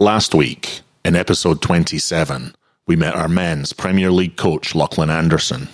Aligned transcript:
Last 0.00 0.32
week, 0.32 0.82
in 1.04 1.16
episode 1.16 1.60
27, 1.60 2.54
we 2.86 2.94
met 2.94 3.16
our 3.16 3.26
men's 3.26 3.72
Premier 3.72 4.12
League 4.12 4.36
coach 4.36 4.72
Lachlan 4.72 5.10
Anderson. 5.10 5.66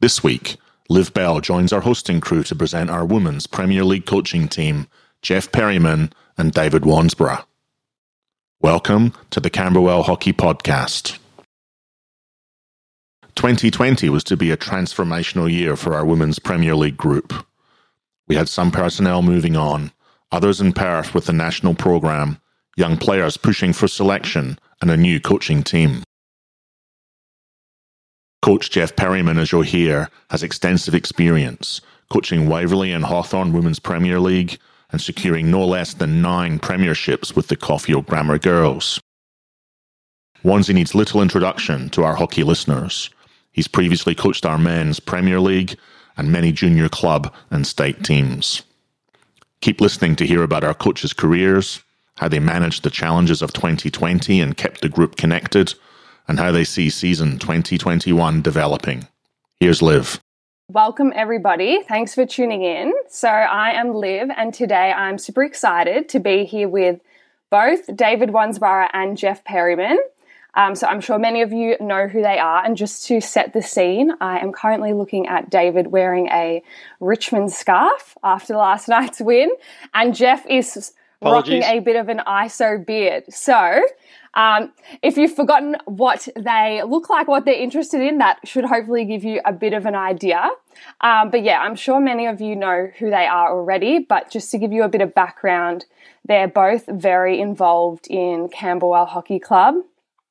This 0.00 0.24
week, 0.24 0.56
Liv 0.88 1.12
Bell 1.12 1.42
joins 1.42 1.74
our 1.74 1.82
hosting 1.82 2.22
crew 2.22 2.42
to 2.44 2.56
present 2.56 2.88
our 2.88 3.04
women's 3.04 3.46
Premier 3.46 3.84
League 3.84 4.06
coaching 4.06 4.48
team, 4.48 4.86
Jeff 5.20 5.52
Perryman 5.52 6.10
and 6.38 6.50
David 6.50 6.84
Wansborough. 6.84 7.44
Welcome 8.62 9.12
to 9.28 9.40
the 9.40 9.50
Camberwell 9.50 10.04
Hockey 10.04 10.32
Podcast. 10.32 11.18
2020 13.34 14.08
was 14.08 14.24
to 14.24 14.38
be 14.38 14.50
a 14.50 14.56
transformational 14.56 15.52
year 15.52 15.76
for 15.76 15.92
our 15.94 16.06
women's 16.06 16.38
Premier 16.38 16.74
League 16.74 16.96
group. 16.96 17.34
We 18.26 18.36
had 18.36 18.48
some 18.48 18.70
personnel 18.70 19.20
moving 19.20 19.54
on, 19.54 19.92
others 20.32 20.60
in 20.60 20.72
Perth 20.72 21.14
with 21.14 21.26
the 21.26 21.32
national 21.32 21.74
programme, 21.74 22.40
young 22.76 22.96
players 22.96 23.36
pushing 23.36 23.72
for 23.72 23.88
selection, 23.88 24.58
and 24.80 24.90
a 24.90 24.96
new 24.96 25.20
coaching 25.20 25.62
team. 25.62 26.02
Coach 28.42 28.70
Jeff 28.70 28.94
Perryman, 28.94 29.38
as 29.38 29.50
you'll 29.50 29.62
hear, 29.62 30.08
has 30.30 30.42
extensive 30.42 30.94
experience 30.94 31.80
coaching 32.10 32.48
Waverley 32.48 32.92
and 32.92 33.04
Hawthorn 33.04 33.52
Women's 33.52 33.78
Premier 33.78 34.18
League 34.18 34.58
and 34.90 35.00
securing 35.00 35.50
no 35.50 35.66
less 35.66 35.94
than 35.94 36.22
nine 36.22 36.58
premierships 36.58 37.36
with 37.36 37.48
the 37.48 37.56
Caulfield 37.56 38.06
Grammar 38.06 38.38
Girls. 38.38 39.00
Wansy 40.42 40.72
needs 40.72 40.94
little 40.94 41.20
introduction 41.20 41.90
to 41.90 42.04
our 42.04 42.14
hockey 42.14 42.44
listeners. 42.44 43.10
He's 43.52 43.68
previously 43.68 44.14
coached 44.14 44.46
our 44.46 44.56
men's 44.56 45.00
Premier 45.00 45.40
League 45.40 45.76
and 46.16 46.32
many 46.32 46.52
junior 46.52 46.88
club 46.88 47.34
and 47.50 47.66
state 47.66 48.02
teams. 48.04 48.62
Keep 49.60 49.80
listening 49.80 50.14
to 50.16 50.26
hear 50.26 50.44
about 50.44 50.62
our 50.62 50.74
coaches' 50.74 51.12
careers, 51.12 51.82
how 52.18 52.28
they 52.28 52.38
managed 52.38 52.84
the 52.84 52.90
challenges 52.90 53.42
of 53.42 53.52
2020 53.52 54.40
and 54.40 54.56
kept 54.56 54.82
the 54.82 54.88
group 54.88 55.16
connected, 55.16 55.74
and 56.28 56.38
how 56.38 56.52
they 56.52 56.62
see 56.62 56.88
season 56.88 57.40
2021 57.40 58.40
developing. 58.40 59.08
Here's 59.58 59.82
Liv. 59.82 60.20
Welcome, 60.70 61.12
everybody. 61.16 61.82
Thanks 61.88 62.14
for 62.14 62.24
tuning 62.24 62.62
in. 62.62 62.92
So, 63.08 63.28
I 63.28 63.70
am 63.72 63.94
Liv, 63.94 64.28
and 64.36 64.54
today 64.54 64.92
I'm 64.92 65.18
super 65.18 65.42
excited 65.42 66.08
to 66.10 66.20
be 66.20 66.44
here 66.44 66.68
with 66.68 67.00
both 67.50 67.96
David 67.96 68.28
Wansborough 68.28 68.90
and 68.92 69.16
Jeff 69.16 69.42
Perryman. 69.42 69.98
Um, 70.58 70.74
so, 70.74 70.88
I'm 70.88 71.00
sure 71.00 71.20
many 71.20 71.40
of 71.42 71.52
you 71.52 71.76
know 71.80 72.08
who 72.08 72.20
they 72.20 72.40
are. 72.40 72.64
And 72.64 72.76
just 72.76 73.06
to 73.06 73.20
set 73.20 73.52
the 73.52 73.62
scene, 73.62 74.10
I 74.20 74.40
am 74.40 74.52
currently 74.52 74.92
looking 74.92 75.28
at 75.28 75.50
David 75.50 75.86
wearing 75.86 76.26
a 76.28 76.64
Richmond 76.98 77.52
scarf 77.52 78.18
after 78.24 78.56
last 78.56 78.88
night's 78.96 79.20
win, 79.20 79.50
and 79.94 80.16
Jeff 80.16 80.44
is 80.46 80.92
Apologies. 81.20 81.62
rocking 81.62 81.78
a 81.78 81.80
bit 81.80 81.94
of 81.94 82.08
an 82.08 82.22
ISO 82.26 82.84
beard. 82.84 83.24
So, 83.32 83.82
um, 84.34 84.72
if 85.00 85.16
you've 85.16 85.34
forgotten 85.34 85.76
what 85.86 86.26
they 86.34 86.82
look 86.84 87.08
like, 87.08 87.28
what 87.28 87.44
they're 87.44 87.54
interested 87.54 88.00
in, 88.00 88.18
that 88.18 88.38
should 88.44 88.64
hopefully 88.64 89.04
give 89.04 89.22
you 89.22 89.40
a 89.44 89.52
bit 89.52 89.74
of 89.74 89.86
an 89.86 89.94
idea. 89.94 90.50
Um, 91.00 91.30
but 91.30 91.44
yeah, 91.44 91.60
I'm 91.60 91.76
sure 91.76 92.00
many 92.00 92.26
of 92.26 92.40
you 92.40 92.56
know 92.56 92.90
who 92.98 93.10
they 93.10 93.26
are 93.26 93.50
already. 93.50 94.00
But 94.00 94.30
just 94.30 94.50
to 94.50 94.58
give 94.58 94.72
you 94.72 94.82
a 94.82 94.88
bit 94.88 95.02
of 95.02 95.14
background, 95.14 95.86
they're 96.24 96.48
both 96.48 96.86
very 96.86 97.40
involved 97.40 98.06
in 98.08 98.48
Camberwell 98.48 99.06
Hockey 99.06 99.38
Club. 99.38 99.76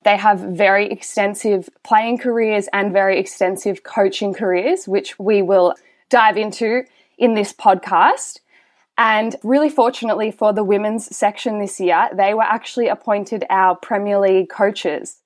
They 0.08 0.16
have 0.16 0.39
very 0.39 0.89
extensive 0.89 1.69
playing 1.83 2.19
careers 2.19 2.69
and 2.72 2.94
very 2.94 3.19
extensive 3.19 3.83
coaching 3.83 4.33
careers, 4.33 4.88
which 4.88 5.19
we 5.19 5.41
will 5.41 5.75
dive 6.09 6.38
into 6.38 6.83
in 7.17 7.33
this 7.33 7.52
podcast. 7.52 8.39
And 8.97 9.35
really 9.44 9.69
fortunately 9.69 10.31
for 10.31 10.53
the 10.53 10.63
women's 10.63 11.13
section 11.13 11.59
this 11.59 11.78
year, 11.81 12.08
they 12.13 12.33
were 12.33 12.44
actually 12.44 12.88
appointed 12.88 13.44
our 13.50 13.75
Premier 13.75 14.17
League 14.17 14.47
coaches. 14.47 15.17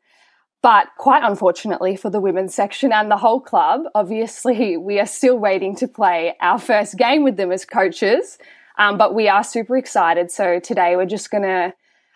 But 0.64 0.88
quite 0.98 1.22
unfortunately 1.24 1.96
for 1.96 2.10
the 2.10 2.20
women's 2.20 2.56
section 2.56 2.92
and 2.92 3.12
the 3.12 3.18
whole 3.18 3.40
club, 3.40 3.82
obviously 3.94 4.78
we 4.78 5.00
are 5.00 5.06
still 5.06 5.38
waiting 5.38 5.76
to 5.76 5.88
play 5.88 6.36
our 6.42 6.58
first 6.58 6.98
game 6.98 7.24
with 7.24 7.38
them 7.38 7.52
as 7.52 7.66
coaches. 7.66 8.40
Um, 8.80 8.98
but 8.98 9.14
we 9.14 9.30
are 9.30 9.44
super 9.44 9.78
excited. 9.78 10.32
So 10.32 10.60
today 10.60 10.96
we're 10.96 11.06
just 11.06 11.30
going 11.30 11.44
to 11.44 11.72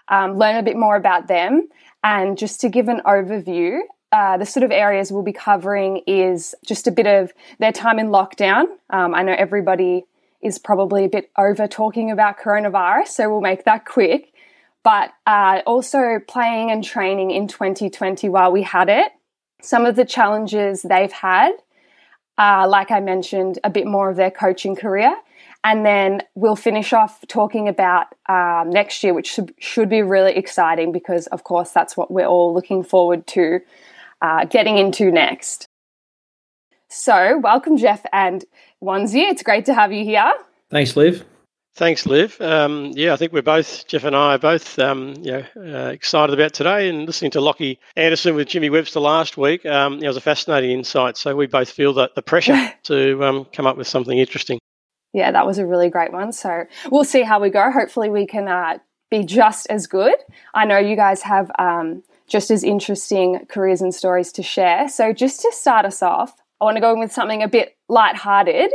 um, 0.08 0.38
learn 0.38 0.56
a 0.56 0.64
bit 0.64 0.78
more 0.78 0.96
about 0.96 1.28
them. 1.28 1.68
And 2.06 2.38
just 2.38 2.62
to 2.62 2.70
give 2.70 2.88
an 2.88 3.02
overview, 3.04 3.80
uh, 4.12 4.38
the 4.38 4.46
sort 4.46 4.64
of 4.64 4.70
areas 4.70 5.12
we'll 5.12 5.24
be 5.24 5.34
covering 5.34 6.04
is 6.06 6.54
just 6.64 6.86
a 6.86 6.92
bit 6.92 7.08
of 7.08 7.34
their 7.58 7.72
time 7.72 7.98
in 7.98 8.10
lockdown. 8.10 8.66
Um, 8.92 9.16
I 9.16 9.24
know 9.24 9.36
everybody 9.36 10.06
is 10.40 10.60
probably 10.60 11.06
a 11.06 11.10
bit 11.10 11.32
over 11.36 11.68
talking 11.68 12.12
about 12.12 12.38
coronavirus, 12.38 13.08
so 13.08 13.30
we'll 13.32 13.42
make 13.42 13.66
that 13.66 13.86
quick. 13.86 14.32
But 14.84 15.14
uh, 15.26 15.62
also 15.66 16.20
playing 16.28 16.70
and 16.70 16.84
training 16.84 17.32
in 17.32 17.48
2020 17.48 18.30
while 18.30 18.52
we 18.52 18.62
had 18.62 18.88
it, 18.88 19.12
some 19.64 19.88
of 19.88 19.96
the 19.96 20.06
challenges 20.06 20.84
they've 20.84 21.12
had, 21.12 21.54
uh, 22.38 22.68
like 22.70 22.92
I 22.92 23.00
mentioned, 23.00 23.58
a 23.64 23.72
bit 23.72 23.88
more 23.88 24.12
of 24.12 24.16
their 24.16 24.30
coaching 24.30 24.76
career. 24.76 25.16
And 25.66 25.84
then 25.84 26.22
we'll 26.36 26.56
finish 26.56 26.94
off 26.94 27.26
talking 27.28 27.68
about 27.68 28.06
um, 28.30 28.70
next 28.70 29.04
year, 29.04 29.16
which 29.16 29.28
should, 29.34 29.52
should, 29.58 29.90
be 29.90 30.04
really 30.04 30.34
exciting 30.34 30.92
because, 30.92 31.26
of 31.28 31.44
course, 31.44 31.72
that's 31.72 31.98
what 31.98 32.12
we're 32.12 32.28
all 32.28 32.54
looking 32.54 32.84
forward 32.84 33.26
to 33.28 33.62
uh, 34.22 34.46
getting 34.46 34.78
into 34.78 35.12
next. 35.12 35.68
So, 36.88 37.40
welcome, 37.40 37.78
Jeff 37.78 38.06
and 38.14 38.46
Wanzi. 38.82 39.28
It's 39.28 39.42
great 39.42 39.66
to 39.66 39.74
have 39.74 39.92
you 39.92 40.06
here. 40.06 40.32
Thanks, 40.70 40.96
Liv. 40.96 41.26
Thanks, 41.74 42.06
Liv. 42.06 42.40
Um, 42.40 42.92
yeah, 42.94 43.14
I 43.14 43.16
think 43.16 43.34
we're 43.34 43.42
both, 43.42 43.88
Jeff 43.88 44.04
and 44.04 44.16
I 44.16 44.36
are 44.36 44.38
both 44.38 44.78
um, 44.78 45.16
you 45.24 45.32
know, 45.32 45.46
uh, 45.58 45.90
excited 45.90 46.32
about 46.32 46.54
today 46.54 46.90
and 46.90 47.08
listening 47.08 47.32
to 47.32 47.42
Lockie 47.42 47.80
Anderson 47.96 48.36
with 48.36 48.50
Jimmy 48.50 48.70
Webster 48.70 49.00
last 49.00 49.36
week. 49.36 49.66
Um, 49.66 49.96
it 49.96 50.08
was 50.08 50.16
a 50.16 50.22
fascinating 50.22 50.70
insight. 50.70 51.18
So 51.18 51.36
we 51.36 51.48
both 51.48 51.72
feel 51.72 51.94
that 51.94 52.14
the 52.14 52.22
pressure 52.22 52.72
to 52.84 53.24
um, 53.24 53.46
come 53.46 53.66
up 53.66 53.78
with 53.78 53.88
something 53.88 54.16
interesting. 54.16 54.60
Yeah, 55.16 55.32
that 55.32 55.48
was 55.48 55.60
a 55.60 55.66
really 55.66 55.90
great 55.90 56.12
one. 56.12 56.34
So 56.34 56.66
we'll 56.92 57.06
see 57.06 57.22
how 57.22 57.40
we 57.40 57.50
go. 57.50 57.72
Hopefully, 57.72 58.10
we 58.10 58.28
can 58.28 58.50
uh, 58.50 58.80
be 59.10 59.24
just 59.24 59.66
as 59.68 59.88
good. 59.88 60.16
I 60.54 60.66
know 60.66 60.78
you 60.78 60.98
guys 60.98 61.22
have 61.22 61.50
um, 61.58 62.04
just 62.28 62.52
as 62.52 62.66
interesting 62.66 63.46
careers 63.48 63.82
and 63.82 63.96
stories 63.96 64.34
to 64.34 64.44
share. 64.44 64.90
So 64.90 65.14
just 65.14 65.40
to 65.40 65.54
start 65.54 65.86
us 65.86 66.04
off, 66.04 66.36
I 66.60 66.66
want 66.66 66.76
to 66.76 66.82
go 66.82 66.92
in 66.92 67.00
with 67.00 67.14
something 67.14 67.42
a 67.42 67.48
bit 67.48 67.78
light-hearted. 67.88 68.74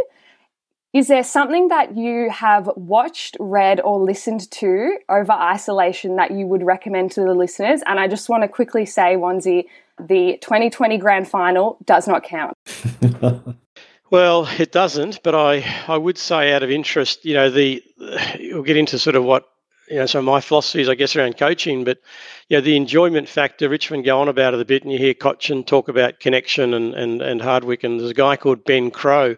Is 0.94 1.08
there 1.08 1.22
something 1.22 1.68
that 1.68 1.94
you 1.94 2.30
have 2.30 2.70
watched, 2.74 3.36
read, 3.38 3.78
or 3.78 4.00
listened 4.00 4.50
to 4.52 4.96
over 5.10 5.32
isolation 5.32 6.16
that 6.16 6.30
you 6.30 6.46
would 6.46 6.62
recommend 6.62 7.12
to 7.12 7.20
the 7.20 7.34
listeners? 7.34 7.82
And 7.84 8.00
I 8.00 8.08
just 8.08 8.30
want 8.30 8.44
to 8.44 8.48
quickly 8.48 8.86
say, 8.86 9.14
Wanzi, 9.14 9.66
the 9.98 10.38
2020 10.40 10.96
grand 10.96 11.28
final 11.28 11.76
does 11.84 12.08
not 12.08 12.24
count. 12.24 12.56
well, 14.10 14.48
it 14.58 14.72
doesn't, 14.72 15.22
but 15.22 15.34
I, 15.34 15.64
I 15.86 15.96
would 15.96 16.18
say 16.18 16.52
out 16.52 16.62
of 16.62 16.70
interest, 16.70 17.24
you 17.24 17.34
know, 17.34 17.50
the 17.50 17.82
we'll 18.52 18.62
get 18.62 18.76
into 18.76 18.98
sort 18.98 19.16
of 19.16 19.24
what 19.24 19.44
you 19.88 19.96
know, 19.96 20.06
so 20.06 20.22
my 20.22 20.40
philosophy 20.40 20.82
is, 20.82 20.88
I 20.88 20.94
guess, 20.94 21.16
around 21.16 21.36
coaching, 21.36 21.82
but 21.82 21.98
you 22.48 22.56
know, 22.56 22.60
the 22.60 22.76
enjoyment 22.76 23.28
factor, 23.28 23.68
Richmond 23.68 24.04
go 24.04 24.20
on 24.20 24.28
about 24.28 24.54
it 24.54 24.60
a 24.60 24.64
bit, 24.64 24.84
and 24.84 24.92
you 24.92 24.98
hear 24.98 25.14
Cotchin 25.14 25.66
talk 25.66 25.88
about 25.88 26.20
connection 26.20 26.74
and, 26.74 26.94
and, 26.94 27.20
and 27.20 27.42
Hardwick, 27.42 27.82
and 27.82 27.98
there's 27.98 28.10
a 28.10 28.14
guy 28.14 28.36
called 28.36 28.64
Ben 28.64 28.92
Crowe 28.92 29.36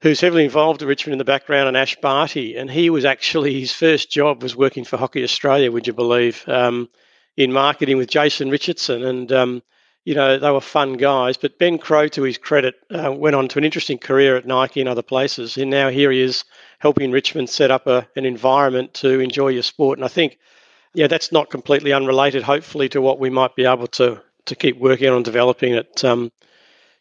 who's 0.00 0.20
heavily 0.20 0.44
involved 0.44 0.82
at 0.82 0.88
Richmond 0.88 1.14
in 1.14 1.18
the 1.18 1.24
background, 1.24 1.68
and 1.68 1.76
Ash 1.76 1.96
Barty, 2.00 2.56
and 2.56 2.70
he 2.70 2.90
was 2.90 3.04
actually, 3.04 3.60
his 3.60 3.72
first 3.72 4.10
job 4.10 4.42
was 4.42 4.56
working 4.56 4.84
for 4.84 4.96
Hockey 4.96 5.22
Australia, 5.22 5.72
would 5.72 5.86
you 5.86 5.92
believe, 5.92 6.44
um, 6.48 6.88
in 7.36 7.52
marketing 7.52 7.96
with 7.96 8.10
Jason 8.10 8.50
Richardson, 8.50 9.04
and 9.04 9.32
um, 9.32 9.62
you 10.08 10.14
know, 10.14 10.38
they 10.38 10.50
were 10.50 10.62
fun 10.62 10.94
guys. 10.94 11.36
But 11.36 11.58
Ben 11.58 11.76
Crowe, 11.76 12.08
to 12.08 12.22
his 12.22 12.38
credit, 12.38 12.76
uh, 12.90 13.12
went 13.12 13.36
on 13.36 13.46
to 13.48 13.58
an 13.58 13.64
interesting 13.64 13.98
career 13.98 14.38
at 14.38 14.46
Nike 14.46 14.80
and 14.80 14.88
other 14.88 15.02
places. 15.02 15.58
And 15.58 15.70
now 15.70 15.90
here 15.90 16.10
he 16.10 16.22
is 16.22 16.44
helping 16.78 17.12
Richmond 17.12 17.50
set 17.50 17.70
up 17.70 17.86
a, 17.86 18.08
an 18.16 18.24
environment 18.24 18.94
to 18.94 19.20
enjoy 19.20 19.48
your 19.48 19.62
sport. 19.62 19.98
And 19.98 20.06
I 20.06 20.08
think, 20.08 20.38
yeah, 20.94 21.08
that's 21.08 21.30
not 21.30 21.50
completely 21.50 21.92
unrelated, 21.92 22.42
hopefully, 22.42 22.88
to 22.88 23.02
what 23.02 23.18
we 23.18 23.28
might 23.28 23.54
be 23.54 23.66
able 23.66 23.86
to 23.98 24.22
to 24.46 24.56
keep 24.56 24.78
working 24.78 25.10
on 25.10 25.22
developing 25.22 25.74
it, 25.74 26.02
um, 26.06 26.32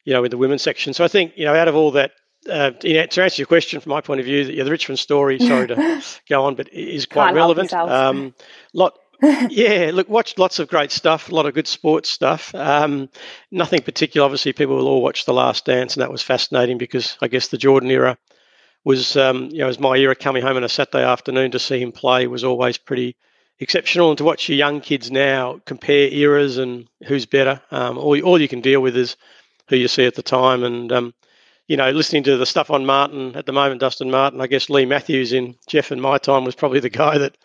you 0.04 0.12
know, 0.12 0.26
in 0.26 0.30
the 0.30 0.38
women's 0.38 0.62
section. 0.62 0.94
So 0.94 1.06
I 1.06 1.08
think, 1.08 1.32
you 1.38 1.46
know, 1.46 1.56
out 1.56 1.70
of 1.70 1.78
all 1.78 1.92
that, 1.92 2.12
uh, 2.50 2.72
to 2.72 2.98
answer 2.98 3.42
your 3.42 3.48
question 3.48 3.80
from 3.80 3.92
my 3.92 4.02
point 4.02 4.20
of 4.20 4.26
view, 4.26 4.42
yeah, 4.42 4.66
the 4.66 4.72
Richmond 4.72 5.00
story, 5.00 5.40
sorry 5.40 5.68
to 5.68 6.04
go 6.30 6.44
on, 6.44 6.56
but 6.56 6.68
is 6.74 7.06
quite 7.06 7.28
Can't 7.28 7.36
relevant. 7.38 7.72
Um, 7.72 8.36
lot, 8.74 9.00
yeah, 9.22 9.92
look, 9.94 10.10
watched 10.10 10.38
lots 10.38 10.60
of 10.60 10.68
great 10.68 10.92
stuff, 10.92 11.30
a 11.30 11.36
lot 11.36 11.46
of 11.46 11.54
good 11.54 11.68
sports 11.68 12.10
stuff. 12.10 12.54
Um, 12.54 13.10
nothing 13.52 13.82
particular. 13.82 14.26
Obviously, 14.26 14.54
people 14.54 14.76
will 14.76 14.88
all 14.88 15.02
watch 15.02 15.26
The 15.26 15.34
Last 15.34 15.66
Dance, 15.66 15.96
and 15.96 16.02
that 16.02 16.12
was 16.12 16.22
fascinating 16.22 16.78
because 16.78 17.18
I 17.22 17.28
guess 17.28 17.48
the 17.48 17.58
Jordan 17.58 17.90
era 17.90 18.18
was, 18.84 19.18
um, 19.18 19.50
you 19.52 19.60
know, 19.60 19.68
as 19.68 19.80
my 19.80 19.98
era 19.98 20.16
coming 20.16 20.44
home 20.44 20.58
on 20.58 20.64
a 20.64 20.70
Saturday 20.70 21.04
afternoon 21.04 21.52
to 21.52 21.60
see 21.60 21.82
him 21.82 21.92
play 21.92 22.28
was 22.28 22.44
always 22.44 22.78
pretty 22.78 23.16
exceptional. 23.60 24.10
And 24.10 24.18
to 24.20 24.24
watch 24.24 24.48
your 24.48 24.58
young 24.58 24.82
kids 24.82 25.10
now 25.10 25.60
compare 25.66 26.08
eras 26.10 26.58
and 26.58 26.88
who's 27.08 27.26
better, 27.26 27.60
um, 27.72 27.98
all, 27.98 28.20
all 28.22 28.40
you 28.40 28.48
can 28.48 28.62
deal 28.62 28.82
with 28.82 28.96
is 28.96 29.18
who 29.68 29.76
you 29.76 29.88
see 29.88 30.06
at 30.06 30.16
the 30.16 30.24
time. 30.24 30.64
And, 30.64 30.92
um, 30.92 31.14
you 31.68 31.76
know, 31.76 31.90
listening 31.92 32.24
to 32.24 32.38
the 32.38 32.46
stuff 32.46 32.72
on 32.72 32.86
Martin 32.86 33.36
at 33.36 33.46
the 33.46 33.52
moment, 33.52 33.82
Dustin 33.82 34.12
Martin, 34.12 34.42
I 34.42 34.48
guess 34.48 34.70
Leigh 34.70 34.86
Matthews 34.86 35.34
in 35.34 35.56
Jeff 35.68 35.92
and 35.92 36.02
my 36.02 36.18
time 36.18 36.46
was 36.46 36.56
probably 36.56 36.80
the 36.80 36.90
guy 36.90 37.18
that 37.18 37.38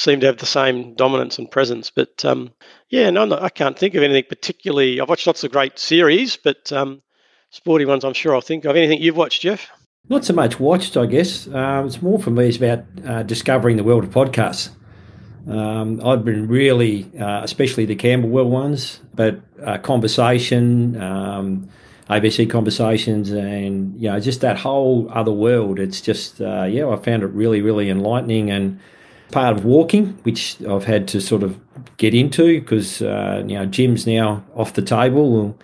seem 0.00 0.20
to 0.20 0.26
have 0.26 0.38
the 0.38 0.46
same 0.46 0.94
dominance 0.94 1.38
and 1.38 1.50
presence. 1.50 1.90
But 1.90 2.24
um, 2.24 2.50
yeah, 2.88 3.10
no, 3.10 3.30
I 3.38 3.50
can't 3.50 3.78
think 3.78 3.94
of 3.94 4.02
anything 4.02 4.24
particularly. 4.28 5.00
I've 5.00 5.08
watched 5.08 5.26
lots 5.26 5.44
of 5.44 5.52
great 5.52 5.78
series, 5.78 6.36
but 6.36 6.72
um, 6.72 7.02
sporty 7.50 7.84
ones 7.84 8.04
I'm 8.04 8.14
sure 8.14 8.34
I'll 8.34 8.40
think 8.40 8.64
of. 8.64 8.76
Anything 8.76 9.00
you've 9.00 9.16
watched, 9.16 9.42
Jeff? 9.42 9.68
Not 10.08 10.24
so 10.24 10.32
much 10.32 10.58
watched, 10.58 10.96
I 10.96 11.06
guess. 11.06 11.46
Uh, 11.46 11.82
it's 11.86 12.02
more 12.02 12.18
for 12.18 12.30
me. 12.30 12.48
It's 12.48 12.56
about 12.56 12.84
uh, 13.06 13.22
discovering 13.22 13.76
the 13.76 13.84
world 13.84 14.04
of 14.04 14.10
podcasts. 14.10 14.70
Um, 15.48 16.04
I've 16.04 16.24
been 16.24 16.48
really, 16.48 17.10
uh, 17.18 17.42
especially 17.42 17.84
the 17.84 17.94
Camberwell 17.94 18.48
ones, 18.48 19.00
but 19.14 19.40
uh, 19.64 19.78
conversation, 19.78 21.00
um, 21.00 21.68
ABC 22.08 22.50
conversations, 22.50 23.30
and 23.30 24.00
you 24.00 24.10
know, 24.10 24.18
just 24.18 24.40
that 24.40 24.58
whole 24.58 25.08
other 25.12 25.32
world. 25.32 25.78
It's 25.78 26.00
just, 26.00 26.40
uh, 26.40 26.64
yeah, 26.64 26.88
I 26.88 26.96
found 26.96 27.22
it 27.22 27.28
really, 27.28 27.62
really 27.62 27.88
enlightening 27.88 28.50
and 28.50 28.80
part 29.30 29.56
of 29.56 29.64
walking, 29.64 30.18
which 30.22 30.60
I've 30.62 30.84
had 30.84 31.08
to 31.08 31.20
sort 31.20 31.42
of 31.42 31.58
get 31.96 32.14
into 32.14 32.60
because 32.60 33.02
uh, 33.02 33.42
you 33.46 33.54
know, 33.54 33.66
gym's 33.66 34.06
now 34.06 34.44
off 34.54 34.74
the 34.74 34.82
table. 34.82 35.56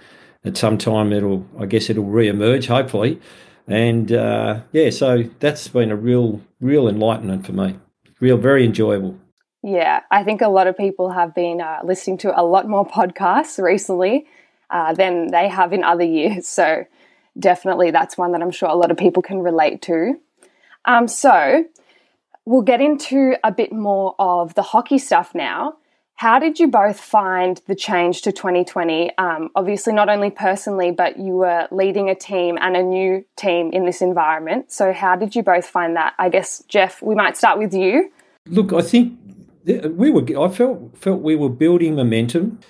At 0.44 0.56
some 0.56 0.78
time, 0.78 1.12
it'll, 1.12 1.44
I 1.58 1.66
guess, 1.66 1.90
it'll 1.90 2.04
re-emerge, 2.04 2.68
hopefully. 2.68 3.20
And 3.66 4.12
uh, 4.12 4.60
yeah, 4.72 4.90
so 4.90 5.24
that's 5.40 5.66
been 5.68 5.90
a 5.90 5.96
real, 5.96 6.40
real 6.60 6.88
enlightenment 6.88 7.44
for 7.44 7.52
me. 7.52 7.76
Real, 8.20 8.36
very 8.36 8.64
enjoyable. 8.64 9.18
Yeah, 9.62 10.02
I 10.10 10.22
think 10.22 10.42
a 10.42 10.48
lot 10.48 10.68
of 10.68 10.76
people 10.76 11.10
have 11.10 11.34
been 11.34 11.60
uh, 11.60 11.80
listening 11.82 12.18
to 12.18 12.40
a 12.40 12.44
lot 12.44 12.68
more 12.68 12.86
podcasts 12.86 13.60
recently 13.62 14.26
uh, 14.70 14.94
than 14.94 15.32
they 15.32 15.48
have 15.48 15.72
in 15.72 15.84
other 15.84 16.04
years. 16.04 16.46
So 16.56 16.84
definitely 17.38 17.90
that's 17.90 18.16
one 18.16 18.32
that 18.32 18.40
I'm 18.40 18.50
sure 18.50 18.68
a 18.68 18.74
lot 18.74 18.90
of 18.90 18.96
people 18.96 19.22
can 19.22 19.40
relate 19.40 19.82
to. 19.82 20.14
Um, 20.86 21.08
so 21.08 21.64
we'll 22.46 22.62
get 22.62 22.81
into 22.81 23.37
a 23.44 23.52
bit 23.52 23.72
more 23.72 24.14
of 24.19 24.54
the 24.54 24.62
hockey 24.62 24.98
stuff 24.98 25.34
now. 25.34 25.76
How 26.14 26.38
did 26.38 26.58
you 26.58 26.69
both 26.69 26.98
find 26.98 27.60
the 27.66 27.75
change 27.75 28.22
to 28.22 28.32
2020? 28.32 29.19
Um, 29.19 29.50
obviously, 29.54 29.93
not 29.93 30.08
only 30.08 30.31
personally, 30.31 30.90
but 30.90 31.19
you 31.19 31.34
were 31.34 31.69
leading 31.70 32.08
a 32.08 32.14
team 32.14 32.56
and 32.58 32.75
a 32.75 32.82
new 32.82 33.22
team 33.37 33.70
in 33.70 33.84
this 33.84 34.00
environment. 34.00 34.72
So, 34.72 34.94
how 34.94 35.16
did 35.16 35.37
you 35.37 35.43
both 35.43 35.66
find 35.66 35.94
that? 35.96 36.14
I 36.19 36.31
guess, 36.31 36.64
Jeff, 36.69 37.02
we 37.02 37.14
might 37.14 37.37
start 37.37 37.58
with 37.58 37.75
you. 37.75 38.10
Look, 38.46 38.72
I 38.72 38.81
think 38.81 39.19
we 39.66 40.10
were. 40.10 40.22
I 40.42 40.49
felt 40.49 40.96
felt 40.96 41.20
we 41.20 41.37
were 41.37 41.50
building 41.50 41.96
momentum. 41.96 42.60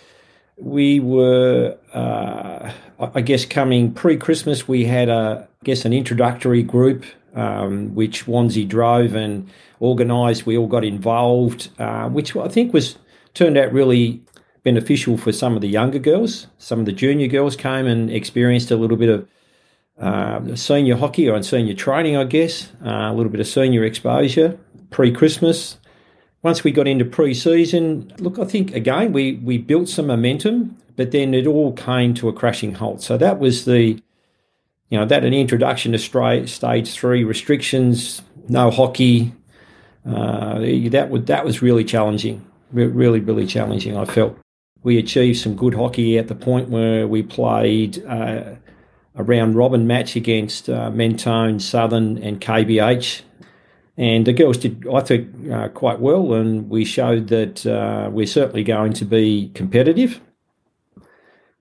We 0.58 1.00
were, 1.00 1.76
uh, 1.93 2.73
I 2.99 3.20
guess, 3.20 3.44
coming 3.44 3.93
pre-Christmas. 3.93 4.67
We 4.67 4.85
had 4.85 5.08
a, 5.08 5.49
I 5.61 5.64
guess, 5.64 5.85
an 5.85 5.93
introductory 5.93 6.62
group 6.62 7.05
um, 7.37 7.94
which 7.94 8.25
Wanzi 8.26 8.67
drove 8.67 9.14
and 9.14 9.49
organised. 9.81 10.47
We 10.47 10.56
all 10.56 10.67
got 10.67 10.85
involved, 10.85 11.69
uh, 11.79 12.08
which 12.08 12.35
I 12.35 12.49
think 12.49 12.73
was 12.73 12.97
turned 13.35 13.56
out 13.58 13.73
really 13.73 14.23
beneficial 14.64 15.17
for 15.17 15.31
some 15.31 15.55
of 15.55 15.61
the 15.61 15.69
younger 15.69 15.99
girls. 15.99 16.49
Some 16.58 16.81
of 16.81 16.87
the 16.87 16.93
junior 16.93 17.29
girls 17.29 17.55
came 17.55 17.87
and 17.87 18.11
experienced 18.11 18.70
a 18.70 18.76
little 18.76 18.97
bit 18.97 19.11
of 19.11 19.29
uh, 20.00 20.56
senior 20.56 20.97
hockey 20.97 21.29
or 21.29 21.41
senior 21.43 21.75
training, 21.75 22.17
I 22.17 22.25
guess, 22.25 22.73
uh, 22.85 23.11
a 23.11 23.14
little 23.14 23.31
bit 23.31 23.41
of 23.41 23.47
senior 23.47 23.85
exposure 23.85 24.58
pre 24.91 25.12
Christmas. 25.12 25.79
Once 26.46 26.62
we 26.64 26.70
got 26.70 26.87
into 26.87 27.04
pre 27.04 27.34
season, 27.34 28.12
look, 28.19 28.38
I 28.38 28.44
think 28.44 28.75
again 28.75 29.12
we, 29.12 29.34
we 29.34 29.58
built 29.58 29.88
some 29.88 30.06
momentum, 30.06 30.76
but 30.94 31.10
then 31.10 31.34
it 31.34 31.46
all 31.46 31.72
came 31.72 32.14
to 32.14 32.28
a 32.28 32.32
crashing 32.32 32.75
halt. 32.75 33.02
So 33.02 33.19
that 33.19 33.38
was 33.38 33.64
the, 33.64 34.00
you 34.88 34.98
know, 34.98 35.04
that 35.06 35.25
an 35.25 35.34
introduction 35.34 35.93
to 35.93 36.46
stage 36.46 36.93
three 36.93 37.25
restrictions, 37.25 38.22
no 38.48 38.70
hockey. 38.70 39.32
Uh, 40.08 40.60
that 40.90 41.08
would 41.10 41.26
that 41.26 41.44
was 41.44 41.62
really 41.62 41.84
challenging 41.84 42.46
really, 42.72 43.20
really 43.20 43.46
challenging. 43.46 43.96
I 43.96 44.04
felt 44.04 44.38
we 44.82 44.98
achieved 44.98 45.38
some 45.38 45.56
good 45.56 45.75
hockey 45.75 46.19
at 46.19 46.28
the 46.28 46.34
point 46.34 46.69
where 46.69 47.06
we 47.08 47.22
played 47.22 48.04
uh, 48.06 48.54
a 49.14 49.22
round 49.22 49.56
robin 49.56 49.87
match 49.87 50.16
against 50.16 50.69
uh, 50.69 50.90
Mentone, 50.90 51.58
Southern, 51.60 52.19
and 52.19 52.40
KBH. 52.40 53.22
And 53.98 54.26
the 54.26 54.32
girls 54.32 54.58
did, 54.58 54.87
I 54.93 55.00
think, 55.00 55.50
uh, 55.50 55.69
quite 55.69 56.00
well, 56.00 56.34
and 56.34 56.69
we 56.69 56.84
showed 56.84 57.28
that 57.28 57.64
uh, 57.66 58.10
we're 58.12 58.26
certainly 58.26 58.62
going 58.62 58.93
to 58.94 59.06
be 59.06 59.50
competitive. 59.54 60.20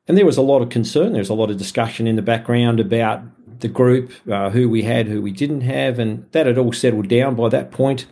And 0.07 0.17
there 0.17 0.25
was 0.25 0.37
a 0.37 0.41
lot 0.41 0.61
of 0.61 0.69
concern. 0.69 1.13
There 1.13 1.21
was 1.21 1.29
a 1.29 1.33
lot 1.33 1.49
of 1.49 1.57
discussion 1.57 2.07
in 2.07 2.17
the 2.17 2.21
background 2.21 2.79
about 2.79 3.21
the 3.61 3.69
group, 3.69 4.11
uh, 4.29 4.49
who 4.49 4.69
we 4.69 4.83
had, 4.83 5.07
who 5.07 5.21
we 5.21 5.31
didn't 5.31 5.61
have, 5.61 5.97
and 5.97 6.29
that 6.33 6.45
had 6.45 6.57
all 6.57 6.73
settled 6.73 7.07
down 7.07 7.35
by 7.35 7.47
that 7.49 7.71
point. 7.71 8.05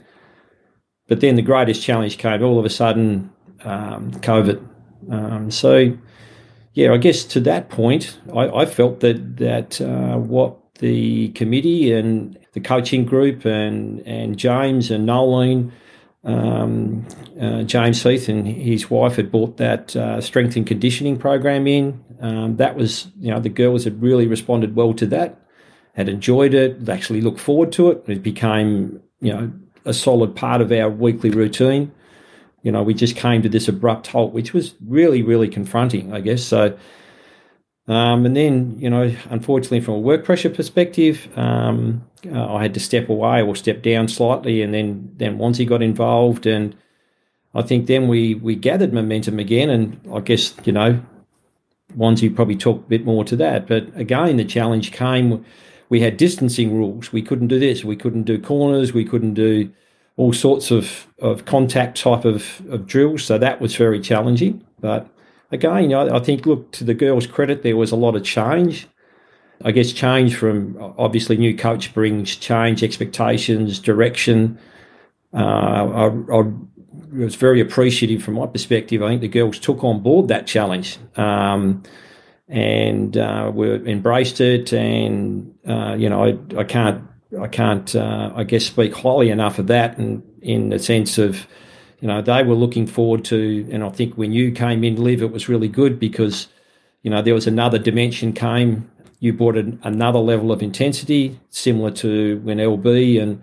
But 1.07 1.19
then 1.19 1.35
the 1.35 1.41
greatest 1.41 1.83
challenge 1.83 2.17
came 2.17 2.41
all 2.41 2.57
of 2.57 2.65
a 2.65 2.69
sudden, 2.69 3.29
um, 3.65 4.11
COVID. 4.11 4.65
Um, 5.11 5.51
so, 5.51 5.97
yeah, 6.73 6.93
I 6.93 6.97
guess 6.97 7.25
to 7.25 7.41
that 7.41 7.69
point, 7.69 8.17
I, 8.33 8.47
I 8.47 8.65
felt 8.65 9.01
that 9.01 9.37
that 9.37 9.81
uh, 9.81 10.17
what 10.17 10.57
the 10.75 11.29
committee 11.29 11.91
and 11.91 12.37
the 12.53 12.61
coaching 12.61 13.05
group 13.05 13.45
and 13.45 13.99
and 14.07 14.37
James 14.37 14.91
and 14.91 15.07
Nolene, 15.07 15.71
um, 16.23 17.05
uh, 17.39 17.63
James 17.63 18.01
Heath 18.01 18.29
and 18.29 18.47
his 18.47 18.89
wife 18.89 19.15
had 19.15 19.31
brought 19.31 19.57
that 19.57 19.95
uh, 19.95 20.21
strength 20.21 20.55
and 20.55 20.65
conditioning 20.65 21.17
program 21.17 21.67
in. 21.67 22.03
Um, 22.21 22.55
that 22.57 22.75
was, 22.75 23.07
you 23.19 23.31
know, 23.31 23.39
the 23.39 23.49
girls 23.49 23.83
had 23.83 24.01
really 24.01 24.27
responded 24.27 24.75
well 24.75 24.93
to 24.93 25.05
that, 25.07 25.39
had 25.93 26.07
enjoyed 26.07 26.53
it, 26.53 26.87
actually 26.87 27.21
looked 27.21 27.39
forward 27.39 27.71
to 27.73 27.91
it. 27.91 28.03
It 28.07 28.23
became, 28.23 29.01
you 29.19 29.33
know, 29.33 29.51
a 29.83 29.93
solid 29.93 30.33
part 30.35 30.61
of 30.61 30.71
our 30.71 30.89
weekly 30.89 31.29
routine. 31.29 31.91
You 32.61 32.71
know, 32.71 32.81
we 32.81 32.93
just 32.93 33.17
came 33.17 33.41
to 33.41 33.49
this 33.49 33.67
abrupt 33.67 34.07
halt, 34.07 34.31
which 34.31 34.53
was 34.53 34.75
really, 34.87 35.21
really 35.21 35.49
confronting, 35.49 36.13
I 36.13 36.21
guess. 36.21 36.41
So, 36.41 36.77
um, 37.89 38.25
and 38.25 38.37
then, 38.37 38.79
you 38.79 38.89
know, 38.89 39.13
unfortunately, 39.29 39.81
from 39.81 39.95
a 39.95 39.99
work 39.99 40.23
pressure 40.23 40.49
perspective, 40.49 41.27
um, 41.35 42.07
uh, 42.31 42.53
I 42.53 42.61
had 42.61 42.73
to 42.73 42.79
step 42.79 43.09
away 43.09 43.41
or 43.41 43.55
step 43.55 43.81
down 43.81 44.07
slightly, 44.07 44.61
and 44.61 44.73
then 44.73 45.11
then 45.17 45.37
Wanzi 45.37 45.67
got 45.67 45.81
involved, 45.81 46.45
and 46.45 46.75
I 47.53 47.61
think 47.61 47.87
then 47.87 48.07
we 48.07 48.35
we 48.35 48.55
gathered 48.55 48.93
momentum 48.93 49.39
again, 49.39 49.69
and 49.69 49.99
I 50.13 50.19
guess 50.19 50.53
you 50.65 50.73
know, 50.73 51.01
Wanzi 51.97 52.33
probably 52.35 52.55
talked 52.55 52.85
a 52.85 52.89
bit 52.89 53.05
more 53.05 53.23
to 53.25 53.35
that, 53.37 53.67
but 53.67 53.87
again, 53.95 54.37
the 54.37 54.45
challenge 54.45 54.91
came 54.91 55.45
we 55.93 55.99
had 55.99 56.17
distancing 56.17 56.75
rules. 56.75 57.13
We 57.13 57.21
couldn't 57.21 57.49
do 57.49 57.59
this. 57.59 57.83
We 57.83 57.95
couldn't 57.95 58.23
do 58.23 58.41
corners. 58.41 58.93
We 58.93 59.05
couldn't 59.05 59.35
do 59.35 59.71
all 60.17 60.33
sorts 60.33 60.71
of, 60.71 61.05
of 61.19 61.45
contact 61.45 62.01
type 62.01 62.25
of, 62.25 62.63
of 62.69 62.87
drills. 62.87 63.23
So 63.25 63.37
that 63.37 63.61
was 63.61 63.75
very 63.75 63.99
challenging. 63.99 64.65
But 64.79 65.07
again, 65.51 65.93
I, 65.93 66.15
I 66.15 66.19
think, 66.19 66.47
look, 66.47 66.71
to 66.71 66.83
the 66.83 66.95
girls' 66.95 67.27
credit, 67.27 67.61
there 67.61 67.77
was 67.77 67.91
a 67.91 67.95
lot 67.95 68.15
of 68.15 68.23
change. 68.23 68.87
I 69.63 69.71
guess 69.71 69.91
change 69.91 70.35
from 70.35 70.77
obviously 70.97 71.37
new 71.37 71.55
coach 71.55 71.93
brings 71.93 72.35
change, 72.35 72.83
expectations, 72.83 73.79
direction. 73.79 74.59
Uh, 75.33 75.37
I, 75.37 76.37
I, 76.37 76.43
was 77.11 77.35
very 77.35 77.61
appreciative 77.61 78.23
from 78.23 78.35
my 78.35 78.47
perspective. 78.47 79.03
I 79.03 79.09
think 79.09 79.21
the 79.21 79.27
girls 79.27 79.59
took 79.59 79.83
on 79.83 80.01
board 80.01 80.27
that 80.29 80.47
challenge. 80.47 80.97
Um, 81.15 81.83
and 82.47 83.17
uh, 83.17 83.51
we 83.53 83.73
embraced 83.89 84.41
it. 84.41 84.73
And 84.73 85.53
uh, 85.67 85.95
you 85.97 86.09
know, 86.09 86.23
I, 86.23 86.59
I, 86.59 86.63
can't, 86.63 87.03
I 87.39 87.47
can't, 87.47 87.95
uh, 87.95 88.31
I 88.35 88.43
guess, 88.43 88.65
speak 88.65 88.93
highly 88.93 89.29
enough 89.29 89.59
of 89.59 89.67
that, 89.67 89.97
and 89.97 90.23
in 90.41 90.69
the 90.69 90.79
sense 90.79 91.17
of, 91.17 91.47
you 91.99 92.07
know, 92.07 92.21
they 92.21 92.43
were 92.43 92.55
looking 92.55 92.85
forward 92.85 93.25
to. 93.25 93.67
And 93.71 93.83
I 93.83 93.89
think 93.89 94.15
when 94.15 94.31
you 94.33 94.51
came 94.51 94.83
in, 94.83 95.01
Liv, 95.01 95.21
it 95.21 95.31
was 95.31 95.49
really 95.49 95.69
good 95.69 95.99
because, 95.99 96.47
you 97.01 97.09
know, 97.09 97.21
there 97.21 97.33
was 97.33 97.47
another 97.47 97.79
dimension 97.79 98.33
came. 98.33 98.89
You 99.23 99.33
brought 99.33 99.57
an, 99.57 99.79
another 99.83 100.19
level 100.19 100.51
of 100.51 100.61
intensity, 100.61 101.39
similar 101.49 101.91
to 101.91 102.39
when 102.43 102.57
LB 102.57 103.21
and 103.21 103.41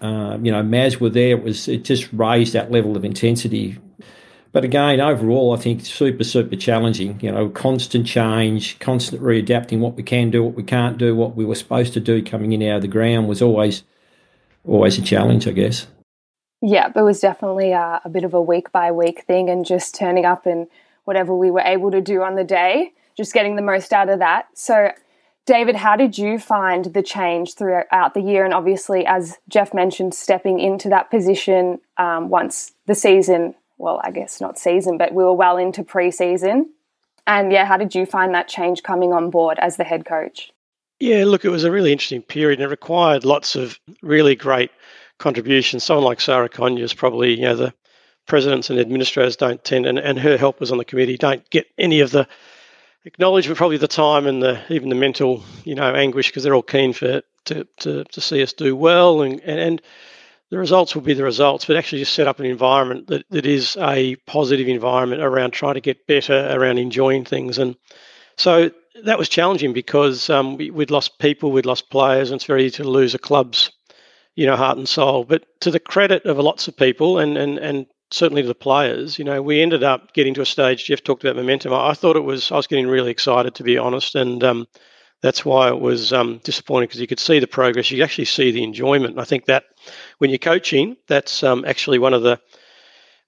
uh, 0.00 0.38
you 0.42 0.52
know 0.52 0.62
Maz 0.62 1.00
were 1.00 1.10
there. 1.10 1.36
It 1.36 1.42
was 1.42 1.68
it 1.68 1.84
just 1.84 2.08
raised 2.12 2.52
that 2.52 2.70
level 2.70 2.96
of 2.96 3.04
intensity 3.04 3.78
but 4.54 4.62
again, 4.62 5.00
overall, 5.00 5.52
I 5.52 5.56
think 5.56 5.84
super, 5.84 6.22
super 6.22 6.54
challenging. 6.54 7.18
You 7.20 7.32
know, 7.32 7.48
constant 7.48 8.06
change, 8.06 8.78
constant 8.78 9.20
readapting 9.20 9.80
what 9.80 9.96
we 9.96 10.04
can 10.04 10.30
do, 10.30 10.44
what 10.44 10.54
we 10.54 10.62
can't 10.62 10.96
do, 10.96 11.16
what 11.16 11.34
we 11.34 11.44
were 11.44 11.56
supposed 11.56 11.92
to 11.94 12.00
do 12.00 12.22
coming 12.22 12.52
in 12.52 12.62
out 12.62 12.76
of 12.76 12.82
the 12.82 12.88
ground 12.88 13.26
was 13.26 13.42
always, 13.42 13.82
always 14.64 14.96
a 14.96 15.02
challenge, 15.02 15.48
I 15.48 15.50
guess. 15.50 15.88
Yeah, 16.62 16.92
it 16.94 17.02
was 17.02 17.18
definitely 17.18 17.72
a, 17.72 18.00
a 18.04 18.08
bit 18.08 18.22
of 18.22 18.32
a 18.32 18.40
week 18.40 18.70
by 18.70 18.92
week 18.92 19.24
thing, 19.26 19.50
and 19.50 19.66
just 19.66 19.96
turning 19.96 20.24
up 20.24 20.46
and 20.46 20.68
whatever 21.02 21.34
we 21.34 21.50
were 21.50 21.58
able 21.58 21.90
to 21.90 22.00
do 22.00 22.22
on 22.22 22.36
the 22.36 22.44
day, 22.44 22.92
just 23.16 23.34
getting 23.34 23.56
the 23.56 23.62
most 23.62 23.92
out 23.92 24.08
of 24.08 24.20
that. 24.20 24.46
So, 24.54 24.92
David, 25.46 25.76
how 25.76 25.96
did 25.96 26.16
you 26.16 26.38
find 26.38 26.86
the 26.86 27.02
change 27.02 27.54
throughout 27.54 28.14
the 28.14 28.22
year? 28.22 28.44
And 28.44 28.54
obviously, 28.54 29.04
as 29.06 29.36
Jeff 29.48 29.74
mentioned, 29.74 30.14
stepping 30.14 30.58
into 30.58 30.88
that 30.88 31.10
position 31.10 31.80
um, 31.98 32.30
once 32.30 32.72
the 32.86 32.94
season 32.94 33.54
well, 33.78 34.00
I 34.02 34.10
guess 34.10 34.40
not 34.40 34.58
season, 34.58 34.98
but 34.98 35.12
we 35.12 35.24
were 35.24 35.34
well 35.34 35.56
into 35.56 35.82
pre-season. 35.82 36.70
And 37.26 37.52
yeah, 37.52 37.64
how 37.64 37.76
did 37.76 37.94
you 37.94 38.06
find 38.06 38.34
that 38.34 38.48
change 38.48 38.82
coming 38.82 39.12
on 39.12 39.30
board 39.30 39.58
as 39.58 39.76
the 39.76 39.84
head 39.84 40.04
coach? 40.04 40.52
Yeah, 41.00 41.24
look, 41.24 41.44
it 41.44 41.50
was 41.50 41.64
a 41.64 41.70
really 41.70 41.92
interesting 41.92 42.22
period 42.22 42.60
and 42.60 42.66
it 42.66 42.70
required 42.70 43.24
lots 43.24 43.56
of 43.56 43.78
really 44.02 44.36
great 44.36 44.70
contributions. 45.18 45.84
Someone 45.84 46.04
like 46.04 46.20
Sarah 46.20 46.48
Conyers, 46.48 46.94
probably, 46.94 47.34
you 47.34 47.42
know, 47.42 47.56
the 47.56 47.74
presidents 48.26 48.70
and 48.70 48.78
administrators 48.78 49.36
don't 49.36 49.62
tend, 49.64 49.86
and, 49.86 49.98
and 49.98 50.18
her 50.18 50.36
helpers 50.36 50.70
on 50.70 50.78
the 50.78 50.84
committee 50.84 51.18
don't 51.18 51.48
get 51.50 51.66
any 51.78 52.00
of 52.00 52.10
the 52.10 52.26
acknowledgement, 53.04 53.58
probably 53.58 53.76
the 53.76 53.88
time 53.88 54.26
and 54.26 54.42
the 54.42 54.60
even 54.70 54.88
the 54.88 54.94
mental, 54.94 55.42
you 55.64 55.74
know, 55.74 55.94
anguish 55.94 56.28
because 56.28 56.42
they're 56.42 56.54
all 56.54 56.62
keen 56.62 56.92
for 56.92 57.22
to, 57.46 57.66
to, 57.80 58.04
to 58.04 58.20
see 58.20 58.42
us 58.42 58.52
do 58.52 58.74
well 58.74 59.22
and, 59.22 59.40
and, 59.40 59.60
and 59.60 59.82
the 60.50 60.58
results 60.58 60.94
will 60.94 61.02
be 61.02 61.14
the 61.14 61.24
results, 61.24 61.64
but 61.64 61.76
actually 61.76 61.98
just 61.98 62.14
set 62.14 62.28
up 62.28 62.38
an 62.38 62.46
environment 62.46 63.08
that, 63.08 63.24
that 63.30 63.46
is 63.46 63.76
a 63.80 64.14
positive 64.26 64.68
environment 64.68 65.22
around 65.22 65.52
trying 65.52 65.74
to 65.74 65.80
get 65.80 66.06
better, 66.06 66.48
around 66.52 66.78
enjoying 66.78 67.24
things. 67.24 67.58
And 67.58 67.76
so 68.36 68.70
that 69.04 69.18
was 69.18 69.28
challenging 69.28 69.72
because 69.72 70.30
um, 70.30 70.56
we, 70.56 70.70
would 70.70 70.90
lost 70.90 71.18
people, 71.18 71.50
we'd 71.50 71.66
lost 71.66 71.90
players, 71.90 72.30
and 72.30 72.38
it's 72.38 72.44
very 72.44 72.64
easy 72.64 72.82
to 72.82 72.88
lose 72.88 73.14
a 73.14 73.18
club's, 73.18 73.72
you 74.36 74.46
know, 74.46 74.56
heart 74.56 74.78
and 74.78 74.88
soul. 74.88 75.24
But 75.24 75.44
to 75.60 75.70
the 75.70 75.80
credit 75.80 76.24
of 76.24 76.38
lots 76.38 76.68
of 76.68 76.76
people 76.76 77.18
and, 77.18 77.36
and, 77.36 77.58
and 77.58 77.86
certainly 78.14 78.42
to 78.42 78.48
the 78.48 78.54
players, 78.54 79.18
you 79.18 79.24
know, 79.24 79.42
we 79.42 79.60
ended 79.60 79.82
up 79.82 80.14
getting 80.14 80.34
to 80.34 80.40
a 80.40 80.46
stage. 80.46 80.84
Jeff 80.84 81.02
talked 81.02 81.24
about 81.24 81.36
momentum. 81.36 81.72
I, 81.72 81.90
I 81.90 81.94
thought 81.94 82.16
it 82.16 82.24
was. 82.24 82.50
I 82.52 82.56
was 82.56 82.66
getting 82.66 82.86
really 82.86 83.10
excited, 83.10 83.54
to 83.56 83.62
be 83.62 83.76
honest, 83.76 84.14
and 84.14 84.42
um, 84.44 84.66
that's 85.20 85.44
why 85.44 85.68
it 85.68 85.80
was 85.80 86.12
um, 86.12 86.40
disappointing 86.44 86.88
because 86.88 87.00
you 87.00 87.06
could 87.06 87.18
see 87.18 87.38
the 87.38 87.46
progress. 87.46 87.90
You 87.90 88.02
actually 88.02 88.26
see 88.26 88.50
the 88.50 88.62
enjoyment. 88.62 89.12
And 89.12 89.20
I 89.20 89.24
think 89.24 89.46
that 89.46 89.64
when 90.18 90.30
you're 90.30 90.38
coaching, 90.38 90.96
that's 91.08 91.42
um, 91.42 91.64
actually 91.66 91.98
one 91.98 92.14
of 92.14 92.22
the 92.22 92.40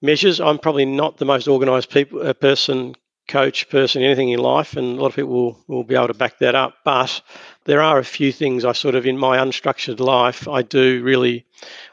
measures. 0.03 0.41
I'm 0.41 0.59
probably 0.59 0.85
not 0.85 1.17
the 1.17 1.25
most 1.25 1.49
organised 1.49 1.91
people 1.91 2.27
uh, 2.27 2.33
person, 2.33 2.95
coach 3.29 3.69
person, 3.69 4.03
anything 4.03 4.31
in 4.31 4.39
life, 4.41 4.77
and 4.77 4.99
a 4.99 5.01
lot 5.01 5.09
of 5.09 5.17
people 5.17 5.33
will, 5.33 5.65
will 5.67 5.85
be 5.85 5.95
able 5.95 6.09
to 6.09 6.15
back 6.15 6.39
that 6.39 6.55
up. 6.55 6.75
But 6.85 7.21
there 7.65 7.83
are 7.83 7.99
a 7.99 8.05
few 8.05 8.31
things 8.31 8.65
I 8.65 8.73
sort 8.73 8.95
of 8.95 9.07
in 9.07 9.19
my 9.19 9.39
unstructured 9.39 9.99
life 9.99 10.47
I 10.47 10.63
do 10.63 11.03
really, 11.03 11.47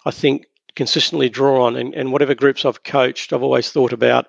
I 0.05 0.12
think 0.12 0.45
consistently 0.75 1.30
draw 1.30 1.65
on. 1.65 1.75
And, 1.75 1.94
and 1.94 2.12
whatever 2.12 2.36
groups 2.36 2.65
I've 2.65 2.84
coached, 2.84 3.34
I've 3.34 3.44
always 3.44 3.72
thought 3.72 3.94
about 3.94 4.27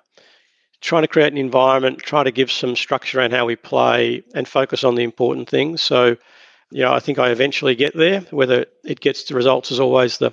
trying 0.81 1.03
to 1.03 1.07
create 1.07 1.31
an 1.31 1.37
environment, 1.37 1.99
try 1.99 2.23
to 2.23 2.31
give 2.31 2.51
some 2.51 2.75
structure 2.75 3.19
around 3.19 3.31
how 3.31 3.45
we 3.45 3.55
play, 3.55 4.23
and 4.33 4.47
focus 4.47 4.83
on 4.83 4.95
the 4.95 5.03
important 5.03 5.49
things. 5.49 5.81
So, 5.81 6.17
you 6.71 6.81
know, 6.81 6.93
I 6.93 6.99
think 6.99 7.17
I 7.17 7.29
eventually 7.29 7.75
get 7.75 7.95
there. 7.95 8.21
Whether 8.31 8.65
it 8.83 8.99
gets 8.99 9.23
the 9.23 9.35
results 9.35 9.71
is 9.71 9.79
always 9.79 10.17
the 10.17 10.31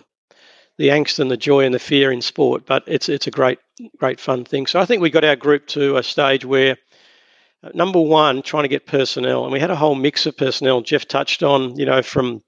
the 0.78 0.88
angst 0.88 1.18
and 1.18 1.30
the 1.30 1.36
joy 1.36 1.64
and 1.64 1.74
the 1.74 1.78
fear 1.78 2.10
in 2.10 2.22
sport, 2.22 2.64
but 2.66 2.82
it's 2.86 3.08
it's 3.08 3.26
a 3.26 3.30
great 3.30 3.58
great 3.98 4.20
fun 4.20 4.44
thing. 4.44 4.66
So 4.66 4.80
I 4.80 4.84
think 4.84 5.02
we 5.02 5.10
got 5.10 5.24
our 5.24 5.36
group 5.36 5.66
to 5.68 5.96
a 5.96 6.02
stage 6.02 6.44
where 6.44 6.76
uh, 7.62 7.70
number 7.74 8.00
one, 8.00 8.42
trying 8.42 8.64
to 8.64 8.68
get 8.68 8.86
personnel, 8.86 9.44
and 9.44 9.52
we 9.52 9.60
had 9.60 9.70
a 9.70 9.76
whole 9.76 9.94
mix 9.94 10.26
of 10.26 10.36
personnel. 10.36 10.80
Jeff 10.80 11.06
touched 11.06 11.42
on, 11.42 11.76
you 11.78 11.86
know, 11.86 12.02
from 12.02 12.42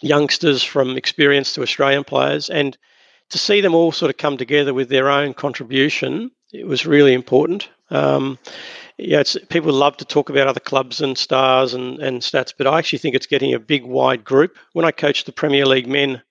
youngsters, 0.00 0.62
from 0.62 0.96
experienced 0.96 1.54
to 1.54 1.62
Australian 1.62 2.04
players, 2.04 2.50
and 2.50 2.76
to 3.30 3.38
see 3.38 3.60
them 3.60 3.74
all 3.74 3.92
sort 3.92 4.10
of 4.10 4.16
come 4.16 4.36
together 4.36 4.74
with 4.74 4.88
their 4.88 5.10
own 5.10 5.34
contribution, 5.34 6.30
it 6.52 6.66
was 6.66 6.86
really 6.86 7.12
important. 7.12 7.68
Um, 7.90 8.38
yeah, 8.96 9.22
people 9.48 9.72
love 9.72 9.96
to 9.96 10.04
talk 10.04 10.30
about 10.30 10.46
other 10.46 10.60
clubs 10.60 11.00
and 11.00 11.18
stars 11.18 11.74
and, 11.74 11.98
and 11.98 12.20
stats, 12.20 12.52
but 12.56 12.66
I 12.66 12.78
actually 12.78 13.00
think 13.00 13.14
it's 13.14 13.26
getting 13.26 13.52
a 13.52 13.58
big, 13.58 13.84
wide 13.84 14.24
group. 14.24 14.56
When 14.72 14.84
I 14.84 14.92
coached 14.92 15.26
the 15.26 15.32
Premier 15.32 15.66
League 15.66 15.88
men 15.88 16.22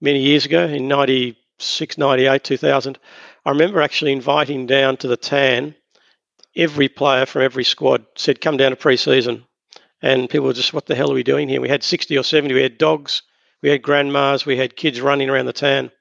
many 0.00 0.20
years 0.20 0.44
ago 0.44 0.66
in 0.66 0.88
96, 0.88 1.96
98, 1.96 2.42
2000, 2.42 2.98
I 3.44 3.50
remember 3.50 3.80
actually 3.80 4.12
inviting 4.12 4.66
down 4.66 4.96
to 4.98 5.08
the 5.08 5.16
TAN 5.16 5.76
every 6.56 6.88
player 6.88 7.24
from 7.24 7.42
every 7.42 7.64
squad 7.64 8.04
said, 8.16 8.40
come 8.40 8.56
down 8.56 8.70
to 8.70 8.76
pre 8.76 8.96
season. 8.96 9.44
And 10.02 10.28
people 10.28 10.46
were 10.46 10.52
just, 10.52 10.74
what 10.74 10.86
the 10.86 10.96
hell 10.96 11.12
are 11.12 11.14
we 11.14 11.22
doing 11.22 11.48
here? 11.48 11.60
We 11.60 11.68
had 11.68 11.84
60 11.84 12.18
or 12.18 12.24
70, 12.24 12.52
we 12.54 12.62
had 12.62 12.78
dogs, 12.78 13.22
we 13.62 13.70
had 13.70 13.82
grandmas, 13.82 14.44
we 14.44 14.56
had 14.56 14.74
kids 14.74 15.00
running 15.00 15.30
around 15.30 15.46
the 15.46 15.52
TAN 15.52 15.92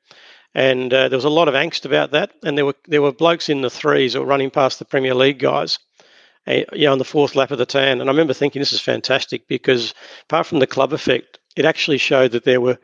and 0.54 0.94
uh, 0.94 1.08
there 1.10 1.18
was 1.18 1.26
a 1.26 1.30
lot 1.30 1.48
of 1.48 1.54
angst 1.54 1.86
about 1.86 2.12
that. 2.12 2.32
And 2.44 2.58
there 2.58 2.66
were 2.66 2.76
there 2.88 3.02
were 3.02 3.12
blokes 3.12 3.50
in 3.50 3.62
the 3.62 3.70
threes 3.70 4.14
that 4.14 4.20
were 4.20 4.26
running 4.26 4.52
past 4.52 4.80
the 4.80 4.86
Premier 4.86 5.16
League 5.16 5.40
guys, 5.40 5.80
uh, 6.48 6.62
you 6.74 6.86
know, 6.86 6.92
on 6.92 6.98
the 6.98 7.06
fourth 7.06 7.36
lap 7.36 7.52
of 7.52 7.58
the 7.58 7.66
tan. 7.66 8.02
And 8.02 8.10
I 8.10 8.14
remember 8.14 8.34
thinking 8.34 8.60
this 8.60 8.74
is 8.74 8.82
fantastic 8.82 9.48
because 9.48 9.94
apart 10.24 10.48
from 10.48 10.60
the 10.60 10.68
club 10.68 10.94
effect, 10.94 11.40
it 11.56 11.66
actually 11.66 11.98
showed 11.98 12.32
that 12.32 12.44
there 12.44 12.62
were 12.62 12.78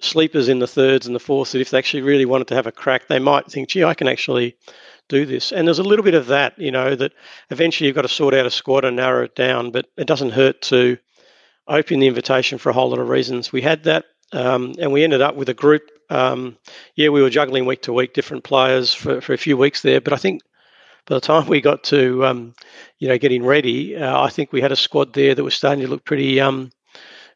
sleepers 0.00 0.48
in 0.48 0.58
the 0.58 0.66
thirds 0.66 1.06
and 1.06 1.14
the 1.14 1.20
fourths 1.20 1.52
that 1.52 1.60
if 1.60 1.70
they 1.70 1.78
actually 1.78 2.02
really 2.02 2.24
wanted 2.24 2.48
to 2.48 2.54
have 2.54 2.66
a 2.66 2.72
crack, 2.72 3.08
they 3.08 3.18
might 3.18 3.46
think, 3.46 3.68
gee, 3.68 3.84
I 3.84 3.94
can 3.94 4.08
actually 4.08 4.56
do 5.08 5.26
this. 5.26 5.52
And 5.52 5.66
there's 5.66 5.78
a 5.78 5.84
little 5.84 6.04
bit 6.04 6.14
of 6.14 6.28
that, 6.28 6.58
you 6.58 6.70
know, 6.70 6.94
that 6.94 7.12
eventually 7.50 7.86
you've 7.86 7.96
got 7.96 8.02
to 8.02 8.08
sort 8.08 8.32
out 8.32 8.46
a 8.46 8.50
squad 8.50 8.84
and 8.84 8.96
narrow 8.96 9.24
it 9.24 9.34
down, 9.34 9.70
but 9.70 9.86
it 9.98 10.06
doesn't 10.06 10.30
hurt 10.30 10.62
to 10.62 10.96
open 11.68 12.00
the 12.00 12.06
invitation 12.06 12.56
for 12.56 12.70
a 12.70 12.72
whole 12.72 12.88
lot 12.88 12.98
of 12.98 13.08
reasons. 13.08 13.52
We 13.52 13.60
had 13.60 13.84
that, 13.84 14.06
um, 14.32 14.74
and 14.78 14.92
we 14.92 15.04
ended 15.04 15.20
up 15.20 15.36
with 15.36 15.48
a 15.48 15.54
group 15.54 15.82
um, 16.10 16.58
yeah, 16.96 17.08
we 17.08 17.22
were 17.22 17.30
juggling 17.30 17.66
week 17.66 17.82
to 17.82 17.92
week 17.92 18.12
different 18.12 18.44
players 18.44 18.92
for, 18.92 19.20
for 19.20 19.32
a 19.32 19.38
few 19.38 19.56
weeks 19.56 19.82
there, 19.82 20.00
but 20.00 20.12
I 20.12 20.16
think 20.16 20.42
by 21.06 21.14
the 21.14 21.20
time 21.20 21.46
we 21.46 21.60
got 21.60 21.84
to 21.84 22.26
um, 22.26 22.54
you 22.98 23.08
know 23.08 23.16
getting 23.16 23.44
ready, 23.44 23.96
uh, 23.96 24.20
I 24.20 24.28
think 24.28 24.52
we 24.52 24.60
had 24.60 24.72
a 24.72 24.76
squad 24.76 25.14
there 25.14 25.34
that 25.34 25.44
was 25.44 25.54
starting 25.54 25.82
to 25.84 25.88
look 25.88 26.04
pretty 26.04 26.40
um, 26.40 26.70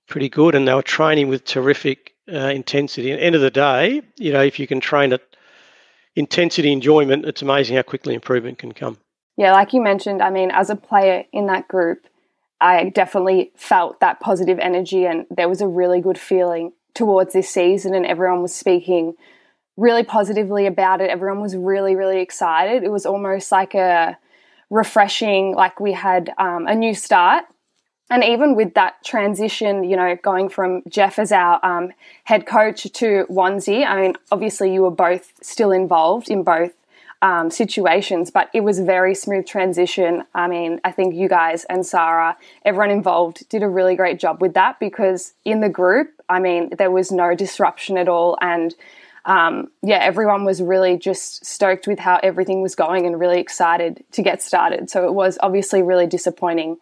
pretty 0.08 0.28
good, 0.28 0.54
and 0.54 0.66
they 0.66 0.74
were 0.74 0.82
training 0.82 1.28
with 1.28 1.44
terrific 1.44 2.14
uh, 2.32 2.48
intensity. 2.48 3.12
The 3.12 3.22
end 3.22 3.34
of 3.34 3.40
the 3.40 3.50
day, 3.50 4.02
you 4.18 4.32
know, 4.32 4.42
if 4.42 4.58
you 4.58 4.66
can 4.66 4.80
train 4.80 5.12
at 5.12 5.22
intensity, 6.16 6.72
enjoyment, 6.72 7.24
it's 7.24 7.42
amazing 7.42 7.76
how 7.76 7.82
quickly 7.82 8.14
improvement 8.14 8.58
can 8.58 8.72
come. 8.72 8.98
Yeah, 9.36 9.52
like 9.52 9.72
you 9.72 9.82
mentioned, 9.82 10.22
I 10.22 10.30
mean, 10.30 10.50
as 10.52 10.70
a 10.70 10.76
player 10.76 11.24
in 11.32 11.46
that 11.46 11.66
group, 11.66 12.06
I 12.60 12.88
definitely 12.90 13.50
felt 13.56 14.00
that 14.00 14.20
positive 14.20 14.58
energy, 14.58 15.06
and 15.06 15.26
there 15.30 15.48
was 15.48 15.60
a 15.60 15.68
really 15.68 16.00
good 16.00 16.18
feeling 16.18 16.72
towards 16.94 17.32
this 17.32 17.50
season, 17.50 17.94
and 17.94 18.06
everyone 18.06 18.42
was 18.42 18.54
speaking 18.54 19.14
really 19.76 20.04
positively 20.04 20.66
about 20.66 21.00
it. 21.00 21.10
Everyone 21.10 21.40
was 21.40 21.56
really, 21.56 21.96
really 21.96 22.20
excited. 22.20 22.84
It 22.84 22.92
was 22.92 23.06
almost 23.06 23.50
like 23.50 23.74
a 23.74 24.16
refreshing, 24.70 25.54
like 25.54 25.80
we 25.80 25.92
had 25.92 26.32
um, 26.38 26.66
a 26.66 26.74
new 26.74 26.94
start. 26.94 27.44
And 28.10 28.22
even 28.22 28.54
with 28.54 28.74
that 28.74 29.02
transition, 29.04 29.82
you 29.82 29.96
know, 29.96 30.16
going 30.22 30.48
from 30.48 30.82
Jeff 30.88 31.18
as 31.18 31.32
our 31.32 31.64
um, 31.64 31.90
head 32.24 32.46
coach 32.46 32.84
to 32.92 33.26
Wanzi, 33.30 33.84
I 33.84 34.00
mean, 34.00 34.14
obviously 34.30 34.72
you 34.72 34.82
were 34.82 34.90
both 34.90 35.32
still 35.42 35.72
involved 35.72 36.30
in 36.30 36.42
both 36.42 36.72
um, 37.24 37.50
situations, 37.50 38.30
but 38.30 38.50
it 38.52 38.60
was 38.60 38.78
a 38.78 38.84
very 38.84 39.14
smooth 39.14 39.46
transition. 39.46 40.24
I 40.34 40.46
mean, 40.46 40.78
I 40.84 40.92
think 40.92 41.14
you 41.14 41.26
guys 41.26 41.64
and 41.70 41.84
Sarah, 41.84 42.36
everyone 42.66 42.90
involved, 42.90 43.48
did 43.48 43.62
a 43.62 43.68
really 43.68 43.96
great 43.96 44.20
job 44.20 44.42
with 44.42 44.52
that 44.54 44.78
because 44.78 45.32
in 45.42 45.60
the 45.62 45.70
group, 45.70 46.10
I 46.28 46.38
mean, 46.38 46.68
there 46.76 46.90
was 46.90 47.10
no 47.10 47.34
disruption 47.34 47.96
at 47.96 48.10
all. 48.10 48.36
And 48.42 48.74
um, 49.24 49.68
yeah, 49.82 50.00
everyone 50.00 50.44
was 50.44 50.60
really 50.60 50.98
just 50.98 51.46
stoked 51.46 51.86
with 51.86 51.98
how 51.98 52.20
everything 52.22 52.60
was 52.60 52.74
going 52.74 53.06
and 53.06 53.18
really 53.18 53.40
excited 53.40 54.04
to 54.12 54.22
get 54.22 54.42
started. 54.42 54.90
So 54.90 55.06
it 55.06 55.14
was 55.14 55.38
obviously 55.40 55.80
really 55.80 56.06
disappointing 56.06 56.76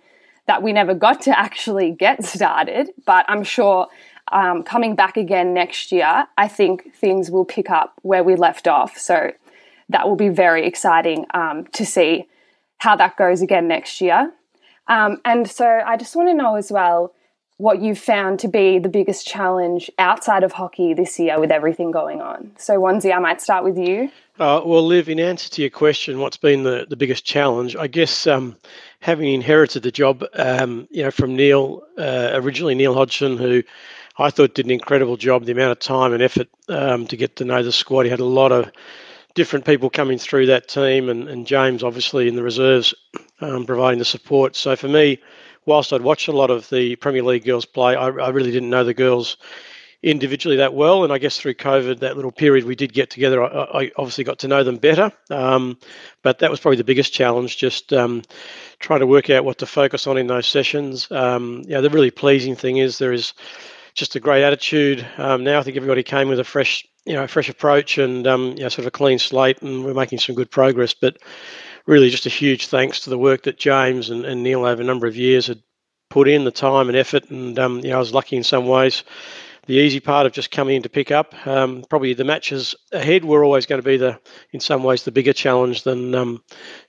that 0.48 0.60
we 0.60 0.72
never 0.72 0.92
got 0.92 1.22
to 1.22 1.38
actually 1.38 1.92
get 1.92 2.24
started, 2.24 2.90
but 3.06 3.24
I'm 3.28 3.44
sure. 3.44 3.86
Um, 4.30 4.62
coming 4.62 4.94
back 4.94 5.18
again 5.18 5.52
next 5.52 5.92
year, 5.92 6.26
I 6.38 6.48
think 6.48 6.94
things 6.94 7.30
will 7.30 7.44
pick 7.44 7.68
up 7.68 7.92
where 8.00 8.24
we 8.24 8.34
left 8.34 8.66
off. 8.66 8.96
So 8.96 9.32
that 9.92 10.08
will 10.08 10.16
be 10.16 10.28
very 10.28 10.66
exciting 10.66 11.26
um, 11.34 11.66
to 11.72 11.86
see 11.86 12.26
how 12.78 12.96
that 12.96 13.16
goes 13.16 13.42
again 13.42 13.68
next 13.68 14.00
year. 14.00 14.32
Um, 14.88 15.20
and 15.24 15.48
so 15.48 15.66
I 15.86 15.96
just 15.96 16.16
want 16.16 16.28
to 16.28 16.34
know 16.34 16.56
as 16.56 16.72
well 16.72 17.14
what 17.58 17.80
you've 17.80 17.98
found 17.98 18.40
to 18.40 18.48
be 18.48 18.80
the 18.80 18.88
biggest 18.88 19.24
challenge 19.24 19.88
outside 19.98 20.42
of 20.42 20.50
hockey 20.52 20.94
this 20.94 21.18
year 21.20 21.38
with 21.38 21.52
everything 21.52 21.92
going 21.92 22.20
on. 22.20 22.50
So, 22.58 22.80
Wanzi, 22.80 23.14
I 23.14 23.20
might 23.20 23.40
start 23.40 23.62
with 23.62 23.78
you. 23.78 24.10
Uh, 24.40 24.60
well, 24.64 24.84
Liv, 24.84 25.08
in 25.08 25.20
answer 25.20 25.48
to 25.50 25.62
your 25.62 25.70
question, 25.70 26.18
what's 26.18 26.36
been 26.36 26.64
the, 26.64 26.86
the 26.88 26.96
biggest 26.96 27.24
challenge? 27.24 27.76
I 27.76 27.86
guess 27.86 28.26
um, 28.26 28.56
having 28.98 29.32
inherited 29.32 29.84
the 29.84 29.92
job, 29.92 30.24
um, 30.34 30.88
you 30.90 31.04
know, 31.04 31.12
from 31.12 31.36
Neil, 31.36 31.84
uh, 31.96 32.30
originally 32.32 32.74
Neil 32.74 32.94
Hodgson, 32.94 33.36
who 33.36 33.62
I 34.18 34.30
thought 34.30 34.54
did 34.54 34.66
an 34.66 34.72
incredible 34.72 35.16
job. 35.16 35.44
The 35.44 35.52
amount 35.52 35.72
of 35.72 35.78
time 35.78 36.12
and 36.12 36.22
effort 36.22 36.48
um, 36.68 37.06
to 37.06 37.16
get 37.16 37.36
to 37.36 37.44
know 37.44 37.62
the 37.62 37.70
squad, 37.70 38.04
he 38.04 38.10
had 38.10 38.18
a 38.18 38.24
lot 38.24 38.50
of 38.50 38.72
different 39.34 39.64
people 39.64 39.90
coming 39.90 40.18
through 40.18 40.46
that 40.46 40.68
team, 40.68 41.08
and, 41.08 41.28
and 41.28 41.46
James 41.46 41.82
obviously 41.82 42.28
in 42.28 42.36
the 42.36 42.42
reserves 42.42 42.94
um, 43.40 43.66
providing 43.66 43.98
the 43.98 44.04
support. 44.04 44.56
So 44.56 44.76
for 44.76 44.88
me, 44.88 45.18
whilst 45.66 45.92
I'd 45.92 46.02
watched 46.02 46.28
a 46.28 46.32
lot 46.32 46.50
of 46.50 46.68
the 46.70 46.96
Premier 46.96 47.22
League 47.22 47.44
girls 47.44 47.64
play, 47.64 47.94
I, 47.94 48.06
I, 48.06 48.28
really 48.30 48.50
didn't 48.50 48.70
know 48.70 48.84
the 48.84 48.94
girls 48.94 49.36
individually 50.02 50.56
that 50.56 50.74
well. 50.74 51.04
And 51.04 51.12
I 51.12 51.18
guess 51.18 51.38
through 51.38 51.54
COVID, 51.54 52.00
that 52.00 52.16
little 52.16 52.32
period 52.32 52.64
we 52.64 52.74
did 52.74 52.92
get 52.92 53.10
together, 53.10 53.42
I, 53.42 53.82
I 53.82 53.90
obviously 53.96 54.24
got 54.24 54.40
to 54.40 54.48
know 54.48 54.64
them 54.64 54.76
better. 54.76 55.12
Um, 55.30 55.78
but 56.22 56.40
that 56.40 56.50
was 56.50 56.60
probably 56.60 56.76
the 56.76 56.84
biggest 56.84 57.12
challenge, 57.12 57.56
just 57.56 57.92
um, 57.92 58.22
trying 58.80 59.00
to 59.00 59.06
work 59.06 59.30
out 59.30 59.44
what 59.44 59.58
to 59.58 59.66
focus 59.66 60.06
on 60.06 60.18
in 60.18 60.26
those 60.26 60.46
sessions. 60.46 61.10
Um, 61.10 61.62
yeah, 61.66 61.80
the 61.80 61.90
really 61.90 62.10
pleasing 62.10 62.56
thing 62.56 62.78
is 62.78 62.98
there 62.98 63.12
is 63.12 63.34
just 63.94 64.16
a 64.16 64.20
great 64.20 64.42
attitude. 64.42 65.06
Um, 65.18 65.44
now 65.44 65.58
I 65.58 65.62
think 65.62 65.76
everybody 65.76 66.02
came 66.02 66.28
with 66.28 66.40
a 66.40 66.44
fresh 66.44 66.86
you 67.04 67.14
know, 67.14 67.24
a 67.24 67.28
fresh 67.28 67.48
approach 67.48 67.98
and 67.98 68.26
um, 68.26 68.54
you 68.56 68.62
know, 68.62 68.68
sort 68.68 68.80
of 68.80 68.86
a 68.86 68.90
clean 68.90 69.18
slate, 69.18 69.62
and 69.62 69.84
we're 69.84 69.94
making 69.94 70.18
some 70.18 70.34
good 70.34 70.50
progress. 70.50 70.94
But 70.94 71.18
really, 71.86 72.10
just 72.10 72.26
a 72.26 72.30
huge 72.30 72.66
thanks 72.66 73.00
to 73.00 73.10
the 73.10 73.18
work 73.18 73.44
that 73.44 73.58
James 73.58 74.10
and, 74.10 74.24
and 74.24 74.42
Neil 74.42 74.64
over 74.64 74.82
a 74.82 74.84
number 74.84 75.06
of 75.06 75.16
years 75.16 75.46
had 75.46 75.62
put 76.10 76.28
in, 76.28 76.44
the 76.44 76.50
time 76.50 76.88
and 76.88 76.96
effort. 76.96 77.30
And 77.30 77.58
um, 77.58 77.78
you 77.78 77.90
know, 77.90 77.96
I 77.96 78.00
was 78.00 78.14
lucky 78.14 78.36
in 78.36 78.44
some 78.44 78.66
ways 78.66 79.02
the 79.66 79.74
easy 79.74 80.00
part 80.00 80.26
of 80.26 80.32
just 80.32 80.50
coming 80.50 80.76
in 80.76 80.82
to 80.82 80.88
pick 80.88 81.10
up. 81.10 81.34
Um, 81.46 81.84
probably 81.88 82.14
the 82.14 82.24
matches 82.24 82.74
ahead 82.90 83.24
were 83.24 83.44
always 83.44 83.66
going 83.66 83.80
to 83.80 83.86
be 83.86 83.96
the, 83.96 84.18
in 84.50 84.60
some 84.60 84.82
ways, 84.82 85.04
the 85.04 85.12
bigger 85.12 85.32
challenge 85.32 85.84
than, 85.84 86.14
um, 86.14 86.42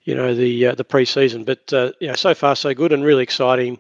you 0.04 0.16
know, 0.16 0.34
the 0.34 0.68
uh, 0.68 0.76
the 0.76 0.84
pre-season. 0.84 1.44
But 1.44 1.72
uh, 1.72 1.92
so 2.16 2.34
far 2.34 2.56
so 2.56 2.74
good 2.74 2.92
and 2.92 3.04
really 3.04 3.24
exciting 3.24 3.80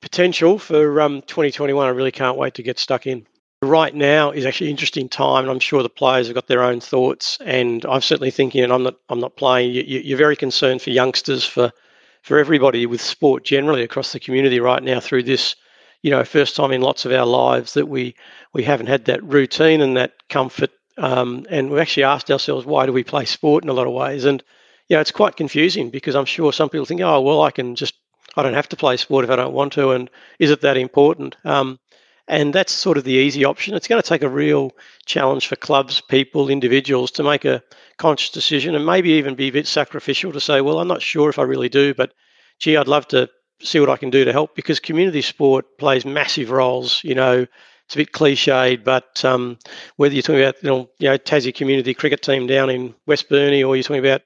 potential 0.00 0.58
for 0.58 1.00
um, 1.00 1.20
2021. 1.22 1.86
I 1.86 1.90
really 1.90 2.12
can't 2.12 2.38
wait 2.38 2.54
to 2.54 2.62
get 2.62 2.78
stuck 2.78 3.06
in. 3.06 3.26
Right 3.64 3.94
now 3.94 4.30
is 4.30 4.46
actually 4.46 4.70
interesting 4.70 5.08
time, 5.08 5.44
and 5.44 5.50
I'm 5.50 5.60
sure 5.60 5.82
the 5.82 5.88
players 5.88 6.26
have 6.26 6.34
got 6.34 6.46
their 6.46 6.62
own 6.62 6.80
thoughts. 6.80 7.38
And 7.44 7.84
I'm 7.86 8.00
certainly 8.00 8.30
thinking, 8.30 8.62
and 8.62 8.72
I'm 8.72 8.82
not, 8.82 8.96
I'm 9.08 9.20
not 9.20 9.36
playing. 9.36 9.72
You, 9.72 9.82
you're 9.82 10.18
very 10.18 10.36
concerned 10.36 10.82
for 10.82 10.90
youngsters, 10.90 11.44
for 11.44 11.72
for 12.22 12.38
everybody 12.38 12.86
with 12.86 13.02
sport 13.02 13.44
generally 13.44 13.82
across 13.82 14.12
the 14.12 14.20
community 14.20 14.58
right 14.58 14.82
now 14.82 14.98
through 14.98 15.24
this 15.24 15.56
you 16.04 16.10
know, 16.10 16.22
first 16.22 16.54
time 16.54 16.70
in 16.70 16.82
lots 16.82 17.06
of 17.06 17.12
our 17.12 17.24
lives 17.24 17.72
that 17.72 17.88
we 17.88 18.14
we 18.52 18.62
haven't 18.62 18.88
had 18.88 19.06
that 19.06 19.24
routine 19.24 19.80
and 19.80 19.96
that 19.96 20.12
comfort. 20.28 20.70
Um, 20.98 21.46
and 21.48 21.70
we 21.70 21.80
actually 21.80 22.04
asked 22.04 22.30
ourselves, 22.30 22.66
why 22.66 22.84
do 22.84 22.92
we 22.92 23.02
play 23.02 23.24
sport 23.24 23.64
in 23.64 23.70
a 23.70 23.72
lot 23.72 23.86
of 23.86 23.94
ways? 23.94 24.26
And 24.26 24.42
you 24.88 24.96
know, 24.96 25.00
it's 25.00 25.10
quite 25.10 25.36
confusing 25.36 25.88
because 25.88 26.14
I'm 26.14 26.26
sure 26.26 26.52
some 26.52 26.68
people 26.68 26.84
think, 26.84 27.00
oh, 27.00 27.22
well, 27.22 27.40
I 27.40 27.50
can 27.50 27.74
just 27.74 27.94
I 28.36 28.42
don't 28.42 28.52
have 28.52 28.68
to 28.68 28.76
play 28.76 28.98
sport 28.98 29.24
if 29.24 29.30
I 29.30 29.36
don't 29.36 29.54
want 29.54 29.72
to, 29.74 29.92
and 29.92 30.10
is 30.38 30.50
it 30.50 30.60
that 30.60 30.76
important? 30.76 31.36
Um, 31.42 31.80
and 32.28 32.54
that's 32.54 32.72
sort 32.72 32.96
of 32.96 33.04
the 33.04 33.12
easy 33.12 33.44
option. 33.44 33.74
It's 33.74 33.88
going 33.88 34.00
to 34.00 34.08
take 34.08 34.22
a 34.22 34.28
real 34.28 34.72
challenge 35.04 35.46
for 35.46 35.56
clubs, 35.56 36.00
people, 36.00 36.48
individuals 36.48 37.10
to 37.12 37.22
make 37.22 37.44
a 37.44 37.62
conscious 37.98 38.30
decision 38.30 38.74
and 38.74 38.86
maybe 38.86 39.10
even 39.10 39.34
be 39.34 39.48
a 39.48 39.52
bit 39.52 39.66
sacrificial 39.66 40.32
to 40.32 40.40
say, 40.40 40.60
well, 40.60 40.78
I'm 40.78 40.88
not 40.88 41.02
sure 41.02 41.28
if 41.28 41.38
I 41.38 41.42
really 41.42 41.68
do, 41.68 41.94
but 41.94 42.12
gee, 42.58 42.76
I'd 42.76 42.88
love 42.88 43.06
to 43.08 43.28
see 43.60 43.78
what 43.78 43.90
I 43.90 43.96
can 43.96 44.10
do 44.10 44.24
to 44.24 44.32
help 44.32 44.54
because 44.54 44.80
community 44.80 45.22
sport 45.22 45.78
plays 45.78 46.04
massive 46.04 46.50
roles. 46.50 47.02
You 47.04 47.14
know, 47.14 47.46
it's 47.86 47.94
a 47.94 47.98
bit 47.98 48.12
cliched, 48.12 48.84
but 48.84 49.24
um, 49.24 49.58
whether 49.96 50.14
you're 50.14 50.22
talking 50.22 50.42
about 50.42 50.62
you 50.62 50.70
know, 50.70 50.90
you 50.98 51.08
know 51.10 51.18
Tassie 51.18 51.54
community 51.54 51.92
cricket 51.92 52.22
team 52.22 52.46
down 52.46 52.70
in 52.70 52.94
West 53.06 53.28
Burnie 53.28 53.62
or 53.62 53.76
you're 53.76 53.82
talking 53.82 54.04
about 54.04 54.22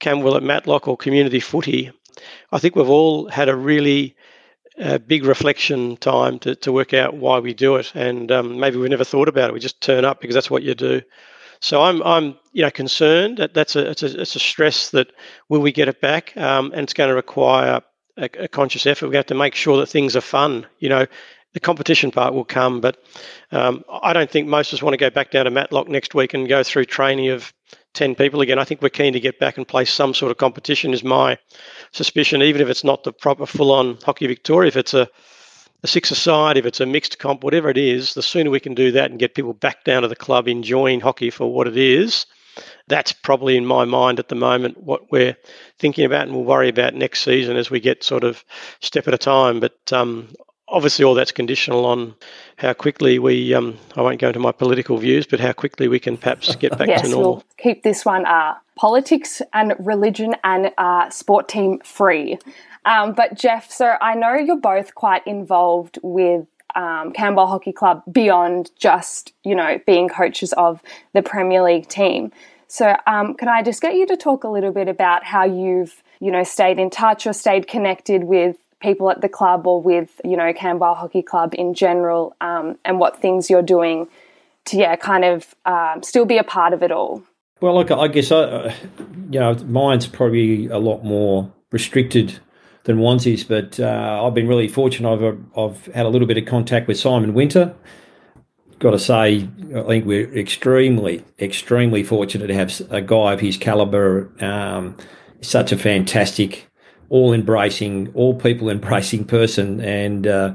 Camberwell 0.00 0.36
at 0.36 0.42
Matlock 0.42 0.88
or 0.88 0.96
community 0.96 1.40
footy, 1.40 1.90
I 2.50 2.58
think 2.58 2.76
we've 2.76 2.88
all 2.88 3.28
had 3.28 3.48
a 3.48 3.56
really 3.56 4.15
uh, 4.80 4.98
big 4.98 5.24
reflection 5.24 5.96
time 5.96 6.38
to, 6.40 6.54
to 6.56 6.72
work 6.72 6.92
out 6.94 7.14
why 7.14 7.38
we 7.38 7.54
do 7.54 7.76
it, 7.76 7.92
and 7.94 8.30
um, 8.30 8.58
maybe 8.60 8.76
we 8.76 8.88
never 8.88 9.04
thought 9.04 9.28
about 9.28 9.50
it. 9.50 9.54
We 9.54 9.60
just 9.60 9.80
turn 9.80 10.04
up 10.04 10.20
because 10.20 10.34
that's 10.34 10.50
what 10.50 10.62
you 10.62 10.74
do. 10.74 11.02
So 11.60 11.82
I'm, 11.82 12.02
I'm, 12.02 12.38
you 12.52 12.62
know, 12.62 12.70
concerned 12.70 13.38
that 13.38 13.54
that's 13.54 13.76
a, 13.76 13.90
it's 13.90 14.02
a, 14.02 14.20
it's 14.20 14.36
a 14.36 14.40
stress 14.40 14.90
that 14.90 15.12
will 15.48 15.60
we 15.60 15.72
get 15.72 15.88
it 15.88 16.00
back, 16.00 16.36
um, 16.36 16.72
and 16.72 16.82
it's 16.82 16.94
going 16.94 17.08
to 17.08 17.14
require 17.14 17.80
a, 18.16 18.28
a 18.38 18.48
conscious 18.48 18.86
effort. 18.86 19.08
We 19.08 19.16
have 19.16 19.26
to 19.26 19.34
make 19.34 19.54
sure 19.54 19.78
that 19.78 19.86
things 19.86 20.16
are 20.16 20.20
fun. 20.20 20.66
You 20.78 20.90
know, 20.90 21.06
the 21.54 21.60
competition 21.60 22.10
part 22.10 22.34
will 22.34 22.44
come, 22.44 22.80
but 22.82 22.98
um, 23.50 23.84
I 24.02 24.12
don't 24.12 24.30
think 24.30 24.46
most 24.46 24.72
of 24.72 24.78
us 24.78 24.82
want 24.82 24.92
to 24.92 24.98
go 24.98 25.10
back 25.10 25.30
down 25.30 25.46
to 25.46 25.50
Matlock 25.50 25.88
next 25.88 26.14
week 26.14 26.34
and 26.34 26.48
go 26.48 26.62
through 26.62 26.84
training 26.84 27.28
of 27.28 27.52
10 27.96 28.14
people 28.14 28.40
again. 28.40 28.58
I 28.58 28.64
think 28.64 28.82
we're 28.82 28.90
keen 28.90 29.14
to 29.14 29.20
get 29.20 29.40
back 29.40 29.56
and 29.56 29.66
play 29.66 29.84
some 29.84 30.14
sort 30.14 30.30
of 30.30 30.38
competition, 30.38 30.92
is 30.92 31.02
my 31.02 31.38
suspicion, 31.92 32.42
even 32.42 32.60
if 32.60 32.68
it's 32.68 32.84
not 32.84 33.02
the 33.02 33.12
proper 33.12 33.46
full 33.46 33.72
on 33.72 33.98
Hockey 34.04 34.26
Victoria, 34.26 34.68
if 34.68 34.76
it's 34.76 34.94
a, 34.94 35.08
a 35.82 35.86
six 35.86 36.10
aside, 36.10 36.56
if 36.56 36.66
it's 36.66 36.80
a 36.80 36.86
mixed 36.86 37.18
comp, 37.18 37.42
whatever 37.42 37.68
it 37.70 37.78
is, 37.78 38.14
the 38.14 38.22
sooner 38.22 38.50
we 38.50 38.60
can 38.60 38.74
do 38.74 38.92
that 38.92 39.10
and 39.10 39.18
get 39.18 39.34
people 39.34 39.54
back 39.54 39.82
down 39.84 40.02
to 40.02 40.08
the 40.08 40.14
club 40.14 40.46
enjoying 40.46 41.00
hockey 41.00 41.30
for 41.30 41.52
what 41.52 41.66
it 41.66 41.76
is, 41.76 42.26
that's 42.86 43.12
probably 43.12 43.56
in 43.56 43.66
my 43.66 43.84
mind 43.84 44.18
at 44.18 44.28
the 44.28 44.34
moment 44.34 44.82
what 44.82 45.10
we're 45.10 45.36
thinking 45.78 46.04
about 46.04 46.22
and 46.22 46.34
we'll 46.34 46.44
worry 46.44 46.68
about 46.68 46.94
next 46.94 47.22
season 47.22 47.56
as 47.56 47.70
we 47.70 47.80
get 47.80 48.04
sort 48.04 48.24
of 48.24 48.44
step 48.80 49.08
at 49.08 49.14
a 49.14 49.18
time. 49.18 49.58
But 49.60 49.92
um, 49.92 50.28
obviously, 50.68 51.04
all 51.04 51.14
that's 51.14 51.32
conditional 51.32 51.84
on 51.86 52.14
how 52.56 52.72
quickly 52.72 53.18
we, 53.18 53.54
um, 53.54 53.78
I 53.96 54.02
won't 54.02 54.20
go 54.20 54.28
into 54.28 54.40
my 54.40 54.52
political 54.52 54.98
views, 54.98 55.26
but 55.26 55.40
how 55.40 55.52
quickly 55.52 55.88
we 55.88 55.98
can 55.98 56.16
perhaps 56.16 56.54
get 56.56 56.76
back 56.76 56.88
yes, 56.88 57.02
to 57.02 57.08
normal. 57.08 57.32
We'll 57.32 57.44
keep 57.58 57.82
this 57.82 58.04
one 58.04 58.26
uh, 58.26 58.54
politics 58.76 59.42
and 59.52 59.74
religion 59.78 60.34
and 60.44 60.72
uh, 60.78 61.10
sport 61.10 61.48
team 61.48 61.80
free. 61.80 62.38
Um, 62.84 63.14
but 63.14 63.34
Jeff, 63.34 63.70
so 63.70 63.94
I 64.00 64.14
know 64.14 64.34
you're 64.34 64.60
both 64.60 64.94
quite 64.94 65.26
involved 65.26 65.98
with 66.02 66.46
um, 66.76 67.12
Camberwell 67.12 67.48
Hockey 67.48 67.72
Club 67.72 68.02
beyond 68.10 68.70
just, 68.78 69.32
you 69.44 69.54
know, 69.54 69.80
being 69.86 70.08
coaches 70.08 70.52
of 70.52 70.82
the 71.14 71.22
Premier 71.22 71.62
League 71.62 71.88
team. 71.88 72.32
So, 72.68 72.96
um, 73.06 73.34
can 73.34 73.48
I 73.48 73.62
just 73.62 73.80
get 73.80 73.94
you 73.94 74.06
to 74.08 74.16
talk 74.16 74.44
a 74.44 74.48
little 74.48 74.72
bit 74.72 74.88
about 74.88 75.24
how 75.24 75.44
you've, 75.44 76.02
you 76.20 76.30
know, 76.30 76.42
stayed 76.42 76.78
in 76.78 76.90
touch 76.90 77.26
or 77.26 77.32
stayed 77.32 77.66
connected 77.68 78.24
with 78.24 78.56
people 78.80 79.10
at 79.10 79.20
the 79.20 79.28
club 79.28 79.66
or 79.66 79.80
with, 79.80 80.20
you 80.24 80.36
know, 80.36 80.52
Camberwell 80.52 80.94
Hockey 80.94 81.22
Club 81.22 81.54
in 81.54 81.74
general, 81.74 82.34
um, 82.40 82.78
and 82.84 82.98
what 82.98 83.20
things 83.20 83.48
you're 83.48 83.62
doing 83.62 84.08
to, 84.66 84.76
yeah, 84.76 84.96
kind 84.96 85.24
of 85.24 85.54
um, 85.64 86.02
still 86.02 86.24
be 86.24 86.38
a 86.38 86.44
part 86.44 86.72
of 86.72 86.82
it 86.82 86.90
all? 86.90 87.22
Well, 87.60 87.74
look, 87.74 87.90
I 87.90 88.08
guess 88.08 88.30
I, 88.30 88.36
uh, 88.36 88.74
you 89.30 89.40
know, 89.40 89.54
mine's 89.66 90.06
probably 90.06 90.66
a 90.66 90.78
lot 90.78 91.04
more 91.04 91.52
restricted 91.72 92.38
than 92.84 92.98
one's 92.98 93.44
but 93.44 93.80
uh, 93.80 94.24
I've 94.24 94.34
been 94.34 94.46
really 94.46 94.68
fortunate. 94.68 95.12
I've, 95.12 95.58
I've 95.58 95.86
had 95.86 96.06
a 96.06 96.08
little 96.08 96.28
bit 96.28 96.38
of 96.38 96.46
contact 96.46 96.86
with 96.86 96.98
Simon 96.98 97.34
Winter. 97.34 97.74
Got 98.78 98.92
to 98.92 98.98
say, 98.98 99.48
I 99.74 99.82
think 99.82 100.06
we're 100.06 100.32
extremely, 100.36 101.24
extremely 101.40 102.04
fortunate 102.04 102.46
to 102.46 102.54
have 102.54 102.80
a 102.90 103.00
guy 103.00 103.32
of 103.32 103.40
his 103.40 103.56
caliber. 103.56 104.30
Um, 104.40 104.96
such 105.40 105.72
a 105.72 105.78
fantastic, 105.78 106.68
all 107.08 107.32
embracing, 107.32 108.12
all 108.14 108.34
people 108.34 108.68
embracing 108.76 109.24
person, 109.24 109.80
and 109.80 110.26
uh, 110.26 110.54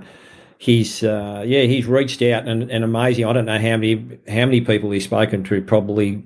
he's 0.58 1.04
uh, 1.04 1.44
yeah, 1.46 1.64
he's 1.64 1.86
reached 1.86 2.22
out 2.22 2.48
and, 2.48 2.70
and 2.72 2.84
amazing. 2.84 3.26
I 3.26 3.34
don't 3.34 3.46
know 3.46 3.60
how 3.60 3.78
many 3.78 4.20
how 4.28 4.46
many 4.46 4.62
people 4.62 4.92
he's 4.92 5.06
spoken 5.06 5.44
to. 5.46 5.62
Probably, 5.62 6.24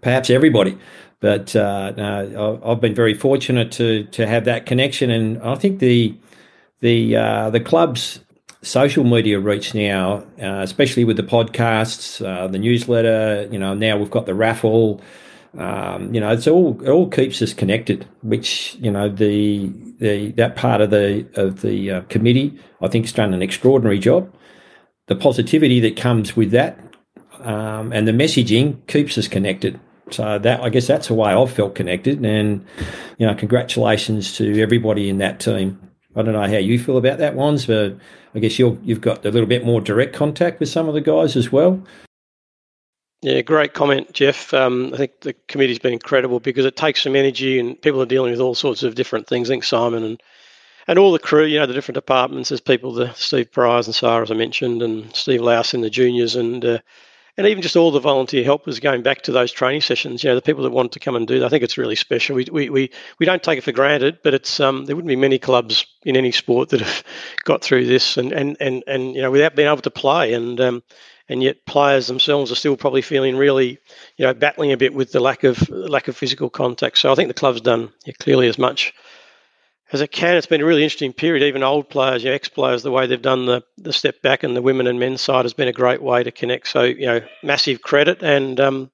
perhaps 0.00 0.30
everybody. 0.30 0.78
But 1.20 1.56
uh, 1.56 1.92
no, 1.96 2.60
I've 2.64 2.80
been 2.80 2.94
very 2.94 3.14
fortunate 3.14 3.72
to 3.72 4.04
to 4.04 4.26
have 4.26 4.44
that 4.44 4.66
connection, 4.66 5.10
and 5.10 5.42
I 5.42 5.56
think 5.56 5.80
the 5.80 6.16
the 6.80 7.16
uh, 7.16 7.50
the 7.50 7.60
club's 7.60 8.20
social 8.62 9.04
media 9.04 9.38
reach 9.38 9.74
now, 9.74 10.24
uh, 10.40 10.60
especially 10.62 11.04
with 11.04 11.16
the 11.16 11.22
podcasts, 11.22 12.24
uh, 12.24 12.46
the 12.46 12.58
newsletter. 12.58 13.48
You 13.50 13.58
know, 13.58 13.74
now 13.74 13.96
we've 13.96 14.10
got 14.10 14.26
the 14.26 14.34
raffle. 14.34 15.00
Um, 15.56 16.12
you 16.12 16.20
know, 16.20 16.30
it's 16.30 16.46
all 16.46 16.80
it 16.82 16.88
all 16.90 17.08
keeps 17.08 17.40
us 17.40 17.54
connected. 17.54 18.06
Which 18.22 18.76
you 18.80 18.90
know 18.90 19.08
the 19.08 19.72
the 19.98 20.32
that 20.32 20.56
part 20.56 20.80
of 20.80 20.90
the 20.90 21.26
of 21.34 21.62
the 21.62 21.90
uh, 21.90 22.00
committee, 22.02 22.58
I 22.82 22.88
think, 22.88 23.06
has 23.06 23.12
done 23.12 23.34
an 23.34 23.42
extraordinary 23.42 23.98
job. 23.98 24.32
The 25.06 25.16
positivity 25.16 25.80
that 25.80 25.96
comes 25.96 26.36
with 26.36 26.50
that 26.50 26.78
um, 27.40 27.92
and 27.92 28.06
the 28.06 28.12
messaging 28.12 28.86
keeps 28.86 29.16
us 29.18 29.28
connected. 29.28 29.80
So 30.10 30.38
that 30.38 30.62
I 30.62 30.70
guess 30.70 30.86
that's 30.86 31.08
the 31.08 31.14
way 31.14 31.32
I've 31.32 31.52
felt 31.52 31.74
connected, 31.74 32.24
and 32.24 32.64
you 33.18 33.26
know, 33.26 33.34
congratulations 33.34 34.36
to 34.38 34.60
everybody 34.60 35.08
in 35.08 35.18
that 35.18 35.38
team. 35.38 35.78
I 36.16 36.22
don't 36.22 36.32
know 36.32 36.40
how 36.40 36.56
you 36.56 36.78
feel 36.78 36.96
about 36.96 37.18
that, 37.18 37.34
ones, 37.34 37.66
but 37.66 37.96
I 38.34 38.38
guess 38.38 38.58
you 38.58 38.80
have 38.88 39.02
got 39.02 39.24
a 39.26 39.30
little 39.30 39.46
bit 39.46 39.66
more 39.66 39.82
direct 39.82 40.14
contact 40.14 40.60
with 40.60 40.70
some 40.70 40.88
of 40.88 40.94
the 40.94 41.02
guys 41.02 41.36
as 41.36 41.52
well. 41.52 41.82
Yeah, 43.20 43.40
great 43.40 43.74
comment, 43.74 44.12
Jeff. 44.12 44.54
Um, 44.54 44.92
I 44.94 44.96
think 44.96 45.20
the 45.20 45.34
committee's 45.48 45.80
been 45.80 45.92
incredible 45.92 46.38
because 46.38 46.64
it 46.64 46.76
takes 46.76 47.02
some 47.02 47.16
energy, 47.16 47.58
and 47.58 47.80
people 47.80 48.00
are 48.00 48.06
dealing 48.06 48.30
with 48.30 48.40
all 48.40 48.54
sorts 48.54 48.84
of 48.84 48.94
different 48.94 49.26
things. 49.26 49.50
I 49.50 49.54
think 49.54 49.64
Simon 49.64 50.04
and 50.04 50.22
and 50.86 50.98
all 50.98 51.12
the 51.12 51.18
crew, 51.18 51.44
you 51.44 51.58
know, 51.58 51.66
the 51.66 51.74
different 51.74 51.96
departments. 51.96 52.48
There's 52.48 52.60
people, 52.60 52.92
the 52.92 53.12
Steve 53.14 53.50
Priors 53.52 53.86
and 53.86 53.94
Sarah, 53.94 54.22
as 54.22 54.30
I 54.30 54.34
mentioned, 54.34 54.82
and 54.82 55.14
Steve 55.14 55.42
Louse 55.42 55.74
in 55.74 55.80
the 55.80 55.90
juniors, 55.90 56.36
and 56.36 56.64
uh, 56.64 56.78
and 57.36 57.46
even 57.48 57.60
just 57.60 57.76
all 57.76 57.90
the 57.90 57.98
volunteer 57.98 58.44
helpers 58.44 58.78
going 58.78 59.02
back 59.02 59.22
to 59.22 59.32
those 59.32 59.50
training 59.50 59.80
sessions. 59.80 60.22
You 60.22 60.30
know, 60.30 60.36
the 60.36 60.42
people 60.42 60.62
that 60.62 60.70
want 60.70 60.92
to 60.92 61.00
come 61.00 61.16
and 61.16 61.26
do 61.26 61.40
that. 61.40 61.46
I 61.46 61.48
think 61.48 61.64
it's 61.64 61.76
really 61.78 61.96
special. 61.96 62.36
We 62.36 62.46
we 62.52 62.70
we, 62.70 62.90
we 63.18 63.26
don't 63.26 63.42
take 63.42 63.58
it 63.58 63.64
for 63.64 63.72
granted, 63.72 64.18
but 64.22 64.32
it's 64.32 64.60
um, 64.60 64.86
there 64.86 64.94
wouldn't 64.94 65.08
be 65.08 65.16
many 65.16 65.40
clubs 65.40 65.84
in 66.04 66.16
any 66.16 66.30
sport 66.30 66.68
that 66.68 66.80
have 66.80 67.02
got 67.44 67.62
through 67.62 67.86
this 67.86 68.16
and 68.16 68.32
and 68.32 68.56
and, 68.60 68.84
and 68.86 69.16
you 69.16 69.22
know 69.22 69.30
without 69.32 69.56
being 69.56 69.68
able 69.68 69.82
to 69.82 69.90
play 69.90 70.34
and. 70.34 70.60
Um, 70.60 70.82
and 71.28 71.42
yet, 71.42 71.64
players 71.66 72.06
themselves 72.06 72.50
are 72.50 72.56
still 72.56 72.76
probably 72.76 73.02
feeling 73.02 73.36
really, 73.36 73.78
you 74.16 74.26
know, 74.26 74.34
battling 74.34 74.72
a 74.72 74.76
bit 74.76 74.94
with 74.94 75.12
the 75.12 75.20
lack 75.20 75.44
of 75.44 75.68
lack 75.68 76.08
of 76.08 76.16
physical 76.16 76.50
contact. 76.50 76.98
So 76.98 77.12
I 77.12 77.14
think 77.14 77.28
the 77.28 77.34
club's 77.34 77.60
done 77.60 77.90
yeah, 78.06 78.14
clearly 78.18 78.48
as 78.48 78.58
much 78.58 78.94
as 79.92 80.00
it 80.00 80.12
can. 80.12 80.36
It's 80.36 80.46
been 80.46 80.60
a 80.60 80.66
really 80.66 80.82
interesting 80.82 81.12
period. 81.12 81.42
Even 81.42 81.62
old 81.62 81.88
players, 81.88 82.22
you 82.22 82.30
know, 82.30 82.34
ex-players, 82.34 82.82
the 82.82 82.90
way 82.90 83.06
they've 83.06 83.20
done 83.20 83.46
the, 83.46 83.62
the 83.78 83.92
step 83.92 84.20
back 84.22 84.42
and 84.42 84.56
the 84.56 84.62
women 84.62 84.86
and 84.86 85.00
men's 85.00 85.20
side 85.20 85.44
has 85.44 85.54
been 85.54 85.68
a 85.68 85.72
great 85.72 86.02
way 86.02 86.22
to 86.22 86.30
connect. 86.30 86.68
So, 86.68 86.82
you 86.82 87.06
know, 87.06 87.20
massive 87.42 87.82
credit. 87.82 88.22
And, 88.22 88.60
um, 88.60 88.90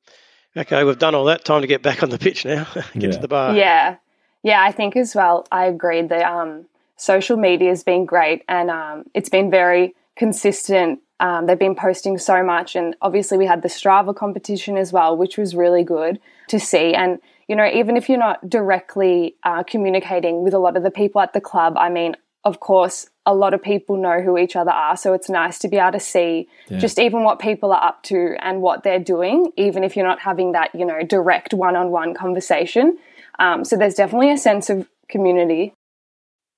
okay, 0.57 0.85
we've 0.85 0.99
done 0.99 1.15
all 1.15 1.25
that. 1.25 1.45
Time 1.45 1.63
to 1.63 1.67
get 1.67 1.83
back 1.83 2.03
on 2.03 2.11
the 2.11 2.19
pitch 2.19 2.45
now. 2.45 2.67
get 2.75 2.95
yeah. 2.95 3.11
to 3.11 3.19
the 3.19 3.29
bar. 3.29 3.57
Yeah. 3.57 3.97
Yeah, 4.43 4.63
I 4.63 4.73
think 4.73 4.95
as 4.97 5.15
well, 5.15 5.47
I 5.51 5.67
agree 5.67 6.03
that 6.03 6.23
um, 6.23 6.67
social 6.97 7.37
media 7.37 7.71
has 7.71 7.83
been 7.83 8.05
great 8.05 8.45
and 8.49 8.71
um, 8.71 9.05
it's 9.15 9.31
been 9.31 9.51
very 9.51 9.95
consistent. 10.17 11.01
Um, 11.21 11.47
they've 11.47 11.59
been 11.59 11.77
posting 11.77 12.19
so 12.19 12.43
much. 12.43 12.77
And 12.77 12.97
obviously, 13.01 13.39
we 13.39 13.47
had 13.47 13.63
the 13.63 13.69
Strava 13.69 14.15
competition 14.15 14.77
as 14.77 14.93
well, 14.93 15.17
which 15.17 15.39
was 15.39 15.55
really 15.55 15.85
good 15.85 16.21
to 16.49 16.59
see. 16.59 16.95
And 16.95 17.19
you 17.49 17.57
know, 17.57 17.67
even 17.67 17.97
if 17.97 18.09
you're 18.09 18.19
not 18.19 18.49
directly 18.49 19.37
uh, 19.43 19.63
communicating 19.65 20.43
with 20.43 20.55
a 20.55 20.59
lot 20.59 20.77
of 20.77 20.83
the 20.83 20.91
people 20.91 21.21
at 21.21 21.33
the 21.33 21.41
club, 21.41 21.77
I 21.77 21.91
mean, 21.91 22.17
of 22.45 22.61
course, 22.61 23.09
a 23.27 23.35
lot 23.35 23.55
of 23.55 23.63
people 23.63 23.97
know 23.97 24.21
who 24.21 24.37
each 24.37 24.55
other 24.55 24.71
are. 24.71 24.97
So 24.97 25.15
it's 25.15 25.29
nice 25.29 25.59
to 25.61 25.69
be 25.69 25.79
able 25.79 25.93
to 25.93 26.01
see 26.01 26.49
yeah. 26.69 26.79
just 26.79 26.99
even 26.99 27.23
what 27.23 27.39
people 27.39 27.73
are 27.73 27.83
up 27.83 28.03
to 28.05 28.37
and 28.41 28.61
what 28.61 28.83
they're 28.83 28.99
doing, 28.99 29.51
even 29.57 29.83
if 29.83 29.97
you're 29.97 30.07
not 30.07 30.21
having 30.21 30.53
that, 30.53 30.75
you 30.75 30.85
know, 30.85 31.03
direct 31.03 31.55
one 31.55 31.77
on 31.77 31.91
one 31.91 32.15
conversation. 32.15 32.99
Um, 33.39 33.65
so 33.65 33.77
there's 33.77 33.95
definitely 33.95 34.31
a 34.31 34.37
sense 34.37 34.69
of 34.69 34.89
community. 35.09 35.75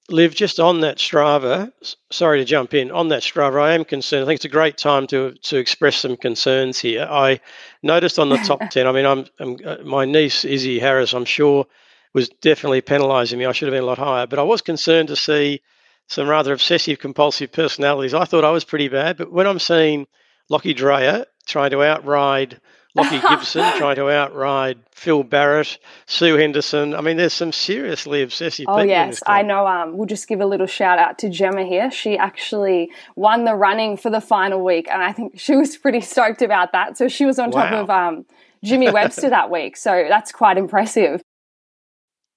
Liv, 0.08 0.34
just 0.34 0.60
on 0.60 0.80
that 0.80 0.98
Strava, 0.98 1.72
sorry 2.10 2.38
to 2.38 2.44
jump 2.44 2.74
in, 2.74 2.92
on 2.92 3.08
that 3.08 3.22
Strava, 3.22 3.60
I 3.60 3.74
am 3.74 3.84
concerned. 3.84 4.22
I 4.22 4.26
think 4.26 4.36
it's 4.38 4.44
a 4.44 4.48
great 4.48 4.76
time 4.78 5.06
to 5.08 5.32
to 5.42 5.56
express 5.56 5.96
some 5.96 6.16
concerns 6.16 6.78
here. 6.78 7.06
I 7.10 7.40
noticed 7.82 8.18
on 8.18 8.28
the 8.28 8.36
top 8.38 8.60
10, 8.70 8.86
I 8.86 8.92
mean, 8.92 9.06
I'm, 9.06 9.26
I'm 9.40 9.56
uh, 9.64 9.76
my 9.84 10.04
niece, 10.04 10.44
Izzy 10.44 10.78
Harris, 10.78 11.12
I'm 11.12 11.24
sure 11.24 11.66
was 12.14 12.28
definitely 12.28 12.80
penalising 12.80 13.36
me. 13.36 13.44
I 13.44 13.52
should 13.52 13.68
have 13.68 13.74
been 13.74 13.82
a 13.82 13.86
lot 13.86 13.98
higher, 13.98 14.26
but 14.26 14.38
I 14.38 14.42
was 14.42 14.62
concerned 14.62 15.08
to 15.08 15.16
see 15.16 15.60
some 16.08 16.28
rather 16.28 16.52
obsessive 16.52 16.98
compulsive 16.98 17.52
personalities. 17.52 18.14
I 18.14 18.24
thought 18.24 18.44
I 18.44 18.50
was 18.50 18.64
pretty 18.64 18.88
bad, 18.88 19.18
but 19.18 19.32
when 19.32 19.46
I'm 19.46 19.58
seeing 19.58 20.06
Lockie 20.48 20.72
Dreyer 20.72 21.26
trying 21.46 21.70
to 21.70 21.82
outride 21.82 22.60
Lockie 22.96 23.20
Gibson, 23.28 23.62
trying 23.76 23.96
to 23.96 24.08
outride 24.08 24.78
Phil 24.90 25.22
Barrett, 25.22 25.78
Sue 26.06 26.36
Henderson. 26.36 26.94
I 26.94 27.02
mean, 27.02 27.16
there's 27.16 27.34
some 27.34 27.52
seriously 27.52 28.22
obsessive 28.22 28.64
oh, 28.68 28.80
yes, 28.80 29.22
I 29.26 29.42
know. 29.42 29.66
Um, 29.66 29.96
we'll 29.96 30.06
just 30.06 30.26
give 30.26 30.40
a 30.40 30.46
little 30.46 30.66
shout 30.66 30.98
out 30.98 31.18
to 31.18 31.28
Gemma 31.28 31.64
here. 31.64 31.90
She 31.90 32.16
actually 32.16 32.90
won 33.14 33.44
the 33.44 33.54
running 33.54 33.96
for 33.96 34.10
the 34.10 34.20
final 34.20 34.64
week, 34.64 34.88
and 34.90 35.02
I 35.02 35.12
think 35.12 35.38
she 35.38 35.54
was 35.54 35.76
pretty 35.76 36.00
stoked 36.00 36.42
about 36.42 36.72
that. 36.72 36.96
So 36.96 37.08
she 37.08 37.26
was 37.26 37.38
on 37.38 37.50
wow. 37.50 37.62
top 37.62 37.72
of 37.72 37.90
um, 37.90 38.26
Jimmy 38.64 38.90
Webster 38.90 39.30
that 39.30 39.50
week. 39.50 39.76
So 39.76 40.06
that's 40.08 40.32
quite 40.32 40.56
impressive. 40.56 41.20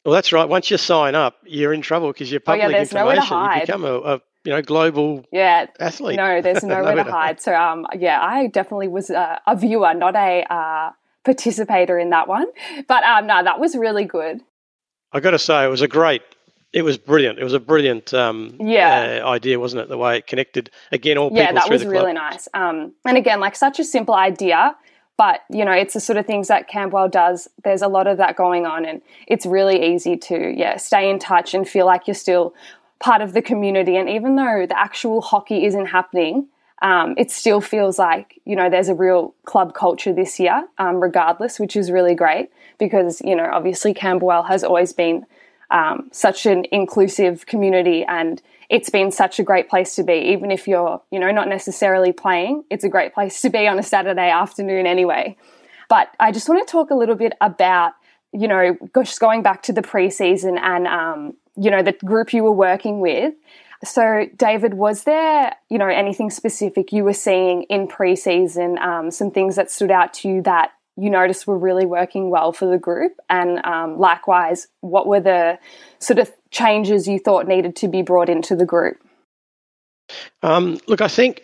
Well, 0.05 0.13
that's 0.13 0.31
right. 0.31 0.47
Once 0.47 0.71
you 0.71 0.77
sign 0.77 1.15
up, 1.15 1.37
you're 1.45 1.73
in 1.73 1.81
trouble 1.81 2.11
because 2.11 2.31
you're 2.31 2.39
public 2.39 2.65
oh, 2.65 2.69
yeah, 2.69 2.81
information. 2.81 3.37
You 3.37 3.59
become 3.61 3.85
a, 3.85 3.95
a, 3.95 4.21
you 4.43 4.51
know 4.51 4.61
global 4.61 5.25
yeah 5.31 5.67
athlete. 5.79 6.17
No, 6.17 6.41
there's 6.41 6.63
nowhere 6.75 6.95
to 6.95 7.03
hide. 7.03 7.41
So 7.41 7.53
um, 7.53 7.87
yeah, 7.97 8.21
I 8.21 8.47
definitely 8.47 8.87
was 8.87 9.09
a, 9.09 9.41
a 9.47 9.55
viewer, 9.55 9.93
not 9.93 10.15
a 10.15 10.45
uh, 10.49 10.91
participator 11.23 11.99
in 11.99 12.09
that 12.11 12.27
one. 12.27 12.47
But 12.87 13.03
um, 13.03 13.27
no, 13.27 13.43
that 13.43 13.59
was 13.59 13.75
really 13.75 14.05
good. 14.05 14.41
I 15.11 15.19
got 15.19 15.31
to 15.31 15.39
say, 15.39 15.65
it 15.65 15.69
was 15.69 15.81
a 15.81 15.87
great. 15.87 16.21
It 16.71 16.83
was 16.83 16.99
brilliant. 16.99 17.39
It 17.39 17.43
was 17.43 17.53
a 17.53 17.59
brilliant 17.59 18.13
um, 18.13 18.55
yeah. 18.59 19.21
Uh, 19.23 19.29
idea, 19.29 19.59
wasn't 19.59 19.81
it? 19.81 19.89
The 19.89 19.97
way 19.97 20.17
it 20.17 20.27
connected 20.27 20.69
again, 20.91 21.17
all 21.17 21.31
yeah, 21.33 21.51
that 21.51 21.67
was 21.67 21.83
really 21.83 22.13
nice. 22.13 22.47
Um, 22.53 22.93
and 23.05 23.17
again, 23.17 23.39
like 23.39 23.55
such 23.55 23.79
a 23.79 23.83
simple 23.83 24.13
idea, 24.13 24.75
but 25.17 25.41
you 25.49 25.65
know 25.65 25.71
it's 25.71 25.95
the 25.95 25.99
sort 25.99 26.17
of 26.17 26.27
things 26.27 26.47
that 26.47 26.67
Camberwell 26.67 27.09
does. 27.09 27.47
There's 27.63 27.81
a 27.81 27.87
lot 27.87 28.05
of 28.05 28.17
that 28.17 28.35
going 28.35 28.67
on, 28.67 28.85
and 28.85 29.01
it's 29.25 29.47
really 29.47 29.93
easy 29.93 30.15
to 30.15 30.53
yeah 30.55 30.77
stay 30.77 31.09
in 31.09 31.17
touch 31.17 31.55
and 31.55 31.67
feel 31.67 31.87
like 31.87 32.07
you're 32.07 32.13
still 32.13 32.53
part 32.99 33.21
of 33.21 33.33
the 33.33 33.41
community. 33.41 33.95
And 33.95 34.09
even 34.09 34.35
though 34.35 34.65
the 34.67 34.77
actual 34.77 35.21
hockey 35.21 35.65
isn't 35.65 35.87
happening, 35.87 36.47
um, 36.81 37.13
it 37.17 37.29
still 37.29 37.59
feels 37.59 37.99
like 37.99 38.39
you 38.45 38.55
know 38.55 38.69
there's 38.69 38.87
a 38.87 38.95
real 38.95 39.33
club 39.43 39.73
culture 39.73 40.13
this 40.13 40.39
year, 40.39 40.65
um, 40.77 41.01
regardless, 41.01 41.59
which 41.59 41.75
is 41.75 41.91
really 41.91 42.15
great 42.15 42.51
because 42.77 43.21
you 43.21 43.35
know 43.35 43.49
obviously 43.51 43.93
Camberwell 43.93 44.43
has 44.43 44.63
always 44.63 44.93
been 44.93 45.25
um, 45.71 46.09
such 46.11 46.45
an 46.45 46.65
inclusive 46.71 47.45
community 47.45 48.03
and 48.03 48.41
it's 48.69 48.89
been 48.89 49.11
such 49.11 49.39
a 49.39 49.43
great 49.43 49.67
place 49.67 49.95
to 49.95 50.03
be. 50.03 50.13
Even 50.13 50.51
if 50.51 50.67
you're, 50.67 51.01
you 51.11 51.19
know, 51.19 51.31
not 51.31 51.47
necessarily 51.47 52.11
playing, 52.11 52.63
it's 52.69 52.83
a 52.83 52.89
great 52.89 53.13
place 53.13 53.41
to 53.41 53.49
be 53.49 53.67
on 53.67 53.79
a 53.79 53.83
Saturday 53.83 54.29
afternoon 54.29 54.85
anyway. 54.85 55.35
But 55.89 56.09
I 56.19 56.31
just 56.31 56.47
want 56.47 56.65
to 56.65 56.71
talk 56.71 56.91
a 56.91 56.95
little 56.95 57.15
bit 57.15 57.33
about, 57.41 57.93
you 58.31 58.47
know, 58.47 58.77
just 59.03 59.19
going 59.19 59.41
back 59.41 59.63
to 59.63 59.73
the 59.73 59.81
preseason 59.81 60.59
and, 60.59 60.87
um, 60.87 61.33
you 61.59 61.69
know, 61.69 61.83
the 61.83 61.93
group 61.93 62.33
you 62.33 62.43
were 62.43 62.51
working 62.51 62.99
with. 62.99 63.33
So, 63.83 64.25
David, 64.35 64.73
was 64.73 65.03
there, 65.03 65.55
you 65.69 65.77
know, 65.77 65.87
anything 65.87 66.29
specific 66.29 66.91
you 66.91 67.03
were 67.03 67.13
seeing 67.13 67.63
in 67.63 67.87
preseason, 67.87 68.79
um, 68.79 69.11
some 69.11 69.31
things 69.31 69.55
that 69.55 69.71
stood 69.71 69.91
out 69.91 70.13
to 70.15 70.27
you 70.27 70.41
that 70.43 70.71
you 70.97 71.09
noticed 71.09 71.47
were 71.47 71.57
really 71.57 71.85
working 71.85 72.29
well 72.29 72.51
for 72.51 72.65
the 72.65 72.77
group? 72.77 73.13
And 73.29 73.65
um, 73.65 73.97
likewise, 73.97 74.67
what 74.81 75.07
were 75.07 75.21
the 75.21 75.59
sort 75.99 76.19
of 76.19 76.31
changes 76.51 77.07
you 77.07 77.19
thought 77.19 77.47
needed 77.47 77.77
to 77.77 77.87
be 77.87 78.01
brought 78.01 78.27
into 78.27 78.55
the 78.55 78.65
group? 78.65 78.97
Um, 80.43 80.79
look, 80.87 81.01
I 81.01 81.07
think 81.07 81.41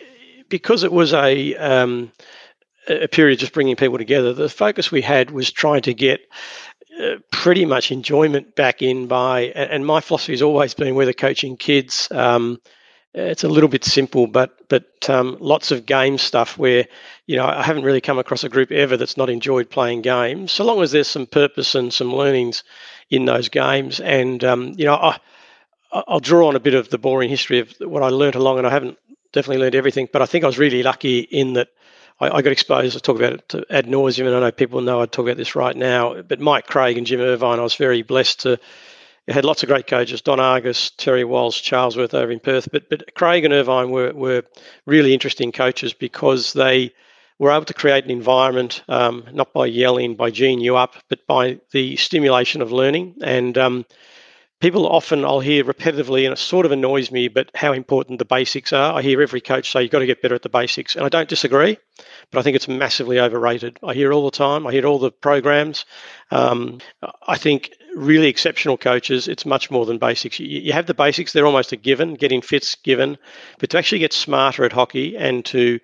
because 0.48 0.84
it 0.84 0.92
was 0.92 1.14
a 1.14 1.54
um, 1.56 2.12
a 2.88 3.08
period 3.08 3.38
just 3.38 3.52
bringing 3.52 3.76
people 3.76 3.98
together, 3.98 4.32
the 4.32 4.48
focus 4.48 4.90
we 4.90 5.02
had 5.02 5.30
was 5.30 5.50
trying 5.50 5.82
to 5.82 5.94
get 5.94 6.20
pretty 7.30 7.64
much 7.64 7.92
enjoyment 7.92 8.54
back 8.56 8.82
in 8.82 9.06
by, 9.06 9.44
and 9.54 9.84
my 9.84 10.00
philosophy 10.00 10.32
has 10.32 10.42
always 10.42 10.74
been 10.74 10.94
whether 10.94 11.12
coaching 11.12 11.56
kids, 11.56 12.08
um, 12.10 12.60
it's 13.16 13.44
a 13.44 13.48
little 13.48 13.68
bit 13.68 13.84
simple, 13.84 14.26
but 14.26 14.68
but 14.68 15.08
um, 15.08 15.38
lots 15.40 15.70
of 15.70 15.86
game 15.86 16.18
stuff 16.18 16.58
where 16.58 16.86
you 17.26 17.36
know 17.36 17.46
I 17.46 17.62
haven't 17.62 17.84
really 17.84 18.02
come 18.02 18.18
across 18.18 18.44
a 18.44 18.48
group 18.50 18.70
ever 18.70 18.96
that's 18.98 19.16
not 19.16 19.30
enjoyed 19.30 19.70
playing 19.70 20.02
games. 20.02 20.52
So 20.52 20.64
long 20.64 20.82
as 20.82 20.92
there's 20.92 21.08
some 21.08 21.26
purpose 21.26 21.74
and 21.74 21.92
some 21.92 22.14
learnings 22.14 22.62
in 23.08 23.24
those 23.24 23.48
games, 23.48 24.00
and 24.00 24.44
um, 24.44 24.74
you 24.76 24.84
know 24.84 24.96
I, 24.96 25.18
I'll 25.92 26.20
draw 26.20 26.48
on 26.48 26.56
a 26.56 26.60
bit 26.60 26.74
of 26.74 26.90
the 26.90 26.98
boring 26.98 27.30
history 27.30 27.60
of 27.60 27.74
what 27.80 28.02
I 28.02 28.08
learnt 28.08 28.34
along, 28.34 28.58
and 28.58 28.66
I 28.66 28.70
haven't 28.70 28.98
definitely 29.32 29.62
learned 29.62 29.74
everything, 29.74 30.08
but 30.12 30.20
I 30.20 30.26
think 30.26 30.44
I 30.44 30.48
was 30.48 30.58
really 30.58 30.82
lucky 30.82 31.20
in 31.20 31.54
that 31.54 31.68
I, 32.20 32.28
I 32.30 32.42
got 32.42 32.52
exposed. 32.52 32.96
I 32.96 33.00
talk 33.00 33.16
about 33.16 33.34
it 33.34 33.48
to 33.50 33.66
ad 33.70 33.86
nauseum, 33.86 34.26
and 34.26 34.36
I 34.36 34.40
know 34.40 34.50
people 34.52 34.80
know 34.80 35.00
I 35.00 35.06
talk 35.06 35.26
about 35.26 35.36
this 35.36 35.54
right 35.54 35.76
now. 35.76 36.22
But 36.22 36.40
Mike 36.40 36.66
Craig 36.66 36.98
and 36.98 37.06
Jim 37.06 37.20
Irvine, 37.20 37.58
I 37.58 37.62
was 37.62 37.74
very 37.74 38.02
blessed 38.02 38.40
to 38.40 38.58
it 39.26 39.34
had 39.34 39.44
lots 39.44 39.62
of 39.62 39.68
great 39.68 39.88
coaches, 39.88 40.22
Don 40.22 40.38
Argus, 40.38 40.90
Terry 40.90 41.24
Walsh, 41.24 41.60
Charlesworth 41.60 42.14
over 42.14 42.30
in 42.30 42.38
Perth. 42.38 42.68
But 42.70 42.88
but 42.88 43.14
Craig 43.14 43.44
and 43.44 43.52
Irvine 43.52 43.90
were, 43.90 44.12
were 44.12 44.44
really 44.86 45.12
interesting 45.12 45.50
coaches 45.50 45.92
because 45.92 46.52
they 46.52 46.92
were 47.38 47.50
able 47.50 47.64
to 47.64 47.74
create 47.74 48.04
an 48.04 48.10
environment, 48.10 48.82
um, 48.88 49.24
not 49.32 49.52
by 49.52 49.66
yelling, 49.66 50.14
by 50.14 50.30
geeing 50.30 50.60
you 50.60 50.76
up, 50.76 50.94
but 51.08 51.26
by 51.26 51.58
the 51.72 51.96
stimulation 51.96 52.62
of 52.62 52.72
learning. 52.72 53.16
And 53.20 53.58
um, 53.58 53.84
people 54.60 54.86
often 54.88 55.24
I'll 55.24 55.40
hear 55.40 55.64
repetitively, 55.64 56.24
and 56.24 56.32
it 56.32 56.38
sort 56.38 56.66
of 56.66 56.72
annoys 56.72 57.10
me, 57.10 57.28
but 57.28 57.50
how 57.54 57.72
important 57.72 58.18
the 58.18 58.24
basics 58.24 58.72
are. 58.72 58.94
I 58.94 59.02
hear 59.02 59.20
every 59.20 59.40
coach 59.40 59.70
say 59.70 59.82
you've 59.82 59.90
got 59.90 59.98
to 60.00 60.06
get 60.06 60.22
better 60.22 60.34
at 60.34 60.42
the 60.42 60.48
basics, 60.48 60.96
and 60.96 61.04
I 61.04 61.08
don't 61.08 61.28
disagree, 61.28 61.78
but 62.30 62.38
I 62.38 62.42
think 62.42 62.56
it's 62.56 62.68
massively 62.68 63.20
overrated. 63.20 63.78
I 63.82 63.94
hear 63.94 64.12
all 64.12 64.24
the 64.24 64.36
time. 64.36 64.66
I 64.66 64.72
hear 64.72 64.86
all 64.86 64.98
the 64.98 65.10
programs. 65.10 65.84
Um, 66.30 66.78
I 67.26 67.36
think 67.36 67.72
really 67.94 68.28
exceptional 68.28 68.76
coaches, 68.76 69.28
it's 69.28 69.46
much 69.46 69.70
more 69.70 69.86
than 69.86 69.98
basics. 69.98 70.38
You, 70.40 70.46
you 70.46 70.72
have 70.72 70.86
the 70.86 70.94
basics; 70.94 71.32
they're 71.32 71.46
almost 71.46 71.72
a 71.72 71.76
given. 71.76 72.14
Getting 72.14 72.42
fit's 72.42 72.74
given, 72.76 73.18
but 73.58 73.70
to 73.70 73.78
actually 73.78 74.00
get 74.00 74.12
smarter 74.12 74.64
at 74.64 74.72
hockey 74.72 75.16
and 75.16 75.44
to 75.46 75.80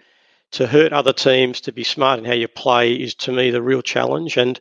to 0.52 0.66
hurt 0.66 0.92
other 0.92 1.14
teams, 1.14 1.62
to 1.62 1.72
be 1.72 1.85
smart 1.85 2.18
in 2.18 2.26
how 2.26 2.35
you 2.35 2.46
play, 2.46 2.92
is 2.92 3.14
to 3.14 3.32
me 3.32 3.50
the 3.50 3.62
real 3.62 3.80
challenge. 3.80 4.37
And 4.37 4.61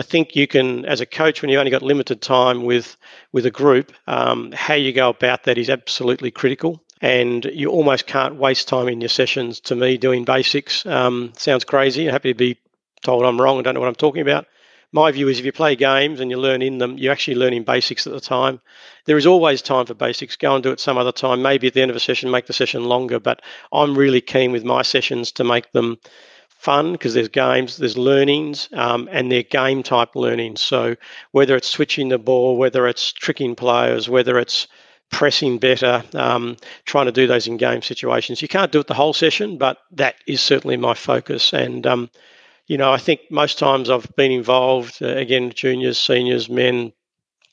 I 0.00 0.02
think 0.02 0.34
you 0.34 0.46
can, 0.46 0.86
as 0.86 1.02
a 1.02 1.06
coach, 1.06 1.42
when 1.42 1.50
you've 1.50 1.58
only 1.58 1.70
got 1.70 1.82
limited 1.82 2.22
time 2.22 2.64
with 2.64 2.96
with 3.32 3.44
a 3.44 3.50
group, 3.50 3.92
um, 4.06 4.50
how 4.52 4.72
you 4.72 4.94
go 4.94 5.10
about 5.10 5.44
that 5.44 5.58
is 5.58 5.68
absolutely 5.68 6.30
critical. 6.30 6.82
And 7.02 7.44
you 7.44 7.68
almost 7.68 8.06
can't 8.06 8.36
waste 8.36 8.66
time 8.66 8.88
in 8.88 9.02
your 9.02 9.10
sessions. 9.10 9.60
To 9.60 9.76
me, 9.76 9.98
doing 9.98 10.24
basics 10.24 10.86
um, 10.86 11.32
sounds 11.36 11.64
crazy. 11.64 12.06
I'm 12.06 12.12
happy 12.12 12.32
to 12.32 12.38
be 12.38 12.58
told 13.02 13.26
I'm 13.26 13.38
wrong. 13.38 13.58
I 13.58 13.62
don't 13.62 13.74
know 13.74 13.80
what 13.80 13.88
I'm 13.88 13.94
talking 13.94 14.22
about 14.22 14.46
my 14.92 15.12
view 15.12 15.28
is 15.28 15.38
if 15.38 15.44
you 15.44 15.52
play 15.52 15.76
games 15.76 16.20
and 16.20 16.30
you 16.30 16.36
learn 16.36 16.62
in 16.62 16.78
them, 16.78 16.98
you're 16.98 17.12
actually 17.12 17.36
learning 17.36 17.62
basics 17.62 18.06
at 18.06 18.12
the 18.12 18.20
time. 18.20 18.60
There 19.04 19.16
is 19.16 19.26
always 19.26 19.62
time 19.62 19.86
for 19.86 19.94
basics. 19.94 20.36
Go 20.36 20.54
and 20.54 20.62
do 20.64 20.72
it 20.72 20.80
some 20.80 20.98
other 20.98 21.12
time. 21.12 21.42
Maybe 21.42 21.68
at 21.68 21.74
the 21.74 21.82
end 21.82 21.90
of 21.90 21.96
a 21.96 22.00
session, 22.00 22.30
make 22.30 22.46
the 22.46 22.52
session 22.52 22.84
longer. 22.84 23.20
But 23.20 23.40
I'm 23.72 23.96
really 23.96 24.20
keen 24.20 24.50
with 24.50 24.64
my 24.64 24.82
sessions 24.82 25.30
to 25.32 25.44
make 25.44 25.70
them 25.72 25.98
fun 26.60 26.92
because 26.92 27.14
there's 27.14 27.28
games, 27.28 27.78
there's 27.78 27.96
learnings, 27.96 28.68
um, 28.74 29.08
and 29.10 29.32
they're 29.32 29.42
game 29.42 29.82
type 29.82 30.14
learnings. 30.14 30.60
So 30.60 30.94
whether 31.32 31.56
it's 31.56 31.68
switching 31.68 32.10
the 32.10 32.18
ball, 32.18 32.58
whether 32.58 32.86
it's 32.86 33.12
tricking 33.12 33.54
players, 33.54 34.10
whether 34.10 34.38
it's 34.38 34.66
pressing 35.10 35.58
better, 35.58 36.04
um, 36.14 36.58
trying 36.84 37.06
to 37.06 37.12
do 37.12 37.26
those 37.26 37.46
in 37.46 37.56
game 37.56 37.80
situations. 37.80 38.42
You 38.42 38.48
can't 38.48 38.70
do 38.70 38.80
it 38.80 38.86
the 38.86 38.94
whole 38.94 39.14
session, 39.14 39.56
but 39.56 39.78
that 39.92 40.16
is 40.26 40.42
certainly 40.42 40.76
my 40.76 40.92
focus. 40.92 41.54
And 41.54 41.86
um, 41.86 42.10
you 42.66 42.76
know, 42.76 42.92
I 42.92 42.98
think 42.98 43.22
most 43.30 43.58
times 43.58 43.88
I've 43.88 44.14
been 44.14 44.30
involved, 44.30 45.02
uh, 45.02 45.06
again, 45.06 45.52
juniors, 45.54 45.98
seniors, 45.98 46.50
men, 46.50 46.92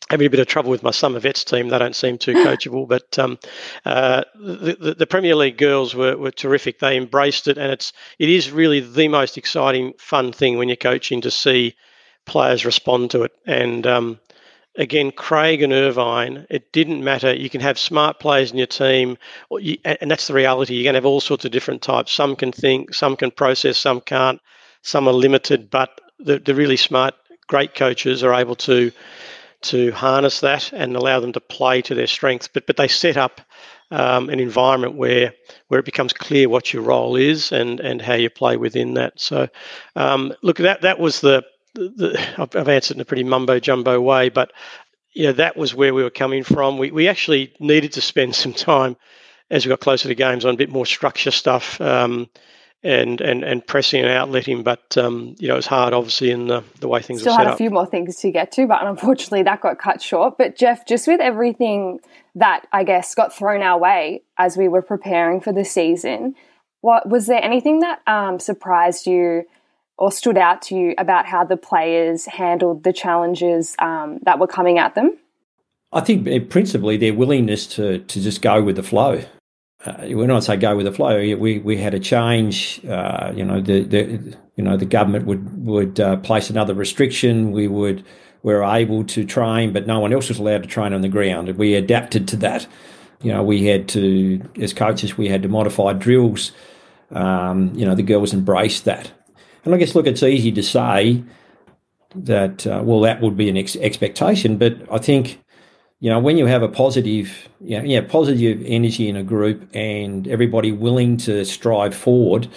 having 0.09 0.27
a 0.27 0.29
bit 0.29 0.39
of 0.39 0.47
trouble 0.47 0.71
with 0.71 0.83
my 0.83 0.91
summer 0.91 1.19
vets 1.19 1.43
team. 1.43 1.69
They 1.69 1.79
don't 1.79 1.95
seem 1.95 2.17
too 2.17 2.33
coachable, 2.45 2.87
but 2.87 3.17
um, 3.19 3.37
uh, 3.85 4.23
the, 4.35 4.77
the, 4.79 4.93
the, 4.95 5.07
Premier 5.07 5.35
League 5.35 5.57
girls 5.57 5.95
were, 5.95 6.17
were 6.17 6.31
terrific. 6.31 6.79
They 6.79 6.97
embraced 6.97 7.47
it, 7.47 7.57
and 7.57 7.71
it's 7.71 7.93
it 8.19 8.29
is 8.29 8.51
really 8.51 8.79
the 8.79 9.07
most 9.07 9.37
exciting, 9.37 9.93
fun 9.97 10.31
thing 10.31 10.57
when 10.57 10.69
you're 10.69 10.77
coaching 10.77 11.21
to 11.21 11.31
see 11.31 11.75
players 12.25 12.65
respond 12.65 13.11
to 13.11 13.23
it. 13.23 13.31
And 13.45 13.85
um, 13.87 14.19
again, 14.77 15.11
Craig 15.11 15.61
and 15.61 15.73
Irvine, 15.73 16.45
it 16.49 16.71
didn't 16.71 17.03
matter. 17.03 17.33
You 17.33 17.49
can 17.49 17.61
have 17.61 17.77
smart 17.77 18.19
players 18.19 18.51
in 18.51 18.57
your 18.57 18.67
team, 18.67 19.17
and 19.83 20.11
that's 20.11 20.27
the 20.27 20.33
reality. 20.33 20.75
You're 20.75 20.83
going 20.83 20.93
to 20.93 20.97
have 20.97 21.05
all 21.05 21.21
sorts 21.21 21.45
of 21.45 21.51
different 21.51 21.81
types. 21.81 22.11
Some 22.11 22.35
can 22.35 22.51
think, 22.51 22.93
some 22.93 23.15
can 23.15 23.31
process, 23.31 23.77
some 23.77 24.01
can't. 24.01 24.39
Some 24.83 25.07
are 25.07 25.13
limited, 25.13 25.69
but 25.69 25.99
the, 26.19 26.39
the 26.39 26.55
really 26.55 26.77
smart, 26.77 27.15
great 27.47 27.75
coaches 27.75 28.23
are 28.23 28.33
able 28.33 28.55
to 28.55 28.91
to 29.63 29.91
harness 29.91 30.41
that 30.41 30.71
and 30.73 30.95
allow 30.95 31.19
them 31.19 31.33
to 31.33 31.39
play 31.39 31.81
to 31.81 31.95
their 31.95 32.07
strengths. 32.07 32.47
But 32.47 32.67
but 32.67 32.77
they 32.77 32.87
set 32.87 33.17
up 33.17 33.41
um, 33.91 34.29
an 34.29 34.39
environment 34.39 34.95
where 34.95 35.33
where 35.67 35.79
it 35.79 35.85
becomes 35.85 36.13
clear 36.13 36.49
what 36.49 36.73
your 36.73 36.83
role 36.83 37.15
is 37.15 37.51
and 37.51 37.79
and 37.79 38.01
how 38.01 38.13
you 38.15 38.29
play 38.29 38.57
within 38.57 38.93
that. 38.95 39.19
So 39.19 39.47
um, 39.95 40.33
look, 40.41 40.57
that 40.57 40.81
that 40.81 40.99
was 40.99 41.21
the, 41.21 41.43
the 41.73 42.19
I've 42.37 42.67
answered 42.67 42.97
in 42.97 43.01
a 43.01 43.05
pretty 43.05 43.23
mumbo 43.23 43.59
jumbo 43.59 43.99
way, 43.99 44.29
but 44.29 44.51
yeah, 45.13 45.31
that 45.33 45.57
was 45.57 45.73
where 45.73 45.93
we 45.93 46.03
were 46.03 46.09
coming 46.09 46.43
from. 46.43 46.77
We 46.77 46.91
we 46.91 47.07
actually 47.07 47.53
needed 47.59 47.93
to 47.93 48.01
spend 48.01 48.35
some 48.43 48.53
time 48.53 48.97
as 49.49 49.65
we 49.65 49.69
got 49.69 49.79
closer 49.79 50.09
to 50.09 50.15
games 50.15 50.45
on 50.45 50.53
a 50.53 50.57
bit 50.57 50.69
more 50.69 50.85
structure 50.85 51.31
stuff. 51.31 51.79
Um, 51.79 52.29
and 52.83 53.21
and 53.21 53.43
and 53.43 53.65
pressing 53.65 54.03
and 54.03 54.09
outletting. 54.09 54.63
But 54.63 54.97
um, 54.97 55.35
you 55.39 55.47
know, 55.47 55.55
it 55.55 55.57
was 55.57 55.67
hard, 55.67 55.93
obviously, 55.93 56.31
in 56.31 56.47
the, 56.47 56.63
the 56.79 56.87
way 56.87 57.01
things 57.01 57.21
Still 57.21 57.33
were 57.33 57.39
had 57.39 57.47
a 57.47 57.51
up. 57.51 57.57
few 57.57 57.69
more 57.69 57.85
things 57.85 58.17
to 58.17 58.31
get 58.31 58.51
to, 58.53 58.67
but 58.67 58.85
unfortunately, 58.85 59.43
that 59.43 59.61
got 59.61 59.79
cut 59.79 60.01
short. 60.01 60.37
But 60.37 60.55
Jeff, 60.55 60.85
just 60.85 61.07
with 61.07 61.19
everything 61.19 61.99
that 62.35 62.67
I 62.71 62.83
guess 62.83 63.15
got 63.15 63.35
thrown 63.35 63.61
our 63.61 63.79
way 63.79 64.23
as 64.37 64.57
we 64.57 64.67
were 64.67 64.81
preparing 64.81 65.41
for 65.41 65.51
the 65.51 65.65
season, 65.65 66.35
what 66.81 67.09
was 67.09 67.27
there 67.27 67.43
anything 67.43 67.79
that 67.79 68.01
um, 68.07 68.39
surprised 68.39 69.07
you? 69.07 69.43
Or 69.99 70.11
stood 70.11 70.37
out 70.37 70.61
to 70.61 70.75
you 70.75 70.93
about 70.99 71.25
how 71.25 71.43
the 71.43 71.57
players 71.57 72.27
handled 72.27 72.83
the 72.83 72.93
challenges 72.93 73.75
um, 73.79 74.19
that 74.21 74.37
were 74.37 74.45
coming 74.45 74.77
at 74.77 74.93
them? 74.93 75.17
I 75.91 76.01
think 76.01 76.27
eh, 76.27 76.39
principally 76.47 76.97
their 76.97 77.15
willingness 77.15 77.65
to, 77.77 77.97
to 77.97 78.21
just 78.21 78.43
go 78.43 78.61
with 78.61 78.75
the 78.75 78.83
flow 78.83 79.23
uh, 79.87 80.17
when 80.17 80.31
I 80.31 80.39
say 80.39 80.57
go 80.57 80.75
with 80.75 80.85
the 80.85 80.91
flow, 80.91 81.17
we, 81.17 81.59
we 81.59 81.77
had 81.77 81.93
a 81.93 81.99
change. 81.99 82.83
Uh, 82.85 83.31
you 83.35 83.45
know, 83.45 83.61
the, 83.61 83.83
the 83.83 84.37
you 84.55 84.63
know 84.63 84.75
the 84.75 84.85
government 84.85 85.25
would 85.25 85.65
would 85.65 85.99
uh, 85.99 86.17
place 86.17 86.49
another 86.49 86.73
restriction. 86.73 87.51
We 87.51 87.67
would 87.67 88.03
we 88.43 88.53
were 88.53 88.63
able 88.63 89.03
to 89.05 89.25
train, 89.25 89.73
but 89.73 89.87
no 89.87 89.99
one 89.99 90.13
else 90.13 90.29
was 90.29 90.39
allowed 90.39 90.63
to 90.63 90.69
train 90.69 90.93
on 90.93 91.01
the 91.01 91.09
ground, 91.09 91.49
we 91.57 91.75
adapted 91.75 92.27
to 92.29 92.37
that. 92.37 92.67
You 93.21 93.31
know, 93.31 93.43
we 93.43 93.65
had 93.65 93.87
to 93.89 94.41
as 94.61 94.73
coaches 94.73 95.17
we 95.17 95.27
had 95.27 95.43
to 95.43 95.49
modify 95.49 95.93
drills. 95.93 96.51
Um, 97.11 97.73
you 97.73 97.85
know, 97.85 97.95
the 97.95 98.03
girls 98.03 98.33
embraced 98.33 98.85
that, 98.85 99.11
and 99.63 99.73
I 99.73 99.77
guess 99.77 99.95
look, 99.95 100.07
it's 100.07 100.23
easy 100.23 100.51
to 100.51 100.63
say 100.63 101.23
that 102.15 102.67
uh, 102.67 102.81
well 102.83 103.01
that 103.01 103.21
would 103.21 103.37
be 103.37 103.49
an 103.49 103.57
ex- 103.57 103.75
expectation, 103.77 104.57
but 104.57 104.75
I 104.91 104.97
think 104.97 105.39
you 105.99 106.09
know, 106.09 106.19
when 106.19 106.37
you 106.37 106.45
have 106.45 106.61
a 106.61 106.67
positive, 106.67 107.49
you 107.59 107.77
know, 107.77 107.83
yeah, 107.83 108.01
positive 108.01 108.61
energy 108.65 109.09
in 109.09 109.15
a 109.15 109.23
group 109.23 109.67
and 109.73 110.27
everybody 110.27 110.71
willing 110.71 111.17
to 111.17 111.43
strive 111.43 111.95
forward, 111.95 112.47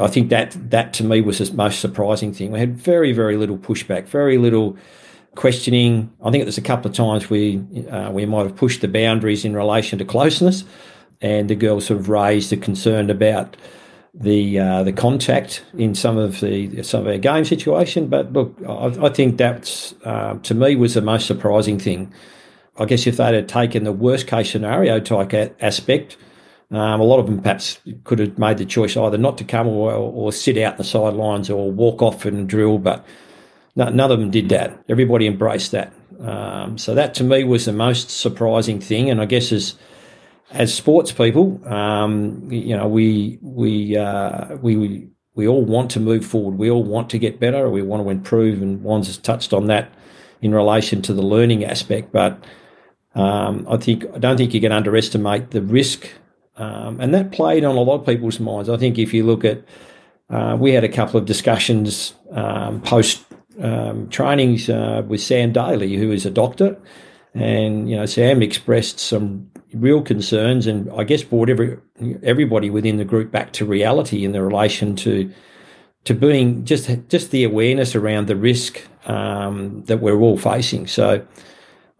I 0.00 0.08
think 0.08 0.30
that 0.30 0.56
that 0.70 0.92
to 0.94 1.04
me 1.04 1.20
was 1.20 1.38
the 1.38 1.54
most 1.54 1.80
surprising 1.80 2.32
thing. 2.32 2.50
We 2.50 2.58
had 2.58 2.76
very, 2.76 3.12
very 3.12 3.36
little 3.36 3.58
pushback, 3.58 4.06
very 4.06 4.38
little 4.38 4.76
questioning. 5.36 6.12
I 6.22 6.30
think 6.30 6.44
there's 6.44 6.58
a 6.58 6.62
couple 6.62 6.90
of 6.90 6.96
times 6.96 7.30
we 7.30 7.62
uh, 7.88 8.10
we 8.10 8.26
might 8.26 8.46
have 8.46 8.56
pushed 8.56 8.80
the 8.80 8.88
boundaries 8.88 9.44
in 9.44 9.54
relation 9.54 9.98
to 10.00 10.04
closeness, 10.04 10.64
and 11.20 11.48
the 11.48 11.54
girls 11.54 11.86
sort 11.86 12.00
of 12.00 12.08
raised 12.08 12.52
a 12.52 12.56
concern 12.56 13.08
about 13.08 13.56
the 14.14 14.58
uh, 14.58 14.82
the 14.82 14.92
contact 14.92 15.64
in 15.76 15.94
some 15.94 16.18
of 16.18 16.40
the 16.40 16.82
some 16.82 17.02
of 17.02 17.06
our 17.06 17.18
game 17.18 17.44
situation. 17.44 18.08
But 18.08 18.32
look, 18.32 18.54
I, 18.68 19.06
I 19.06 19.08
think 19.08 19.38
that's 19.38 19.94
uh, 20.04 20.34
to 20.34 20.54
me 20.54 20.76
was 20.76 20.94
the 20.94 21.00
most 21.00 21.26
surprising 21.26 21.78
thing. 21.78 22.12
I 22.76 22.84
guess 22.84 23.06
if 23.06 23.16
they'd 23.18 23.34
have 23.34 23.46
taken 23.46 23.84
the 23.84 23.92
worst 23.92 24.26
case 24.26 24.50
scenario 24.50 24.98
type 25.00 25.54
aspect, 25.62 26.16
um, 26.70 27.00
a 27.00 27.04
lot 27.04 27.20
of 27.20 27.26
them 27.26 27.40
perhaps 27.42 27.78
could 28.04 28.18
have 28.18 28.38
made 28.38 28.58
the 28.58 28.64
choice 28.64 28.96
either 28.96 29.18
not 29.18 29.36
to 29.38 29.44
come 29.44 29.68
or, 29.68 29.92
or 29.92 30.32
sit 30.32 30.56
out 30.56 30.78
the 30.78 30.84
sidelines 30.84 31.50
or 31.50 31.70
walk 31.70 32.00
off 32.00 32.24
and 32.24 32.48
drill. 32.48 32.78
But 32.78 33.04
none 33.76 34.00
of 34.00 34.18
them 34.18 34.30
did 34.30 34.48
that. 34.50 34.82
Everybody 34.88 35.26
embraced 35.26 35.72
that. 35.72 35.92
Um, 36.20 36.78
so 36.78 36.94
that 36.94 37.14
to 37.14 37.24
me 37.24 37.44
was 37.44 37.64
the 37.64 37.72
most 37.72 38.10
surprising 38.10 38.80
thing. 38.80 39.10
And 39.10 39.20
I 39.20 39.26
guess 39.26 39.52
as 39.52 39.74
as 40.52 40.72
sports 40.74 41.12
people, 41.12 41.60
um, 41.66 42.50
you 42.50 42.76
know, 42.76 42.86
we 42.86 43.38
we 43.40 43.96
uh, 43.96 44.56
we 44.56 45.08
we 45.34 45.48
all 45.48 45.64
want 45.64 45.90
to 45.92 46.00
move 46.00 46.24
forward. 46.24 46.58
We 46.58 46.70
all 46.70 46.84
want 46.84 47.10
to 47.10 47.18
get 47.18 47.40
better. 47.40 47.68
We 47.68 47.82
want 47.82 48.02
to 48.02 48.10
improve, 48.10 48.62
and 48.62 48.82
Wands 48.82 49.06
has 49.06 49.16
touched 49.16 49.52
on 49.52 49.66
that 49.66 49.90
in 50.40 50.54
relation 50.54 51.00
to 51.02 51.14
the 51.14 51.22
learning 51.22 51.64
aspect. 51.64 52.12
But 52.12 52.42
um, 53.14 53.66
I 53.68 53.76
think 53.78 54.04
I 54.14 54.18
don't 54.18 54.36
think 54.36 54.52
you 54.54 54.60
can 54.60 54.72
underestimate 54.72 55.50
the 55.50 55.62
risk, 55.62 56.08
um, 56.56 57.00
and 57.00 57.14
that 57.14 57.32
played 57.32 57.64
on 57.64 57.76
a 57.76 57.80
lot 57.80 58.00
of 58.00 58.06
people's 58.06 58.40
minds. 58.40 58.68
I 58.68 58.76
think 58.76 58.98
if 58.98 59.14
you 59.14 59.24
look 59.24 59.44
at, 59.44 59.64
uh, 60.28 60.56
we 60.58 60.72
had 60.72 60.84
a 60.84 60.88
couple 60.88 61.18
of 61.18 61.26
discussions 61.26 62.14
um, 62.30 62.82
post 62.82 63.24
um, 63.60 64.08
trainings 64.08 64.68
uh, 64.68 65.02
with 65.06 65.22
Sam 65.22 65.52
Daly, 65.52 65.96
who 65.96 66.12
is 66.12 66.26
a 66.26 66.30
doctor, 66.30 66.76
and 67.34 67.88
you 67.88 67.96
know 67.96 68.06
Sam 68.06 68.42
expressed 68.42 68.98
some 68.98 69.50
real 69.72 70.02
concerns, 70.02 70.66
and 70.66 70.90
I 70.92 71.04
guess 71.04 71.22
brought 71.22 71.48
every 71.48 71.78
everybody 72.22 72.70
within 72.70 72.96
the 72.96 73.04
group 73.04 73.30
back 73.30 73.52
to 73.54 73.64
reality 73.64 74.24
in 74.24 74.32
the 74.32 74.42
relation 74.42 74.96
to 74.96 75.32
to 76.04 76.14
being 76.14 76.64
just 76.64 76.90
just 77.08 77.30
the 77.30 77.44
awareness 77.44 77.94
around 77.94 78.26
the 78.26 78.36
risk 78.36 78.82
um, 79.06 79.82
that 79.84 79.98
we're 79.98 80.20
all 80.20 80.36
facing. 80.36 80.86
So, 80.86 81.26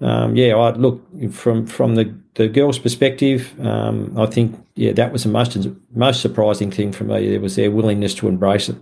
um, 0.01 0.37
yeah, 0.37 0.55
I 0.57 0.73
look 0.73 1.03
from 1.31 1.67
from 1.67 1.95
the 1.95 2.15
the 2.35 2.49
girls' 2.49 2.79
perspective. 2.79 3.55
Um, 3.61 4.19
I 4.19 4.27
think 4.27 4.59
yeah, 4.75 4.93
that 4.93 5.13
was 5.13 5.23
the 5.25 5.31
most 5.31 5.57
most 5.95 6.21
surprising 6.21 6.71
thing 6.71 6.93
for 6.93 7.05
me. 7.05 7.31
There 7.31 7.41
was 7.41 7.57
their 7.57 7.71
willingness 7.71 8.15
to 8.17 8.29
embrace 8.29 8.69
it. 8.69 8.77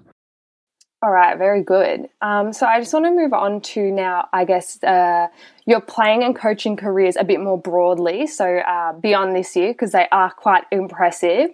All 1.03 1.11
right, 1.11 1.39
very 1.39 1.63
good. 1.63 2.09
Um, 2.21 2.53
so 2.53 2.67
I 2.67 2.79
just 2.79 2.93
want 2.93 3.07
to 3.07 3.11
move 3.11 3.33
on 3.33 3.63
to 3.63 3.91
now, 3.91 4.29
I 4.35 4.45
guess, 4.45 4.83
uh, 4.83 5.29
your 5.70 5.80
playing 5.80 6.24
and 6.24 6.35
coaching 6.35 6.76
careers 6.76 7.16
a 7.16 7.22
bit 7.22 7.40
more 7.40 7.56
broadly. 7.56 8.26
So 8.26 8.59
uh, 8.59 8.92
beyond 8.92 9.37
this 9.37 9.54
year, 9.54 9.72
because 9.72 9.92
they 9.92 10.09
are 10.11 10.33
quite 10.33 10.64
impressive. 10.72 11.50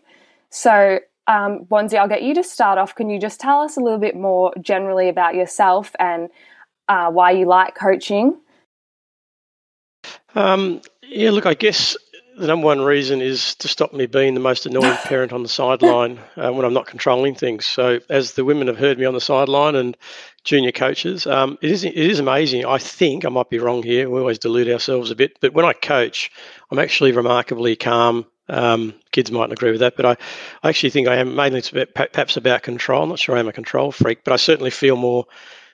So, 0.49 1.01
um, 1.27 1.67
Wanzi, 1.71 1.99
I'll 1.99 2.09
get 2.09 2.23
you 2.23 2.35
to 2.35 2.43
start 2.43 2.79
off. 2.79 2.95
Can 2.95 3.11
you 3.11 3.21
just 3.21 3.41
tell 3.41 3.61
us 3.61 3.77
a 3.77 3.81
little 3.81 3.99
bit 3.99 4.17
more 4.17 4.55
generally 4.61 5.11
about 5.11 5.35
yourself 5.35 5.95
and 5.99 6.31
uh, 6.89 7.11
why 7.11 7.33
you 7.33 7.47
like 7.47 7.75
coaching? 7.75 8.41
Um, 10.35 10.81
yeah, 11.03 11.31
look, 11.31 11.45
I 11.45 11.55
guess 11.55 11.97
the 12.37 12.47
number 12.47 12.67
one 12.67 12.83
reason 12.83 13.23
is 13.23 13.55
to 13.57 13.69
stop 13.69 13.95
me 13.95 14.07
being 14.07 14.35
the 14.35 14.41
most 14.41 14.67
annoying 14.67 14.97
parent 15.05 15.33
on 15.33 15.43
the 15.43 15.49
sideline 15.49 16.19
uh, 16.37 16.53
when 16.53 16.67
I'm 16.67 16.75
not 16.75 16.87
controlling 16.87 17.35
things. 17.35 17.65
So, 17.65 18.01
as 18.11 18.33
the 18.33 18.45
women 18.45 18.67
have 18.67 18.77
heard 18.77 18.99
me 18.99 19.07
on 19.07 19.15
the 19.15 19.21
sideline 19.21 19.75
and 19.75 19.97
junior 20.45 20.73
coaches, 20.73 21.27
um, 21.27 21.59
it 21.63 21.71
is 21.71 21.85
it 21.85 21.97
is 21.97 22.19
amazing. 22.19 22.67
I 22.67 22.79
think 22.79 23.25
I 23.25 23.31
might 23.31 23.49
be 23.49 23.59
wrong 23.59 23.83
here. 23.83 24.11
We 24.11 24.21
always 24.21 24.39
delude 24.39 24.69
ourselves 24.69 25.11
a 25.11 25.17
bit, 25.17 25.39
but 25.41 25.55
when 25.55 25.65
I 25.65 25.73
coach, 25.73 26.31
I'm 26.71 26.79
actually 26.79 27.13
remarkably 27.13 27.75
calm. 27.75 28.27
Um, 28.49 28.95
kids 29.11 29.33
mightn't 29.33 29.55
agree 29.55 29.73
with 29.73 29.81
that, 29.81 29.97
but 29.97 30.07
I, 30.07 30.17
I 30.63 30.69
actually 30.69 30.91
think 30.91 31.09
I 31.09 31.17
am 31.17 31.35
mainly 31.35 31.59
it's 31.59 31.73
about, 31.73 31.95
perhaps 31.95 32.37
about 32.37 32.63
control. 32.63 33.03
I'm 33.03 33.09
not 33.09 33.19
sure 33.19 33.37
I'm 33.37 33.49
a 33.49 33.53
control 33.53 33.91
freak, 33.91 34.23
but 34.25 34.33
I 34.33 34.37
certainly 34.37 34.71
feel 34.71 34.95
more 34.95 35.25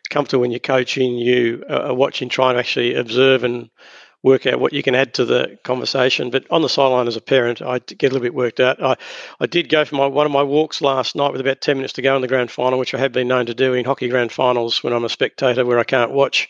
comfortable 0.09 0.41
when 0.41 0.53
you're 0.53 0.61
coaching. 0.61 1.19
You 1.19 1.65
are 1.69 1.93
watching, 1.93 2.31
trying 2.31 2.55
to 2.55 2.61
actually 2.61 2.95
observe 2.95 3.45
and 3.45 3.69
work 4.23 4.47
out 4.47 4.61
what 4.61 4.73
you 4.73 4.83
can 4.83 4.95
add 4.95 5.15
to 5.15 5.25
the 5.25 5.59
conversation. 5.65 6.31
But 6.31 6.45
on 6.51 6.63
the 6.63 6.69
sideline 6.69 7.09
as 7.09 7.17
a 7.17 7.21
parent, 7.21 7.61
I 7.61 7.79
get 7.79 8.05
a 8.11 8.15
little 8.15 8.21
bit 8.21 8.35
worked 8.35 8.61
out. 8.61 8.83
I, 8.83 8.97
I 9.41 9.47
did 9.47 9.69
go 9.69 9.85
for 9.85 9.97
my 9.97 10.07
one 10.07 10.27
of 10.27 10.33
my 10.33 10.43
walks 10.43 10.81
last 10.81 11.17
night 11.17 11.33
with 11.33 11.41
about 11.41 11.61
10 11.61 11.77
minutes 11.77 11.95
to 11.95 12.03
go 12.03 12.15
in 12.17 12.23
the 12.23 12.29
grand 12.29 12.51
final, 12.51 12.79
which 12.79 12.95
I 12.95 12.99
have 12.99 13.13
been 13.13 13.29
known 13.29 13.47
to 13.47 13.55
do 13.55 13.75
in 13.75 13.85
hockey 13.85 14.09
grand 14.09 14.33
finals 14.33 14.83
when 14.83 14.93
I'm 14.93 15.05
a 15.05 15.09
spectator 15.09 15.65
where 15.65 15.79
I 15.79 15.85
can't 15.85 16.13
watch. 16.13 16.49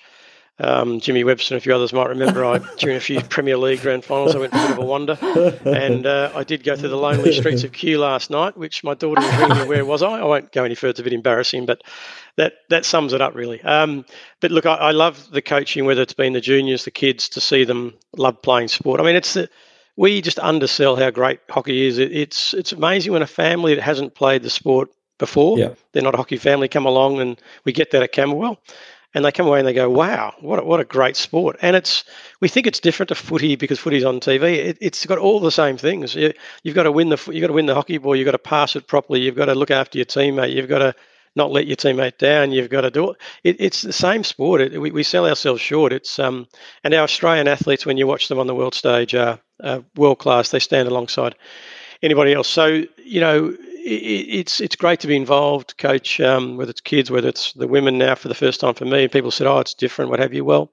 Um, 0.59 1.01
Jimmy 1.01 1.25
Webster 1.25 1.55
and 1.55 1.61
a 1.61 1.63
few 1.63 1.75
others 1.75 1.93
might 1.93 2.11
remember 2.11 2.45
I 2.45 2.59
during 2.79 2.97
a 2.97 3.01
few 3.01 3.21
Premier 3.23 3.57
League 3.57 3.81
grand 3.81 4.05
finals 4.05 4.37
I 4.37 4.39
went 4.39 4.53
for 4.53 4.59
a 4.59 4.63
bit 4.63 4.71
of 4.73 4.79
a 4.79 4.85
wander, 4.85 5.19
and 5.65 6.07
uh, 6.07 6.31
I 6.35 6.45
did 6.45 6.63
go 6.63 6.77
through 6.77 6.91
the 6.91 6.97
lonely 6.97 7.33
streets 7.33 7.65
of 7.65 7.73
Kew 7.73 7.99
last 7.99 8.31
night, 8.31 8.57
which 8.57 8.85
my 8.85 8.95
daughter 8.95 9.23
was 9.23 9.37
ringing. 9.39 9.67
Where 9.67 9.85
was 9.85 10.03
I? 10.03 10.21
I 10.21 10.25
won't 10.25 10.53
go 10.53 10.63
any 10.63 10.75
further; 10.75 10.91
it's 10.91 11.01
a 11.01 11.05
bit 11.05 11.15
embarrassing, 11.15 11.65
but 11.65 11.83
that 12.37 12.55
that 12.71 12.85
sums 12.85 13.13
it 13.13 13.21
up 13.21 13.35
really. 13.35 13.61
Um, 13.63 14.05
but 14.41 14.51
look, 14.51 14.67
I, 14.67 14.75
I, 14.75 14.91
love 14.93 15.31
the 15.31 15.43
coaching, 15.43 15.85
whether 15.85 16.03
it's 16.03 16.15
been 16.15 16.33
the 16.33 16.41
juniors, 16.41 16.85
the 16.85 16.91
kids, 16.91 17.29
to 17.31 17.41
see 17.41 17.65
them 17.65 17.95
love 18.17 18.41
playing 18.43 18.69
sport. 18.69 19.01
I 19.01 19.05
mean, 19.05 19.17
it's 19.17 19.35
the, 19.35 19.49
we 19.97 20.23
just 20.23 20.39
undersell 20.39 20.97
how 20.97 21.11
great 21.11 21.41
hockey 21.51 21.87
is. 21.87 21.99
It, 21.99 22.13
it's 22.13 22.55
it's 22.55 22.73
amazing 22.73 23.13
when 23.13 23.23
a 23.23 23.27
family 23.27 23.75
that 23.75 23.83
hasn't 23.83 24.15
played 24.15 24.43
the 24.43 24.51
sport 24.51 24.91
before, 25.19 25.59
yeah. 25.59 25.75
they're 25.93 26.03
not 26.03 26.15
a 26.15 26.17
hockey 26.17 26.37
family, 26.37 26.69
come 26.69 26.87
along, 26.87 27.21
and 27.21 27.41
we 27.65 27.73
get 27.73 27.93
that 27.93 28.03
at 28.03 28.13
Camberwell 28.13 28.59
and 29.15 29.25
they 29.25 29.33
come 29.33 29.47
away 29.47 29.59
and 29.59 29.69
they 29.69 29.75
go, 29.75 29.91
"Wow, 29.91 30.35
what 30.41 30.59
a, 30.59 30.65
what 30.65 30.81
a 30.81 30.85
great 30.85 31.17
sport!" 31.17 31.57
And 31.61 31.77
it's 31.77 32.05
we 32.41 32.49
think 32.49 32.67
it's 32.67 32.81
different 32.81 33.09
to 33.09 33.15
footy 33.15 33.57
because 33.57 33.79
footy's 33.79 34.05
on 34.05 34.21
TV. 34.21 34.77
It, 34.81 34.95
has 34.95 35.07
got 35.07 35.19
all 35.19 35.41
the 35.41 35.51
same 35.51 35.77
things. 35.77 36.15
You, 36.15 36.33
have 36.65 36.75
got 36.75 36.85
to 36.85 36.93
win 36.93 37.11
the 37.11 37.31
you've 37.31 37.43
got 37.43 37.49
to 37.49 37.53
win 37.53 37.67
the 37.67 37.75
hockey 37.75 37.99
ball. 37.99 38.17
You've 38.17 38.25
got 38.25 38.33
to 38.33 38.39
pass 38.39 38.75
it 38.77 38.87
properly. 38.87 39.21
You've 39.21 39.37
got 39.37 39.47
to 39.47 39.55
look 39.55 39.71
after 39.71 39.99
your 39.99 40.07
teammate. 40.07 40.55
You've 40.55 40.69
got 40.69 40.79
to 40.79 40.95
not 41.35 41.51
let 41.51 41.67
your 41.67 41.77
teammate 41.77 42.19
down. 42.19 42.53
You've 42.53 42.71
got 42.71 42.83
to 42.83 42.91
do 42.91 43.11
it. 43.11 43.17
it 43.45 43.57
it's 43.59 43.83
the 43.83 43.93
same 43.93 44.25
sport. 44.25 44.61
It, 44.61 44.81
we, 44.81 44.91
we 44.91 45.03
sell 45.03 45.27
ourselves 45.27 45.61
short. 45.61 45.93
It's 45.93 46.19
um 46.19 46.47
and 46.85 46.95
our 46.95 47.05
Australian 47.05 47.49
athletes 47.49 47.87
when 47.87 47.97
you 47.97 48.07
watch 48.07 48.29
them 48.29 48.39
on 48.39 48.47
the 48.47 48.55
world 48.55 48.75
stage 48.75 49.15
are, 49.15 49.39
are 49.63 49.85
world 49.97 50.19
class. 50.19 50.51
They 50.51 50.59
stand 50.59 50.89
alongside 50.89 51.35
anybody 52.03 52.33
else. 52.33 52.49
So 52.49 52.85
you 53.05 53.21
know 53.21 53.57
it's 53.85 54.61
it's 54.61 54.77
great 54.77 55.01
to 55.01 55.07
be 55.09 55.17
involved, 55.17 55.77
coach. 55.79 56.21
Um, 56.21 56.57
whether 56.57 56.71
it's 56.71 56.81
kids, 56.81 57.11
whether 57.11 57.29
it's 57.29 57.53
the 57.55 57.67
women 57.67 57.99
now 57.99 58.15
for 58.15 58.29
the 58.29 58.35
first 58.35 58.61
time 58.61 58.75
for 58.75 58.85
me, 58.85 59.09
people 59.09 59.31
said, 59.31 59.47
"Oh, 59.47 59.59
it's 59.59 59.75
different." 59.75 60.11
What 60.11 60.21
have 60.21 60.33
you? 60.33 60.45
Well, 60.45 60.71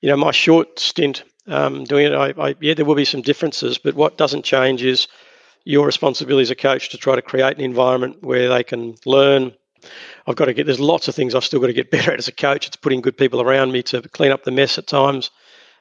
you 0.00 0.08
know, 0.08 0.16
my 0.16 0.30
short 0.30 0.78
stint 0.78 1.24
um, 1.46 1.84
doing 1.84 2.06
it, 2.06 2.12
I, 2.12 2.34
I, 2.38 2.54
yeah, 2.60 2.74
there 2.74 2.84
will 2.84 2.94
be 2.94 3.04
some 3.04 3.22
differences, 3.22 3.78
but 3.78 3.94
what 3.94 4.16
doesn't 4.16 4.44
change 4.44 4.82
is 4.82 5.08
your 5.64 5.84
responsibility 5.84 6.42
as 6.42 6.50
a 6.50 6.54
coach 6.56 6.90
to 6.90 6.98
try 6.98 7.16
to 7.16 7.22
create 7.22 7.56
an 7.56 7.64
environment 7.64 8.22
where 8.22 8.48
they 8.48 8.62
can 8.62 8.94
learn. 9.04 9.52
I've 10.26 10.36
got 10.36 10.46
to 10.46 10.54
get, 10.54 10.66
there's 10.66 10.80
lots 10.80 11.08
of 11.08 11.14
things 11.14 11.34
I've 11.34 11.44
still 11.44 11.60
got 11.60 11.68
to 11.68 11.72
get 11.72 11.90
better 11.92 12.12
at 12.12 12.18
as 12.18 12.28
a 12.28 12.32
coach. 12.32 12.66
It's 12.66 12.76
putting 12.76 13.00
good 13.00 13.16
people 13.16 13.40
around 13.40 13.72
me 13.72 13.82
to 13.84 14.02
clean 14.02 14.32
up 14.32 14.44
the 14.44 14.50
mess 14.50 14.78
at 14.78 14.86
times, 14.86 15.30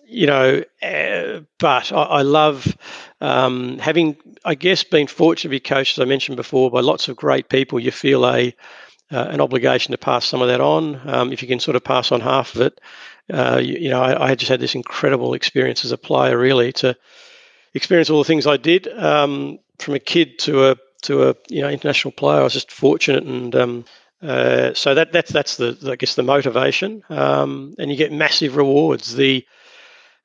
you 0.06 0.28
know, 0.28 0.64
uh, 0.82 1.42
but 1.60 1.92
I, 1.92 2.04
I 2.04 2.22
love 2.24 2.76
um, 3.22 3.78
having, 3.78 4.18
I 4.44 4.56
guess, 4.56 4.84
been 4.84 5.08
fortunate 5.08 5.44
to 5.44 5.50
be 5.50 5.60
coached, 5.60 5.98
as 5.98 6.02
I 6.02 6.06
mentioned 6.06 6.38
before, 6.38 6.72
by 6.72 6.82
lots 6.82 7.08
of 7.08 7.16
great 7.16 7.50
people. 7.50 7.80
You 7.80 7.92
feel 7.92 8.26
a, 8.26 8.56
uh, 9.12 9.28
an 9.30 9.42
obligation 9.42 9.92
to 9.92 9.98
pass 9.98 10.26
some 10.26 10.42
of 10.42 10.48
that 10.48 10.62
on. 10.62 11.02
Um, 11.08 11.32
if 11.32 11.42
you 11.42 11.48
can 11.48 11.60
sort 11.60 11.76
of 11.76 11.84
pass 11.84 12.12
on 12.12 12.22
half 12.22 12.56
of 12.56 12.62
it, 12.62 12.82
uh, 13.32 13.60
you, 13.62 13.76
you, 13.76 13.90
know, 13.90 14.02
I, 14.02 14.30
I, 14.30 14.36
just 14.36 14.50
had 14.50 14.60
this 14.60 14.74
incredible 14.74 15.36
experience 15.36 15.86
as 15.86 15.92
a 15.92 15.98
player, 15.98 16.38
really, 16.38 16.74
to 16.74 16.98
experience 17.74 18.10
all 18.10 18.20
the 18.20 18.28
things 18.28 18.48
I 18.48 18.58
did 18.58 18.88
um, 18.88 19.60
from 19.78 19.94
a 19.94 20.00
kid 20.00 20.40
to 20.40 20.72
a 20.72 20.76
to 21.04 21.30
a 21.30 21.36
you 21.50 21.62
know 21.62 21.70
international 21.70 22.12
player. 22.12 22.42
I 22.42 22.44
was 22.44 22.54
just 22.54 22.72
fortunate, 22.72 23.24
and 23.24 23.56
um, 23.56 23.86
uh, 24.22 24.74
so 24.74 24.96
that 24.96 25.12
that's 25.12 25.32
that's 25.32 25.58
the 25.58 25.78
I 25.90 25.96
guess 25.96 26.16
the 26.16 26.24
motivation, 26.24 27.04
um, 27.10 27.76
and 27.78 27.90
you 27.90 27.98
get 27.98 28.12
massive 28.12 28.56
rewards. 28.56 29.16
The 29.16 29.46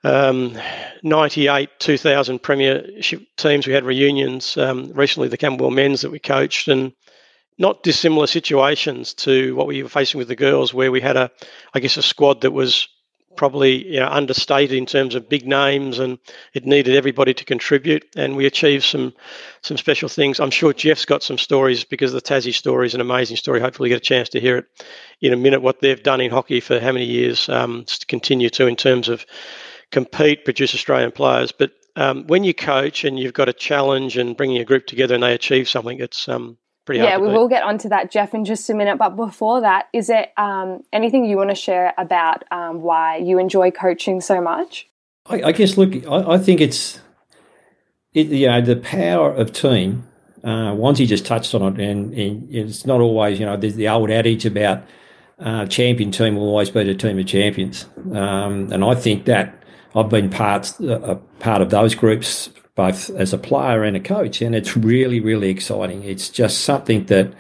um, 0.05 0.59
98, 1.03 1.71
2000 1.79 2.43
Premiership 2.43 3.23
teams, 3.39 3.67
we 3.67 3.73
had 3.73 3.85
reunions 3.85 4.57
um, 4.59 4.93
recently, 4.93 5.29
the 5.29 5.39
Camberwell 5.39 5.71
men's 5.71 6.03
that 6.03 6.11
we 6.11 6.19
coached, 6.19 6.69
and 6.69 6.93
not 7.59 7.83
dissimilar 7.83 8.27
situations 8.27 9.15
to 9.15 9.55
what 9.55 9.67
we 9.67 9.83
were 9.83 9.89
facing 9.89 10.19
with 10.19 10.29
the 10.29 10.37
girls, 10.37 10.75
where 10.75 10.93
we 10.93 11.01
had 11.01 11.17
a, 11.17 11.31
I 11.73 11.81
guess, 11.81 11.97
a 11.97 12.03
squad 12.03 12.43
that 12.43 12.51
was 12.51 12.89
probably 13.37 13.87
you 13.87 14.01
know, 14.01 14.09
understated 14.09 14.77
in 14.77 14.87
terms 14.87 15.15
of 15.15 15.29
big 15.29 15.47
names, 15.47 15.99
and 15.99 16.19
it 16.53 16.65
needed 16.67 16.97
everybody 16.97 17.35
to 17.35 17.45
contribute. 17.45 18.05
And 18.17 18.37
we 18.37 18.47
achieved 18.47 18.85
some 18.85 19.13
some 19.63 19.77
special 19.77 20.09
things. 20.09 20.41
I'm 20.41 20.51
sure 20.51 20.73
Jeff's 20.73 21.05
got 21.05 21.23
some 21.23 21.39
stories 21.39 21.85
because 21.85 22.13
the 22.13 22.21
Tassie 22.21 22.55
story 22.55 22.87
is 22.87 22.95
an 22.95 23.01
amazing 23.01 23.37
story. 23.37 23.61
Hopefully, 23.61 23.89
you 23.89 23.95
get 23.95 24.03
a 24.03 24.05
chance 24.05 24.29
to 24.31 24.41
hear 24.41 24.59
it 24.59 24.67
in 25.21 25.33
a 25.33 25.37
minute. 25.37 25.63
What 25.63 25.81
they've 25.81 26.03
done 26.03 26.21
in 26.21 26.31
hockey 26.31 26.61
for 26.61 26.81
how 26.81 26.93
many 26.93 27.07
years 27.07 27.49
um, 27.49 27.85
to 27.87 28.07
continue 28.07 28.51
to 28.51 28.67
in 28.67 28.77
terms 28.77 29.09
of 29.09 29.25
compete, 29.91 30.45
produce 30.45 30.75
Australian 30.75 31.13
players. 31.13 31.53
But 31.53 31.71
um, 31.97 32.27
when 32.27 32.45
you 32.45 32.53
coach 32.55 33.05
and 33.05 33.19
you've 33.19 33.33
got 33.33 33.49
a 33.49 33.53
challenge 33.53 34.17
and 34.17 34.37
bringing 34.37 34.59
a 34.59 34.65
group 34.65 34.87
together 34.87 35.15
and 35.15 35.23
they 35.23 35.35
achieve 35.35 35.69
something, 35.69 36.01
it's 36.01 36.29
um, 36.29 36.59
pretty 36.85 37.01
yeah, 37.03 37.19
we 37.19 37.29
will 37.29 37.49
get 37.49 37.63
onto 37.63 37.89
that, 37.89 38.11
Jeff, 38.11 38.35
in 38.35 38.45
just 38.45 38.69
a 38.71 38.75
minute. 38.75 38.99
But 38.99 39.17
before 39.17 39.61
that, 39.61 39.89
is 39.93 40.11
it 40.11 40.33
um, 40.37 40.83
anything 40.93 41.25
you 41.25 41.37
want 41.37 41.51
to 41.51 41.57
share 41.57 41.95
about 41.99 42.45
um, 42.51 42.83
why 42.83 43.17
you 43.17 43.39
enjoy 43.39 43.71
coaching 43.71 44.21
so 44.21 44.41
much? 44.41 44.89
I, 45.27 45.43
I 45.43 45.53
guess, 45.53 45.77
look, 45.77 45.95
I, 46.07 46.35
I 46.35 46.39
think 46.39 46.61
it's, 46.61 47.01
it, 48.13 48.27
you 48.27 48.47
know, 48.47 48.61
the 48.61 48.77
power 48.77 49.33
of 49.33 49.53
team. 49.53 50.07
Uh, 50.43 50.73
Wanzi 50.73 51.07
just 51.07 51.25
touched 51.25 51.55
on 51.55 51.63
it, 51.63 51.81
and, 51.81 52.13
and, 52.13 52.55
it's 52.55 52.85
not 52.85 53.01
always, 53.01 53.41
you 53.41 53.47
know, 53.47 53.57
there's 53.57 53.77
the 53.77 53.89
old 53.89 54.11
adage 54.11 54.45
about 54.45 54.85
uh, 55.39 55.65
champion 55.67 56.11
team 56.11 56.37
will 56.37 56.49
always 56.49 56.69
be 56.69 56.81
a 56.81 56.95
team 56.95 57.19
of 57.19 57.27
champions. 57.27 57.87
Um, 58.13 58.71
and 58.71 58.85
I 58.85 58.95
think 58.95 59.25
that 59.25 59.65
I've 59.95 60.11
been 60.11 60.29
part, 60.29 60.79
uh, 60.83 61.15
part 61.39 61.63
of 61.63 61.71
those 61.71 61.95
groups 61.95 62.51
both 62.75 63.11
as 63.11 63.33
a 63.33 63.39
player 63.39 63.85
and 63.85 63.97
a 63.97 64.01
coach, 64.01 64.43
and 64.43 64.55
it's 64.55 64.77
really, 64.77 65.21
really 65.21 65.49
exciting. 65.49 66.03
It's 66.03 66.29
just 66.29 66.63
something 66.63 67.07
that 67.07 67.33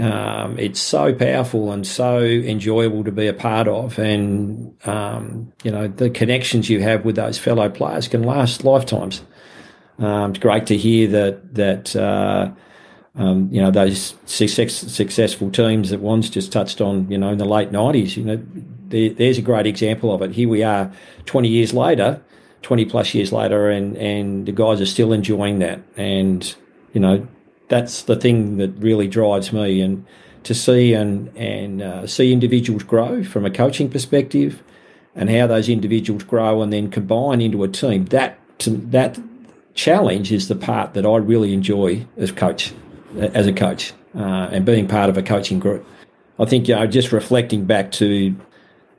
um, 0.00 0.58
it's 0.58 0.80
so 0.80 1.14
powerful 1.14 1.72
and 1.72 1.86
so 1.86 2.20
enjoyable 2.20 3.04
to 3.04 3.12
be 3.12 3.26
a 3.26 3.32
part 3.32 3.68
of, 3.68 3.98
and 3.98 4.76
um, 4.86 5.52
you 5.62 5.70
know 5.70 5.86
the 5.88 6.10
connections 6.10 6.68
you 6.68 6.80
have 6.80 7.04
with 7.04 7.16
those 7.16 7.38
fellow 7.38 7.68
players 7.68 8.08
can 8.08 8.22
last 8.22 8.64
lifetimes. 8.64 9.22
Um, 9.98 10.30
it's 10.30 10.40
great 10.40 10.66
to 10.66 10.76
hear 10.76 11.08
that 11.08 11.54
that 11.54 11.96
uh, 11.96 12.50
um, 13.14 13.48
you 13.52 13.60
know 13.60 13.70
those 13.70 14.14
success, 14.26 14.74
successful 14.74 15.50
teams 15.50 15.90
that 15.90 16.00
Wan's 16.00 16.30
just 16.30 16.50
touched 16.52 16.80
on. 16.80 17.08
You 17.10 17.18
know, 17.18 17.30
in 17.30 17.38
the 17.38 17.44
late 17.44 17.70
nineties, 17.70 18.16
you 18.16 18.24
know, 18.24 18.42
there, 18.88 19.10
there's 19.10 19.38
a 19.38 19.42
great 19.42 19.66
example 19.66 20.12
of 20.12 20.22
it. 20.22 20.32
Here 20.32 20.48
we 20.48 20.64
are, 20.64 20.92
twenty 21.26 21.48
years 21.48 21.72
later 21.72 22.22
20 22.62 22.84
plus 22.86 23.14
years 23.14 23.32
later 23.32 23.70
and, 23.70 23.96
and 23.96 24.46
the 24.46 24.52
guys 24.52 24.80
are 24.80 24.86
still 24.86 25.12
enjoying 25.12 25.58
that. 25.60 25.80
And, 25.96 26.54
you 26.92 27.00
know, 27.00 27.26
that's 27.68 28.02
the 28.02 28.16
thing 28.16 28.56
that 28.58 28.70
really 28.78 29.08
drives 29.08 29.52
me. 29.52 29.80
And 29.80 30.04
to 30.44 30.54
see 30.54 30.94
and, 30.94 31.34
and 31.36 31.82
uh, 31.82 32.06
see 32.06 32.32
individuals 32.32 32.82
grow 32.82 33.22
from 33.22 33.44
a 33.44 33.50
coaching 33.50 33.90
perspective 33.90 34.62
and 35.14 35.30
how 35.30 35.46
those 35.46 35.68
individuals 35.68 36.24
grow 36.24 36.62
and 36.62 36.72
then 36.72 36.90
combine 36.90 37.40
into 37.40 37.64
a 37.64 37.68
team, 37.68 38.06
that, 38.06 38.38
that 38.58 39.18
challenge 39.74 40.32
is 40.32 40.48
the 40.48 40.56
part 40.56 40.94
that 40.94 41.06
I 41.06 41.16
really 41.16 41.52
enjoy 41.52 42.06
as 42.16 42.32
coach, 42.32 42.72
as 43.16 43.46
a 43.46 43.52
coach, 43.52 43.92
uh, 44.14 44.48
and 44.52 44.64
being 44.64 44.88
part 44.88 45.10
of 45.10 45.16
a 45.16 45.22
coaching 45.22 45.58
group. 45.58 45.86
I 46.38 46.44
think 46.44 46.68
you 46.68 46.74
know, 46.74 46.86
just 46.86 47.12
reflecting 47.12 47.64
back 47.64 47.90
to 47.92 48.34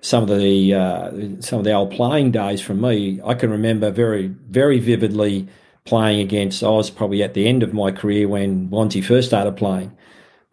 some 0.02 0.24
of 0.24 0.40
the 0.40 0.74
uh, 0.74 1.12
some 1.42 1.60
of 1.60 1.66
the 1.66 1.74
old 1.74 1.92
playing 1.92 2.32
days 2.32 2.62
from 2.62 2.82
me, 2.82 3.20
I 3.26 3.34
can 3.34 3.50
remember 3.50 3.92
very 3.92 4.28
very 4.28 4.80
vividly 4.80 5.48
playing 5.86 6.20
against. 6.20 6.64
I 6.64 6.70
was 6.70 6.90
probably 6.90 7.24
at 7.24 7.34
the 7.34 7.48
end 7.48 7.64
of 7.64 7.74
my 7.74 7.92
career 7.92 8.28
when 8.28 8.70
Wanzi 8.70 9.04
first 9.04 9.28
started 9.28 9.58
playing, 9.58 9.96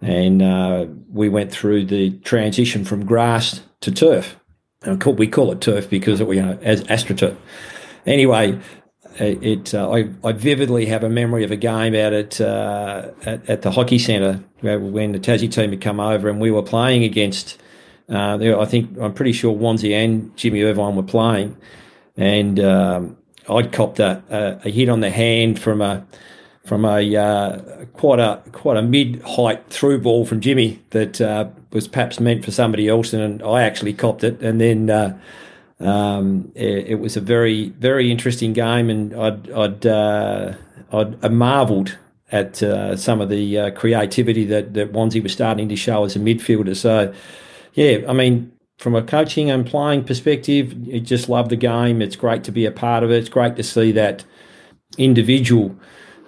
and 0.00 0.42
uh, 0.42 0.86
we 1.10 1.28
went 1.28 1.52
through 1.52 1.86
the 1.86 2.10
transition 2.18 2.84
from 2.84 3.04
grass 3.06 3.60
to 3.80 3.90
turf. 3.90 4.36
And 4.82 5.02
we 5.02 5.26
call 5.26 5.50
it 5.52 5.60
turf 5.60 5.88
because 5.88 6.22
we 6.22 6.36
you 6.36 6.42
know 6.42 6.58
as 6.62 6.82
astroturf. 6.84 7.36
Anyway, 8.04 8.60
it, 9.18 9.74
uh, 9.74 9.90
I, 9.90 10.10
I, 10.22 10.32
vividly 10.32 10.86
have 10.86 11.02
a 11.02 11.08
memory 11.08 11.42
of 11.42 11.50
a 11.50 11.56
game 11.56 11.94
out 11.94 12.12
at 12.12 12.40
uh, 12.40 13.10
at, 13.24 13.48
at, 13.48 13.62
the 13.62 13.70
hockey 13.70 13.98
centre 13.98 14.44
when 14.60 15.12
the 15.12 15.18
Tassie 15.18 15.50
team 15.50 15.70
had 15.70 15.80
come 15.80 16.00
over 16.00 16.28
and 16.28 16.40
we 16.40 16.50
were 16.50 16.62
playing 16.62 17.02
against 17.02 17.58
uh, 18.08 18.60
I 18.60 18.64
think 18.66 18.96
I'm 19.00 19.14
pretty 19.14 19.32
sure 19.32 19.56
Wanzi 19.56 19.92
and 19.92 20.36
Jimmy 20.36 20.62
Irvine 20.62 20.94
were 20.94 21.02
playing, 21.02 21.56
and 22.16 22.60
um, 22.60 23.16
I'd 23.48 23.72
copped 23.72 23.98
a, 23.98 24.22
a, 24.30 24.68
a, 24.68 24.70
hit 24.70 24.88
on 24.88 25.00
the 25.00 25.10
hand 25.10 25.58
from 25.58 25.80
a 25.80 26.06
from 26.64 26.84
a 26.84 27.16
uh, 27.16 27.84
quite 27.94 28.20
a 28.20 28.42
quite 28.52 28.76
a 28.76 28.82
mid 28.82 29.22
height 29.22 29.68
through 29.70 30.00
ball 30.00 30.24
from 30.24 30.40
Jimmy 30.40 30.80
that 30.90 31.20
uh, 31.20 31.48
was 31.72 31.88
perhaps 31.88 32.20
meant 32.20 32.44
for 32.44 32.52
somebody 32.52 32.88
else, 32.88 33.12
and 33.12 33.42
I 33.42 33.62
actually 33.62 33.92
copped 33.92 34.24
it, 34.24 34.40
and 34.42 34.60
then. 34.60 34.90
Uh, 34.90 35.18
um, 35.78 36.52
it, 36.54 36.86
it, 36.86 36.94
was 37.00 37.18
a 37.18 37.20
very, 37.20 37.68
very 37.68 38.10
interesting 38.10 38.54
game, 38.54 38.88
and 38.88 39.14
I'd, 39.14 39.50
I'd, 39.50 39.84
uh, 39.84 40.54
I'd, 40.90 41.22
I 41.22 41.28
marvelled 41.28 41.98
at 42.32 42.62
uh, 42.62 42.96
some 42.96 43.20
of 43.20 43.28
the 43.28 43.72
creativity 43.72 44.46
that 44.46 44.72
that 44.72 44.94
Wanzi 44.94 45.22
was 45.22 45.34
starting 45.34 45.68
to 45.68 45.76
show 45.76 46.04
as 46.04 46.16
a 46.16 46.18
midfielder. 46.18 46.74
So, 46.74 47.12
yeah, 47.76 47.98
I 48.08 48.14
mean, 48.14 48.52
from 48.78 48.94
a 48.94 49.02
coaching 49.02 49.50
and 49.50 49.66
playing 49.66 50.04
perspective, 50.04 50.72
you 50.86 50.98
just 50.98 51.28
love 51.28 51.50
the 51.50 51.56
game. 51.56 52.00
It's 52.00 52.16
great 52.16 52.42
to 52.44 52.52
be 52.52 52.64
a 52.64 52.72
part 52.72 53.04
of 53.04 53.10
it. 53.10 53.18
It's 53.18 53.28
great 53.28 53.54
to 53.56 53.62
see 53.62 53.92
that 53.92 54.24
individual 54.96 55.76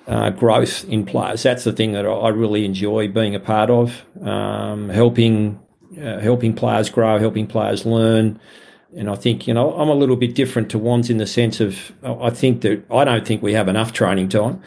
uh, 0.06 0.30
growth 0.30 0.84
in 0.84 1.06
players. 1.06 1.42
That's 1.42 1.64
the 1.64 1.72
thing 1.72 1.92
that 1.92 2.06
I 2.06 2.28
really 2.28 2.66
enjoy 2.66 3.08
being 3.08 3.34
a 3.34 3.40
part 3.40 3.70
of, 3.70 4.04
um, 4.22 4.90
helping 4.90 5.58
uh, 5.98 6.18
helping 6.18 6.54
players 6.54 6.90
grow, 6.90 7.18
helping 7.18 7.46
players 7.46 7.86
learn. 7.86 8.38
And 8.94 9.08
I 9.08 9.14
think 9.14 9.46
you 9.46 9.54
know 9.54 9.72
I'm 9.72 9.88
a 9.88 9.94
little 9.94 10.16
bit 10.16 10.34
different 10.34 10.70
to 10.70 10.78
ones 10.78 11.08
in 11.08 11.16
the 11.16 11.26
sense 11.26 11.60
of 11.60 11.92
I 12.02 12.30
think 12.30 12.60
that 12.60 12.84
I 12.90 13.04
don't 13.04 13.26
think 13.26 13.42
we 13.42 13.54
have 13.54 13.68
enough 13.68 13.94
training 13.94 14.28
time. 14.28 14.62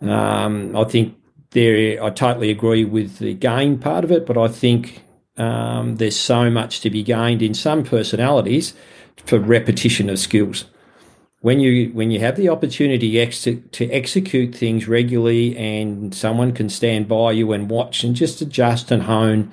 Um, 0.00 0.76
I 0.76 0.84
think 0.84 1.16
there 1.50 2.02
I 2.02 2.10
totally 2.10 2.50
agree 2.50 2.84
with 2.84 3.18
the 3.18 3.34
game 3.34 3.80
part 3.80 4.04
of 4.04 4.12
it, 4.12 4.26
but 4.26 4.38
I 4.38 4.46
think 4.46 5.02
um, 5.40 5.96
there's 5.96 6.18
so 6.18 6.50
much 6.50 6.80
to 6.80 6.90
be 6.90 7.02
gained 7.02 7.40
in 7.40 7.54
some 7.54 7.82
personalities 7.82 8.74
for 9.24 9.38
repetition 9.38 10.10
of 10.10 10.18
skills. 10.18 10.66
When 11.40 11.58
you 11.60 11.90
when 11.94 12.10
you 12.10 12.20
have 12.20 12.36
the 12.36 12.50
opportunity 12.50 13.18
ex- 13.18 13.44
to 13.44 13.90
execute 13.90 14.54
things 14.54 14.86
regularly, 14.86 15.56
and 15.56 16.14
someone 16.14 16.52
can 16.52 16.68
stand 16.68 17.08
by 17.08 17.32
you 17.32 17.52
and 17.52 17.70
watch 17.70 18.04
and 18.04 18.14
just 18.14 18.42
adjust 18.42 18.90
and 18.90 19.04
hone, 19.04 19.50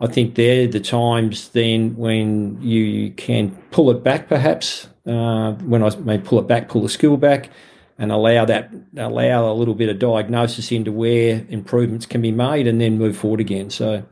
I 0.00 0.06
think 0.06 0.36
they're 0.36 0.66
the 0.66 0.80
times 0.80 1.50
then 1.50 1.96
when 1.96 2.62
you 2.62 3.10
can 3.10 3.50
pull 3.70 3.90
it 3.90 4.02
back. 4.02 4.28
Perhaps 4.28 4.88
uh, 5.06 5.52
when 5.52 5.82
I 5.82 5.94
may 5.96 6.16
pull 6.16 6.38
it 6.38 6.46
back, 6.46 6.70
pull 6.70 6.82
the 6.82 6.88
skill 6.88 7.18
back, 7.18 7.50
and 7.98 8.10
allow 8.10 8.46
that 8.46 8.72
allow 8.96 9.52
a 9.52 9.52
little 9.52 9.74
bit 9.74 9.90
of 9.90 9.98
diagnosis 9.98 10.72
into 10.72 10.92
where 10.92 11.44
improvements 11.50 12.06
can 12.06 12.22
be 12.22 12.32
made, 12.32 12.66
and 12.66 12.80
then 12.80 12.96
move 12.96 13.18
forward 13.18 13.40
again. 13.40 13.68
So 13.68 14.02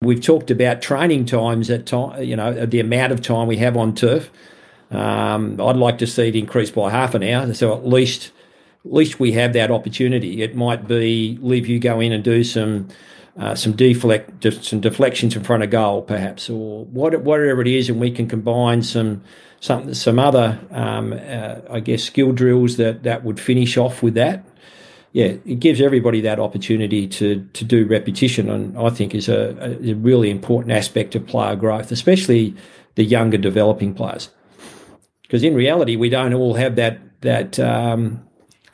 We've 0.00 0.20
talked 0.20 0.52
about 0.52 0.80
training 0.80 1.24
times 1.24 1.70
at 1.70 1.86
time, 1.86 2.22
you 2.22 2.36
know, 2.36 2.66
the 2.66 2.78
amount 2.78 3.10
of 3.10 3.20
time 3.20 3.48
we 3.48 3.56
have 3.56 3.76
on 3.76 3.96
turf. 3.96 4.30
Um, 4.92 5.60
I'd 5.60 5.76
like 5.76 5.98
to 5.98 6.06
see 6.06 6.28
it 6.28 6.36
increase 6.36 6.70
by 6.70 6.90
half 6.90 7.16
an 7.16 7.24
hour, 7.24 7.52
so 7.52 7.76
at 7.76 7.84
least 7.84 8.30
at 8.84 8.92
least 8.92 9.18
we 9.18 9.32
have 9.32 9.54
that 9.54 9.72
opportunity. 9.72 10.40
It 10.40 10.54
might 10.54 10.86
be 10.86 11.36
leave 11.42 11.66
you 11.66 11.80
go 11.80 11.98
in 11.98 12.12
and 12.12 12.22
do 12.22 12.44
some 12.44 12.86
uh, 13.36 13.56
some 13.56 13.72
deflect, 13.72 14.46
some 14.62 14.80
deflections 14.80 15.34
in 15.34 15.42
front 15.42 15.64
of 15.64 15.70
goal, 15.70 16.02
perhaps, 16.02 16.48
or 16.48 16.84
what, 16.84 17.20
whatever 17.22 17.60
it 17.60 17.66
is, 17.66 17.88
and 17.88 18.00
we 18.00 18.12
can 18.12 18.28
combine 18.28 18.84
some 18.84 19.24
some 19.58 19.92
some 19.94 20.20
other, 20.20 20.60
um, 20.70 21.12
uh, 21.12 21.56
I 21.68 21.80
guess, 21.80 22.04
skill 22.04 22.30
drills 22.30 22.76
that 22.76 23.02
that 23.02 23.24
would 23.24 23.40
finish 23.40 23.76
off 23.76 24.00
with 24.00 24.14
that. 24.14 24.44
Yeah, 25.12 25.36
it 25.46 25.60
gives 25.60 25.80
everybody 25.80 26.20
that 26.22 26.38
opportunity 26.38 27.08
to 27.08 27.48
to 27.54 27.64
do 27.64 27.86
repetition, 27.86 28.50
and 28.50 28.76
I 28.78 28.90
think 28.90 29.14
is 29.14 29.28
a, 29.28 29.78
a 29.82 29.94
really 29.94 30.30
important 30.30 30.72
aspect 30.72 31.14
of 31.14 31.26
player 31.26 31.56
growth, 31.56 31.90
especially 31.90 32.54
the 32.94 33.04
younger 33.04 33.38
developing 33.38 33.94
players. 33.94 34.28
Because 35.22 35.42
in 35.42 35.54
reality, 35.54 35.96
we 35.96 36.10
don't 36.10 36.34
all 36.34 36.54
have 36.54 36.76
that 36.76 37.00
that 37.22 37.58
um, 37.58 38.22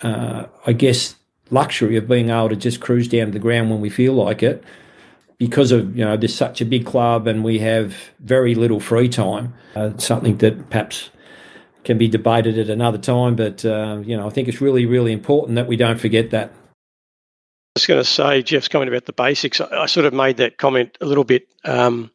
uh, 0.02 0.46
I 0.66 0.72
guess 0.72 1.16
luxury 1.50 1.96
of 1.96 2.08
being 2.08 2.30
able 2.30 2.48
to 2.48 2.56
just 2.56 2.80
cruise 2.80 3.08
down 3.08 3.26
to 3.26 3.32
the 3.32 3.38
ground 3.38 3.70
when 3.70 3.80
we 3.80 3.90
feel 3.90 4.14
like 4.14 4.42
it 4.42 4.64
because 5.38 5.72
of 5.72 5.96
you 5.96 6.04
know 6.04 6.16
there's 6.16 6.34
such 6.34 6.60
a 6.60 6.64
big 6.64 6.86
club 6.86 7.26
and 7.26 7.44
we 7.44 7.58
have 7.58 7.94
very 8.20 8.54
little 8.54 8.80
free 8.80 9.08
time 9.08 9.52
uh, 9.76 9.90
something 9.98 10.36
that 10.38 10.70
perhaps 10.70 11.10
can 11.84 11.98
be 11.98 12.08
debated 12.08 12.58
at 12.58 12.70
another 12.70 12.98
time 12.98 13.36
but 13.36 13.64
uh, 13.64 14.00
you 14.04 14.16
know 14.16 14.26
i 14.26 14.30
think 14.30 14.48
it's 14.48 14.60
really 14.60 14.86
really 14.86 15.12
important 15.12 15.56
that 15.56 15.66
we 15.66 15.76
don't 15.76 16.00
forget 16.00 16.30
that 16.30 16.52
I 17.76 17.80
was 17.80 17.86
going 17.86 18.00
to 18.00 18.08
say, 18.08 18.40
Jeff's 18.40 18.68
comment 18.68 18.88
about 18.88 19.06
the 19.06 19.12
basics. 19.12 19.60
I, 19.60 19.66
I 19.82 19.86
sort 19.86 20.06
of 20.06 20.14
made 20.14 20.36
that 20.36 20.58
comment 20.58 20.96
a 21.00 21.06
little 21.06 21.24
bit 21.24 21.48
um, 21.64 22.12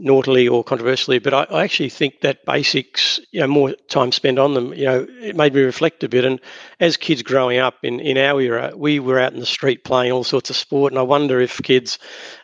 naughtily 0.00 0.48
or 0.48 0.64
controversially, 0.64 1.18
but 1.18 1.32
I, 1.32 1.44
I, 1.44 1.64
actually 1.64 1.88
think 1.88 2.20
that 2.20 2.44
basics, 2.44 3.20
you 3.32 3.40
know, 3.40 3.46
more 3.46 3.72
time 3.88 4.12
spent 4.12 4.38
on 4.38 4.54
them, 4.54 4.74
you 4.74 4.84
know, 4.84 5.06
it 5.20 5.36
made 5.36 5.54
me 5.54 5.62
reflect 5.62 6.02
a 6.04 6.08
bit. 6.08 6.24
And 6.24 6.40
as 6.80 6.96
kids 6.96 7.22
growing 7.22 7.58
up 7.58 7.76
in, 7.82 8.00
in 8.00 8.18
our 8.18 8.40
era, 8.40 8.72
we 8.76 8.98
were 8.98 9.18
out 9.18 9.32
in 9.32 9.40
the 9.40 9.46
street 9.46 9.84
playing 9.84 10.12
all 10.12 10.24
sorts 10.24 10.50
of 10.50 10.56
sport. 10.56 10.92
And 10.92 10.98
I 10.98 11.02
wonder 11.02 11.40
if 11.40 11.62
kids 11.62 11.98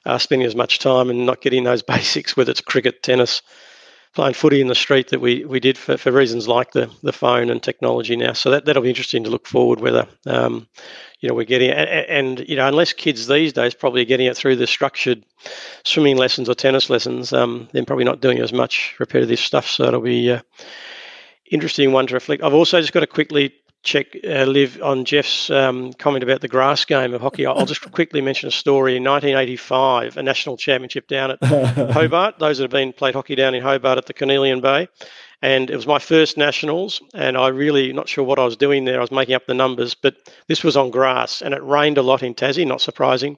are 0.05 0.19
spending 0.19 0.47
as 0.47 0.55
much 0.55 0.79
time 0.79 1.11
and 1.11 1.27
not 1.27 1.41
getting 1.41 1.65
those 1.65 1.83
basics, 1.95 2.37
whether 2.37 2.51
it's 2.51 2.61
cricket, 2.61 3.03
tennis, 3.03 3.43
playing 4.17 4.33
footy 4.35 4.63
in 4.63 4.67
the 4.67 4.75
street 4.75 5.09
that 5.11 5.21
we, 5.21 5.45
we 5.45 5.61
did 5.61 5.77
for, 5.77 5.99
for 5.99 6.11
reasons 6.11 6.49
like 6.49 6.73
the, 6.73 6.91
the 7.03 7.13
phone 7.13 7.51
and 7.51 7.63
technology 7.63 8.17
now. 8.17 8.33
So 8.33 8.51
that, 8.51 8.65
that'll 8.65 8.83
be 8.83 8.89
interesting 8.89 9.23
to 9.25 9.31
look 9.31 9.47
forward 9.47 9.79
whether, 9.79 10.09
um, 10.25 10.67
you 11.21 11.29
know, 11.29 11.35
we're 11.35 11.45
getting 11.45 11.71
and, 11.71 11.89
and, 11.89 12.49
you 12.49 12.57
know, 12.57 12.67
unless 12.67 12.95
kids 12.95 13.27
these 13.27 13.53
days 13.53 13.75
probably 13.75 14.01
are 14.01 14.07
getting 14.07 14.27
it 14.27 14.35
through 14.35 14.57
the 14.57 14.67
structured 14.67 15.23
swimming 15.85 16.17
lessons 16.17 16.49
or 16.49 16.55
tennis 16.55 16.89
lessons, 16.89 17.35
um, 17.35 17.69
they're 17.73 17.85
probably 17.85 18.07
not 18.07 18.23
doing 18.23 18.39
as 18.39 18.55
much 18.55 18.97
repetitive 18.99 19.39
stuff. 19.39 19.69
So 19.69 19.85
it'll 19.85 20.01
be 20.01 20.31
uh, 20.31 20.41
interesting 21.51 21.93
one 21.93 22.07
to 22.07 22.15
reflect. 22.15 22.43
I've 22.43 22.55
also 22.55 22.81
just 22.81 22.95
got 22.95 23.01
to 23.01 23.07
quickly 23.07 23.55
check, 23.83 24.07
uh, 24.25 24.45
live 24.45 24.81
on 24.83 25.05
Jeff's 25.05 25.49
um, 25.51 25.93
comment 25.95 26.23
about 26.23 26.41
the 26.41 26.49
grass 26.49 26.85
game 26.85 27.15
of 27.15 27.21
hockey. 27.21 27.47
I'll 27.47 27.67
just 27.67 27.91
quickly 27.93 28.21
mention 28.21 28.49
a 28.49 28.53
story. 28.53 28.97
In 28.97 29.05
1985, 29.05 30.17
a 30.17 30.23
national 30.23 30.57
championship 30.57 31.09
down 31.09 31.33
at 31.33 31.45
Hobart. 31.93 32.39
Those 32.39 32.59
that 32.59 32.65
have 32.65 32.71
been 32.71 32.93
played 32.93 33.15
hockey 33.15 33.35
down 33.35 33.55
in 33.55 33.63
Hobart 33.63 33.99
at 33.99 34.07
the 34.07 34.15
Cornelian 34.15 34.61
Bay. 34.61 34.89
And 35.43 35.71
it 35.71 35.77
was 35.77 35.87
my 35.87 35.99
first 35.99 36.39
nationals, 36.39 37.03
and 37.13 37.37
I 37.37 37.49
really 37.49 37.93
not 37.93 38.09
sure 38.09 38.25
what 38.25 38.39
I 38.39 38.45
was 38.45 38.57
doing 38.57 38.85
there. 38.85 38.99
I 38.99 39.03
was 39.03 39.11
making 39.11 39.35
up 39.35 39.47
the 39.47 39.55
numbers, 39.55 39.95
but 39.95 40.17
this 40.49 40.65
was 40.65 40.79
on 40.79 40.91
grass, 40.91 41.43
and 41.43 41.53
it 41.53 41.63
rained 41.63 41.99
a 41.99 42.03
lot 42.03 42.23
in 42.23 42.35
Tassie. 42.35 42.67
Not 42.67 42.81
surprising. 42.81 43.37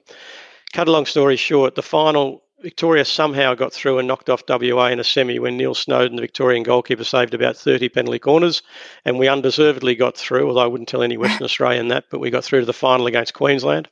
Cut 0.71 0.87
a 0.87 0.91
long 0.91 1.05
story 1.05 1.35
short, 1.35 1.75
the 1.75 1.81
final 1.81 2.43
Victoria 2.61 3.05
somehow 3.05 3.53
got 3.53 3.71
through 3.71 3.99
and 3.99 4.07
knocked 4.07 4.29
off 4.29 4.43
WA 4.47 4.87
in 4.87 4.99
a 4.99 5.03
semi 5.03 5.39
when 5.39 5.57
Neil 5.57 5.73
Snowden, 5.73 6.15
the 6.15 6.21
Victorian 6.21 6.63
goalkeeper, 6.63 7.03
saved 7.03 7.33
about 7.33 7.55
30 7.55 7.89
penalty 7.89 8.19
corners. 8.19 8.61
And 9.05 9.17
we 9.17 9.27
undeservedly 9.27 9.95
got 9.95 10.17
through, 10.17 10.47
although 10.47 10.61
I 10.61 10.67
wouldn't 10.67 10.89
tell 10.89 11.03
any 11.03 11.17
Western 11.17 11.43
Australian 11.45 11.87
that, 11.89 12.05
but 12.09 12.19
we 12.19 12.29
got 12.29 12.43
through 12.43 12.61
to 12.61 12.65
the 12.65 12.73
final 12.73 13.07
against 13.07 13.33
Queensland. 13.33 13.87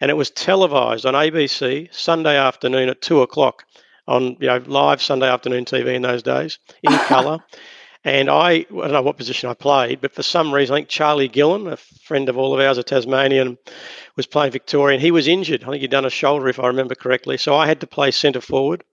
And 0.00 0.10
it 0.10 0.14
was 0.14 0.30
televised 0.30 1.06
on 1.06 1.14
ABC 1.14 1.94
Sunday 1.94 2.36
afternoon 2.36 2.88
at 2.88 3.02
2 3.02 3.22
o'clock 3.22 3.64
on 4.08 4.36
you 4.40 4.46
know 4.46 4.62
live 4.66 5.02
Sunday 5.02 5.28
afternoon 5.28 5.64
TV 5.64 5.94
in 5.94 6.02
those 6.02 6.22
days 6.22 6.58
in 6.82 6.92
colour. 7.06 7.38
And 8.04 8.30
I, 8.30 8.50
I 8.50 8.64
don't 8.70 8.92
know 8.92 9.02
what 9.02 9.16
position 9.16 9.50
I 9.50 9.54
played, 9.54 10.00
but 10.00 10.14
for 10.14 10.22
some 10.22 10.54
reason, 10.54 10.74
I 10.74 10.78
think 10.78 10.88
Charlie 10.88 11.28
Gillen, 11.28 11.66
a 11.66 11.76
friend 11.76 12.28
of 12.28 12.38
all 12.38 12.54
of 12.54 12.60
ours, 12.60 12.78
a 12.78 12.82
Tasmanian, 12.82 13.58
was 14.16 14.26
playing 14.26 14.52
Victorian. 14.52 15.00
He 15.00 15.10
was 15.10 15.26
injured. 15.26 15.64
I 15.64 15.66
think 15.70 15.80
he'd 15.80 15.90
done 15.90 16.04
a 16.04 16.10
shoulder, 16.10 16.48
if 16.48 16.60
I 16.60 16.68
remember 16.68 16.94
correctly. 16.94 17.36
So 17.38 17.56
I 17.56 17.66
had 17.66 17.80
to 17.80 17.86
play 17.86 18.10
centre 18.12 18.40
forward. 18.40 18.84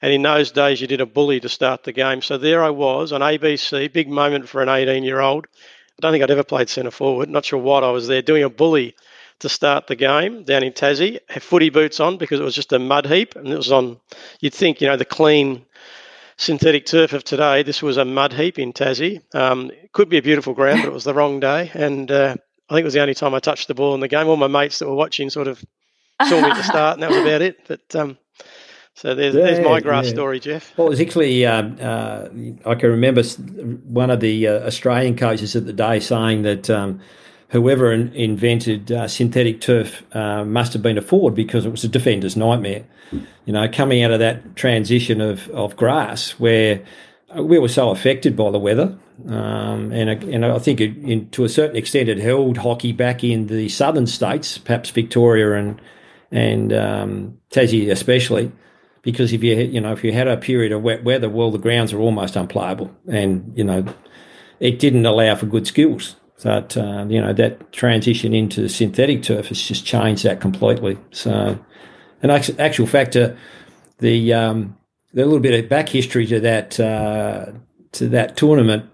And 0.00 0.12
in 0.12 0.22
those 0.22 0.52
days, 0.52 0.80
you 0.80 0.86
did 0.86 1.00
a 1.00 1.06
bully 1.06 1.40
to 1.40 1.48
start 1.48 1.84
the 1.84 1.92
game. 1.92 2.22
So 2.22 2.38
there 2.38 2.62
I 2.62 2.70
was 2.70 3.12
on 3.12 3.20
ABC, 3.20 3.92
big 3.92 4.08
moment 4.08 4.48
for 4.48 4.62
an 4.62 4.68
18 4.68 5.02
year 5.02 5.20
old. 5.20 5.46
I 5.98 6.00
don't 6.00 6.12
think 6.12 6.22
I'd 6.22 6.30
ever 6.30 6.44
played 6.44 6.68
centre 6.68 6.90
forward. 6.90 7.28
Not 7.28 7.44
sure 7.44 7.58
what 7.58 7.84
I 7.84 7.90
was 7.90 8.06
there 8.06 8.22
doing 8.22 8.42
a 8.42 8.50
bully 8.50 8.94
to 9.40 9.48
start 9.48 9.86
the 9.86 9.96
game 9.96 10.44
down 10.44 10.62
in 10.62 10.72
Tassie. 10.72 11.18
Had 11.28 11.42
footy 11.42 11.70
boots 11.70 12.00
on 12.00 12.16
because 12.16 12.40
it 12.40 12.44
was 12.44 12.54
just 12.54 12.72
a 12.72 12.78
mud 12.78 13.06
heap, 13.06 13.34
and 13.34 13.48
it 13.48 13.56
was 13.56 13.72
on. 13.72 13.98
You'd 14.40 14.54
think 14.54 14.80
you 14.80 14.88
know 14.88 14.96
the 14.96 15.04
clean 15.04 15.64
synthetic 16.36 16.86
turf 16.86 17.12
of 17.12 17.24
today. 17.24 17.62
This 17.62 17.82
was 17.82 17.96
a 17.96 18.04
mud 18.04 18.32
heap 18.32 18.58
in 18.58 18.72
Tassie. 18.72 19.22
Um, 19.34 19.70
it 19.70 19.92
could 19.92 20.08
be 20.08 20.18
a 20.18 20.22
beautiful 20.22 20.54
ground, 20.54 20.82
but 20.82 20.88
it 20.88 20.92
was 20.92 21.04
the 21.04 21.14
wrong 21.14 21.40
day. 21.40 21.70
And 21.74 22.10
uh, 22.10 22.36
I 22.68 22.74
think 22.74 22.82
it 22.82 22.84
was 22.84 22.94
the 22.94 23.02
only 23.02 23.14
time 23.14 23.34
I 23.34 23.40
touched 23.40 23.68
the 23.68 23.74
ball 23.74 23.94
in 23.94 24.00
the 24.00 24.08
game. 24.08 24.28
All 24.28 24.36
my 24.36 24.46
mates 24.46 24.78
that 24.78 24.88
were 24.88 24.94
watching 24.94 25.30
sort 25.30 25.48
of 25.48 25.62
saw 26.26 26.40
me 26.40 26.50
at 26.50 26.56
the 26.56 26.62
start, 26.62 26.94
and 26.94 27.02
that 27.02 27.10
was 27.10 27.18
about 27.18 27.42
it. 27.42 27.58
But 27.68 27.96
um, 27.96 28.18
so 28.94 29.14
there's, 29.14 29.34
yeah, 29.34 29.44
there's 29.44 29.64
my 29.64 29.80
grass 29.80 30.06
yeah. 30.06 30.12
story, 30.12 30.40
Jeff. 30.40 30.76
Well, 30.76 30.88
it 30.88 30.90
was 30.90 31.00
actually, 31.00 31.46
um, 31.46 31.76
uh, 31.80 32.28
I 32.66 32.74
can 32.74 32.90
remember 32.90 33.22
one 33.22 34.10
of 34.10 34.20
the 34.20 34.48
uh, 34.48 34.66
Australian 34.66 35.16
coaches 35.16 35.56
at 35.56 35.66
the 35.66 35.72
day 35.72 36.00
saying 36.00 36.42
that 36.42 36.68
um, 36.68 37.00
whoever 37.52 37.92
in, 37.92 38.12
invented 38.14 38.90
uh, 38.90 39.06
synthetic 39.06 39.60
turf 39.60 40.02
uh, 40.16 40.44
must 40.44 40.72
have 40.72 40.82
been 40.82 40.98
a 40.98 41.02
Ford 41.02 41.34
because 41.34 41.64
it 41.64 41.70
was 41.70 41.84
a 41.84 41.88
defender's 41.88 42.36
nightmare. 42.36 42.84
You 43.44 43.52
know, 43.52 43.68
coming 43.68 44.02
out 44.02 44.10
of 44.10 44.20
that 44.20 44.56
transition 44.56 45.20
of, 45.20 45.48
of 45.50 45.76
grass 45.76 46.30
where 46.32 46.82
we 47.36 47.58
were 47.58 47.68
so 47.68 47.90
affected 47.90 48.36
by 48.36 48.50
the 48.50 48.58
weather, 48.58 48.96
um, 49.28 49.92
and 49.92 50.10
and 50.24 50.44
I 50.46 50.58
think 50.58 50.80
it, 50.80 50.96
in, 50.96 51.28
to 51.30 51.44
a 51.44 51.48
certain 51.48 51.76
extent 51.76 52.08
it 52.08 52.18
held 52.18 52.56
hockey 52.56 52.92
back 52.92 53.22
in 53.22 53.48
the 53.48 53.68
southern 53.68 54.06
states, 54.06 54.58
perhaps 54.58 54.90
Victoria 54.90 55.52
and 55.52 55.80
and 56.30 56.72
um, 56.72 57.38
Tassie 57.50 57.90
especially, 57.90 58.50
because 59.02 59.32
if 59.34 59.42
you 59.42 59.56
you 59.56 59.80
know 59.80 59.92
if 59.92 60.02
you 60.02 60.12
had 60.12 60.28
a 60.28 60.38
period 60.38 60.72
of 60.72 60.82
wet 60.82 61.04
weather, 61.04 61.28
well 61.28 61.50
the 61.50 61.58
grounds 61.58 61.92
are 61.92 62.00
almost 62.00 62.34
unplayable, 62.36 62.90
and 63.08 63.52
you 63.54 63.64
know 63.64 63.84
it 64.58 64.78
didn't 64.78 65.04
allow 65.04 65.34
for 65.34 65.46
good 65.46 65.66
skills. 65.66 66.16
But 66.42 66.76
uh, 66.76 67.06
you 67.08 67.20
know 67.20 67.32
that 67.32 67.72
transition 67.72 68.34
into 68.34 68.68
synthetic 68.68 69.22
turf 69.22 69.46
has 69.48 69.60
just 69.60 69.84
changed 69.84 70.24
that 70.24 70.40
completely. 70.40 70.98
So, 71.12 71.58
an 72.22 72.30
actual 72.30 72.86
factor, 72.86 73.36
the 73.98 74.32
um, 74.32 74.76
the 75.14 75.24
little 75.24 75.40
bit 75.40 75.62
of 75.62 75.68
back 75.68 75.88
history 75.88 76.26
to 76.26 76.40
that 76.40 76.80
uh, 76.80 77.52
to 77.92 78.08
that 78.08 78.36
tournament. 78.36 78.86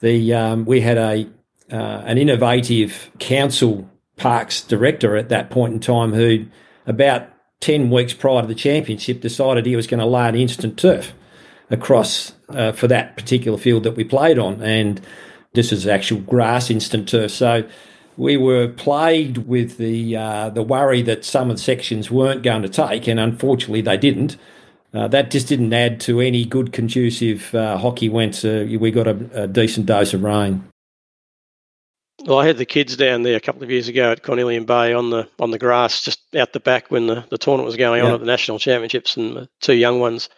The 0.00 0.34
um, 0.34 0.64
we 0.64 0.80
had 0.80 0.98
a 0.98 1.28
uh, 1.72 2.02
an 2.04 2.18
innovative 2.18 3.10
council 3.18 3.90
parks 4.16 4.62
director 4.62 5.16
at 5.16 5.30
that 5.30 5.50
point 5.50 5.74
in 5.74 5.80
time 5.80 6.12
who, 6.12 6.46
about 6.86 7.28
ten 7.60 7.90
weeks 7.90 8.12
prior 8.12 8.42
to 8.42 8.46
the 8.46 8.54
championship, 8.54 9.20
decided 9.20 9.66
he 9.66 9.76
was 9.76 9.86
going 9.86 10.00
to 10.00 10.06
lay 10.06 10.28
an 10.28 10.36
instant 10.36 10.78
turf 10.78 11.12
across 11.70 12.34
uh, 12.50 12.72
for 12.72 12.86
that 12.86 13.16
particular 13.16 13.58
field 13.58 13.82
that 13.84 13.96
we 13.96 14.04
played 14.04 14.38
on, 14.38 14.62
and 14.62 15.00
this 15.54 15.72
is 15.72 15.86
actual 15.86 16.20
grass 16.20 16.70
instant 16.70 17.08
turf. 17.08 17.30
So 17.30 17.66
we 18.16 18.36
were 18.36 18.68
plagued 18.68 19.38
with 19.38 19.78
the 19.78 20.16
uh, 20.16 20.50
the 20.50 20.62
worry 20.62 21.02
that 21.02 21.24
some 21.24 21.50
of 21.50 21.56
the 21.56 21.62
sections 21.62 22.10
weren't 22.10 22.42
going 22.42 22.62
to 22.62 22.68
take, 22.68 23.08
and 23.08 23.18
unfortunately 23.18 23.80
they 23.80 23.96
didn't. 23.96 24.36
Uh, 24.92 25.08
that 25.08 25.30
just 25.30 25.48
didn't 25.48 25.72
add 25.72 26.00
to 26.00 26.20
any 26.20 26.44
good 26.44 26.72
conducive 26.72 27.52
uh, 27.54 27.78
hockey. 27.78 28.08
Went 28.08 28.44
uh, 28.44 28.64
we 28.78 28.90
got 28.90 29.08
a, 29.08 29.42
a, 29.42 29.46
decent 29.48 29.86
dose 29.86 30.14
of 30.14 30.22
rain. 30.22 30.64
Well, 32.24 32.38
I 32.38 32.46
had 32.46 32.58
the 32.58 32.64
kids 32.64 32.96
down 32.96 33.22
there 33.22 33.36
a 33.36 33.40
couple 33.40 33.64
of 33.64 33.70
years 33.72 33.88
ago 33.88 34.12
at 34.12 34.22
Cornelian 34.22 34.64
Bay 34.64 34.92
on 34.92 35.10
the 35.10 35.28
on 35.40 35.50
the 35.50 35.58
grass, 35.58 36.00
just 36.02 36.20
out 36.36 36.52
the 36.52 36.60
back 36.60 36.90
when 36.90 37.08
the, 37.08 37.24
the 37.30 37.38
tournament 37.38 37.66
was 37.66 37.76
going 37.76 38.02
on 38.02 38.14
at 38.14 38.20
the 38.20 38.26
national 38.26 38.60
championships, 38.60 39.16
and 39.16 39.36
the 39.36 39.48
two 39.60 39.74
young 39.74 39.98
ones 39.98 40.28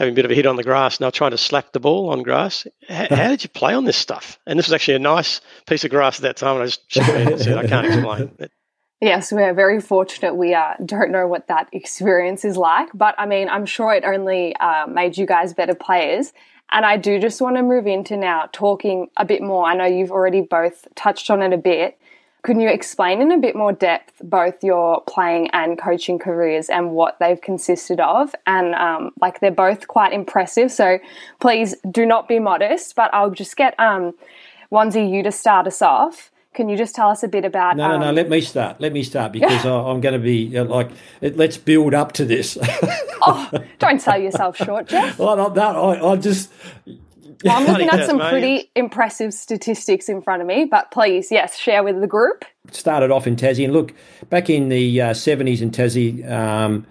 having 0.00 0.14
a 0.14 0.16
bit 0.16 0.24
of 0.24 0.30
a 0.30 0.34
hit 0.34 0.46
on 0.46 0.56
the 0.56 0.64
grass, 0.64 0.98
now 0.98 1.10
trying 1.10 1.30
to 1.32 1.38
slap 1.38 1.72
the 1.72 1.78
ball 1.78 2.08
on 2.08 2.22
grass. 2.22 2.66
How, 2.88 3.06
how 3.10 3.28
did 3.28 3.44
you 3.44 3.50
play 3.50 3.74
on 3.74 3.84
this 3.84 3.98
stuff? 3.98 4.38
And 4.46 4.58
this 4.58 4.66
was 4.66 4.72
actually 4.72 4.94
a 4.94 4.98
nice 4.98 5.42
piece 5.66 5.84
of 5.84 5.90
grass 5.90 6.16
at 6.16 6.22
that 6.22 6.36
time. 6.38 6.54
And 6.56 6.62
I 6.62 6.66
just 6.66 6.96
and 6.96 7.38
said, 7.38 7.58
I 7.58 7.66
can't 7.66 7.86
explain. 7.86 8.32
It. 8.38 8.50
Yes, 9.02 9.30
we're 9.30 9.52
very 9.52 9.78
fortunate. 9.78 10.36
We 10.36 10.54
uh, 10.54 10.72
don't 10.84 11.10
know 11.10 11.26
what 11.26 11.48
that 11.48 11.68
experience 11.72 12.46
is 12.46 12.56
like, 12.56 12.88
but 12.94 13.14
I 13.18 13.26
mean, 13.26 13.50
I'm 13.50 13.66
sure 13.66 13.92
it 13.92 14.04
only 14.04 14.56
uh, 14.56 14.86
made 14.86 15.18
you 15.18 15.26
guys 15.26 15.52
better 15.52 15.74
players. 15.74 16.32
And 16.72 16.86
I 16.86 16.96
do 16.96 17.20
just 17.20 17.40
want 17.42 17.56
to 17.56 17.62
move 17.62 17.86
into 17.86 18.16
now 18.16 18.48
talking 18.52 19.08
a 19.18 19.26
bit 19.26 19.42
more. 19.42 19.66
I 19.66 19.74
know 19.74 19.84
you've 19.84 20.12
already 20.12 20.40
both 20.40 20.88
touched 20.94 21.28
on 21.30 21.42
it 21.42 21.52
a 21.52 21.58
bit, 21.58 21.98
can 22.42 22.60
you 22.60 22.68
explain 22.68 23.20
in 23.20 23.30
a 23.32 23.38
bit 23.38 23.54
more 23.54 23.72
depth 23.72 24.14
both 24.22 24.64
your 24.64 25.02
playing 25.02 25.50
and 25.50 25.78
coaching 25.78 26.18
careers 26.18 26.68
and 26.68 26.92
what 26.92 27.18
they've 27.18 27.40
consisted 27.40 28.00
of? 28.00 28.34
And 28.46 28.74
um, 28.74 29.12
like 29.20 29.40
they're 29.40 29.50
both 29.50 29.88
quite 29.88 30.12
impressive, 30.12 30.72
so 30.72 30.98
please 31.40 31.74
do 31.90 32.06
not 32.06 32.28
be 32.28 32.38
modest. 32.38 32.96
But 32.96 33.12
I'll 33.12 33.30
just 33.30 33.56
get 33.56 33.78
um, 33.78 34.14
Wanzi 34.72 35.10
you 35.10 35.22
to 35.22 35.32
start 35.32 35.66
us 35.66 35.82
off. 35.82 36.30
Can 36.52 36.68
you 36.68 36.76
just 36.76 36.94
tell 36.94 37.10
us 37.10 37.22
a 37.22 37.28
bit 37.28 37.44
about? 37.44 37.76
No, 37.76 37.88
no, 37.88 37.94
um, 37.94 38.00
no. 38.00 38.12
Let 38.12 38.28
me 38.28 38.40
start. 38.40 38.80
Let 38.80 38.92
me 38.92 39.02
start 39.02 39.32
because 39.32 39.64
I, 39.66 39.90
am 39.90 40.00
going 40.00 40.14
to 40.14 40.18
be 40.18 40.56
uh, 40.56 40.64
like, 40.64 40.90
let's 41.20 41.56
build 41.56 41.94
up 41.94 42.12
to 42.12 42.24
this. 42.24 42.58
oh, 43.22 43.50
don't 43.78 44.00
sell 44.00 44.18
yourself 44.18 44.56
short, 44.56 44.88
Jeff. 44.88 45.18
well, 45.18 45.36
not 45.36 45.54
that. 45.54 45.76
I, 45.76 46.12
I 46.12 46.16
just. 46.16 46.50
Well, 47.44 47.56
I'm 47.56 47.66
looking 47.72 47.88
at 47.88 48.06
some 48.06 48.18
pretty 48.18 48.70
impressive 48.76 49.32
statistics 49.34 50.08
in 50.08 50.22
front 50.22 50.42
of 50.42 50.48
me, 50.48 50.64
but 50.64 50.90
please, 50.90 51.30
yes, 51.30 51.56
share 51.56 51.82
with 51.82 52.00
the 52.00 52.06
group. 52.06 52.44
Started 52.70 53.10
off 53.10 53.26
in 53.26 53.36
Tassie, 53.36 53.64
and 53.64 53.72
look, 53.72 53.92
back 54.28 54.50
in 54.50 54.68
the 54.68 55.00
uh, 55.00 55.10
70s 55.10 55.60
in 55.60 55.70
Tassie, 55.70 56.28
um, 56.30 56.86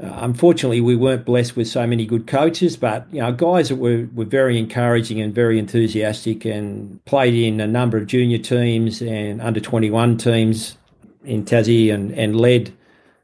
uh, 0.00 0.06
unfortunately, 0.20 0.80
we 0.80 0.94
weren't 0.94 1.24
blessed 1.24 1.56
with 1.56 1.66
so 1.66 1.84
many 1.84 2.06
good 2.06 2.26
coaches, 2.28 2.76
but 2.76 3.06
you 3.10 3.20
know, 3.20 3.32
guys 3.32 3.68
that 3.68 3.76
were, 3.76 4.08
were 4.14 4.24
very 4.24 4.56
encouraging 4.56 5.20
and 5.20 5.34
very 5.34 5.58
enthusiastic, 5.58 6.44
and 6.44 7.04
played 7.04 7.34
in 7.34 7.60
a 7.60 7.66
number 7.66 7.96
of 7.96 8.06
junior 8.06 8.38
teams 8.38 9.02
and 9.02 9.42
under 9.42 9.58
twenty 9.58 9.90
one 9.90 10.16
teams 10.16 10.78
in 11.24 11.44
Tassie, 11.44 11.92
and 11.92 12.12
and 12.12 12.36
led, 12.36 12.72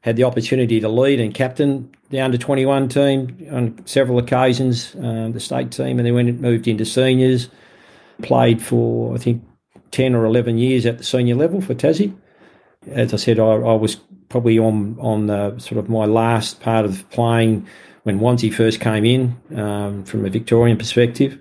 had 0.05 0.17
the 0.17 0.25
opportunity 0.25 0.81
to 0.81 0.89
lead 0.89 1.19
and 1.19 1.33
captain 1.33 1.91
the 2.11 2.21
under 2.21 2.37
twenty 2.37 2.67
one 2.67 2.91
team 2.91 3.49
on 3.51 3.75
several 3.87 4.19
occasions, 4.19 4.95
uh, 4.97 5.31
the 5.33 5.41
state 5.41 5.71
team, 5.71 5.99
and 5.99 6.07
then 6.07 6.13
when 6.13 6.29
it 6.29 6.39
moved 6.39 6.69
into 6.69 6.85
seniors, 6.85 7.49
played 8.21 8.63
for 8.63 9.15
I 9.15 9.19
think 9.19 9.43
ten 9.93 10.15
or 10.15 10.27
eleven 10.27 10.59
years 10.59 10.85
at 10.85 10.99
the 10.99 11.05
senior 11.05 11.35
level 11.37 11.63
for 11.63 11.75
Tassie. 11.75 12.15
As 12.87 13.15
I 13.15 13.17
said, 13.17 13.39
I, 13.39 13.45
I 13.45 13.73
was 13.73 13.97
probably 14.29 14.59
on 14.59 14.99
on 15.01 15.27
the 15.29 15.59
sort 15.59 15.79
of 15.79 15.89
my 15.89 16.05
last 16.05 16.61
part 16.61 16.85
of 16.85 17.09
playing 17.09 17.67
when 18.03 18.21
Wanzi 18.21 18.53
first 18.53 18.81
came 18.81 19.07
in 19.07 19.35
um, 19.59 20.05
from 20.05 20.27
a 20.27 20.29
Victorian 20.29 20.77
perspective. 20.77 21.39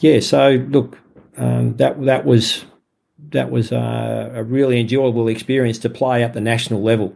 Yeah, 0.00 0.18
so 0.18 0.66
look, 0.68 0.98
um, 1.36 1.76
that 1.76 2.04
that 2.06 2.24
was 2.24 2.64
that 3.30 3.52
was 3.52 3.70
a, 3.70 4.44
really 4.44 4.80
enjoyable 4.80 5.28
experience 5.28 5.78
to 5.78 5.88
play 5.88 6.24
at 6.24 6.32
the 6.34 6.40
national 6.40 6.82
level. 6.82 7.14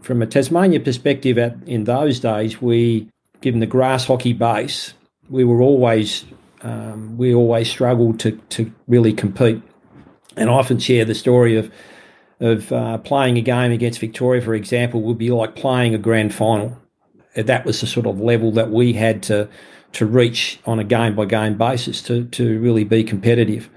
From 0.00 0.22
a 0.22 0.26
Tasmania 0.26 0.80
perspective, 0.80 1.38
at 1.38 1.56
in 1.66 1.84
those 1.84 2.20
days, 2.20 2.60
we 2.60 3.08
given 3.40 3.60
the 3.60 3.66
grass 3.66 4.06
hockey 4.06 4.32
base, 4.32 4.94
we 5.28 5.44
were 5.44 5.60
always 5.60 6.24
um, 6.62 7.16
we 7.16 7.34
always 7.34 7.68
struggled 7.68 8.20
to 8.20 8.32
to 8.50 8.72
really 8.86 9.12
compete. 9.12 9.62
And 10.36 10.50
I 10.50 10.52
often 10.52 10.78
share 10.78 11.04
the 11.04 11.14
story 11.14 11.56
of 11.56 11.72
of 12.40 12.70
uh, 12.70 12.98
playing 12.98 13.38
a 13.38 13.42
game 13.42 13.72
against 13.72 13.98
Victoria, 13.98 14.42
for 14.42 14.54
example, 14.54 15.02
would 15.02 15.18
be 15.18 15.30
like 15.30 15.56
playing 15.56 15.94
a 15.94 15.98
grand 15.98 16.34
final. 16.34 16.76
That 17.34 17.64
was 17.64 17.80
the 17.80 17.86
sort 17.86 18.06
of 18.06 18.20
level 18.20 18.52
that 18.52 18.70
we 18.70 18.92
had 18.92 19.22
to 19.24 19.48
to 19.92 20.06
reach 20.06 20.60
on 20.66 20.78
a 20.78 20.84
game 20.84 21.14
by 21.14 21.24
game 21.24 21.56
basis 21.56 22.02
to 22.02 22.24
to 22.24 22.58
really 22.60 22.84
be 22.84 23.04
competitive. 23.04 23.70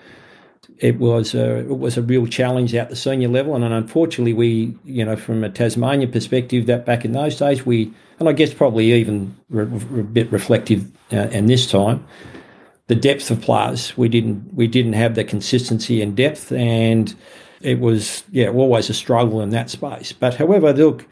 It 0.79 0.97
was 0.97 1.35
a, 1.35 1.57
it 1.57 1.77
was 1.77 1.97
a 1.97 2.01
real 2.01 2.25
challenge 2.25 2.73
at 2.73 2.89
the 2.89 2.95
senior 2.95 3.27
level, 3.27 3.53
and 3.55 3.65
unfortunately, 3.65 4.33
we 4.33 4.75
you 4.85 5.03
know 5.03 5.15
from 5.15 5.43
a 5.43 5.49
Tasmania 5.49 6.07
perspective, 6.07 6.65
that 6.67 6.85
back 6.85 7.03
in 7.03 7.11
those 7.11 7.37
days 7.37 7.65
we 7.65 7.93
and 8.19 8.27
I 8.27 8.33
guess 8.33 8.53
probably 8.53 8.93
even 8.93 9.35
re- 9.49 9.63
a 9.63 10.03
bit 10.03 10.31
reflective 10.31 10.89
uh, 11.11 11.27
in 11.29 11.47
this 11.47 11.69
time, 11.69 12.05
the 12.87 12.95
depth 12.95 13.29
of 13.31 13.41
players 13.41 13.97
we 13.97 14.09
didn't 14.09 14.53
we 14.53 14.67
didn't 14.67 14.93
have 14.93 15.15
the 15.15 15.23
consistency 15.23 16.01
and 16.01 16.15
depth 16.15 16.51
and 16.51 17.15
it 17.61 17.79
was 17.79 18.23
yeah 18.31 18.49
always 18.49 18.89
a 18.89 18.93
struggle 18.93 19.41
in 19.41 19.49
that 19.49 19.69
space. 19.69 20.13
But 20.13 20.35
however, 20.35 20.73
look, 20.73 21.05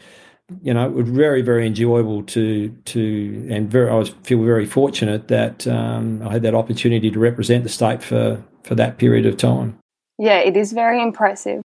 you 0.62 0.74
know, 0.74 0.86
it 0.86 0.94
was 0.94 1.10
very 1.10 1.42
very 1.42 1.68
enjoyable 1.68 2.24
to 2.24 2.70
to 2.70 3.48
and 3.50 3.70
very 3.70 3.90
I 3.90 3.96
was, 3.96 4.10
feel 4.24 4.44
very 4.44 4.66
fortunate 4.66 5.28
that 5.28 5.68
um, 5.68 6.22
I 6.26 6.34
had 6.34 6.42
that 6.44 6.56
opportunity 6.56 7.12
to 7.12 7.20
represent 7.20 7.64
the 7.64 7.70
state 7.70 8.02
for 8.02 8.44
for 8.68 8.76
that 8.76 8.98
period 8.98 9.26
of 9.26 9.38
time. 9.38 9.78
Yeah, 10.20 10.40
it 10.40 10.58
is 10.58 10.74
very 10.74 11.02
impressive. 11.02 11.62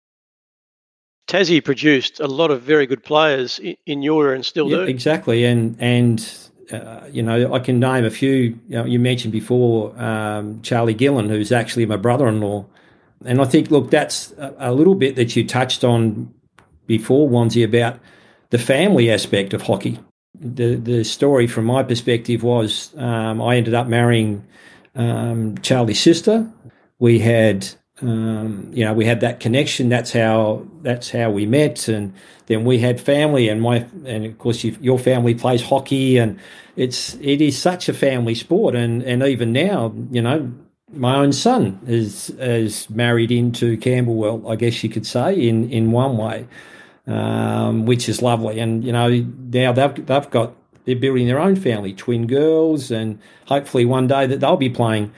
Tassie 1.29 1.63
produced 1.63 2.19
a 2.19 2.27
lot 2.27 2.49
of 2.49 2.63
very 2.63 2.87
good 2.87 3.03
players 3.03 3.59
in 3.85 4.01
your 4.01 4.25
era 4.25 4.35
and 4.35 4.45
still 4.45 4.67
yeah, 4.67 4.77
do. 4.77 4.81
Exactly, 4.83 5.45
and 5.45 5.75
and 5.79 6.49
uh, 6.71 7.01
you 7.11 7.21
know 7.21 7.53
I 7.53 7.59
can 7.59 7.79
name 7.79 8.03
a 8.03 8.09
few. 8.09 8.31
You, 8.31 8.59
know, 8.69 8.85
you 8.85 8.99
mentioned 8.99 9.31
before 9.31 9.95
um, 10.01 10.59
Charlie 10.63 10.95
Gillen, 10.95 11.29
who's 11.29 11.51
actually 11.51 11.85
my 11.85 11.97
brother-in-law. 11.97 12.65
And 13.25 13.41
I 13.41 13.45
think, 13.45 13.69
look, 13.69 13.91
that's 13.91 14.33
a, 14.37 14.73
little 14.73 14.95
bit 14.95 15.17
that 15.17 15.35
you 15.35 15.45
touched 15.45 15.83
on 15.83 16.33
before, 16.87 17.29
Wanzi, 17.29 17.65
about 17.65 17.99
the 18.49 18.57
family 18.57 19.11
aspect 19.11 19.53
of 19.53 19.61
hockey. 19.63 19.99
The 20.39 20.75
the 20.75 21.03
story 21.03 21.45
from 21.45 21.65
my 21.65 21.83
perspective 21.83 22.41
was 22.41 22.91
um, 22.97 23.41
I 23.41 23.57
ended 23.57 23.75
up 23.75 23.87
marrying 23.87 24.47
um, 24.95 25.57
Charlie's 25.59 26.01
sister. 26.01 26.49
We 26.99 27.19
had 27.19 27.67
um, 28.01 28.69
you 28.73 28.85
know 28.85 28.93
we 28.93 29.05
had 29.05 29.21
that 29.21 29.39
connection. 29.39 29.89
That's 29.89 30.11
how 30.11 30.65
that's 30.81 31.09
how 31.09 31.31
we 31.31 31.45
met, 31.45 31.87
and 31.87 32.13
then 32.47 32.65
we 32.65 32.79
had 32.79 32.99
family, 32.99 33.49
and 33.49 33.61
my 33.61 33.85
and 34.05 34.25
of 34.25 34.37
course 34.37 34.63
you, 34.63 34.77
your 34.81 34.99
family 34.99 35.35
plays 35.35 35.61
hockey, 35.61 36.17
and 36.17 36.39
it's 36.75 37.15
it 37.15 37.41
is 37.41 37.57
such 37.57 37.89
a 37.89 37.93
family 37.93 38.35
sport, 38.35 38.75
and 38.75 39.01
and 39.03 39.23
even 39.23 39.51
now 39.51 39.93
you 40.11 40.21
know 40.21 40.51
my 40.93 41.15
own 41.17 41.33
son 41.33 41.79
is 41.87 42.29
is 42.31 42.89
married 42.89 43.31
into 43.31 43.77
Camberwell, 43.77 44.49
I 44.49 44.55
guess 44.55 44.83
you 44.83 44.89
could 44.89 45.05
say, 45.05 45.35
in 45.35 45.69
in 45.69 45.91
one 45.91 46.17
way, 46.17 46.47
um, 47.07 47.85
which 47.85 48.09
is 48.09 48.21
lovely. 48.21 48.59
And 48.59 48.83
you 48.83 48.91
know, 48.91 49.09
now 49.09 49.71
they've 49.71 50.05
they've 50.05 50.29
got 50.29 50.53
they're 50.85 50.95
building 50.95 51.27
their 51.27 51.39
own 51.39 51.55
family, 51.55 51.93
twin 51.93 52.27
girls, 52.27 52.91
and 52.91 53.19
hopefully 53.45 53.85
one 53.85 54.07
day 54.07 54.25
that 54.25 54.39
they'll 54.39 54.57
be 54.57 54.69
playing. 54.69 55.11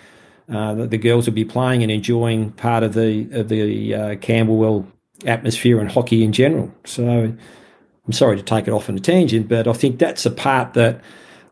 Uh, 0.51 0.73
the, 0.73 0.87
the 0.87 0.97
girls 0.97 1.25
will 1.25 1.33
be 1.33 1.45
playing 1.45 1.81
and 1.81 1.91
enjoying 1.91 2.51
part 2.51 2.83
of 2.83 2.93
the 2.93 3.27
of 3.31 3.49
the 3.49 3.95
uh, 3.95 4.15
Camberwell 4.15 4.85
atmosphere 5.25 5.79
and 5.79 5.89
hockey 5.89 6.23
in 6.23 6.33
general. 6.33 6.73
So 6.85 7.07
I'm 7.07 8.13
sorry 8.13 8.37
to 8.37 8.43
take 8.43 8.67
it 8.67 8.71
off 8.71 8.89
on 8.89 8.97
a 8.97 8.99
tangent, 8.99 9.47
but 9.47 9.67
I 9.67 9.73
think 9.73 9.99
that's 9.99 10.25
a 10.25 10.31
part 10.31 10.73
that 10.73 11.01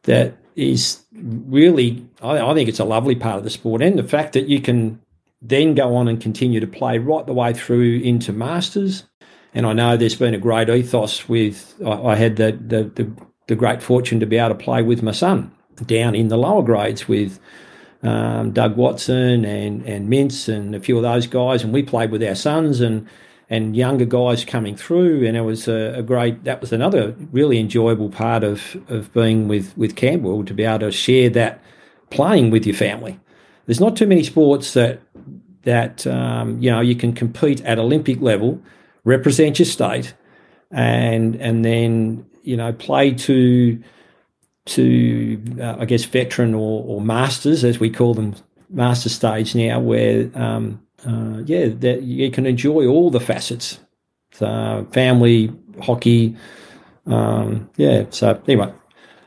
that 0.04 0.36
is 0.56 1.02
really, 1.14 2.06
I, 2.22 2.40
I, 2.40 2.54
think 2.54 2.68
it's 2.68 2.80
a 2.80 2.86
lovely 2.86 3.16
part 3.16 3.38
of 3.38 3.44
the 3.44 3.50
sport, 3.50 3.82
and 3.82 3.98
the 3.98 4.04
fact 4.04 4.34
that 4.34 4.48
you 4.48 4.60
can 4.62 5.00
then 5.42 5.76
go 5.76 5.96
on 5.96 6.08
and 6.08 6.20
continue 6.20 6.60
to 6.60 6.68
play 6.68 6.98
right 6.98 7.26
the 7.26 7.34
way 7.34 7.54
through 7.54 8.00
into 8.00 8.34
masters. 8.34 9.04
And 9.54 9.66
I 9.66 9.74
know 9.74 9.98
there's 9.98 10.16
been 10.16 10.34
a 10.34 10.40
great 10.40 10.70
ethos 10.70 11.28
with. 11.30 11.76
I, 11.86 11.92
I 11.92 12.16
had 12.16 12.36
the, 12.36 12.52
the, 12.52 12.84
the 12.84 13.12
the 13.48 13.56
great 13.56 13.82
fortune 13.82 14.20
to 14.20 14.28
be 14.28 14.38
able 14.38 14.50
to 14.50 14.64
play 14.64 14.84
with 14.84 15.02
my 15.02 15.12
son 15.12 15.52
down 15.86 16.14
in 16.14 16.28
the 16.28 16.38
lower 16.38 16.62
grades 16.62 17.08
with 17.08 17.40
um, 18.04 18.52
Doug 18.52 18.78
Watson 18.78 19.46
and 19.46 19.86
and 19.86 20.10
Mintz 20.10 20.48
and 20.54 20.76
a 20.76 20.80
few 20.80 20.98
of 20.98 21.04
those 21.04 21.28
guys, 21.28 21.64
and 21.64 21.74
we 21.74 21.84
played 21.84 22.12
with 22.12 22.24
our 22.24 22.36
sons 22.36 22.80
and 22.80 23.08
and 23.50 23.76
younger 23.76 24.06
guys 24.06 24.46
coming 24.46 24.76
through, 24.76 25.26
and 25.26 25.36
it 25.36 25.42
was 25.42 25.68
a, 25.68 25.96
a, 25.98 26.04
great. 26.04 26.44
That 26.44 26.62
was 26.62 26.72
another 26.72 27.16
really 27.32 27.60
enjoyable 27.60 28.10
part 28.10 28.44
of 28.44 28.78
of 28.90 29.12
being 29.14 29.48
with 29.48 29.78
with 29.78 29.96
Camberwell 29.96 30.46
to 30.46 30.54
be 30.54 30.64
able 30.64 30.80
to 30.80 30.92
share 30.92 31.30
that 31.32 31.62
playing 32.10 32.52
with 32.52 32.66
your 32.66 32.76
family. 32.76 33.20
There's 33.66 33.80
not 33.80 33.96
too 33.96 34.08
many 34.08 34.24
sports 34.24 34.74
that 34.74 35.02
that 35.64 36.08
um, 36.08 36.60
you 36.62 36.72
know 36.72 36.80
you 36.80 36.96
can 36.96 37.14
compete 37.14 37.62
at 37.66 37.80
Olympic 37.80 38.22
level, 38.22 38.62
represent 39.04 39.60
your 39.60 39.66
state, 39.66 40.14
and 40.72 41.36
and 41.36 41.66
then 41.66 42.26
you 42.44 42.56
know 42.56 42.72
play 42.72 43.14
to 43.14 43.82
to 44.70 45.42
uh, 45.62 45.78
I 45.80 45.86
guess 45.86 46.06
veteran 46.06 46.54
or, 46.54 46.84
or 46.86 47.02
masters 47.02 47.64
as 47.64 47.80
we 47.80 47.90
call 47.90 48.14
them 48.14 48.36
master 48.70 49.10
stage 49.10 49.56
now, 49.56 49.80
where 49.80 50.30
um, 50.36 50.82
uh, 51.06 51.42
yeah, 51.46 51.68
that 51.68 52.04
you 52.04 52.30
can 52.32 52.46
enjoy 52.46 52.86
all 52.86 53.10
the 53.10 53.20
facets, 53.20 53.80
so 54.32 54.88
family, 54.92 55.52
hockey, 55.82 56.36
um, 57.08 57.70
yeah. 57.78 58.06
So 58.12 58.42
anyway, 58.48 58.72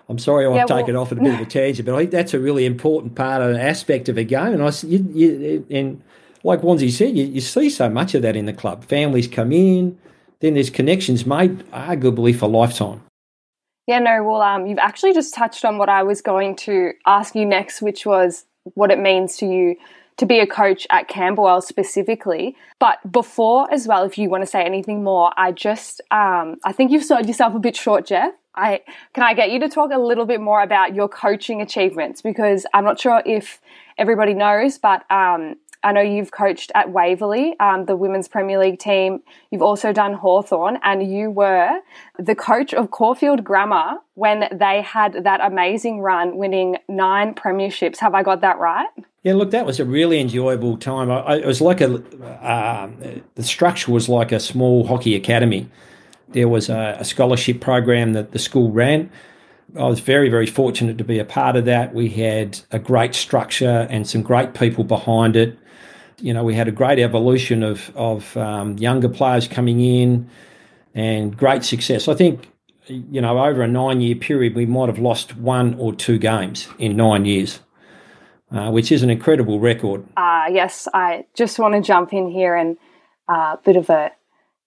I'm 0.08 0.18
sorry 0.18 0.46
I've 0.46 0.54
yeah, 0.54 0.64
taken 0.64 0.94
well, 0.94 1.02
off 1.02 1.12
at 1.12 1.18
a 1.18 1.22
bit 1.22 1.34
of 1.34 1.40
a 1.40 1.46
tangent, 1.50 1.86
but 1.86 1.94
I 1.94 1.98
think 1.98 2.10
that's 2.12 2.34
a 2.34 2.38
really 2.38 2.64
important 2.64 3.14
part 3.14 3.42
of 3.42 3.50
an 3.50 3.60
aspect 3.60 4.08
of 4.08 4.16
a 4.16 4.24
game. 4.24 4.54
And 4.54 4.62
I, 4.62 4.70
you, 4.82 5.08
you, 5.12 5.66
and 5.70 6.02
like 6.44 6.60
Wanzi 6.60 6.90
said, 6.90 7.16
you, 7.16 7.24
you 7.24 7.40
see 7.40 7.68
so 7.68 7.88
much 7.88 8.14
of 8.14 8.22
that 8.22 8.36
in 8.36 8.46
the 8.46 8.52
club. 8.52 8.84
Families 8.84 9.26
come 9.26 9.52
in, 9.52 9.98
then 10.40 10.54
there's 10.54 10.70
connections 10.70 11.26
made, 11.26 11.58
arguably 11.70 12.36
for 12.36 12.48
lifetime. 12.48 13.02
Yeah, 13.86 13.98
no, 13.98 14.22
well, 14.22 14.42
um, 14.42 14.66
you've 14.66 14.78
actually 14.78 15.12
just 15.12 15.34
touched 15.34 15.64
on 15.64 15.76
what 15.76 15.88
I 15.88 16.02
was 16.04 16.20
going 16.20 16.56
to 16.56 16.92
ask 17.04 17.34
you 17.34 17.44
next, 17.44 17.82
which 17.82 18.06
was 18.06 18.44
what 18.74 18.90
it 18.90 18.98
means 18.98 19.36
to 19.38 19.46
you 19.46 19.76
to 20.18 20.26
be 20.26 20.38
a 20.38 20.46
coach 20.46 20.86
at 20.90 21.08
Camberwell 21.08 21.60
specifically. 21.60 22.54
But 22.78 22.98
before 23.10 23.72
as 23.72 23.88
well, 23.88 24.04
if 24.04 24.18
you 24.18 24.28
want 24.28 24.42
to 24.42 24.46
say 24.46 24.62
anything 24.64 25.02
more, 25.02 25.32
I 25.36 25.52
just 25.52 26.00
um, 26.10 26.58
I 26.64 26.72
think 26.72 26.92
you've 26.92 27.04
sold 27.04 27.26
yourself 27.26 27.54
a 27.54 27.58
bit 27.58 27.74
short, 27.76 28.06
Jeff. 28.06 28.32
I 28.54 28.82
can 29.14 29.24
I 29.24 29.34
get 29.34 29.50
you 29.50 29.58
to 29.60 29.68
talk 29.68 29.90
a 29.92 29.98
little 29.98 30.26
bit 30.26 30.40
more 30.40 30.62
about 30.62 30.94
your 30.94 31.08
coaching 31.08 31.60
achievements 31.62 32.20
because 32.20 32.66
I'm 32.74 32.84
not 32.84 33.00
sure 33.00 33.22
if 33.24 33.60
everybody 33.98 34.34
knows, 34.34 34.78
but 34.78 35.10
um, 35.10 35.56
I 35.84 35.92
know 35.92 36.00
you've 36.00 36.30
coached 36.30 36.70
at 36.74 36.90
Waverley, 36.90 37.58
um, 37.58 37.86
the 37.86 37.96
Women's 37.96 38.28
Premier 38.28 38.58
League 38.58 38.78
team. 38.78 39.20
You've 39.50 39.62
also 39.62 39.92
done 39.92 40.14
Hawthorn, 40.14 40.78
and 40.82 41.12
you 41.12 41.30
were 41.30 41.80
the 42.18 42.34
coach 42.34 42.72
of 42.72 42.90
Caulfield 42.90 43.42
Grammar 43.42 43.98
when 44.14 44.48
they 44.52 44.82
had 44.82 45.24
that 45.24 45.40
amazing 45.40 46.00
run, 46.00 46.36
winning 46.36 46.76
nine 46.88 47.34
premierships. 47.34 47.98
Have 47.98 48.14
I 48.14 48.22
got 48.22 48.40
that 48.42 48.58
right? 48.58 48.88
Yeah, 49.22 49.34
look, 49.34 49.50
that 49.50 49.66
was 49.66 49.80
a 49.80 49.84
really 49.84 50.20
enjoyable 50.20 50.76
time. 50.76 51.10
I, 51.10 51.20
I, 51.20 51.36
it 51.38 51.46
was 51.46 51.60
like 51.60 51.80
a, 51.80 51.94
uh, 52.44 52.90
the 53.34 53.42
structure 53.42 53.92
was 53.92 54.08
like 54.08 54.32
a 54.32 54.40
small 54.40 54.86
hockey 54.86 55.14
academy. 55.14 55.68
There 56.28 56.48
was 56.48 56.68
a, 56.68 56.96
a 56.98 57.04
scholarship 57.04 57.60
program 57.60 58.12
that 58.14 58.32
the 58.32 58.38
school 58.38 58.70
ran 58.72 59.10
I 59.76 59.84
was 59.84 60.00
very, 60.00 60.28
very 60.28 60.46
fortunate 60.46 60.98
to 60.98 61.04
be 61.04 61.18
a 61.18 61.24
part 61.24 61.56
of 61.56 61.64
that. 61.64 61.94
We 61.94 62.08
had 62.10 62.60
a 62.70 62.78
great 62.78 63.14
structure 63.14 63.86
and 63.88 64.06
some 64.06 64.22
great 64.22 64.52
people 64.52 64.84
behind 64.84 65.34
it. 65.34 65.58
You 66.20 66.32
know, 66.34 66.44
we 66.44 66.54
had 66.54 66.68
a 66.68 66.72
great 66.72 66.98
evolution 66.98 67.62
of, 67.62 67.90
of 67.96 68.36
um, 68.36 68.78
younger 68.78 69.08
players 69.08 69.48
coming 69.48 69.80
in 69.80 70.28
and 70.94 71.36
great 71.36 71.64
success. 71.64 72.08
I 72.08 72.14
think, 72.14 72.50
you 72.86 73.20
know, 73.20 73.38
over 73.38 73.62
a 73.62 73.68
nine 73.68 74.00
year 74.00 74.14
period, 74.14 74.54
we 74.54 74.66
might 74.66 74.88
have 74.88 74.98
lost 74.98 75.36
one 75.36 75.74
or 75.74 75.94
two 75.94 76.18
games 76.18 76.68
in 76.78 76.96
nine 76.96 77.24
years, 77.24 77.60
uh, 78.50 78.70
which 78.70 78.92
is 78.92 79.02
an 79.02 79.10
incredible 79.10 79.58
record. 79.58 80.04
Uh, 80.16 80.46
yes, 80.50 80.88
I 80.92 81.24
just 81.34 81.58
want 81.58 81.74
to 81.74 81.80
jump 81.80 82.12
in 82.12 82.30
here 82.30 82.54
and 82.54 82.76
a 83.28 83.32
uh, 83.32 83.56
bit 83.64 83.76
of 83.76 83.88
a 83.88 84.10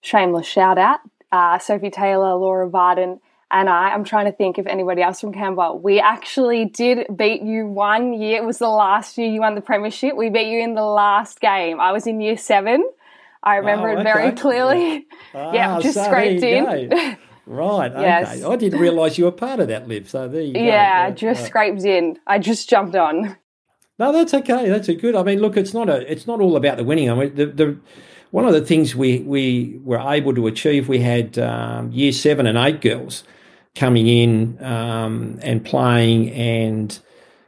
shameless 0.00 0.46
shout 0.46 0.78
out. 0.78 1.00
Uh, 1.32 1.58
Sophie 1.58 1.90
Taylor, 1.90 2.34
Laura 2.34 2.68
Varden, 2.68 3.20
and 3.50 3.68
I, 3.68 3.90
I'm 3.90 4.04
trying 4.04 4.26
to 4.26 4.32
think 4.32 4.58
if 4.58 4.66
anybody 4.66 5.02
else 5.02 5.20
from 5.20 5.32
Canberra, 5.32 5.74
we 5.74 6.00
actually 6.00 6.64
did 6.64 7.06
beat 7.16 7.42
you 7.42 7.66
one 7.66 8.12
year. 8.12 8.42
It 8.42 8.44
was 8.44 8.58
the 8.58 8.68
last 8.68 9.16
year 9.18 9.28
you 9.28 9.40
won 9.40 9.54
the 9.54 9.60
premiership. 9.60 10.16
We 10.16 10.30
beat 10.30 10.48
you 10.48 10.62
in 10.62 10.74
the 10.74 10.82
last 10.82 11.40
game. 11.40 11.80
I 11.80 11.92
was 11.92 12.06
in 12.06 12.20
year 12.20 12.36
seven. 12.36 12.84
I 13.42 13.56
remember 13.56 13.90
oh, 13.90 14.00
it 14.00 14.02
very 14.02 14.32
clearly. 14.32 15.06
Yeah, 15.32 15.52
yeah 15.52 15.80
just 15.80 15.94
so 15.94 16.04
scraped 16.04 16.42
in. 16.42 16.64
Right. 16.64 17.18
Yes. 17.48 18.42
Okay. 18.42 18.44
I 18.44 18.56
didn't 18.56 18.80
realise 18.80 19.18
you 19.18 19.24
were 19.26 19.30
part 19.30 19.60
of 19.60 19.68
that 19.68 19.86
Liv. 19.86 20.10
So 20.10 20.26
there 20.26 20.42
you 20.42 20.54
go. 20.54 20.58
Yeah, 20.58 21.12
just 21.12 21.42
right. 21.42 21.46
scraped 21.46 21.84
in. 21.84 22.18
I 22.26 22.40
just 22.40 22.68
jumped 22.68 22.96
on. 22.96 23.36
No, 24.00 24.10
that's 24.10 24.34
okay. 24.34 24.68
That's 24.68 24.88
a 24.88 24.94
good. 24.94 25.14
I 25.14 25.22
mean, 25.22 25.38
look, 25.38 25.56
it's 25.56 25.72
not 25.72 25.88
a. 25.88 26.10
It's 26.10 26.26
not 26.26 26.40
all 26.40 26.56
about 26.56 26.76
the 26.76 26.82
winning. 26.82 27.08
I 27.08 27.14
mean, 27.14 27.36
the 27.36 27.46
the 27.46 27.78
one 28.32 28.46
of 28.46 28.52
the 28.52 28.62
things 28.62 28.96
we 28.96 29.20
we 29.20 29.80
were 29.84 30.00
able 30.00 30.34
to 30.34 30.48
achieve. 30.48 30.88
We 30.88 30.98
had 30.98 31.38
um, 31.38 31.92
year 31.92 32.10
seven 32.10 32.48
and 32.48 32.58
eight 32.58 32.80
girls 32.80 33.22
coming 33.76 34.08
in 34.08 34.62
um, 34.64 35.38
and 35.42 35.64
playing, 35.64 36.30
and 36.30 36.98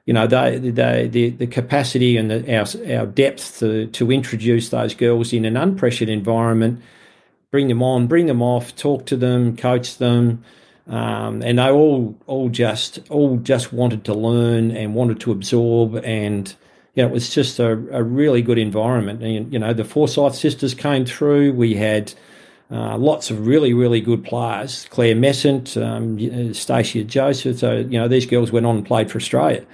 you 0.04 0.14
know 0.14 0.26
they, 0.26 0.58
they, 0.58 1.08
the 1.08 1.30
the 1.30 1.46
capacity 1.46 2.16
and 2.16 2.30
the, 2.30 2.56
our 2.56 2.98
our 2.98 3.06
depth 3.06 3.58
to 3.58 3.86
to 3.88 4.12
introduce 4.12 4.68
those 4.68 4.94
girls 4.94 5.32
in 5.32 5.44
an 5.44 5.54
unpressured 5.54 6.08
environment, 6.08 6.80
bring 7.50 7.68
them 7.68 7.82
on, 7.82 8.06
bring 8.06 8.26
them 8.26 8.42
off, 8.42 8.76
talk 8.76 9.06
to 9.06 9.16
them, 9.16 9.56
coach 9.56 9.98
them. 9.98 10.44
Um, 10.86 11.42
and 11.42 11.58
they 11.58 11.68
all 11.70 12.16
all 12.26 12.48
just 12.48 13.00
all 13.10 13.38
just 13.38 13.72
wanted 13.72 14.04
to 14.04 14.14
learn 14.14 14.70
and 14.70 14.94
wanted 14.94 15.20
to 15.20 15.32
absorb 15.32 15.96
and 15.96 16.54
you 16.98 17.04
know, 17.04 17.10
it 17.10 17.12
was 17.12 17.30
just 17.32 17.60
a, 17.60 17.70
a 17.92 18.02
really 18.02 18.42
good 18.42 18.58
environment. 18.58 19.22
And, 19.22 19.52
you 19.52 19.58
know, 19.60 19.72
the 19.72 19.84
Forsyth 19.84 20.34
sisters 20.34 20.74
came 20.74 21.04
through. 21.04 21.52
We 21.52 21.74
had 21.74 22.12
uh, 22.70 22.98
lots 22.98 23.30
of 23.30 23.46
really, 23.46 23.72
really 23.72 24.00
good 24.00 24.24
players. 24.24 24.86
Claire 24.90 25.14
Messent, 25.14 25.76
um, 25.76 26.18
uh, 26.18 26.52
Stacia 26.52 27.02
Joseph. 27.02 27.58
So 27.58 27.78
you 27.78 27.98
know 27.98 28.08
these 28.08 28.26
girls 28.26 28.52
went 28.52 28.66
on 28.66 28.76
and 28.76 28.86
played 28.86 29.10
for 29.10 29.16
Australia. 29.16 29.64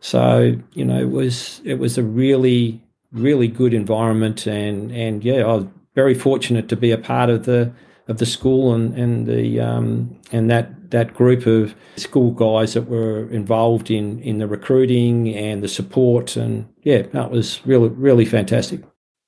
So 0.00 0.56
you 0.74 0.84
know 0.84 1.00
it 1.00 1.10
was 1.10 1.62
it 1.64 1.78
was 1.78 1.96
a 1.96 2.02
really, 2.02 2.82
really 3.12 3.48
good 3.48 3.72
environment, 3.72 4.46
and 4.46 4.92
and 4.92 5.24
yeah, 5.24 5.42
I 5.44 5.54
was 5.54 5.66
very 5.94 6.14
fortunate 6.14 6.68
to 6.68 6.76
be 6.76 6.90
a 6.90 6.98
part 6.98 7.30
of 7.30 7.46
the 7.46 7.72
of 8.08 8.18
the 8.18 8.26
school 8.26 8.74
and 8.74 8.94
and 8.98 9.26
the 9.26 9.60
um, 9.60 10.20
and 10.30 10.50
that 10.50 10.90
that 10.90 11.14
group 11.14 11.46
of 11.46 11.74
school 11.96 12.32
guys 12.32 12.74
that 12.74 12.82
were 12.82 13.26
involved 13.30 13.90
in 13.90 14.20
in 14.20 14.36
the 14.36 14.46
recruiting 14.46 15.34
and 15.34 15.62
the 15.62 15.68
support, 15.68 16.36
and 16.36 16.68
yeah, 16.82 17.02
that 17.12 17.30
was 17.30 17.64
really 17.64 17.88
really 17.88 18.26
fantastic. 18.26 18.82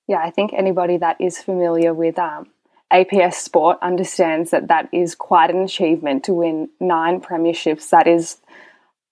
Yeah, 0.06 0.18
I 0.22 0.30
think 0.30 0.52
anybody 0.52 0.98
that 0.98 1.16
is 1.18 1.38
familiar 1.38 1.94
with 1.94 2.18
um, 2.18 2.46
APS 2.92 3.34
Sport 3.34 3.78
understands 3.82 4.50
that 4.50 4.68
that 4.68 4.88
is 4.92 5.14
quite 5.14 5.50
an 5.50 5.62
achievement 5.62 6.24
to 6.24 6.32
win 6.32 6.68
nine 6.80 7.20
premierships. 7.20 7.90
That 7.90 8.06
is 8.06 8.38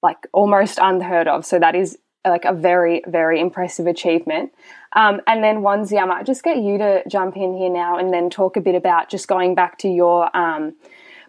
like 0.02 0.26
almost 0.32 0.78
unheard 0.80 1.26
of. 1.26 1.44
So 1.44 1.58
that 1.58 1.74
is 1.74 1.98
like 2.26 2.44
a 2.44 2.52
very, 2.52 3.02
very 3.06 3.40
impressive 3.40 3.86
achievement. 3.86 4.52
Um, 4.94 5.20
and 5.26 5.42
then 5.42 5.58
Wanzi, 5.58 6.00
I 6.00 6.04
might 6.04 6.24
just 6.24 6.42
get 6.42 6.58
you 6.58 6.78
to 6.78 7.02
jump 7.08 7.36
in 7.36 7.54
here 7.54 7.70
now 7.70 7.98
and 7.98 8.12
then 8.12 8.30
talk 8.30 8.56
a 8.56 8.60
bit 8.60 8.74
about 8.74 9.10
just 9.10 9.28
going 9.28 9.54
back 9.54 9.78
to 9.78 9.88
your 9.88 10.34
um, 10.36 10.74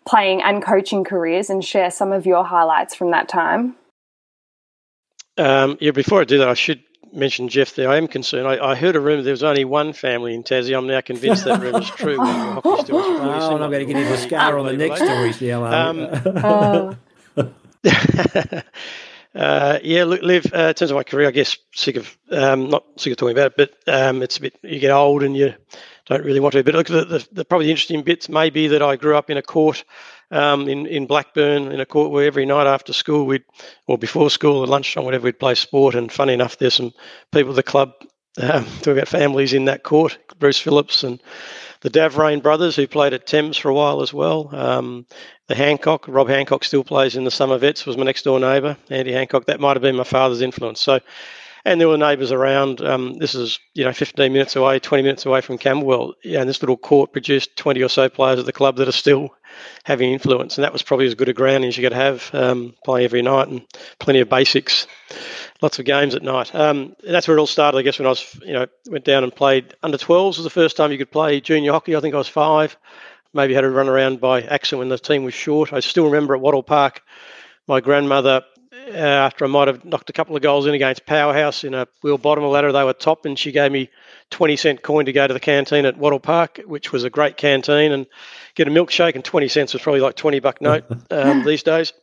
playing 0.08 0.42
and 0.42 0.64
coaching 0.64 1.04
careers 1.04 1.50
and 1.50 1.66
share 1.66 1.90
some 1.90 2.12
of 2.12 2.26
your 2.26 2.46
highlights 2.46 2.94
from 2.94 3.12
that 3.12 3.28
time. 3.28 3.76
Um, 5.38 5.78
yeah, 5.82 5.92
before 5.92 6.22
I 6.22 6.24
do 6.26 6.38
that, 6.38 6.48
I 6.48 6.54
should 6.54 6.84
mentioned 7.16 7.50
Jeff 7.50 7.76
there, 7.76 7.90
I 7.90 7.98
am 7.98 8.08
concerned. 8.08 8.48
I, 8.48 8.72
I 8.72 8.76
heard 8.76 8.96
a 8.96 9.00
rumour 9.00 9.24
there 9.24 9.32
was 9.32 9.44
only 9.44 9.66
one 9.66 9.94
family 9.94 10.34
in 10.34 10.44
Tassie. 10.44 10.78
I'm 10.78 10.88
now 10.88 11.02
convinced 11.02 11.46
that 11.46 11.62
rumour 11.62 11.82
is 11.82 11.90
true. 11.92 12.18
oh, 12.20 12.62
I'm 12.64 13.60
not 13.60 13.70
going 13.72 13.88
to 13.88 13.94
get 13.94 14.02
into 14.02 14.14
a 14.14 14.18
scar 14.18 14.60
on 14.60 14.66
the 14.66 14.74
next 14.74 15.02
stories 15.02 15.42
now. 15.42 15.66
Um, 15.66 16.98
uh, 19.36 19.80
yeah, 19.84 20.04
look, 20.04 20.22
Liv, 20.22 20.54
uh, 20.54 20.68
in 20.68 20.74
terms 20.74 20.92
of 20.92 20.96
my 20.96 21.04
career, 21.04 21.28
I 21.28 21.32
guess 21.32 21.58
sick 21.74 21.96
of, 21.98 22.18
um, 22.32 22.70
not 22.70 22.84
sick 22.98 23.12
of 23.12 23.18
talking 23.18 23.38
about 23.38 23.54
it, 23.58 23.58
but 23.58 23.94
um, 23.94 24.22
it's 24.22 24.38
a 24.38 24.42
bit, 24.42 24.56
you 24.64 24.80
get 24.80 24.92
old 24.92 25.24
and 25.24 25.36
you 25.38 25.54
don't 26.08 26.24
really 26.24 26.40
want 26.40 26.54
to. 26.54 26.64
But 26.64 26.76
look, 26.76 26.88
the, 26.88 27.06
the, 27.06 27.28
the 27.32 27.46
probably 27.46 27.68
the 27.68 27.72
interesting 27.72 28.04
bits 28.04 28.30
may 28.30 28.50
be 28.50 28.68
that 28.68 28.82
I 28.82 28.96
grew 28.96 29.16
up 29.16 29.30
in 29.30 29.38
a 29.38 29.42
court 29.42 29.84
um, 30.32 30.68
in 30.68 30.86
in 30.86 31.06
Blackburn 31.06 31.72
in 31.72 31.80
a 31.80 31.86
court 31.86 32.12
where 32.12 32.26
every 32.26 32.46
night 32.46 32.68
after 32.68 32.94
school 32.94 33.26
we'd 33.26 33.44
or 33.88 33.98
before 33.98 34.30
school 34.30 34.64
at 34.64 34.70
lunchtime 34.70 35.06
whatever 35.06 35.26
we'd 35.26 35.40
play 35.40 35.56
sport. 35.56 35.96
And 35.96 36.12
funny 36.12 36.34
enough, 36.34 36.58
there's 36.58 36.76
some 36.76 36.94
people 37.32 37.52
at 37.52 37.56
the 37.56 37.64
club 37.64 37.94
um, 38.42 38.66
talking 38.78 38.94
about 38.94 39.08
families 39.08 39.54
in 39.54 39.66
that 39.66 39.84
court. 39.84 40.18
Bruce 40.40 40.60
Phillips 40.60 41.04
and 41.04 41.22
the 41.82 41.90
Davrain 41.90 42.42
brothers 42.42 42.76
who 42.76 42.88
played 42.88 43.14
at 43.14 43.28
Thames 43.28 43.58
for 43.58 43.70
a 43.70 43.74
while 43.74 44.02
as 44.02 44.14
well. 44.14 44.50
Um, 44.54 45.06
the 45.48 45.56
Hancock, 45.56 46.08
Rob 46.08 46.28
Hancock 46.28 46.64
still 46.64 46.84
plays 46.84 47.16
in 47.16 47.24
the 47.24 47.32
Summer 47.32 47.58
Vets, 47.58 47.86
was 47.86 47.98
my 47.98 48.04
next 48.04 48.24
door 48.24 48.40
neighbour, 48.40 48.76
Andy 48.90 49.12
Hancock. 49.12 49.46
That 49.46 49.60
might 49.60 49.76
have 49.76 49.84
been 49.84 49.96
my 49.96 50.04
father's 50.04 50.42
influence. 50.42 50.82
So 50.82 51.00
and 51.66 51.82
there 51.82 51.88
were 51.88 51.98
neighbours 51.98 52.32
around. 52.32 52.80
Um, 52.82 53.16
this 53.16 53.34
is 53.34 53.60
you 53.74 53.84
know 53.84 53.92
15 53.92 54.32
minutes 54.32 54.56
away, 54.56 54.80
20 54.80 55.04
minutes 55.04 55.26
away 55.26 55.42
from 55.42 55.58
Camberwell. 55.58 56.14
And 56.24 56.48
this 56.48 56.62
little 56.62 56.78
court 56.78 57.12
produced 57.12 57.58
20 57.58 57.82
or 57.82 57.90
so 57.90 58.08
players 58.08 58.40
at 58.40 58.46
the 58.46 58.54
club 58.54 58.78
that 58.78 58.88
are 58.88 58.94
still 58.94 59.36
having 59.84 60.14
influence, 60.14 60.58
and 60.58 60.64
that 60.64 60.74
was 60.74 60.84
probably 60.84 61.08
as 61.08 61.16
good 61.16 61.30
a 61.30 61.34
ground 61.34 61.66
as 61.66 61.76
you 61.78 61.84
could 61.84 61.94
have 61.94 62.30
um, 62.34 62.76
playing 62.84 63.06
every 63.06 63.22
night 63.24 63.48
and 63.48 63.66
plenty 64.00 64.20
of 64.20 64.30
basics, 64.30 64.86
lots 65.62 65.80
of 65.80 65.86
games 65.86 66.14
at 66.14 66.22
night. 66.22 66.54
Um, 66.54 66.96
that's 67.04 67.28
where 67.28 67.38
it 67.38 67.40
all 67.40 67.48
started, 67.48 67.78
I 67.78 67.82
guess, 67.82 67.98
when 67.98 68.06
I 68.06 68.10
was 68.10 68.40
you 68.46 68.54
know 68.54 68.68
went 68.88 69.06
down 69.06 69.24
and 69.24 69.36
played 69.36 69.74
under 69.82 69.98
12s 69.98 70.38
was 70.38 70.44
the 70.44 70.50
first 70.50 70.78
time 70.78 70.92
you 70.92 70.98
could 71.00 71.12
play 71.12 71.42
junior 71.42 71.72
hockey. 71.72 71.96
I 71.96 72.00
think 72.00 72.14
I 72.14 72.20
was 72.20 72.28
five. 72.28 72.78
Maybe 73.34 73.54
had 73.54 73.66
a 73.66 73.70
run 73.70 73.90
around 73.90 74.22
by 74.22 74.44
accident 74.44 74.80
when 74.80 74.90
the 74.90 74.98
team 74.98 75.26
was 75.26 75.34
short. 75.34 75.74
I 75.74 75.82
still 75.82 76.06
remember 76.06 76.36
at 76.36 76.42
Wattle 76.42 76.64
Park, 76.64 77.02
my 77.68 77.82
grandmother 77.82 78.44
after 78.94 79.46
I 79.46 79.48
might 79.48 79.68
have 79.68 79.84
knocked 79.86 80.10
a 80.10 80.14
couple 80.14 80.36
of 80.36 80.42
goals 80.42 80.66
in 80.66 80.74
against 80.74 81.06
Powerhouse 81.06 81.64
in 81.64 81.74
a 81.74 81.88
wheel 82.02 82.18
bottom 82.18 82.44
of 82.44 82.52
ladder. 82.52 82.72
They 82.72 82.84
were 82.84 82.94
top, 82.94 83.26
and 83.26 83.38
she 83.38 83.52
gave 83.52 83.72
me 83.72 83.90
20 84.32 84.56
cent 84.56 84.82
coin 84.82 85.06
to 85.06 85.14
go 85.14 85.28
to 85.28 85.34
the 85.34 85.40
canteen 85.40 85.86
at 85.86 85.98
Wattle 85.98 86.20
Park, 86.20 86.62
which 86.66 86.92
was 86.92 87.04
a 87.04 87.10
great 87.10 87.38
canteen, 87.38 87.92
and 87.92 88.06
get 88.56 88.68
a 88.68 88.72
milkshake. 88.72 89.16
And 89.16 89.24
20 89.24 89.48
cents 89.48 89.74
was 89.74 89.82
probably 89.82 90.02
like 90.02 90.16
20 90.16 90.40
buck 90.40 90.62
note 90.62 90.86
um, 91.12 91.44
these 91.44 91.64
days. 91.64 91.94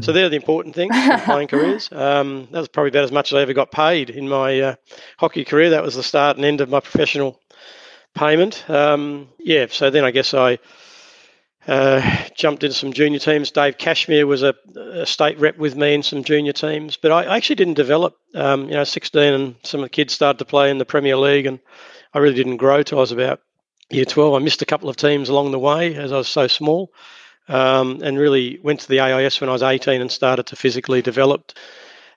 So 0.00 0.12
they're 0.12 0.28
the 0.28 0.36
important 0.36 0.74
things 0.74 0.96
in 0.96 1.20
playing 1.24 1.48
careers. 1.48 1.90
Um, 1.92 2.48
that 2.50 2.58
was 2.58 2.68
probably 2.68 2.90
about 2.90 3.04
as 3.04 3.12
much 3.12 3.32
as 3.32 3.36
I 3.36 3.42
ever 3.42 3.52
got 3.52 3.70
paid 3.70 4.10
in 4.10 4.28
my 4.28 4.60
uh, 4.60 4.74
hockey 5.18 5.44
career. 5.44 5.70
That 5.70 5.82
was 5.82 5.94
the 5.94 6.02
start 6.02 6.36
and 6.36 6.44
end 6.44 6.60
of 6.60 6.68
my 6.68 6.80
professional 6.80 7.40
payment. 8.14 8.68
Um, 8.68 9.28
yeah, 9.38 9.66
so 9.70 9.90
then 9.90 10.04
I 10.04 10.10
guess 10.10 10.34
I 10.34 10.58
uh, 11.66 12.24
jumped 12.34 12.64
into 12.64 12.74
some 12.74 12.92
junior 12.92 13.18
teams. 13.18 13.50
Dave 13.50 13.76
Cashmere 13.76 14.26
was 14.26 14.42
a, 14.42 14.54
a, 14.76 15.06
state 15.06 15.38
rep 15.38 15.58
with 15.58 15.76
me 15.76 15.94
in 15.94 16.02
some 16.02 16.24
junior 16.24 16.52
teams, 16.52 16.96
but 16.96 17.12
I 17.12 17.36
actually 17.36 17.56
didn't 17.56 17.74
develop. 17.74 18.16
Um, 18.34 18.64
you 18.64 18.74
know, 18.74 18.84
16 18.84 19.32
and 19.32 19.54
some 19.62 19.80
of 19.80 19.84
the 19.84 19.90
kids 19.90 20.14
started 20.14 20.38
to 20.38 20.44
play 20.44 20.70
in 20.70 20.78
the 20.78 20.84
Premier 20.84 21.16
League, 21.16 21.46
and 21.46 21.60
I 22.14 22.18
really 22.18 22.34
didn't 22.34 22.56
grow 22.56 22.82
till 22.82 22.98
I 22.98 23.02
was 23.02 23.12
about 23.12 23.40
year 23.90 24.04
12. 24.04 24.34
I 24.34 24.38
missed 24.38 24.62
a 24.62 24.66
couple 24.66 24.88
of 24.88 24.96
teams 24.96 25.28
along 25.28 25.50
the 25.50 25.58
way 25.58 25.94
as 25.94 26.12
I 26.12 26.16
was 26.16 26.28
so 26.28 26.46
small, 26.46 26.92
um, 27.48 28.00
and 28.02 28.18
really 28.18 28.58
went 28.62 28.80
to 28.80 28.88
the 28.88 29.00
AIS 29.00 29.40
when 29.40 29.50
I 29.50 29.52
was 29.52 29.62
18 29.62 30.00
and 30.00 30.10
started 30.10 30.46
to 30.46 30.56
physically 30.56 31.02
develop. 31.02 31.52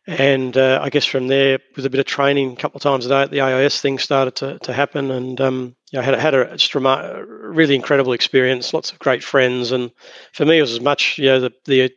And 0.06 0.58
uh, 0.58 0.80
I 0.82 0.90
guess 0.90 1.06
from 1.06 1.28
there, 1.28 1.60
with 1.76 1.86
a 1.86 1.90
bit 1.90 2.02
of 2.02 2.06
training, 2.06 2.52
a 2.52 2.56
couple 2.58 2.78
of 2.78 2.84
times 2.84 3.06
a 3.06 3.10
day 3.10 3.22
at 3.22 3.32
the 3.32 3.40
AIS, 3.40 3.80
things 3.80 4.04
started 4.04 4.36
to, 4.36 4.60
to 4.60 4.74
happen. 4.74 5.12
And 5.12 5.40
um, 5.40 5.76
you 5.92 6.00
know, 6.00 6.04
had 6.04 6.20
had 6.20 6.34
a 6.34 6.58
just 6.58 6.76
a 6.76 7.26
really 7.28 7.76
incredible 7.76 8.12
experience, 8.12 8.74
lots 8.74 8.92
of 8.92 9.00
great 9.00 9.24
friends, 9.24 9.72
and 9.72 9.92
for 10.34 10.46
me, 10.46 10.58
it 10.58 10.62
was 10.62 10.74
as 10.74 10.82
much 10.82 11.18
you 11.18 11.26
know 11.26 11.40
the 11.40 11.54
the 11.66 11.92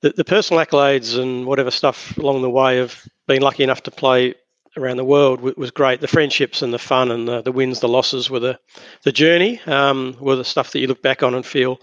the, 0.00 0.10
the 0.10 0.24
personal 0.24 0.64
accolades 0.64 1.20
and 1.20 1.46
whatever 1.46 1.70
stuff 1.70 2.16
along 2.18 2.42
the 2.42 2.50
way 2.50 2.78
of 2.78 3.06
being 3.26 3.40
lucky 3.40 3.62
enough 3.62 3.82
to 3.84 3.90
play 3.90 4.34
around 4.76 4.96
the 4.96 5.04
world 5.04 5.40
was 5.40 5.70
great. 5.70 6.00
The 6.00 6.08
friendships 6.08 6.62
and 6.62 6.72
the 6.72 6.78
fun 6.78 7.10
and 7.10 7.26
the, 7.26 7.42
the 7.42 7.52
wins, 7.52 7.80
the 7.80 7.88
losses 7.88 8.30
were 8.30 8.40
the 8.40 8.58
the 9.04 9.12
journey. 9.12 9.60
Um, 9.66 10.16
were 10.20 10.36
the 10.36 10.44
stuff 10.44 10.72
that 10.72 10.80
you 10.80 10.86
look 10.86 11.02
back 11.02 11.22
on 11.22 11.34
and 11.34 11.46
feel 11.46 11.80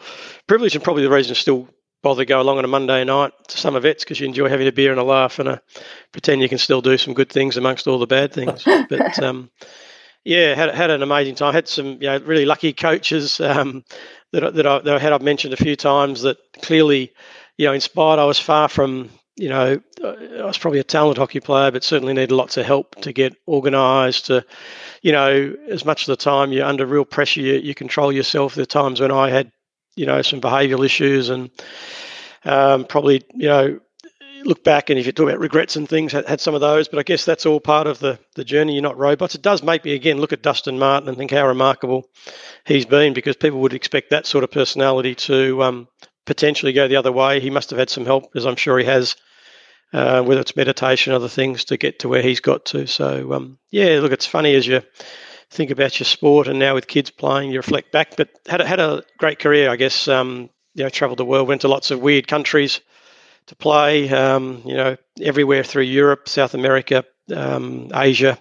privileged, 0.48 0.76
and 0.76 0.84
probably 0.84 1.04
the 1.04 1.10
reason 1.10 1.36
still 1.36 1.70
bother 2.06 2.22
to 2.22 2.26
go 2.28 2.40
along 2.40 2.60
on 2.60 2.66
a 2.66 2.68
Monday 2.68 3.04
night 3.04 3.34
to 3.48 3.58
some 3.58 3.76
events 3.76 4.04
because 4.04 4.20
you 4.20 4.28
enjoy 4.28 4.48
having 4.48 4.68
a 4.68 4.72
beer 4.72 4.92
and 4.92 5.00
a 5.00 5.04
laugh 5.04 5.40
and 5.40 5.50
a, 5.50 5.62
pretend 6.12 6.40
you 6.40 6.48
can 6.48 6.60
still 6.60 6.80
do 6.80 7.00
some 7.00 7.16
good 7.16 7.32
things 7.32 7.58
amongst 7.58 7.88
all 7.88 7.98
the 7.98 8.06
bad 8.06 8.32
things. 8.32 8.64
but 8.90 9.18
um, 9.24 9.50
yeah, 10.24 10.54
had 10.54 10.76
had 10.76 10.92
an 10.92 11.02
amazing 11.02 11.34
time. 11.34 11.56
Had 11.56 11.68
some 11.68 11.94
you 11.94 12.08
know 12.08 12.20
really 12.20 12.46
lucky 12.46 12.74
coaches 12.74 13.42
um, 13.42 13.84
that 14.34 14.54
that 14.54 14.68
I, 14.68 14.80
that 14.80 14.96
I 14.96 15.00
had 15.00 15.14
I've 15.14 15.24
mentioned 15.24 15.56
a 15.56 15.58
few 15.58 15.76
times 15.76 16.22
that 16.22 16.38
clearly 16.62 17.12
you 17.58 17.66
know 17.66 17.74
inspired. 17.74 18.20
I 18.20 18.26
was 18.26 18.40
far 18.40 18.70
from 18.70 19.10
you 19.38 19.50
know, 19.50 19.82
I 20.02 20.46
was 20.46 20.58
probably 20.58 20.80
a 20.80 20.84
talented 20.84 21.18
hockey 21.18 21.42
player, 21.42 21.70
but 21.70 21.84
certainly 21.84 22.14
needed 22.14 22.32
lots 22.32 22.56
of 22.56 22.66
help 22.66 22.96
to 23.02 23.12
get 23.12 23.36
organised. 23.48 24.28
To, 24.28 24.46
you 25.02 25.12
know, 25.12 25.56
as 25.70 25.84
much 25.84 26.04
of 26.04 26.08
the 26.08 26.24
time 26.24 26.54
you're 26.54 26.66
under 26.66 26.86
real 26.86 27.04
pressure, 27.04 27.42
you, 27.42 27.56
you 27.56 27.76
control 27.76 28.14
yourself. 28.14 28.56
There 28.56 28.64
are 28.64 28.66
times 28.66 29.02
when 29.02 29.12
I 29.12 29.30
had, 29.30 29.52
you 29.96 30.06
know, 30.06 30.22
some 30.22 30.42
behavioural 30.42 30.86
issues 30.86 31.30
and 31.30 31.50
um, 32.44 32.86
probably, 32.86 33.24
you 33.34 33.48
know, 33.48 33.80
look 34.44 34.64
back 34.64 34.90
and 34.90 35.00
if 35.00 35.06
you 35.06 35.12
talk 35.12 35.28
about 35.28 35.40
regrets 35.40 35.76
and 35.76 35.90
things, 35.90 36.12
had, 36.12 36.28
had 36.28 36.40
some 36.40 36.54
of 36.54 36.62
those. 36.62 36.88
But 36.88 37.00
I 37.00 37.04
guess 37.04 37.26
that's 37.26 37.46
all 37.46 37.60
part 37.60 37.88
of 37.88 38.00
the 38.00 38.20
the 38.36 38.46
journey. 38.46 38.74
You're 38.74 38.84
not 38.84 38.98
robots. 38.98 39.36
It 39.36 39.42
does 39.42 39.64
make 39.64 39.84
me 39.84 39.94
again 39.94 40.20
look 40.20 40.34
at 40.34 40.42
Dustin 40.44 40.78
Martin 40.80 41.10
and 41.10 41.18
think 41.18 41.32
how 41.32 41.48
remarkable 41.48 42.10
he's 42.66 42.86
been 42.86 43.14
because 43.14 43.36
people 43.36 43.60
would 43.62 43.74
expect 43.74 44.12
that 44.12 44.26
sort 44.26 44.44
of 44.44 44.52
personality 44.52 45.16
to 45.16 45.64
um, 45.64 45.88
potentially 46.26 46.74
go 46.74 46.88
the 46.88 46.98
other 46.98 47.12
way. 47.12 47.40
He 47.40 47.50
must 47.50 47.70
have 47.72 47.80
had 47.80 47.90
some 47.90 48.06
help, 48.06 48.32
as 48.36 48.46
I'm 48.46 48.56
sure 48.56 48.78
he 48.78 48.86
has 48.86 49.16
uh, 49.94 50.22
whether 50.24 50.42
it's 50.42 50.56
meditation, 50.56 51.14
other 51.14 51.30
things 51.30 51.66
to 51.66 51.78
get 51.78 52.00
to 52.00 52.10
where 52.10 52.22
he's 52.22 52.42
got 52.42 52.66
to. 52.66 52.88
So 52.88 53.34
um, 53.34 53.58
yeah, 53.72 54.00
look, 54.02 54.12
it's 54.12 54.26
funny 54.26 54.54
as 54.56 54.68
you 54.68 54.82
think 55.50 55.72
about 55.72 56.00
your 56.00 56.06
sport, 56.06 56.48
and 56.48 56.60
now 56.60 56.74
with 56.74 56.88
kids 56.88 57.10
playing, 57.10 57.52
you 57.52 57.60
reflect 57.60 57.92
back. 57.92 58.16
But 58.16 58.30
had 58.48 58.62
a, 58.62 58.68
had 58.68 58.80
a 58.80 59.04
great 59.18 59.40
career, 59.40 59.70
I 59.70 59.76
guess. 59.76 60.08
Um, 60.08 60.50
you 60.74 60.84
know, 60.84 60.90
travelled 60.90 61.20
the 61.20 61.26
world, 61.26 61.48
went 61.48 61.62
to 61.62 61.68
lots 61.70 61.90
of 61.92 62.02
weird 62.02 62.28
countries 62.28 62.82
to 63.48 63.56
play. 63.56 64.10
Um, 64.10 64.62
you 64.66 64.76
know, 64.76 64.98
everywhere 65.22 65.64
through 65.64 65.84
Europe, 65.84 66.28
South 66.28 66.54
America, 66.54 67.06
um, 67.34 67.90
Asia. 67.94 68.38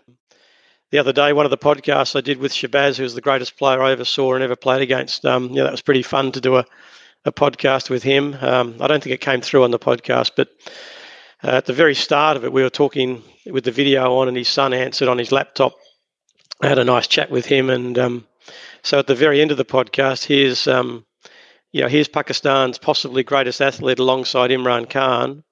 The 0.91 0.99
other 0.99 1.13
day, 1.13 1.33
one 1.33 1.47
of 1.47 1.51
the 1.51 1.59
podcasts 1.59 2.15
I 2.15 2.21
did 2.21 2.39
with 2.39 2.53
Shahbaz, 2.53 2.97
who's 2.97 3.15
the 3.15 3.21
greatest 3.21 3.57
player 3.57 3.83
I 3.83 3.93
ever 3.93 4.05
saw 4.05 4.35
and 4.35 4.45
ever 4.45 4.57
played 4.57 4.83
against. 4.83 5.25
Um, 5.25 5.53
know, 5.53 5.65
that 5.65 5.73
was 5.73 5.83
pretty 5.83 6.03
fun 6.03 6.33
to 6.33 6.41
do 6.41 6.57
a, 6.57 6.65
a 7.25 7.33
podcast 7.33 7.91
with 7.91 8.03
him. 8.03 8.37
Um, 8.41 8.77
I 8.81 8.87
don't 8.87 9.03
think 9.03 9.15
it 9.15 9.21
came 9.21 9.41
through 9.41 9.65
on 9.65 9.71
the 9.71 9.79
podcast, 9.79 10.33
but 10.37 10.49
uh, 11.43 11.49
at 11.49 11.67
the 11.67 11.73
very 11.73 11.95
start 11.95 12.37
of 12.37 12.45
it, 12.45 12.53
we 12.53 12.63
were 12.63 12.71
talking 12.71 13.23
with 13.47 13.65
the 13.65 13.71
video 13.71 14.15
on, 14.19 14.29
and 14.29 14.37
his 14.37 14.49
son 14.49 14.73
answered 14.73 15.09
on 15.09 15.19
his 15.19 15.33
laptop. 15.33 15.75
I 16.63 16.69
had 16.69 16.79
a 16.79 16.85
nice 16.85 17.07
chat 17.07 17.31
with 17.31 17.47
him, 17.47 17.71
and 17.71 17.99
um, 17.99 18.27
so 18.83 18.99
at 18.99 19.07
the 19.07 19.15
very 19.15 19.41
end 19.41 19.51
of 19.51 19.57
the 19.57 19.65
podcast, 19.65 20.25
here's 20.25 20.67
um, 20.67 21.05
you 21.73 21.83
know 21.83 21.89
here's 21.89 22.09
Pakistan's 22.09 22.79
possibly 22.79 23.23
greatest 23.23 23.61
athlete 23.61 23.99
alongside 23.99 24.51
Imran 24.51 24.89
Khan. 24.89 25.45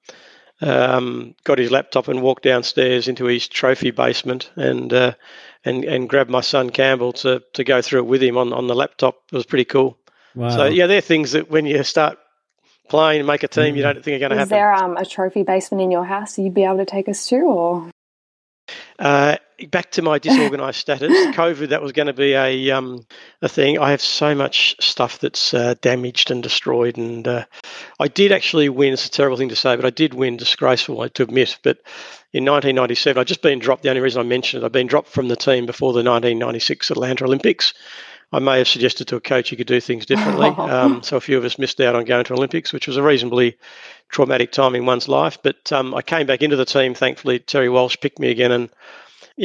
Um, 0.61 1.35
got 1.43 1.59
his 1.59 1.73
laptop 1.73 2.07
and 2.07 2.23
walked 2.23 2.45
downstairs 2.45 3.09
into 3.09 3.25
his 3.25 3.49
trophy 3.49 3.91
basement 3.91 4.53
and 4.55 4.93
uh, 4.93 5.15
and 5.65 5.85
and 5.85 6.09
grabbed 6.09 6.31
my 6.31 6.41
son 6.41 6.71
Campbell 6.71 7.13
to 7.15 7.43
to 7.55 7.65
go 7.65 7.83
through 7.83 8.01
it 8.01 8.07
with 8.07 8.23
him 8.23 8.37
on 8.37 8.53
on 8.53 8.69
the 8.69 8.75
laptop. 8.75 9.17
It 9.33 9.37
was 9.37 9.47
pretty 9.47 9.65
cool. 9.65 9.99
Wow. 10.35 10.51
So 10.51 10.65
yeah, 10.67 10.87
they're 10.87 11.01
things 11.01 11.33
that 11.33 11.51
when 11.51 11.67
you 11.67 11.83
start 11.83 12.19
playing 12.89 13.21
and 13.21 13.27
make 13.27 13.43
a 13.43 13.49
team, 13.49 13.77
you 13.77 13.83
mm. 13.83 13.93
don't 13.93 14.05
think 14.05 14.17
are 14.17 14.29
going 14.29 14.31
to 14.31 14.37
happen. 14.37 14.43
Is 14.43 14.51
there 14.51 14.73
um, 14.73 14.97
a 14.97 15.05
trophy 15.05 15.43
basement 15.43 15.83
in 15.83 15.91
your 15.91 16.05
house 16.05 16.37
that 16.37 16.43
you'd 16.43 16.55
be 16.55 16.65
able 16.65 16.79
to 16.79 16.87
take 16.87 17.09
us 17.09 17.27
to, 17.29 17.37
or? 17.41 17.91
Uh, 18.99 19.37
back 19.71 19.91
to 19.93 20.03
my 20.03 20.19
disorganized 20.19 20.79
status, 20.79 21.11
COVID, 21.37 21.69
that 21.69 21.83
was 21.83 21.93
going 21.93 22.07
to 22.07 22.13
be 22.13 22.35
a 22.35 22.71
um, 22.71 23.07
a 23.41 23.49
thing. 23.49 23.79
I 23.79 23.91
have 23.91 24.01
so 24.01 24.35
much 24.35 24.77
stuff 24.81 25.19
that's 25.19 25.55
uh, 25.55 25.75
damaged 25.81 26.31
and 26.31 26.43
destroyed, 26.43 26.97
and 26.97 27.27
uh, 27.27 27.45
I 28.01 28.09
did 28.09 28.33
actually 28.33 28.69
win. 28.69 28.93
It's 28.93 29.07
a 29.07 29.11
terrible 29.11 29.37
thing 29.37 29.51
to 29.51 29.57
say, 29.57 29.77
but 29.77 29.85
I 29.85 29.91
did 29.91 30.15
win. 30.15 30.37
Disgraceful 30.37 31.09
to 31.09 31.23
admit, 31.23 31.59
but 31.63 31.79
in 32.33 32.45
1997, 32.45 33.21
I'd 33.21 33.27
just 33.27 33.43
been 33.43 33.59
dropped. 33.59 33.83
The 33.83 33.91
only 33.91 34.01
reason 34.01 34.21
I 34.21 34.25
mentioned 34.25 34.63
it, 34.63 34.67
I'd 34.67 34.73
been 34.73 34.87
dropped 34.87 35.09
from 35.09 35.29
the 35.29 35.37
team 35.37 35.67
before 35.67 35.93
the 35.93 35.99
1996 35.99 36.91
Atlanta 36.91 37.25
Olympics. 37.25 37.75
I 38.33 38.39
may 38.39 38.59
have 38.59 38.69
suggested 38.69 39.09
to 39.09 39.17
a 39.17 39.21
coach 39.21 39.51
he 39.51 39.57
could 39.57 39.67
do 39.67 39.81
things 39.81 40.07
differently. 40.07 40.51
Um, 40.73 41.03
so 41.03 41.17
a 41.17 41.21
few 41.21 41.37
of 41.37 41.45
us 41.45 41.59
missed 41.59 41.81
out 41.81 41.95
on 41.95 42.05
going 42.05 42.25
to 42.25 42.33
Olympics, 42.33 42.73
which 42.73 42.87
was 42.87 42.97
a 42.97 43.03
reasonably 43.03 43.59
traumatic 44.09 44.53
time 44.53 44.75
in 44.75 44.87
one's 44.87 45.09
life. 45.09 45.39
But 45.43 45.71
um, 45.71 45.95
I 45.95 46.01
came 46.03 46.27
back 46.27 46.41
into 46.41 46.57
the 46.57 46.65
team. 46.65 46.95
Thankfully, 46.95 47.41
Terry 47.41 47.69
Walsh 47.69 47.97
picked 48.01 48.19
me 48.19 48.31
again, 48.31 48.53
and 48.53 48.71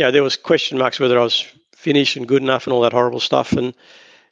know 0.04 0.12
there 0.12 0.24
was 0.24 0.36
question 0.36 0.78
marks 0.78 1.00
whether 1.00 1.20
I 1.20 1.24
was 1.24 1.46
finished 1.76 2.18
and 2.18 2.28
good 2.28 2.42
enough 2.42 2.66
and 2.66 2.74
all 2.74 2.82
that 2.82 2.94
horrible 2.94 3.20
stuff. 3.20 3.54
And 3.54 3.74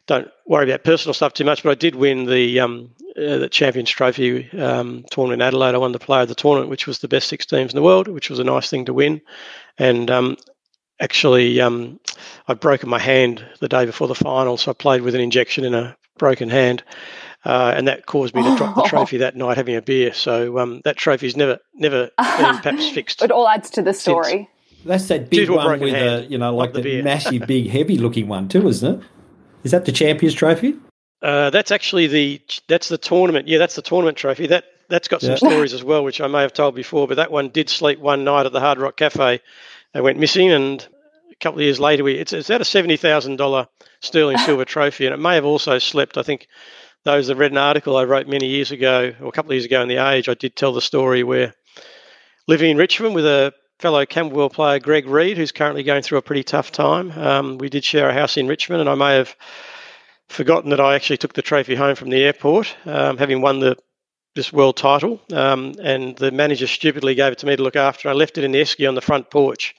don't 0.08 0.28
worry 0.46 0.70
about 0.70 0.84
personal 0.84 1.14
stuff 1.14 1.34
too 1.34 1.46
much. 1.46 1.64
But 1.64 1.72
I 1.72 1.76
did 1.76 1.96
win 1.96 2.26
the 2.26 2.60
um, 2.60 2.92
uh, 3.18 3.38
the 3.38 3.50
Champions 3.50 3.90
Trophy 3.90 4.50
um, 4.60 5.06
tournament 5.12 5.42
in 5.42 5.48
Adelaide. 5.48 5.76
I 5.76 5.80
won 5.80 5.92
the 5.92 6.00
Player 6.00 6.24
of 6.24 6.30
the 6.30 6.36
Tournament, 6.36 6.70
which 6.70 6.88
was 6.88 7.00
the 7.00 7.08
best 7.08 7.28
six 7.28 7.46
teams 7.46 7.72
in 7.72 7.76
the 7.76 7.84
world, 7.84 8.08
which 8.08 8.30
was 8.30 8.40
a 8.40 8.44
nice 8.44 8.70
thing 8.70 8.86
to 8.86 8.94
win. 8.94 9.22
And 9.78 10.12
um, 10.12 10.38
actually 11.00 11.62
um, 11.62 12.00
I'd 12.48 12.60
broken 12.60 12.90
my 12.90 13.00
hand 13.00 13.46
the 13.60 13.68
day 13.68 13.86
before 13.86 14.08
the 14.08 14.16
final, 14.16 14.58
so 14.58 14.72
I 14.72 14.74
played 14.74 15.02
with 15.02 15.16
an 15.16 15.22
injection 15.22 15.66
in 15.66 15.74
a 15.74 15.98
broken 16.18 16.50
hand, 16.50 16.84
uh, 17.44 17.74
and 17.76 17.88
that 17.88 18.06
caused 18.06 18.36
me 18.36 18.44
to 18.44 18.56
drop 18.58 18.76
the 18.76 18.84
trophy 18.88 19.18
that 19.18 19.36
night 19.36 19.58
having 19.58 19.76
a 19.76 19.82
beer. 19.82 20.14
So 20.14 20.60
um, 20.60 20.82
that 20.86 20.98
trophy's 20.98 21.36
never 21.36 21.60
never 21.74 22.10
been 22.18 22.58
perhaps 22.62 22.90
fixed. 22.90 23.22
it 23.22 23.32
all 23.32 23.48
adds 23.48 23.70
to 23.72 23.82
the 23.82 23.94
story. 23.94 24.50
That's 24.86 25.08
that 25.08 25.30
big 25.30 25.50
one 25.50 25.80
with 25.80 25.94
hand, 25.94 26.26
a 26.26 26.28
you 26.28 26.38
know 26.38 26.56
like 26.56 26.74
the, 26.74 26.82
the 26.82 27.02
massive, 27.02 27.44
big, 27.48 27.70
heavy 27.70 27.98
looking 27.98 28.28
one 28.28 28.48
too, 28.48 28.68
isn't 28.68 29.00
it? 29.00 29.06
Is 29.64 29.72
that 29.72 29.86
the 29.86 29.92
Champions 29.92 30.36
Trophy? 30.36 30.76
Uh, 31.22 31.50
that's 31.50 31.72
actually 31.72 32.08
the 32.08 32.42
that's 32.68 32.88
the 32.90 32.98
tournament. 32.98 33.48
Yeah, 33.48 33.58
that's 33.58 33.76
the 33.76 33.82
tournament 33.82 34.18
trophy. 34.18 34.48
That 34.48 34.66
that's 34.90 35.08
got 35.08 35.22
some 35.22 35.32
yeah. 35.32 35.38
stories 35.38 35.74
as 35.74 35.84
well, 35.84 36.04
which 36.04 36.22
I 36.22 36.28
may 36.28 36.42
have 36.42 36.54
told 36.54 36.76
before. 36.76 37.08
But 37.08 37.16
that 37.16 37.32
one 37.32 37.50
did 37.50 37.70
sleep 37.70 38.00
one 38.00 38.24
night 38.24 38.46
at 38.46 38.52
the 38.52 38.60
Hard 38.60 38.78
Rock 38.78 38.98
Cafe 38.98 39.42
they 39.96 40.02
went 40.02 40.20
missing, 40.20 40.52
and 40.52 40.86
a 41.32 41.36
couple 41.40 41.60
of 41.60 41.64
years 41.64 41.80
later, 41.80 42.04
we 42.04 42.16
it's, 42.16 42.34
it's 42.34 42.50
at 42.50 42.60
a 42.60 42.66
seventy 42.66 42.98
thousand 42.98 43.38
dollar 43.38 43.68
sterling 44.02 44.38
silver 44.46 44.66
trophy, 44.66 45.06
and 45.06 45.16
it 45.16 45.20
may 45.20 45.36
have 45.36 45.46
also 45.46 45.80
slept. 45.80 46.18
I 46.18 46.24
think 46.24 46.48
those 47.06 47.28
that 47.28 47.38
read 47.38 47.52
an 47.52 47.58
article 47.58 47.96
I 47.96 48.04
wrote 48.04 48.28
many 48.28 48.48
years 48.48 48.72
ago, 48.72 49.14
or 49.22 49.28
a 49.28 49.32
couple 49.32 49.52
of 49.52 49.56
years 49.56 49.66
ago 49.66 49.82
in 49.82 49.88
the 49.88 50.06
Age, 50.06 50.28
I 50.28 50.34
did 50.34 50.56
tell 50.56 50.74
the 50.74 50.82
story 50.82 51.24
where 51.24 51.54
living 52.48 52.72
in 52.72 52.78
Richmond 52.78 53.16
with 53.16 53.26
a 53.26 53.54
fellow 53.80 54.06
Camberwell 54.06 54.50
player, 54.50 54.80
Greg 54.80 55.08
Reid, 55.08 55.38
who's 55.38 55.52
currently 55.52 55.84
going 55.84 56.02
through 56.02 56.18
a 56.18 56.24
pretty 56.24 56.44
tough 56.44 56.72
time. 56.72 57.12
Um, 57.12 57.58
we 57.58 57.70
did 57.70 57.84
share 57.84 58.10
a 58.10 58.14
house 58.14 58.38
in 58.38 58.48
Richmond, 58.48 58.82
and 58.82 58.90
I 58.90 58.96
may 58.96 59.16
have 59.16 59.36
forgotten 60.30 60.72
that 60.72 60.80
I 60.80 60.96
actually 60.96 61.18
took 61.18 61.34
the 61.34 61.42
trophy 61.42 61.76
home 61.76 61.96
from 61.96 62.10
the 62.10 62.24
airport, 62.24 62.76
um, 62.86 63.18
having 63.18 63.42
won 63.42 63.60
the 63.60 63.78
this 64.36 64.52
world 64.52 64.76
title. 64.76 65.22
Um, 65.32 65.76
and 65.82 66.16
the 66.18 66.30
manager 66.30 66.68
stupidly 66.68 67.16
gave 67.16 67.32
it 67.32 67.38
to 67.40 67.46
me 67.46 67.56
to 67.56 67.64
look 67.64 67.78
after. 67.78 68.10
I 68.10 68.14
left 68.14 68.38
it 68.38 68.44
in 68.44 68.52
the 68.52 68.62
esky 68.62 68.86
on 68.88 68.96
the 68.96 69.02
front 69.02 69.32
porch 69.32 69.74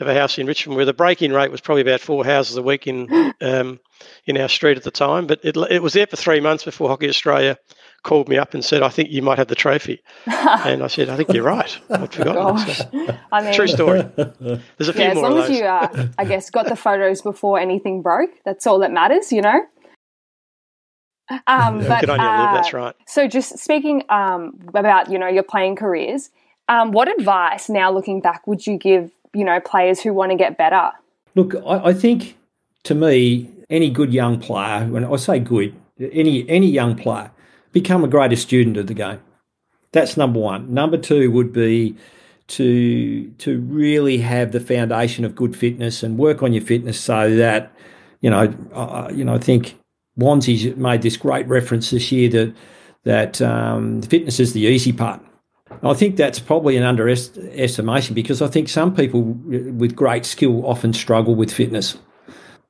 of 0.00 0.08
a 0.08 0.14
house 0.14 0.38
in 0.38 0.46
Richmond 0.46 0.76
where 0.76 0.86
the 0.86 0.94
break-in 0.94 1.32
rate 1.32 1.50
was 1.50 1.60
probably 1.60 1.82
about 1.82 2.00
four 2.00 2.24
houses 2.24 2.56
a 2.56 2.62
week 2.62 2.86
in 2.86 3.34
um, 3.40 3.80
in 4.24 4.38
our 4.38 4.48
street 4.48 4.78
at 4.78 4.84
the 4.84 4.90
time. 4.90 5.26
But 5.26 5.40
it, 5.44 5.56
it 5.70 5.82
was 5.82 5.92
there 5.92 6.06
for 6.06 6.16
three 6.16 6.40
months 6.40 6.64
before 6.64 6.88
Hockey 6.88 7.08
Australia 7.08 7.58
called 8.02 8.28
me 8.28 8.38
up 8.38 8.54
and 8.54 8.64
said, 8.64 8.82
"I 8.82 8.88
think 8.88 9.10
you 9.10 9.22
might 9.22 9.38
have 9.38 9.48
the 9.48 9.54
trophy." 9.54 10.02
and 10.26 10.82
I 10.82 10.86
said, 10.86 11.08
"I 11.08 11.16
think 11.16 11.32
you're 11.32 11.44
right. 11.44 11.78
I'd 11.90 12.12
forgotten." 12.12 12.74
So, 12.74 13.18
I 13.32 13.42
mean, 13.42 13.54
true 13.54 13.66
story. 13.66 14.02
There's 14.16 14.88
a 14.88 14.92
few 14.92 15.02
yeah, 15.02 15.14
more 15.14 15.26
as 15.26 15.32
long 15.32 15.38
as 15.38 15.50
you, 15.50 15.64
uh, 15.64 16.06
I 16.18 16.24
guess, 16.24 16.50
got 16.50 16.66
the 16.66 16.76
photos 16.76 17.22
before 17.22 17.58
anything 17.58 18.02
broke. 18.02 18.30
That's 18.44 18.66
all 18.66 18.78
that 18.80 18.92
matters, 18.92 19.32
you 19.32 19.42
know. 19.42 19.60
Um, 21.46 21.80
but, 21.86 22.00
Good 22.00 22.10
on 22.10 22.20
you, 22.20 22.26
uh, 22.26 22.54
That's 22.54 22.72
right. 22.72 22.94
So, 23.06 23.28
just 23.28 23.58
speaking 23.58 24.02
um, 24.08 24.58
about 24.74 25.10
you 25.10 25.18
know 25.18 25.28
your 25.28 25.42
playing 25.42 25.76
careers, 25.76 26.30
um, 26.68 26.92
what 26.92 27.08
advice 27.18 27.68
now 27.68 27.90
looking 27.92 28.20
back 28.20 28.46
would 28.46 28.66
you 28.66 28.78
give 28.78 29.10
you 29.34 29.44
know 29.44 29.60
players 29.60 30.00
who 30.00 30.14
want 30.14 30.32
to 30.32 30.36
get 30.36 30.56
better? 30.56 30.90
Look, 31.34 31.54
I, 31.54 31.88
I 31.88 31.92
think 31.92 32.36
to 32.84 32.94
me, 32.94 33.50
any 33.68 33.90
good 33.90 34.12
young 34.12 34.40
player, 34.40 34.86
when 34.86 35.04
I 35.04 35.16
say 35.16 35.38
good, 35.38 35.74
any 36.00 36.48
any 36.48 36.68
young 36.68 36.96
player, 36.96 37.30
become 37.72 38.04
a 38.04 38.08
greater 38.08 38.36
student 38.36 38.76
of 38.76 38.86
the 38.86 38.94
game. 38.94 39.20
That's 39.92 40.16
number 40.16 40.38
one. 40.40 40.72
Number 40.72 40.98
two 40.98 41.30
would 41.30 41.52
be 41.52 41.96
to 42.48 43.30
to 43.38 43.60
really 43.60 44.18
have 44.18 44.52
the 44.52 44.60
foundation 44.60 45.24
of 45.24 45.34
good 45.34 45.54
fitness 45.54 46.02
and 46.02 46.18
work 46.18 46.42
on 46.42 46.52
your 46.52 46.64
fitness 46.64 46.98
so 46.98 47.34
that 47.36 47.72
you 48.20 48.30
know 48.30 48.54
uh, 48.72 49.10
you 49.12 49.24
know 49.24 49.34
I 49.34 49.38
think 49.38 49.78
Wanzi's 50.18 50.76
made 50.76 51.02
this 51.02 51.16
great 51.16 51.46
reference 51.46 51.90
this 51.90 52.10
year 52.10 52.28
that 52.30 52.54
that 53.04 53.40
um, 53.42 54.02
fitness 54.02 54.40
is 54.40 54.52
the 54.52 54.62
easy 54.62 54.92
part. 54.92 55.22
I 55.82 55.94
think 55.94 56.16
that's 56.16 56.38
probably 56.38 56.76
an 56.76 56.82
underestimation 56.82 58.14
because 58.14 58.42
I 58.42 58.48
think 58.48 58.68
some 58.68 58.94
people 58.94 59.22
with 59.22 59.94
great 59.94 60.24
skill 60.24 60.66
often 60.66 60.92
struggle 60.92 61.34
with 61.34 61.52
fitness. 61.52 61.96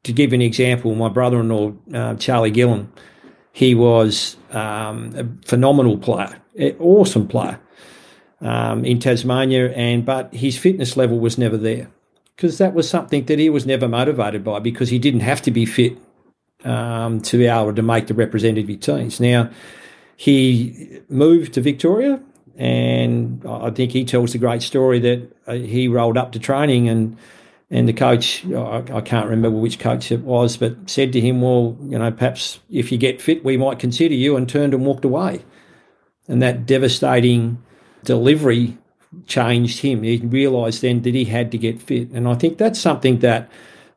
To 0.05 0.13
give 0.13 0.33
an 0.33 0.43
example, 0.43 0.95
my 0.95 1.09
brother-in-law 1.09 1.73
uh, 1.95 2.15
Charlie 2.17 2.51
Gillen, 2.51 2.93
he 3.59 3.75
was 3.75 4.37
um, 4.53 5.13
a 5.17 5.27
phenomenal 5.45 5.99
player, 5.99 6.41
awesome 6.79 7.27
player 7.27 7.59
um, 8.41 8.85
in 8.85 9.01
Tasmania, 9.01 9.73
and 9.73 10.05
but 10.05 10.33
his 10.33 10.57
fitness 10.57 10.97
level 10.97 11.19
was 11.19 11.39
never 11.39 11.57
there. 11.57 11.89
because 12.37 12.59
that 12.59 12.73
was 12.73 12.89
something 12.89 13.25
that 13.25 13.41
he 13.41 13.51
was 13.51 13.67
never 13.67 13.89
motivated 13.89 14.45
by 14.45 14.61
because 14.61 14.91
he 14.91 14.99
didn't 15.01 15.27
have 15.27 15.43
to 15.43 15.51
be 15.51 15.67
fit 15.67 15.99
um, 16.63 17.21
to 17.21 17.37
be 17.37 17.47
able 17.47 17.75
to 17.75 17.83
make 17.83 18.07
the 18.07 18.15
representative 18.15 18.79
teams. 18.79 19.19
Now, 19.19 19.51
he 20.17 21.01
moved 21.09 21.55
to 21.55 21.61
Victoria, 21.61 22.23
and 22.57 23.45
I 23.45 23.71
think 23.71 23.91
he 23.91 24.05
tells 24.05 24.35
the 24.35 24.39
great 24.39 24.63
story 24.63 25.01
that 25.01 25.37
uh, 25.49 25.55
he 25.55 25.89
rolled 25.89 26.17
up 26.17 26.31
to 26.31 26.39
training 26.39 26.89
and 26.89 27.17
and 27.71 27.87
the 27.87 27.93
coach, 27.93 28.47
I, 28.47 28.83
I 28.93 29.01
can't 29.03 29.29
remember 29.29 29.59
which 29.59 29.79
coach 29.79 30.11
it 30.11 30.23
was, 30.23 30.57
but 30.57 30.89
said 30.89 31.13
to 31.13 31.21
him, 31.21 31.43
"Well, 31.43 31.77
you 31.83 31.99
know, 31.99 32.11
perhaps 32.11 32.61
if 32.71 32.91
you 32.91 32.99
get 32.99 33.21
fit, 33.21 33.45
we 33.45 33.57
might 33.57 33.79
consider 33.79 34.15
you," 34.15 34.37
and 34.37 34.49
turned 34.49 34.73
and 34.73 34.87
walked 34.87 35.05
away. 35.05 35.45
And 36.29 36.43
that 36.43 36.67
devastating 36.67 37.63
delivery 38.05 38.79
changed 39.27 39.81
him. 39.81 40.03
He 40.03 40.19
realised 40.19 40.83
then 40.83 41.03
that 41.03 41.15
he 41.15 41.27
had 41.27 41.51
to 41.53 41.59
get 41.59 41.81
fit, 41.83 42.11
and 42.11 42.27
I 42.27 42.35
think 42.35 42.57
that's 42.57 42.81
something 42.81 43.19
that 43.19 43.51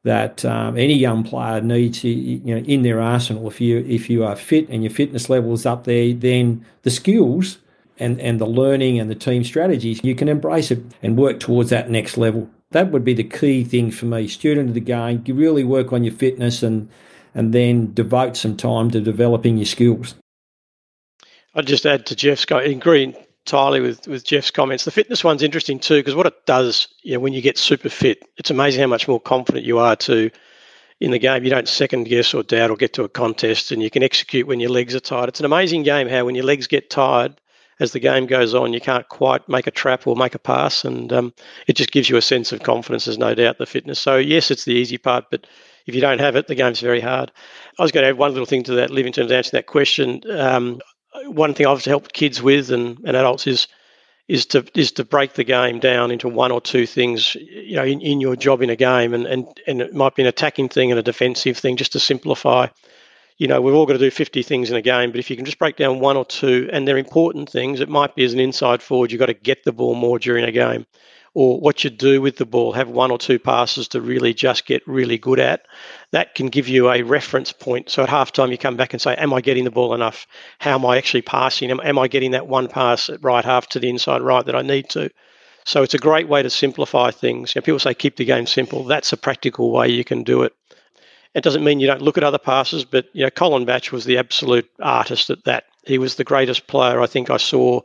that 0.03 0.43
um, 0.43 0.78
any 0.78 0.95
young 0.95 1.24
player 1.24 1.61
needs, 1.61 2.03
you 2.03 2.39
know, 2.39 2.57
in 2.57 2.82
their 2.82 2.99
arsenal. 2.99 3.47
If 3.47 3.61
you 3.61 3.86
if 3.88 4.09
you 4.09 4.26
are 4.26 4.36
fit 4.36 4.67
and 4.69 4.84
your 4.84 4.91
fitness 4.91 5.30
level 5.30 5.53
is 5.53 5.65
up 5.65 5.86
there, 5.86 6.13
then 6.13 6.65
the 6.84 6.89
skills 6.89 7.59
and 7.99 8.19
and 8.19 8.41
the 8.41 8.47
learning 8.47 8.99
and 8.99 9.09
the 9.09 9.15
team 9.15 9.43
strategies 9.43 10.03
you 10.03 10.15
can 10.15 10.28
embrace 10.28 10.72
it 10.72 10.84
and 11.03 11.17
work 11.17 11.39
towards 11.39 11.69
that 11.69 11.89
next 11.89 12.17
level. 12.17 12.49
That 12.72 12.91
would 12.91 13.03
be 13.03 13.13
the 13.13 13.24
key 13.24 13.63
thing 13.63 13.91
for 13.91 14.05
me. 14.05 14.28
Student 14.28 14.69
of 14.69 14.76
the 14.76 14.82
game, 14.82 15.24
you 15.26 15.34
really 15.34 15.63
work 15.63 15.93
on 15.93 16.03
your 16.03 16.13
fitness 16.13 16.63
and 16.63 16.89
and 17.34 17.53
then 17.53 17.93
devote 17.93 18.36
some 18.36 18.57
time 18.57 18.91
to 18.91 18.99
developing 18.99 19.57
your 19.57 19.65
skills. 19.65 20.15
I'd 21.55 21.67
just 21.67 21.86
add 21.86 22.05
to 22.07 22.15
Jeff's 22.15 22.45
go 22.45 22.57
agree 22.57 23.15
entirely 23.45 23.82
with, 23.82 24.07
with 24.07 24.26
Jeff's 24.26 24.51
comments. 24.51 24.86
The 24.86 24.91
fitness 24.91 25.24
one's 25.24 25.43
interesting 25.43 25.80
too 25.80 25.99
because 25.99 26.15
what 26.15 26.26
it 26.26 26.45
does, 26.45 26.88
you 27.03 27.13
know, 27.13 27.19
when 27.19 27.34
you 27.34 27.41
get 27.41 27.57
super 27.57 27.89
fit, 27.89 28.24
it's 28.38 28.51
amazing 28.51 28.82
how 28.82 28.88
much 28.88 29.07
more 29.07 29.19
confident 29.19 29.65
you 29.65 29.80
are 29.80 29.95
to 29.97 30.30
in 30.99 31.11
the 31.11 31.19
game. 31.19 31.43
You 31.43 31.49
don't 31.49 31.67
second 31.67 32.05
guess 32.05 32.34
or 32.34 32.43
doubt 32.43 32.69
or 32.69 32.78
get 32.78 32.93
to 32.93 33.03
a 33.03 33.09
contest, 33.09 33.72
and 33.72 33.82
you 33.82 33.89
can 33.89 34.03
execute 34.03 34.47
when 34.47 34.59
your 34.59 34.69
legs 34.69 34.95
are 34.95 34.99
tired. 34.99 35.30
It's 35.30 35.39
an 35.39 35.45
amazing 35.45 35.84
game 35.84 36.07
how 36.07 36.26
when 36.26 36.36
your 36.36 36.45
legs 36.45 36.67
get 36.67 36.89
tired 36.89 37.41
as 37.82 37.92
the 37.92 38.00
game 38.00 38.28
goes 38.28 38.54
on, 38.54 38.74
you 38.74 38.80
can't 38.80 39.10
quite 39.10 39.50
make 39.50 39.66
a 39.66 39.72
trap 39.72 40.06
or 40.06 40.16
make 40.16 40.36
a 40.36 40.40
pass, 40.40 40.86
and 40.86 41.12
um, 41.12 41.34
it 41.66 41.76
just 41.76 41.92
gives 41.92 42.10
you 42.10 42.16
a 42.16 42.22
sense 42.22 42.52
of 42.52 42.62
confidence. 42.62 43.06
There's 43.06 43.18
no 43.18 43.34
doubt 43.34 43.58
the 43.58 43.66
fitness. 43.66 44.00
So 44.00 44.18
yes, 44.18 44.52
it's 44.52 44.66
the 44.66 44.74
easy 44.74 45.00
part, 45.00 45.26
but 45.32 45.48
if 45.88 45.96
you 45.96 46.02
don't 46.02 46.20
have 46.20 46.36
it, 46.36 46.48
the 46.48 46.56
game's 46.56 46.80
very 46.80 47.02
hard. 47.02 47.32
I 47.80 47.82
was 47.82 47.92
going 47.92 48.04
to 48.04 48.10
add 48.10 48.20
one 48.20 48.32
little 48.32 48.46
thing 48.46 48.64
to 48.64 48.74
that, 48.76 48.92
Liv, 48.92 49.08
in 49.08 49.14
terms 49.14 49.32
of 49.32 49.36
answering 49.36 49.58
that 49.58 49.66
question. 49.66 50.22
Um, 50.30 50.80
one 51.26 51.56
thing 51.56 51.66
I've 51.66 51.84
helped 51.84 52.14
kids 52.14 52.40
with 52.40 52.70
and, 52.72 53.00
and 53.04 53.18
adults 53.18 53.48
is 53.48 53.68
is 54.28 54.46
to 54.46 54.64
is 54.76 54.92
to 54.94 55.04
break 55.04 55.34
the 55.34 55.44
game 55.44 55.80
down 55.80 56.12
into 56.12 56.30
one 56.30 56.52
or 56.52 56.62
two 56.62 56.86
things, 56.86 57.36
you 57.36 57.76
know, 57.76 57.84
in, 57.84 58.00
in 58.00 58.22
your 58.22 58.36
job 58.36 58.62
in 58.62 58.70
a 58.70 58.76
game, 58.76 59.16
and, 59.16 59.26
and 59.26 59.48
and 59.66 59.82
it 59.82 59.94
might 59.96 60.16
be 60.16 60.22
an 60.22 60.28
attacking 60.28 60.70
thing 60.70 60.92
and 60.92 61.00
a 61.00 61.04
defensive 61.04 61.58
thing, 61.58 61.78
just 61.78 61.94
to 61.94 62.00
simplify. 62.00 62.68
You 63.42 63.48
know, 63.48 63.60
we've 63.60 63.74
all 63.74 63.88
got 63.88 63.94
to 63.94 63.98
do 63.98 64.12
50 64.12 64.44
things 64.44 64.70
in 64.70 64.78
a 64.78 64.84
game, 64.84 65.10
but 65.10 65.20
if 65.20 65.32
you 65.32 65.36
can 65.36 65.46
just 65.46 65.58
break 65.58 65.76
down 65.76 66.00
one 66.00 66.16
or 66.16 66.24
two, 66.24 66.70
and 66.72 66.88
they're 66.88 66.96
important 66.96 67.50
things, 67.50 67.80
it 67.80 67.89
might 67.89 68.16
be 68.16 68.24
as 68.24 68.34
an 68.34 68.39
inside 68.39 68.84
forward, 68.84 69.12
you've 69.12 69.18
got 69.18 69.26
to 69.26 69.34
get 69.34 69.64
the 69.64 69.72
ball 69.72 69.96
more 69.96 70.20
during 70.20 70.46
a 70.46 70.52
game 70.52 70.86
or 71.34 71.60
what 71.60 71.84
you 71.84 71.89
do 71.89 72.22
with 72.22 72.38
the 72.38 72.46
ball, 72.46 72.72
have 72.72 72.88
one 72.88 73.10
or 73.10 73.18
two 73.18 73.39
passes 73.39 73.88
to 73.88 74.00
really 74.00 74.36
just 74.36 74.68
get 74.68 74.86
really 74.86 75.18
good 75.18 75.39
at. 75.39 75.66
That 76.12 76.36
can 76.36 76.50
give 76.50 76.68
you 76.68 76.92
a 76.92 77.02
reference 77.02 77.52
point. 77.52 77.89
So 77.89 78.04
at 78.04 78.10
halftime, 78.10 78.52
you 78.52 78.60
come 78.60 78.78
back 78.78 78.94
and 78.94 79.02
say, 79.02 79.16
Am 79.16 79.34
I 79.34 79.42
getting 79.42 79.64
the 79.64 79.72
ball 79.72 79.96
enough? 79.96 80.28
How 80.60 80.76
am 80.76 80.86
I 80.86 80.98
actually 80.98 81.24
passing? 81.24 81.72
Am, 81.72 81.80
am 81.80 81.98
I 81.98 82.08
getting 82.10 82.32
that 82.32 82.46
one 82.46 82.68
pass 82.68 83.10
at 83.10 83.24
right 83.24 83.44
half 83.44 83.70
to 83.70 83.80
the 83.80 83.89
inside 83.89 84.22
right 84.22 84.46
that 84.46 84.56
I 84.56 84.62
need 84.62 84.88
to? 84.89 85.10
So 85.66 85.82
it's 85.82 85.96
a 85.96 85.98
great 85.98 86.28
way 86.28 86.44
to 86.44 86.50
simplify 86.52 87.10
things. 87.10 87.56
You 87.56 87.62
know, 87.62 87.66
people 87.66 87.80
say 87.80 87.96
keep 87.96 88.18
the 88.18 88.26
game 88.26 88.46
simple. 88.46 88.84
That's 88.84 89.14
a 89.14 89.18
practical 89.18 89.72
way 89.72 89.88
you 89.88 90.04
can 90.04 90.22
do 90.22 90.44
it. 90.44 90.54
It 91.34 91.44
doesn't 91.44 91.64
mean 91.64 91.80
you 91.80 91.88
don't 91.88 92.02
look 92.02 92.18
at 92.18 92.24
other 92.24 92.38
passes, 92.38 92.84
but 92.84 93.06
you 93.14 93.24
know, 93.24 93.30
Colin 93.30 93.66
Batch 93.66 93.92
was 93.92 94.06
the 94.06 94.18
absolute 94.18 94.70
artist 94.82 95.30
at 95.30 95.44
that. 95.46 95.66
He 95.86 95.98
was 95.98 96.16
the 96.16 96.24
greatest 96.24 96.68
player 96.68 97.02
I 97.02 97.08
think 97.08 97.30
I 97.30 97.38
saw 97.38 97.82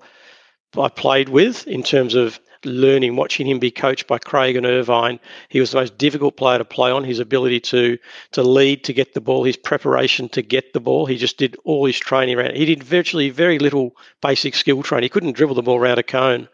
I 0.76 0.88
played 0.88 1.28
with 1.28 1.66
in 1.66 1.82
terms 1.82 2.14
of 2.14 2.38
learning, 2.64 3.16
watching 3.16 3.46
him 3.46 3.58
be 3.58 3.70
coached 3.70 4.06
by 4.06 4.18
Craig 4.18 4.56
and 4.56 4.66
Irvine. 4.66 5.20
He 5.48 5.60
was 5.60 5.70
the 5.70 5.78
most 5.78 5.96
difficult 5.96 6.36
player 6.36 6.58
to 6.58 6.64
play 6.64 6.90
on. 6.90 7.04
His 7.04 7.20
ability 7.20 7.60
to 7.60 7.98
to 8.32 8.42
lead, 8.42 8.84
to 8.84 8.92
get 8.92 9.14
the 9.14 9.20
ball, 9.20 9.44
his 9.44 9.56
preparation 9.56 10.28
to 10.30 10.42
get 10.42 10.72
the 10.72 10.80
ball. 10.80 11.06
He 11.06 11.16
just 11.16 11.38
did 11.38 11.56
all 11.64 11.86
his 11.86 11.98
training 11.98 12.36
around. 12.36 12.56
He 12.56 12.64
did 12.64 12.82
virtually 12.82 13.30
very 13.30 13.58
little 13.58 13.96
basic 14.20 14.54
skill 14.54 14.82
training. 14.82 15.04
He 15.04 15.10
couldn't 15.10 15.36
dribble 15.36 15.54
the 15.54 15.62
ball 15.62 15.78
around 15.78 15.98
a 15.98 16.02
cone, 16.02 16.48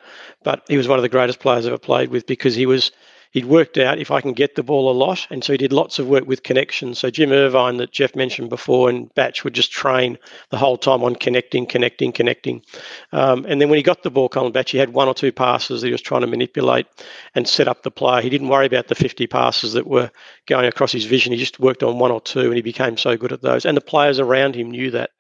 but 0.45 0.63
he 0.69 0.77
was 0.77 0.89
one 0.89 0.99
of 0.99 1.03
the 1.03 1.09
greatest 1.09 1.41
players 1.41 1.67
I've 1.67 1.73
ever 1.73 1.79
played 1.79 2.11
with 2.11 2.27
because 2.27 2.55
he 2.55 2.67
was 2.67 2.93
he'd 3.33 3.47
worked 3.47 3.79
out 3.79 3.99
if 3.99 4.11
I 4.11 4.21
can 4.21 4.35
get 4.35 4.55
the 4.55 4.63
ball 4.63 4.91
a 4.91 4.97
lot. 4.97 5.27
And 5.31 5.43
so 5.43 5.53
he 5.53 5.57
did 5.57 5.73
lots 5.73 5.99
of 5.99 6.07
work 6.07 6.27
with 6.27 6.43
connections. 6.43 6.99
So 6.99 7.11
Jim 7.11 7.33
Irvine, 7.33 7.79
that 7.79 7.91
Jeff 7.91 8.15
mentioned 8.15 8.51
before, 8.51 8.89
and 8.89 9.13
Batch 9.15 9.43
would 9.43 9.55
just 9.55 9.73
train 9.73 10.19
the 10.51 10.59
whole 10.59 10.77
time 10.77 11.03
on 11.03 11.17
connecting, 11.17 11.67
connecting, 11.67 12.13
connecting. 12.13 12.63
Um, 13.11 13.45
and 13.49 13.61
then 13.61 13.69
when 13.69 13.79
he 13.79 13.83
got 13.83 14.03
the 14.03 14.11
ball, 14.11 14.29
Colin 14.29 14.53
Batch, 14.53 14.71
he 14.71 14.79
had 14.79 14.93
one 14.93 15.09
or 15.09 15.15
two 15.15 15.33
passes 15.33 15.81
that 15.81 15.89
he 15.89 15.93
was 15.93 16.03
trying 16.03 16.21
to 16.21 16.27
manipulate 16.27 16.87
and 17.35 17.49
set 17.49 17.69
up 17.69 17.83
the 17.83 17.91
player. 17.91 18.21
He 18.21 18.31
didn't 18.31 18.49
worry 18.49 18.67
about 18.67 18.89
the 18.89 18.95
50 18.95 19.27
passes 19.27 19.73
that 19.73 19.87
were 19.87 20.11
going 20.47 20.67
across 20.67 20.93
his 20.93 21.07
vision. 21.07 21.33
He 21.33 21.39
just 21.39 21.59
worked 21.59 21.83
on 21.83 21.99
one 21.99 22.11
or 22.11 22.21
two 22.21 22.47
and 22.47 22.55
he 22.55 22.63
became 22.63 22.97
so 22.97 23.17
good 23.17 23.33
at 23.33 23.43
those. 23.43 23.65
And 23.65 23.77
the 23.77 23.81
players 23.81 24.21
around 24.21 24.55
him 24.55 24.71
knew 24.71 24.91
that. 24.93 25.11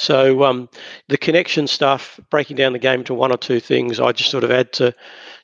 So 0.00 0.44
um, 0.44 0.70
the 1.08 1.18
connection 1.18 1.66
stuff, 1.66 2.18
breaking 2.30 2.56
down 2.56 2.72
the 2.72 2.78
game 2.78 3.00
into 3.00 3.12
one 3.12 3.30
or 3.30 3.36
two 3.36 3.60
things, 3.60 4.00
I 4.00 4.12
just 4.12 4.30
sort 4.30 4.44
of 4.44 4.50
add 4.50 4.72
to 4.74 4.94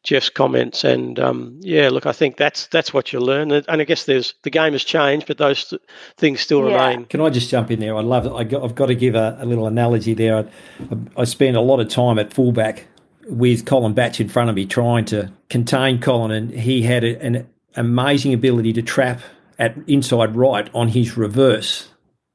Jeff's 0.03 0.31
comments. 0.31 0.83
And 0.83 1.21
um, 1.21 1.59
yeah, 1.61 1.91
look, 1.91 2.07
I 2.07 2.13
think 2.13 2.39
that's 2.39 2.67
that's 2.69 2.95
what 2.95 3.13
you 3.13 3.21
learn. 3.21 3.53
And 3.53 3.67
I 3.69 3.85
guess 3.85 4.05
there's 4.05 4.33
the 4.45 4.51
game 4.51 4.73
has 4.73 4.83
changed, 4.83 5.27
but 5.27 5.37
those 5.37 5.67
th- 5.67 5.83
things 6.17 6.41
still 6.41 6.67
yeah. 6.71 6.89
remain. 6.89 7.05
Can 7.05 7.21
I 7.21 7.29
just 7.29 7.51
jump 7.51 7.71
in 7.71 7.81
there? 7.81 7.95
I 7.95 8.01
love 8.01 8.25
it. 8.25 8.33
I 8.33 8.61
have 8.63 8.75
got 8.75 8.87
to 8.87 8.95
give 8.95 9.15
a, 9.15 9.37
a 9.39 9.45
little 9.45 9.67
analogy 9.67 10.15
there. 10.15 10.39
I, 10.39 10.97
I 11.19 11.25
spent 11.25 11.55
a 11.55 11.61
lot 11.61 11.79
of 11.79 11.89
time 11.91 12.19
at 12.19 12.33
fullback 12.33 12.87
with 13.29 13.67
Colin 13.67 13.93
Batch 13.93 14.21
in 14.21 14.31
front 14.31 14.49
of 14.49 14.57
me, 14.57 14.65
trying 14.65 15.05
to 15.07 15.31
contain 15.51 16.01
Colin, 16.01 16.31
and 16.31 16.51
he 16.51 16.81
had 16.81 17.05
a, 17.05 17.21
an 17.23 17.47
amazing 17.75 18.33
ability 18.33 18.73
to 18.73 18.81
trap 18.81 19.21
at 19.59 19.77
inside 19.87 20.35
right 20.35 20.71
on 20.73 20.89
his 20.89 21.19
reverse 21.19 21.91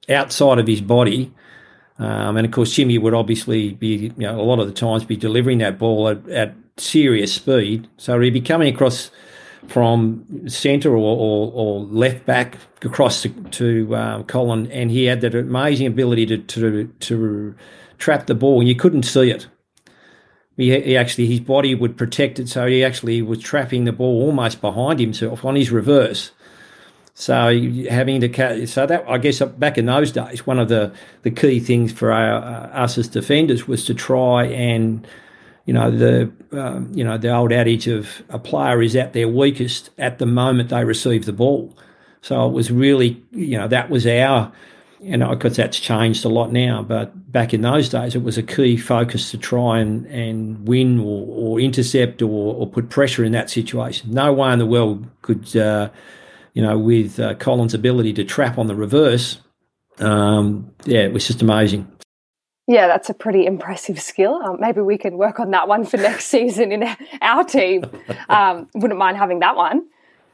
outside 0.07 0.59
of 0.59 0.67
his 0.67 0.81
body 0.81 1.33
um, 2.01 2.35
and 2.35 2.47
of 2.47 2.51
course, 2.51 2.73
Jimmy 2.73 2.97
would 2.97 3.13
obviously 3.13 3.73
be, 3.73 4.11
you 4.17 4.27
know, 4.27 4.39
a 4.39 4.41
lot 4.41 4.59
of 4.59 4.65
the 4.65 4.73
times 4.73 5.05
be 5.05 5.15
delivering 5.15 5.59
that 5.59 5.77
ball 5.77 6.09
at, 6.09 6.27
at 6.29 6.55
serious 6.77 7.31
speed. 7.31 7.87
So 7.97 8.19
he'd 8.19 8.31
be 8.31 8.41
coming 8.41 8.73
across 8.73 9.11
from 9.67 10.25
centre 10.47 10.89
or, 10.89 10.97
or, 10.97 11.51
or, 11.53 11.79
left 11.81 12.25
back 12.25 12.57
across 12.81 13.21
to, 13.21 13.29
to 13.29 13.95
um, 13.95 14.23
Colin, 14.23 14.71
and 14.71 14.89
he 14.89 15.05
had 15.05 15.21
that 15.21 15.35
amazing 15.35 15.85
ability 15.85 16.25
to, 16.25 16.37
to, 16.39 16.87
to 16.87 17.55
trap 17.99 18.25
the 18.25 18.33
ball, 18.33 18.59
and 18.59 18.67
you 18.67 18.73
couldn't 18.73 19.03
see 19.03 19.29
it. 19.29 19.47
He, 20.57 20.71
he, 20.81 20.97
actually 20.97 21.27
his 21.27 21.39
body 21.39 21.75
would 21.75 21.95
protect 21.95 22.39
it, 22.39 22.49
so 22.49 22.65
he 22.65 22.83
actually 22.83 23.21
was 23.21 23.37
trapping 23.39 23.85
the 23.85 23.91
ball 23.91 24.23
almost 24.23 24.59
behind 24.59 24.99
himself 24.99 25.45
on 25.45 25.55
his 25.55 25.69
reverse. 25.69 26.31
So 27.13 27.59
having 27.89 28.21
to 28.21 28.67
so 28.67 28.85
that 28.85 29.05
I 29.07 29.17
guess 29.17 29.41
back 29.41 29.77
in 29.77 29.85
those 29.85 30.11
days, 30.11 30.47
one 30.47 30.59
of 30.59 30.69
the, 30.69 30.93
the 31.23 31.31
key 31.31 31.59
things 31.59 31.91
for 31.91 32.11
our, 32.11 32.35
uh, 32.35 32.83
us 32.83 32.97
as 32.97 33.07
defenders 33.07 33.67
was 33.67 33.85
to 33.85 33.93
try 33.93 34.45
and 34.45 35.05
you 35.65 35.73
know 35.73 35.91
the 35.91 36.31
um, 36.51 36.91
you 36.93 37.03
know 37.03 37.17
the 37.17 37.33
old 37.33 37.51
adage 37.51 37.87
of 37.87 38.23
a 38.29 38.39
player 38.39 38.81
is 38.81 38.95
at 38.95 39.13
their 39.13 39.27
weakest 39.27 39.89
at 39.97 40.19
the 40.19 40.25
moment 40.25 40.69
they 40.69 40.85
receive 40.85 41.25
the 41.25 41.33
ball. 41.33 41.75
So 42.21 42.47
it 42.47 42.53
was 42.53 42.71
really 42.71 43.21
you 43.31 43.57
know 43.57 43.67
that 43.67 43.89
was 43.89 44.07
our 44.07 44.51
and 45.03 45.23
of 45.23 45.39
course 45.39 45.57
that's 45.57 45.79
changed 45.79 46.23
a 46.25 46.29
lot 46.29 46.51
now, 46.51 46.81
but 46.81 47.31
back 47.31 47.53
in 47.53 47.61
those 47.61 47.89
days 47.89 48.15
it 48.15 48.23
was 48.23 48.37
a 48.37 48.43
key 48.43 48.77
focus 48.77 49.31
to 49.31 49.37
try 49.37 49.79
and, 49.79 50.05
and 50.07 50.67
win 50.67 50.99
or, 50.99 51.25
or 51.27 51.59
intercept 51.59 52.21
or, 52.21 52.55
or 52.55 52.67
put 52.67 52.89
pressure 52.89 53.23
in 53.23 53.31
that 53.31 53.49
situation. 53.49 54.11
No 54.13 54.31
way 54.31 54.53
in 54.53 54.59
the 54.59 54.65
world 54.65 55.07
could 55.23 55.55
uh, 55.57 55.89
you 56.53 56.61
know, 56.61 56.77
with 56.77 57.19
uh, 57.19 57.35
Colin's 57.35 57.73
ability 57.73 58.13
to 58.13 58.23
trap 58.23 58.57
on 58.57 58.67
the 58.67 58.75
reverse, 58.75 59.39
um, 59.99 60.71
yeah, 60.85 61.01
it 61.01 61.13
was 61.13 61.27
just 61.27 61.41
amazing. 61.41 61.91
Yeah, 62.67 62.87
that's 62.87 63.09
a 63.09 63.13
pretty 63.13 63.45
impressive 63.45 63.99
skill. 63.99 64.35
Um, 64.35 64.57
maybe 64.59 64.81
we 64.81 64.97
can 64.97 65.17
work 65.17 65.39
on 65.39 65.51
that 65.51 65.67
one 65.67 65.85
for 65.85 65.97
next 65.97 66.25
season 66.27 66.71
in 66.71 66.95
our 67.21 67.43
team. 67.43 67.85
Um, 68.29 68.69
wouldn't 68.75 68.99
mind 68.99 69.17
having 69.17 69.39
that 69.39 69.55
one. 69.55 69.87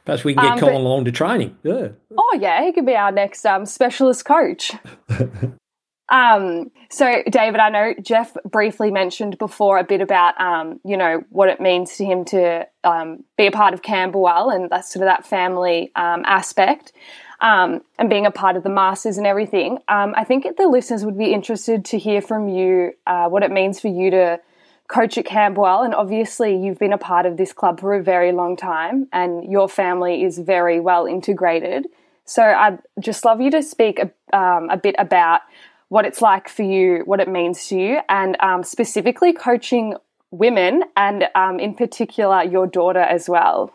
Perhaps 0.04 0.24
we 0.24 0.34
can 0.34 0.42
get 0.42 0.52
um, 0.52 0.58
Colin 0.58 0.74
Batch, 0.74 0.80
along 0.80 1.04
to 1.04 1.12
training. 1.12 1.56
Yeah. 1.62 1.88
Oh 2.16 2.38
yeah, 2.40 2.64
he 2.64 2.72
could 2.72 2.86
be 2.86 2.94
our 2.94 3.12
next 3.12 3.44
um, 3.44 3.66
specialist 3.66 4.24
coach. 4.24 4.72
Um, 6.08 6.70
so, 6.90 7.22
David, 7.30 7.60
I 7.60 7.68
know 7.68 7.94
Jeff 8.00 8.34
briefly 8.44 8.90
mentioned 8.90 9.36
before 9.38 9.78
a 9.78 9.84
bit 9.84 10.00
about, 10.00 10.40
um, 10.40 10.80
you 10.84 10.96
know, 10.96 11.22
what 11.28 11.48
it 11.50 11.60
means 11.60 11.96
to 11.98 12.04
him 12.04 12.24
to 12.26 12.66
um, 12.82 13.24
be 13.36 13.46
a 13.46 13.50
part 13.50 13.74
of 13.74 13.82
Camberwell 13.82 14.50
and 14.50 14.70
that 14.70 14.86
sort 14.86 15.02
of 15.02 15.08
that 15.08 15.26
family 15.26 15.92
um, 15.96 16.22
aspect 16.24 16.92
um, 17.40 17.82
and 17.98 18.10
being 18.10 18.26
a 18.26 18.30
part 18.30 18.56
of 18.56 18.62
the 18.62 18.70
Masters 18.70 19.18
and 19.18 19.26
everything. 19.26 19.78
Um, 19.88 20.14
I 20.16 20.24
think 20.24 20.46
the 20.56 20.66
listeners 20.66 21.04
would 21.04 21.18
be 21.18 21.32
interested 21.32 21.84
to 21.86 21.98
hear 21.98 22.20
from 22.20 22.48
you 22.48 22.92
uh, 23.06 23.28
what 23.28 23.42
it 23.42 23.50
means 23.50 23.80
for 23.80 23.88
you 23.88 24.10
to 24.10 24.40
coach 24.88 25.18
at 25.18 25.26
Camberwell, 25.26 25.82
and 25.82 25.94
obviously 25.94 26.56
you've 26.56 26.78
been 26.78 26.94
a 26.94 26.98
part 26.98 27.26
of 27.26 27.36
this 27.36 27.52
club 27.52 27.80
for 27.80 27.94
a 27.94 28.02
very 28.02 28.32
long 28.32 28.56
time, 28.56 29.06
and 29.12 29.44
your 29.44 29.68
family 29.68 30.24
is 30.24 30.38
very 30.38 30.80
well 30.80 31.04
integrated. 31.04 31.86
So 32.24 32.42
I'd 32.42 32.78
just 32.98 33.24
love 33.24 33.40
you 33.40 33.50
to 33.50 33.62
speak 33.62 33.98
a, 33.98 34.10
a 34.36 34.76
bit 34.76 34.94
about 34.98 35.42
what 35.88 36.04
it's 36.04 36.20
like 36.20 36.48
for 36.48 36.62
you, 36.62 37.02
what 37.04 37.20
it 37.20 37.28
means 37.28 37.66
to 37.68 37.78
you, 37.78 37.98
and 38.08 38.36
um, 38.40 38.62
specifically 38.62 39.32
coaching 39.32 39.94
women, 40.30 40.84
and 40.96 41.28
um, 41.34 41.58
in 41.58 41.74
particular 41.74 42.42
your 42.42 42.66
daughter 42.66 43.00
as 43.00 43.28
well. 43.28 43.72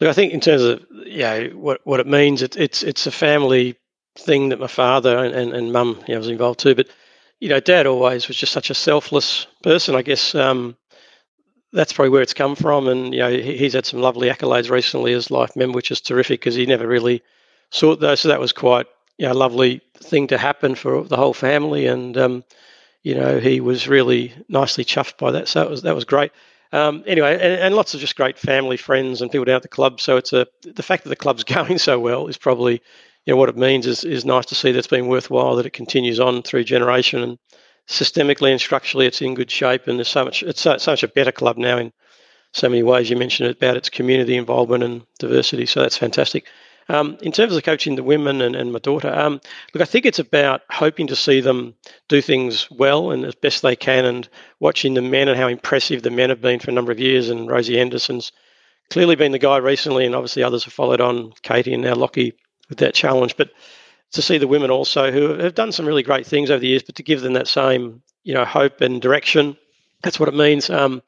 Look, 0.00 0.08
I 0.08 0.12
think 0.12 0.32
in 0.32 0.40
terms 0.40 0.62
of 0.62 0.84
yeah, 1.06 1.48
what 1.48 1.80
what 1.84 2.00
it 2.00 2.06
means, 2.06 2.42
it, 2.42 2.56
it's 2.56 2.82
it's 2.82 3.06
a 3.06 3.10
family 3.10 3.76
thing 4.18 4.48
that 4.48 4.60
my 4.60 4.66
father 4.66 5.18
and, 5.18 5.34
and, 5.34 5.52
and 5.52 5.72
mum 5.72 6.02
you 6.06 6.14
know, 6.14 6.18
was 6.18 6.28
involved 6.28 6.60
too. 6.60 6.74
But 6.74 6.88
you 7.40 7.48
know, 7.48 7.60
dad 7.60 7.86
always 7.86 8.28
was 8.28 8.36
just 8.36 8.52
such 8.52 8.70
a 8.70 8.74
selfless 8.74 9.46
person. 9.62 9.94
I 9.94 10.02
guess 10.02 10.34
um, 10.34 10.76
that's 11.72 11.92
probably 11.92 12.10
where 12.10 12.22
it's 12.22 12.34
come 12.34 12.56
from. 12.56 12.88
And 12.88 13.12
you 13.12 13.20
know, 13.20 13.30
he's 13.30 13.74
had 13.74 13.86
some 13.86 14.00
lovely 14.00 14.28
accolades 14.28 14.70
recently 14.70 15.12
as 15.12 15.30
life 15.30 15.56
member, 15.56 15.76
which 15.76 15.90
is 15.90 16.00
terrific 16.00 16.40
because 16.40 16.54
he 16.54 16.66
never 16.66 16.86
really 16.86 17.22
sought 17.70 18.00
those. 18.00 18.20
So 18.20 18.28
that 18.28 18.40
was 18.40 18.52
quite 18.52 18.86
you 19.20 19.26
know, 19.26 19.34
lovely 19.34 19.82
thing 19.98 20.28
to 20.28 20.38
happen 20.38 20.74
for 20.74 21.04
the 21.04 21.16
whole 21.16 21.34
family. 21.34 21.86
And 21.86 22.16
um, 22.16 22.42
you 23.02 23.14
know, 23.14 23.38
he 23.38 23.60
was 23.60 23.86
really 23.86 24.32
nicely 24.48 24.82
chuffed 24.82 25.18
by 25.18 25.32
that. 25.32 25.46
So 25.46 25.62
it 25.62 25.68
was 25.68 25.82
that 25.82 25.94
was 25.94 26.06
great. 26.06 26.32
Um, 26.72 27.04
anyway, 27.06 27.34
and, 27.34 27.60
and, 27.60 27.74
lots 27.74 27.92
of 27.92 28.00
just 28.00 28.16
great 28.16 28.38
family, 28.38 28.76
friends, 28.76 29.20
and 29.20 29.30
people 29.30 29.44
down 29.44 29.56
at 29.56 29.62
the 29.62 29.68
club. 29.68 30.00
So 30.00 30.16
it's 30.16 30.32
a 30.32 30.46
the 30.62 30.82
fact 30.82 31.02
that 31.02 31.10
the 31.10 31.16
club's 31.16 31.44
going 31.56 31.76
so 31.76 32.00
well 32.00 32.28
is 32.28 32.38
probably 32.38 32.80
you 33.26 33.34
know 33.34 33.36
what 33.36 33.50
it 33.50 33.58
means 33.58 33.86
is 33.86 34.04
is 34.04 34.24
nice 34.24 34.46
to 34.46 34.54
see 34.54 34.72
that's 34.72 34.86
been 34.86 35.06
worthwhile 35.08 35.56
that 35.56 35.66
it 35.66 35.74
continues 35.74 36.18
on 36.18 36.42
through 36.42 36.64
generation 36.64 37.22
and 37.22 37.38
systemically 37.86 38.50
and 38.52 38.60
structurally 38.60 39.06
it's 39.06 39.20
in 39.20 39.34
good 39.34 39.50
shape 39.50 39.86
and 39.86 39.98
there's 39.98 40.08
so 40.08 40.24
much 40.24 40.42
it's 40.42 40.62
so, 40.62 40.78
so 40.78 40.92
much 40.92 41.02
a 41.02 41.08
better 41.08 41.32
club 41.32 41.58
now 41.58 41.76
in 41.76 41.92
so 42.52 42.70
many 42.70 42.82
ways. 42.82 43.10
You 43.10 43.16
mentioned 43.16 43.50
about 43.50 43.76
its 43.76 43.90
community 43.90 44.38
involvement 44.38 44.82
and 44.82 45.02
diversity, 45.18 45.66
so 45.66 45.82
that's 45.82 45.98
fantastic. 45.98 46.46
Um, 46.90 47.18
in 47.22 47.30
terms 47.30 47.54
of 47.54 47.62
coaching 47.62 47.94
the 47.94 48.02
women 48.02 48.40
and, 48.40 48.56
and 48.56 48.72
my 48.72 48.80
daughter, 48.80 49.16
um, 49.16 49.40
look, 49.72 49.80
I 49.80 49.84
think 49.84 50.06
it's 50.06 50.18
about 50.18 50.62
hoping 50.70 51.06
to 51.06 51.14
see 51.14 51.40
them 51.40 51.74
do 52.08 52.20
things 52.20 52.68
well 52.68 53.12
and 53.12 53.24
as 53.24 53.36
best 53.36 53.62
they 53.62 53.76
can, 53.76 54.04
and 54.04 54.28
watching 54.58 54.94
the 54.94 55.02
men 55.02 55.28
and 55.28 55.38
how 55.38 55.46
impressive 55.46 56.02
the 56.02 56.10
men 56.10 56.30
have 56.30 56.40
been 56.40 56.58
for 56.58 56.72
a 56.72 56.74
number 56.74 56.90
of 56.90 56.98
years. 56.98 57.28
And 57.28 57.48
Rosie 57.48 57.78
Henderson's 57.78 58.32
clearly 58.90 59.14
been 59.14 59.30
the 59.30 59.38
guy 59.38 59.58
recently, 59.58 60.04
and 60.04 60.16
obviously 60.16 60.42
others 60.42 60.64
have 60.64 60.72
followed 60.72 61.00
on, 61.00 61.32
Katie 61.42 61.74
and 61.74 61.84
now 61.84 61.94
Lockie 61.94 62.34
with 62.68 62.78
that 62.78 62.94
challenge. 62.94 63.36
But 63.36 63.50
to 64.12 64.20
see 64.20 64.38
the 64.38 64.48
women 64.48 64.72
also 64.72 65.12
who 65.12 65.38
have 65.38 65.54
done 65.54 65.70
some 65.70 65.86
really 65.86 66.02
great 66.02 66.26
things 66.26 66.50
over 66.50 66.58
the 66.58 66.66
years, 66.66 66.82
but 66.82 66.96
to 66.96 67.04
give 67.04 67.20
them 67.20 67.34
that 67.34 67.46
same 67.46 68.02
you 68.24 68.34
know 68.34 68.44
hope 68.44 68.80
and 68.80 69.00
direction, 69.00 69.56
that's 70.02 70.18
what 70.18 70.28
it 70.28 70.34
means. 70.34 70.68
Um, 70.68 71.02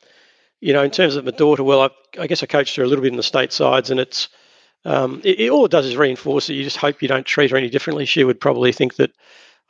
you 0.61 0.72
know, 0.72 0.85
in 0.85 0.93
terms 0.93 1.16
of 1.16 1.24
my 1.24 1.33
daughter, 1.33 1.64
well, 1.64 1.83
I, 1.83 2.20
I 2.20 2.28
guess 2.28 2.45
I 2.45 2.47
coached 2.47 2.76
her 2.76 2.85
a 2.85 2.87
little 2.87 3.03
bit 3.03 3.11
in 3.11 3.16
the 3.16 3.24
state 3.24 3.53
sides, 3.53 3.91
and 3.91 3.99
it's 3.99 4.28
um, 4.85 5.20
it, 5.24 5.41
it, 5.41 5.51
all 5.51 5.64
it 5.64 5.70
does 5.70 5.87
is 5.87 5.97
reinforce 5.97 6.49
it. 6.51 6.55
You 6.55 6.64
just 6.64 6.76
hope 6.76 7.03
you 7.03 7.09
don't 7.09 7.26
treat 7.26 7.51
her 7.51 7.57
any 7.57 7.70
differently. 7.70 8.05
She 8.05 8.24
would 8.24 8.41
probably 8.41 8.72
think 8.72 8.97
that 8.97 9.12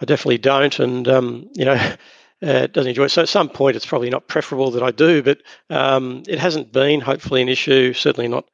I 0.01 0.05
definitely 0.05 0.39
don't, 0.39 0.79
and 0.79 1.07
um, 1.09 1.49
you 1.55 1.65
know, 1.65 1.75
uh, 2.43 2.67
doesn't 2.67 2.89
enjoy 2.89 3.05
it. 3.05 3.11
So 3.11 3.23
at 3.23 3.29
some 3.29 3.49
point, 3.49 3.77
it's 3.77 3.87
probably 3.87 4.11
not 4.11 4.29
preferable 4.29 4.71
that 4.73 4.83
I 4.83 4.91
do, 4.91 5.23
but 5.23 5.43
um, 5.71 6.23
it 6.27 6.39
hasn't 6.39 6.73
been 6.73 7.01
hopefully 7.01 7.43
an 7.43 7.49
issue. 7.49 7.93
Certainly 7.93 8.29
not 8.29 8.47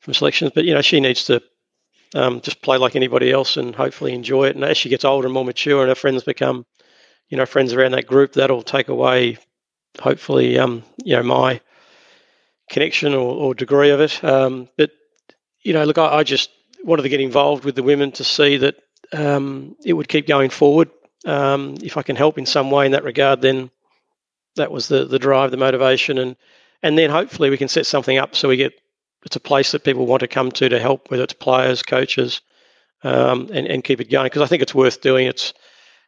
from 0.00 0.14
selections, 0.14 0.52
but 0.54 0.64
you 0.64 0.74
know, 0.74 0.82
she 0.82 1.00
needs 1.00 1.24
to 1.24 1.42
um, 2.14 2.40
just 2.40 2.62
play 2.62 2.78
like 2.78 2.96
anybody 2.96 3.30
else 3.30 3.56
and 3.56 3.74
hopefully 3.74 4.14
enjoy 4.14 4.48
it. 4.48 4.56
And 4.56 4.64
as 4.64 4.76
she 4.76 4.88
gets 4.88 5.04
older 5.04 5.26
and 5.26 5.34
more 5.34 5.44
mature, 5.44 5.80
and 5.80 5.88
her 5.88 5.94
friends 5.94 6.24
become, 6.24 6.66
you 7.28 7.36
know, 7.36 7.46
friends 7.46 7.72
around 7.72 7.92
that 7.92 8.06
group, 8.06 8.32
that'll 8.32 8.62
take 8.62 8.88
away, 8.88 9.38
hopefully, 10.00 10.58
um, 10.58 10.82
you 11.04 11.14
know, 11.14 11.22
my 11.22 11.60
connection 12.70 13.14
or, 13.14 13.34
or 13.34 13.54
degree 13.54 13.90
of 13.90 14.00
it. 14.00 14.22
Um, 14.24 14.68
but 14.76 14.90
you 15.62 15.72
know, 15.72 15.84
look, 15.84 15.98
I, 15.98 16.18
I, 16.18 16.22
just 16.22 16.50
wanted 16.84 17.02
to 17.02 17.08
get 17.08 17.20
involved 17.20 17.64
with 17.64 17.74
the 17.74 17.82
women 17.82 18.12
to 18.12 18.24
see 18.24 18.56
that 18.58 18.76
um, 19.12 19.76
it 19.84 19.92
would 19.92 20.08
keep 20.08 20.26
going 20.26 20.50
forward. 20.50 20.90
Um, 21.26 21.76
if 21.82 21.96
I 21.96 22.02
can 22.02 22.16
help 22.16 22.38
in 22.38 22.46
some 22.46 22.70
way 22.70 22.86
in 22.86 22.92
that 22.92 23.04
regard, 23.04 23.42
then 23.42 23.70
that 24.56 24.72
was 24.72 24.88
the 24.88 25.04
the 25.04 25.18
drive, 25.18 25.50
the 25.50 25.56
motivation, 25.56 26.18
and 26.18 26.36
and 26.82 26.96
then 26.96 27.10
hopefully 27.10 27.50
we 27.50 27.58
can 27.58 27.68
set 27.68 27.86
something 27.86 28.18
up 28.18 28.34
so 28.34 28.48
we 28.48 28.56
get 28.56 28.72
it's 29.24 29.36
a 29.36 29.40
place 29.40 29.72
that 29.72 29.84
people 29.84 30.06
want 30.06 30.20
to 30.20 30.28
come 30.28 30.50
to 30.52 30.68
to 30.68 30.80
help, 30.80 31.10
whether 31.10 31.22
it's 31.22 31.34
players, 31.34 31.82
coaches, 31.82 32.40
um, 33.02 33.48
and 33.52 33.66
and 33.66 33.84
keep 33.84 34.00
it 34.00 34.10
going 34.10 34.26
because 34.26 34.42
I 34.42 34.46
think 34.46 34.62
it's 34.62 34.74
worth 34.74 35.00
doing. 35.00 35.26
It's 35.26 35.52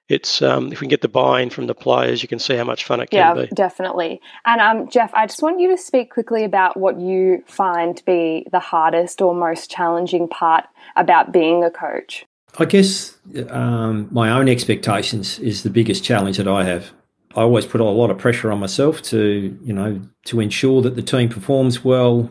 it's 0.09 0.43
um, 0.43 0.73
if 0.73 0.81
we 0.81 0.85
can 0.85 0.89
get 0.89 1.01
the 1.01 1.09
buy-in 1.09 1.51
from 1.51 1.67
the 1.67 1.75
players, 1.75 2.23
you 2.23 2.29
can 2.29 2.39
see 2.39 2.57
how 2.57 2.65
much 2.65 2.85
fun 2.85 3.01
it 3.01 3.11
can 3.11 3.19
yeah, 3.19 3.35
be. 3.35 3.41
Yeah, 3.41 3.47
definitely. 3.55 4.21
And 4.45 4.61
um, 4.61 4.89
Jeff, 4.91 5.13
I 5.15 5.27
just 5.27 5.43
want 5.43 5.61
you 5.61 5.71
to 5.71 5.79
speak 5.79 6.11
quickly 6.11 6.45
about 6.45 6.77
what 6.77 7.01
you 7.01 7.43
find 7.47 7.97
to 7.97 8.05
be 8.05 8.47
the 8.51 8.61
hardest 8.61 9.23
or 9.23 9.35
most 9.35 9.71
challenging 9.71 10.29
part 10.29 10.65
about 10.97 11.33
being 11.33 11.65
a 11.65 11.71
coach. 11.71 12.27
I 12.59 12.67
guess 12.67 13.17
um, 13.49 14.09
my 14.11 14.31
own 14.31 14.49
expectations 14.49 15.39
is 15.39 15.63
the 15.63 15.71
biggest 15.71 16.05
challenge 16.05 16.37
that 16.37 16.49
I 16.49 16.65
have. 16.65 16.91
I 17.35 17.41
always 17.41 17.65
put 17.65 17.81
a 17.81 17.85
lot 17.85 18.11
of 18.11 18.19
pressure 18.19 18.53
on 18.53 18.59
myself 18.61 19.01
to, 19.05 19.59
you 19.63 19.73
know, 19.73 20.03
to 20.27 20.41
ensure 20.41 20.83
that 20.83 20.97
the 20.97 21.03
team 21.03 21.31
performs 21.31 21.83
well, 21.83 22.29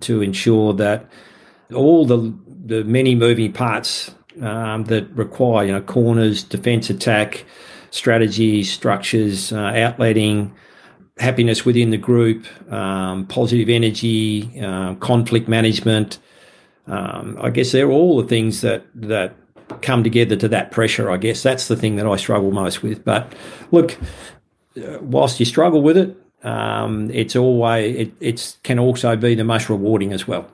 to 0.00 0.22
ensure 0.22 0.72
that 0.74 1.10
all 1.74 2.06
the 2.06 2.34
the 2.64 2.84
many 2.84 3.14
moving 3.14 3.52
parts 3.52 4.14
um, 4.42 4.84
that 4.84 5.08
require, 5.10 5.66
you 5.66 5.72
know, 5.72 5.80
corners, 5.80 6.42
defence, 6.42 6.90
attack, 6.90 7.44
strategy, 7.90 8.62
structures, 8.64 9.52
uh, 9.52 9.72
outletting, 9.72 10.52
happiness 11.18 11.64
within 11.64 11.90
the 11.90 11.96
group, 11.96 12.46
um, 12.72 13.26
positive 13.26 13.68
energy, 13.68 14.60
uh, 14.60 14.94
conflict 14.96 15.48
management. 15.48 16.18
Um, 16.86 17.36
I 17.40 17.50
guess 17.50 17.72
they're 17.72 17.90
all 17.90 18.20
the 18.20 18.28
things 18.28 18.60
that 18.62 18.84
that 18.94 19.34
come 19.82 20.02
together 20.02 20.36
to 20.36 20.48
that 20.48 20.70
pressure. 20.70 21.10
I 21.10 21.18
guess 21.18 21.42
that's 21.42 21.68
the 21.68 21.76
thing 21.76 21.96
that 21.96 22.06
I 22.06 22.16
struggle 22.16 22.52
most 22.52 22.82
with. 22.82 23.04
But 23.04 23.32
look, 23.70 23.98
uh, 24.76 24.98
whilst 25.00 25.38
you 25.40 25.46
struggle 25.46 25.82
with 25.82 25.96
it, 25.96 26.16
um, 26.42 27.10
it's 27.10 27.36
always 27.36 27.96
it 27.96 28.12
it's 28.20 28.58
can 28.62 28.78
also 28.78 29.16
be 29.16 29.34
the 29.34 29.44
most 29.44 29.68
rewarding 29.68 30.12
as 30.12 30.26
well. 30.26 30.50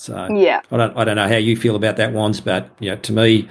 So 0.00 0.28
yeah, 0.34 0.62
I 0.70 0.78
don't 0.78 0.96
I 0.96 1.04
don't 1.04 1.16
know 1.16 1.28
how 1.28 1.36
you 1.36 1.58
feel 1.58 1.76
about 1.76 1.98
that, 1.98 2.14
ones, 2.14 2.40
but 2.40 2.70
you 2.80 2.88
know, 2.88 2.96
to 2.96 3.12
me, 3.12 3.46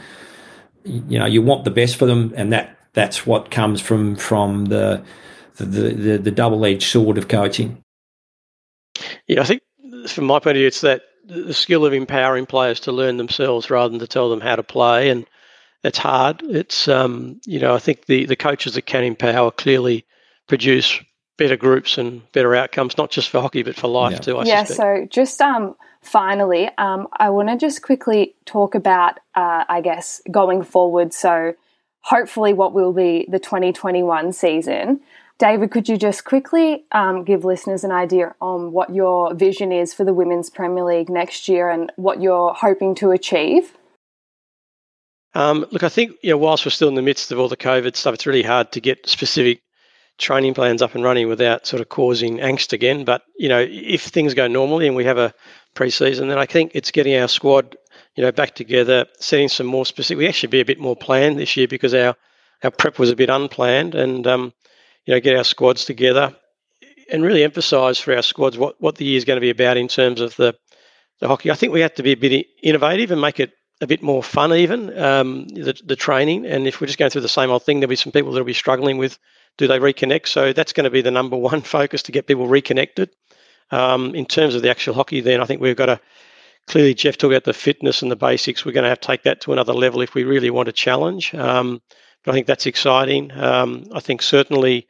you 0.84 1.20
know, 1.20 1.28
you 1.28 1.44
want 1.44 1.64
the 1.64 1.70
best 1.70 1.96
for 1.96 2.08
them, 2.08 2.34
and 2.36 2.52
that 2.52 2.76
that's 2.94 3.24
what 3.24 3.52
comes 3.52 3.80
from 3.82 4.16
from 4.16 4.66
the 4.66 5.04
the 5.58 5.66
the, 5.66 6.18
the 6.18 6.32
double 6.32 6.66
edged 6.66 6.90
sword 6.90 7.20
of 7.20 7.28
coaching. 7.28 7.84
Yeah, 9.28 9.42
I 9.42 9.44
think 9.44 9.62
from 10.08 10.26
my 10.26 10.40
point 10.40 10.58
of 10.58 10.62
view, 10.62 10.66
it's 10.66 10.82
that 10.82 11.04
the 11.26 11.54
skill 11.54 11.86
of 11.86 11.94
empowering 11.94 12.48
players 12.48 12.80
to 12.80 12.92
learn 12.92 13.18
themselves 13.18 13.70
rather 13.70 13.90
than 13.90 14.00
to 14.00 14.08
tell 14.08 14.32
them 14.32 14.42
how 14.42 14.56
to 14.56 14.64
play, 14.64 15.12
and 15.12 15.28
it's 15.84 16.00
hard. 16.00 16.42
It's 16.42 16.88
um, 16.88 17.40
you 17.46 17.60
know, 17.60 17.76
I 17.76 17.80
think 17.80 18.08
the 18.08 18.26
the 18.26 18.36
coaches 18.36 18.74
that 18.74 18.88
can 18.88 19.04
empower 19.04 19.52
clearly 19.52 20.04
produce 20.48 21.00
better 21.40 21.56
groups 21.56 21.98
and 21.98 22.32
better 22.34 22.54
outcomes, 22.54 22.98
not 22.98 23.10
just 23.10 23.30
for 23.30 23.42
hockey 23.42 23.64
but 23.64 23.76
for 23.76 23.88
life 23.88 24.12
yeah. 24.14 24.20
too. 24.20 24.38
I 24.38 24.44
yeah. 24.44 24.64
Suspect. 24.66 24.78
So 24.78 25.08
just 25.10 25.42
um, 25.42 25.76
finally, 26.02 26.70
um, 26.78 27.08
I 27.14 27.32
want 27.32 27.50
to 27.50 27.58
just 27.58 27.82
quickly 27.82 28.36
talk 28.46 28.76
about, 28.76 29.20
uh, 29.34 29.64
I 29.68 29.82
guess, 29.82 30.22
going 30.30 30.62
forward. 30.64 31.14
So, 31.14 31.56
hopefully, 32.02 32.54
what 32.54 32.74
will 32.74 32.94
be 32.94 33.26
the 33.30 33.40
2021 33.40 34.34
season. 34.34 35.00
David, 35.40 35.72
could 35.72 35.88
you 35.88 35.96
just 35.96 36.26
quickly 36.26 36.84
um, 36.92 37.24
give 37.24 37.46
listeners 37.46 37.86
an 37.86 37.92
idea 37.92 38.36
on 38.42 38.74
what 38.74 38.94
your 38.94 39.34
vision 39.34 39.72
is 39.72 39.94
for 39.94 40.04
the 40.04 40.14
Women's 40.14 40.50
Premier 40.50 40.84
League 40.84 41.10
next 41.10 41.48
year 41.48 41.70
and 41.70 41.94
what 41.96 42.22
you're 42.22 42.54
hoping 42.54 42.94
to 42.96 43.12
achieve? 43.12 43.78
Um, 45.34 45.66
look, 45.72 45.84
I 45.84 45.90
think 45.90 46.18
you 46.22 46.32
know, 46.32 46.38
whilst 46.38 46.66
we're 46.66 46.72
still 46.72 46.90
in 46.90 46.96
the 46.96 47.02
midst 47.02 47.32
of 47.32 47.40
all 47.40 47.48
the 47.48 47.56
COVID 47.56 47.96
stuff, 47.96 48.14
it's 48.14 48.26
really 48.26 48.44
hard 48.44 48.74
to 48.74 48.82
get 48.82 49.08
specific 49.08 49.62
training 50.20 50.54
plans 50.54 50.82
up 50.82 50.94
and 50.94 51.04
running 51.04 51.28
without 51.28 51.66
sort 51.66 51.82
of 51.82 51.90
causing 51.90 52.38
angst 52.38 52.74
again. 52.74 53.06
But 53.06 53.24
you 53.38 53.50
know, 53.50 53.66
if 53.68 54.04
things 54.04 54.34
go 54.34 54.48
normally 54.48 54.88
and 54.88 54.96
we 54.96 55.06
have 55.06 55.18
a 55.18 55.34
pre-season. 55.74 56.28
Then 56.28 56.38
I 56.38 56.46
think 56.46 56.72
it's 56.74 56.92
getting 56.92 57.16
our 57.16 57.28
squad, 57.28 57.76
you 58.16 58.24
know, 58.24 58.32
back 58.32 58.56
together, 58.56 59.06
setting 59.20 59.50
some 59.50 59.68
more 59.68 59.86
specific. 59.86 60.20
We 60.20 60.28
actually 60.28 60.50
be 60.50 60.62
a 60.62 60.66
bit 60.66 60.80
more 60.80 60.96
planned 60.96 61.40
this 61.40 61.56
year 61.58 61.68
because 61.68 61.94
our 61.94 62.16
our 62.64 62.72
prep 62.72 63.00
was 63.00 63.10
a 63.10 63.16
bit 63.16 63.30
unplanned, 63.30 63.96
and 63.96 64.28
um, 64.28 64.54
you 65.06 65.14
know, 65.14 65.20
get 65.22 65.38
our 65.38 65.46
squads 65.46 65.86
together 65.86 66.36
and 67.12 67.24
really 67.24 67.44
emphasise 67.44 68.00
for 68.00 68.16
our 68.16 68.22
squads 68.22 68.58
what 68.58 68.76
what 68.80 68.96
the 68.96 69.06
year 69.06 69.18
is 69.18 69.26
going 69.26 69.38
to 69.38 69.42
be 69.42 69.50
about 69.50 69.78
in 69.78 69.88
terms 69.88 70.22
of 70.22 70.36
the 70.36 70.56
the 71.20 71.28
hockey. 71.28 71.52
I 71.52 71.56
think 71.56 71.74
we 71.74 71.82
have 71.82 71.96
to 71.96 72.04
be 72.04 72.12
a 72.12 72.18
bit 72.18 72.48
innovative 72.62 73.12
and 73.12 73.22
make 73.22 73.40
it 73.40 73.54
a 73.82 73.88
bit 73.88 74.02
more 74.02 74.22
fun, 74.22 74.54
even 74.54 74.98
um, 74.98 75.48
the, 75.48 75.80
the 75.86 75.96
training. 75.96 76.46
And 76.46 76.68
if 76.68 76.82
we're 76.82 76.88
just 76.88 77.00
going 77.00 77.12
through 77.12 77.22
the 77.22 77.30
same 77.30 77.50
old 77.50 77.64
thing, 77.64 77.80
there'll 77.80 77.90
be 77.90 77.96
some 77.96 78.12
people 78.12 78.32
that'll 78.32 78.46
be 78.46 78.54
struggling 78.54 78.98
with 78.98 79.18
do 79.58 79.68
they 79.68 79.80
reconnect. 79.80 80.28
So 80.28 80.54
that's 80.54 80.74
going 80.74 80.86
to 80.86 80.90
be 80.90 81.02
the 81.02 81.12
number 81.12 81.38
one 81.52 81.62
focus 81.62 82.04
to 82.04 82.12
get 82.12 82.28
people 82.28 82.48
reconnected. 82.48 83.10
Um, 83.72 84.16
in 84.16 84.26
terms 84.26 84.56
of 84.56 84.64
the 84.64 84.70
actual 84.72 84.96
hockey, 84.96 85.22
then 85.22 85.42
I 85.42 85.46
think 85.46 85.62
we've 85.62 85.76
got 85.76 85.86
to 85.86 86.00
clearly 86.68 86.96
Jeff 86.96 87.18
talked 87.18 87.34
about 87.34 87.44
the 87.44 87.54
fitness 87.54 88.02
and 88.02 88.12
the 88.12 88.16
basics. 88.16 88.66
We're 88.66 88.72
going 88.72 88.84
to 88.84 88.90
have 88.90 89.00
to 89.00 89.08
take 89.08 89.24
that 89.24 89.42
to 89.42 89.54
another 89.54 89.74
level 89.74 90.02
if 90.02 90.16
we 90.16 90.24
really 90.24 90.50
want 90.50 90.68
to 90.68 90.74
challenge. 90.74 91.36
Um, 91.36 91.82
but 92.24 92.32
I 92.32 92.34
think 92.34 92.48
that's 92.48 92.66
exciting. 92.66 93.32
Um, 93.32 93.86
I 93.94 94.00
think 94.00 94.22
certainly 94.22 94.88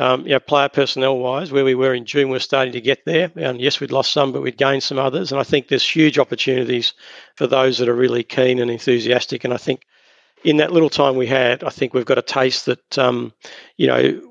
Um, 0.00 0.22
you 0.22 0.32
know, 0.32 0.40
player 0.40 0.70
personnel 0.70 1.18
wise, 1.18 1.52
where 1.52 1.64
we 1.64 1.74
were 1.74 1.94
in 1.94 2.06
June, 2.06 2.30
we're 2.30 2.38
starting 2.38 2.72
to 2.72 2.80
get 2.80 3.04
there. 3.04 3.30
And 3.36 3.60
yes, 3.60 3.80
we'd 3.80 3.92
lost 3.92 4.12
some, 4.12 4.32
but 4.32 4.40
we'd 4.40 4.56
gained 4.56 4.82
some 4.82 4.98
others. 4.98 5.30
And 5.30 5.40
I 5.40 5.44
think 5.44 5.68
there's 5.68 5.96
huge 5.96 6.18
opportunities 6.18 6.94
for 7.36 7.46
those 7.46 7.76
that 7.78 7.88
are 7.88 7.94
really 7.94 8.22
keen 8.22 8.58
and 8.60 8.70
enthusiastic. 8.70 9.44
And 9.44 9.52
I 9.52 9.58
think 9.58 9.84
in 10.42 10.56
that 10.56 10.72
little 10.72 10.88
time 10.88 11.16
we 11.16 11.26
had, 11.26 11.62
I 11.62 11.68
think 11.68 11.92
we've 11.92 12.06
got 12.06 12.18
a 12.18 12.22
taste 12.22 12.64
that, 12.64 12.98
um, 12.98 13.34
you 13.76 13.86
know, 13.88 14.22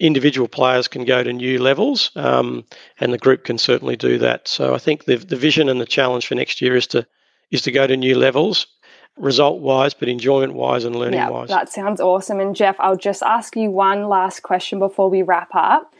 individual 0.00 0.48
players 0.48 0.88
can 0.88 1.04
go 1.04 1.22
to 1.22 1.32
new 1.32 1.62
levels, 1.62 2.10
um, 2.16 2.64
and 2.98 3.12
the 3.12 3.18
group 3.18 3.44
can 3.44 3.58
certainly 3.58 3.96
do 3.96 4.18
that. 4.18 4.48
So 4.48 4.74
I 4.74 4.78
think 4.78 5.04
the 5.04 5.16
the 5.16 5.36
vision 5.36 5.68
and 5.68 5.80
the 5.80 5.86
challenge 5.86 6.26
for 6.26 6.34
next 6.34 6.60
year 6.60 6.76
is 6.76 6.86
to 6.88 7.06
is 7.50 7.62
to 7.62 7.70
go 7.70 7.86
to 7.86 7.96
new 7.96 8.18
levels, 8.18 8.66
result 9.18 9.60
wise, 9.60 9.94
but 9.94 10.08
enjoyment 10.08 10.54
wise 10.54 10.84
and 10.84 10.96
learning 10.96 11.20
yeah, 11.20 11.30
wise. 11.30 11.48
That 11.48 11.68
sounds 11.68 12.00
awesome. 12.00 12.40
And 12.40 12.54
Jeff, 12.54 12.76
I'll 12.80 12.96
just 12.96 13.22
ask 13.22 13.56
you 13.56 13.70
one 13.70 14.08
last 14.08 14.42
question 14.42 14.78
before 14.78 15.08
we 15.08 15.22
wrap 15.22 15.50
up. 15.54 15.92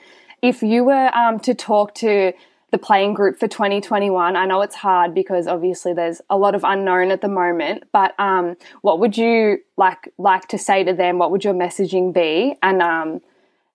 If 0.43 0.63
you 0.63 0.85
were 0.85 1.17
um, 1.17 1.39
to 1.41 1.55
talk 1.55 1.95
to 1.97 2.33
the 2.71 2.79
playing 2.79 3.15
group 3.15 3.39
for 3.39 3.47
2021, 3.47 4.37
I 4.37 4.47
know 4.47 4.61
it's 4.61 4.75
hard 4.75 5.15
because 5.15 5.47
obviously 5.47 5.93
there's 5.93 6.21
a 6.29 6.37
lot 6.37 6.55
of 6.57 6.65
unknown 6.65 7.13
at 7.13 7.21
the 7.21 7.29
moment. 7.29 7.85
But 7.93 8.19
um, 8.19 8.57
what 8.83 8.99
would 8.99 9.17
you 9.17 9.59
like 9.77 10.13
like 10.19 10.49
to 10.49 10.59
say 10.59 10.83
to 10.83 10.93
them? 10.93 11.19
What 11.19 11.31
would 11.31 11.45
your 11.45 11.55
messaging 11.55 12.13
be? 12.13 12.57
And 12.63 12.83
um, 12.83 13.21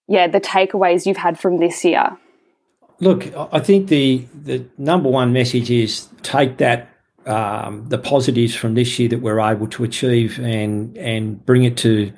yeah, 0.08 0.28
the 0.28 0.42
takeaways 0.42 1.06
you've 1.06 1.18
had 1.18 1.40
from 1.40 1.58
this 1.58 1.86
year. 1.86 2.18
Look, 3.00 3.34
I 3.54 3.62
think 3.62 3.88
the 3.88 4.26
the 4.34 4.66
number 4.78 5.10
one 5.10 5.32
message 5.32 5.72
is 5.72 6.10
take 6.22 6.58
that 6.58 6.90
um, 7.30 7.88
the 7.90 7.98
positives 7.98 8.56
from 8.56 8.74
this 8.74 8.98
year 9.00 9.08
that 9.10 9.20
we're 9.20 9.40
able 9.40 9.68
to 9.68 9.84
achieve 9.84 10.40
and 10.40 10.98
and 10.98 11.46
bring 11.46 11.64
it 11.64 11.78
to 11.78 12.12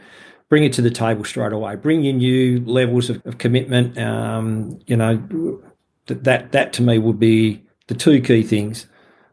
bring 0.49 0.63
it 0.63 0.73
to 0.73 0.81
the 0.81 0.89
table 0.89 1.23
straight 1.23 1.53
away. 1.53 1.75
Bring 1.75 2.05
in 2.05 2.17
new 2.17 2.63
levels 2.65 3.09
of, 3.09 3.21
of 3.25 3.37
commitment. 3.37 3.97
Um, 3.97 4.79
you 4.87 4.95
know 4.95 5.61
that, 6.07 6.23
that 6.23 6.51
that 6.53 6.73
to 6.73 6.81
me 6.81 6.97
would 6.97 7.19
be 7.19 7.63
the 7.87 7.95
two 7.95 8.21
key 8.21 8.43
things. 8.43 8.87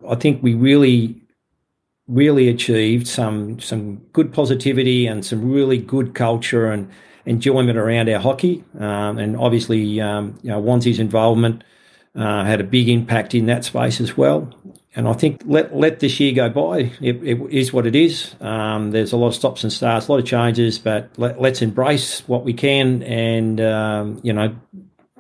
I 0.09 0.17
think 0.17 0.43
we 0.43 0.55
really 0.55 1.23
really 2.09 2.49
achieved 2.49 3.07
some 3.07 3.61
some 3.61 3.97
good 4.13 4.33
positivity 4.33 5.07
and 5.07 5.25
some 5.25 5.51
really 5.51 5.79
good 5.79 6.15
culture 6.15 6.67
and 6.67 6.91
enjoyment 7.27 7.79
around 7.79 8.09
our 8.09 8.19
hockey. 8.19 8.65
Um, 8.79 9.19
and 9.19 9.37
obviously, 9.37 10.01
um, 10.01 10.39
you 10.43 10.51
know, 10.51 10.61
Wanzi's 10.61 10.99
involvement 10.99 11.63
uh, 12.17 12.45
had 12.45 12.61
a 12.61 12.65
big 12.65 12.89
impact 12.89 13.35
in 13.35 13.47
that 13.47 13.65
space 13.65 14.01
as 14.01 14.17
well. 14.17 14.53
And 14.99 15.07
I 15.07 15.13
think 15.13 15.43
let 15.47 15.77
let 15.77 16.01
this 16.01 16.19
year 16.19 16.33
go 16.33 16.51
by. 16.51 16.91
It, 17.01 17.23
it 17.23 17.41
is 17.53 17.73
what 17.73 17.87
it 17.87 17.95
is. 17.95 18.35
Um, 18.41 18.91
there's 18.91 19.13
a 19.13 19.17
lot 19.17 19.29
of 19.29 19.37
stops 19.37 19.63
and 19.63 19.73
starts, 19.73 20.09
a 20.09 20.13
lot 20.13 20.19
of 20.19 20.27
changes, 20.27 20.77
but 20.81 21.09
let, 21.17 21.39
us 21.39 21.63
embrace 21.63 22.27
what 22.27 22.43
we 22.43 22.53
can, 22.53 23.05
and 23.05 23.61
um, 23.61 24.19
you 24.25 24.33
know, 24.33 24.57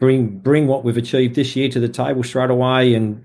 bring 0.00 0.36
bring 0.40 0.66
what 0.66 0.82
we've 0.82 0.96
achieved 0.96 1.36
this 1.36 1.54
year 1.54 1.68
to 1.68 1.78
the 1.78 1.88
table 1.88 2.24
straight 2.24 2.50
away, 2.50 2.92
and 2.92 3.24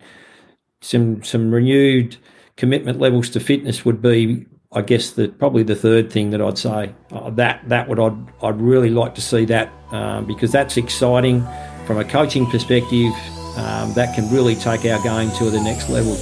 some 0.82 1.24
some 1.24 1.51
renewed 1.51 2.18
commitment 2.56 2.99
levels 2.99 3.32
to 3.32 3.39
fitness 3.39 3.84
would 3.84 3.99
be 3.99 4.45
I 4.72 4.84
guess 4.84 5.10
that 5.14 5.39
probably 5.39 5.64
the 5.64 5.76
third 5.76 6.12
thing 6.12 6.30
that 6.30 6.41
I'd 6.41 6.60
say 6.60 6.93
uh, 7.12 7.32
that 7.32 7.68
that 7.68 7.89
would 7.89 7.99
I'd, 7.99 8.28
I'd 8.43 8.62
really 8.62 8.91
like 8.91 9.16
to 9.16 9.22
see 9.22 9.45
that 9.45 9.74
um, 9.89 10.28
because 10.28 10.51
that's 10.51 10.78
exciting 10.78 11.43
from 11.88 11.97
a 11.97 12.06
coaching 12.06 12.45
perspective. 12.45 13.12
Um, 13.58 13.93
that 13.93 14.16
can 14.16 14.30
really 14.32 14.56
take 14.56 14.86
our 14.86 15.01
game 15.04 15.32
to 15.38 15.49
the 15.49 15.62
next 15.62 15.89
level. 15.89 16.16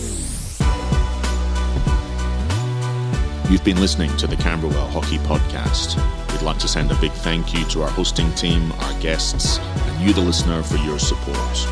You've 3.51 3.65
been 3.65 3.81
listening 3.81 4.15
to 4.15 4.27
the 4.27 4.37
Camberwell 4.37 4.87
Hockey 4.91 5.17
Podcast. 5.17 5.97
We'd 6.31 6.41
like 6.41 6.57
to 6.59 6.69
send 6.69 6.89
a 6.89 6.95
big 7.01 7.11
thank 7.11 7.53
you 7.53 7.65
to 7.65 7.81
our 7.81 7.89
hosting 7.89 8.33
team, 8.33 8.71
our 8.71 8.99
guests, 9.01 9.59
and 9.59 10.01
you, 10.01 10.13
the 10.13 10.21
listener, 10.21 10.63
for 10.63 10.77
your 10.77 10.97
support. 10.97 11.67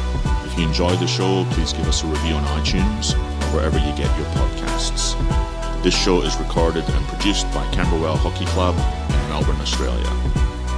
If 0.45 0.59
you 0.59 0.67
enjoy 0.67 0.97
the 0.97 1.07
show, 1.07 1.45
please 1.51 1.71
give 1.71 1.87
us 1.87 2.03
a 2.03 2.07
review 2.07 2.33
on 2.33 2.43
iTunes 2.61 3.13
or 3.13 3.55
wherever 3.55 3.77
you 3.77 3.95
get 3.95 4.13
your 4.17 4.27
podcasts. 4.27 5.15
This 5.81 5.97
show 5.97 6.21
is 6.21 6.35
recorded 6.35 6.83
and 6.89 7.07
produced 7.07 7.49
by 7.53 7.65
Camberwell 7.71 8.17
Hockey 8.17 8.45
Club 8.47 8.75
in 8.75 9.29
Melbourne, 9.29 9.61
Australia. 9.61 10.11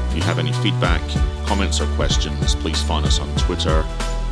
If 0.09 0.17
you 0.17 0.21
have 0.21 0.37
any 0.37 0.53
feedback, 0.53 1.01
comments, 1.47 1.81
or 1.81 1.87
questions, 1.95 2.53
please 2.53 2.79
find 2.83 3.07
us 3.07 3.19
on 3.19 3.35
Twitter 3.37 3.83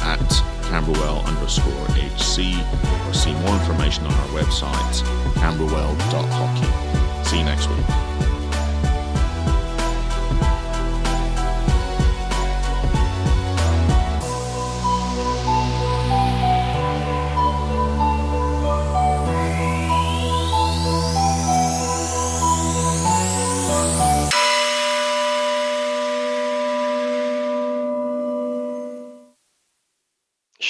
at 0.02 0.44
Camberwell 0.70 1.26
underscore 1.26 1.88
HC 1.98 2.62
or 3.08 3.14
see 3.16 3.34
more 3.42 3.56
information 3.56 4.06
on 4.06 4.14
our 4.14 4.28
website, 4.38 5.29
camberwell.hockey. 5.40 7.26
See 7.26 7.38
you 7.40 7.46
next 7.46 7.68
week. 7.70 8.19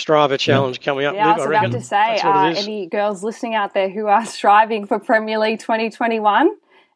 Strava 0.09 0.39
challenge 0.39 0.81
coming 0.81 1.05
up. 1.05 1.15
Yeah, 1.15 1.33
I 1.33 1.37
was 1.37 1.45
I 1.45 1.49
about 1.49 1.71
to 1.71 1.81
say, 1.81 2.17
uh, 2.19 2.53
any 2.55 2.87
girls 2.87 3.23
listening 3.23 3.55
out 3.55 3.73
there 3.73 3.89
who 3.89 4.07
are 4.07 4.25
striving 4.37 4.85
for 4.87 4.99
Premier 4.99 5.37
League 5.37 5.59
2021, 5.59 6.51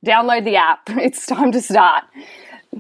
download 0.06 0.44
the 0.44 0.56
app. 0.56 0.90
It's 0.90 1.26
time 1.26 1.52
to 1.52 1.62
start. 1.62 2.06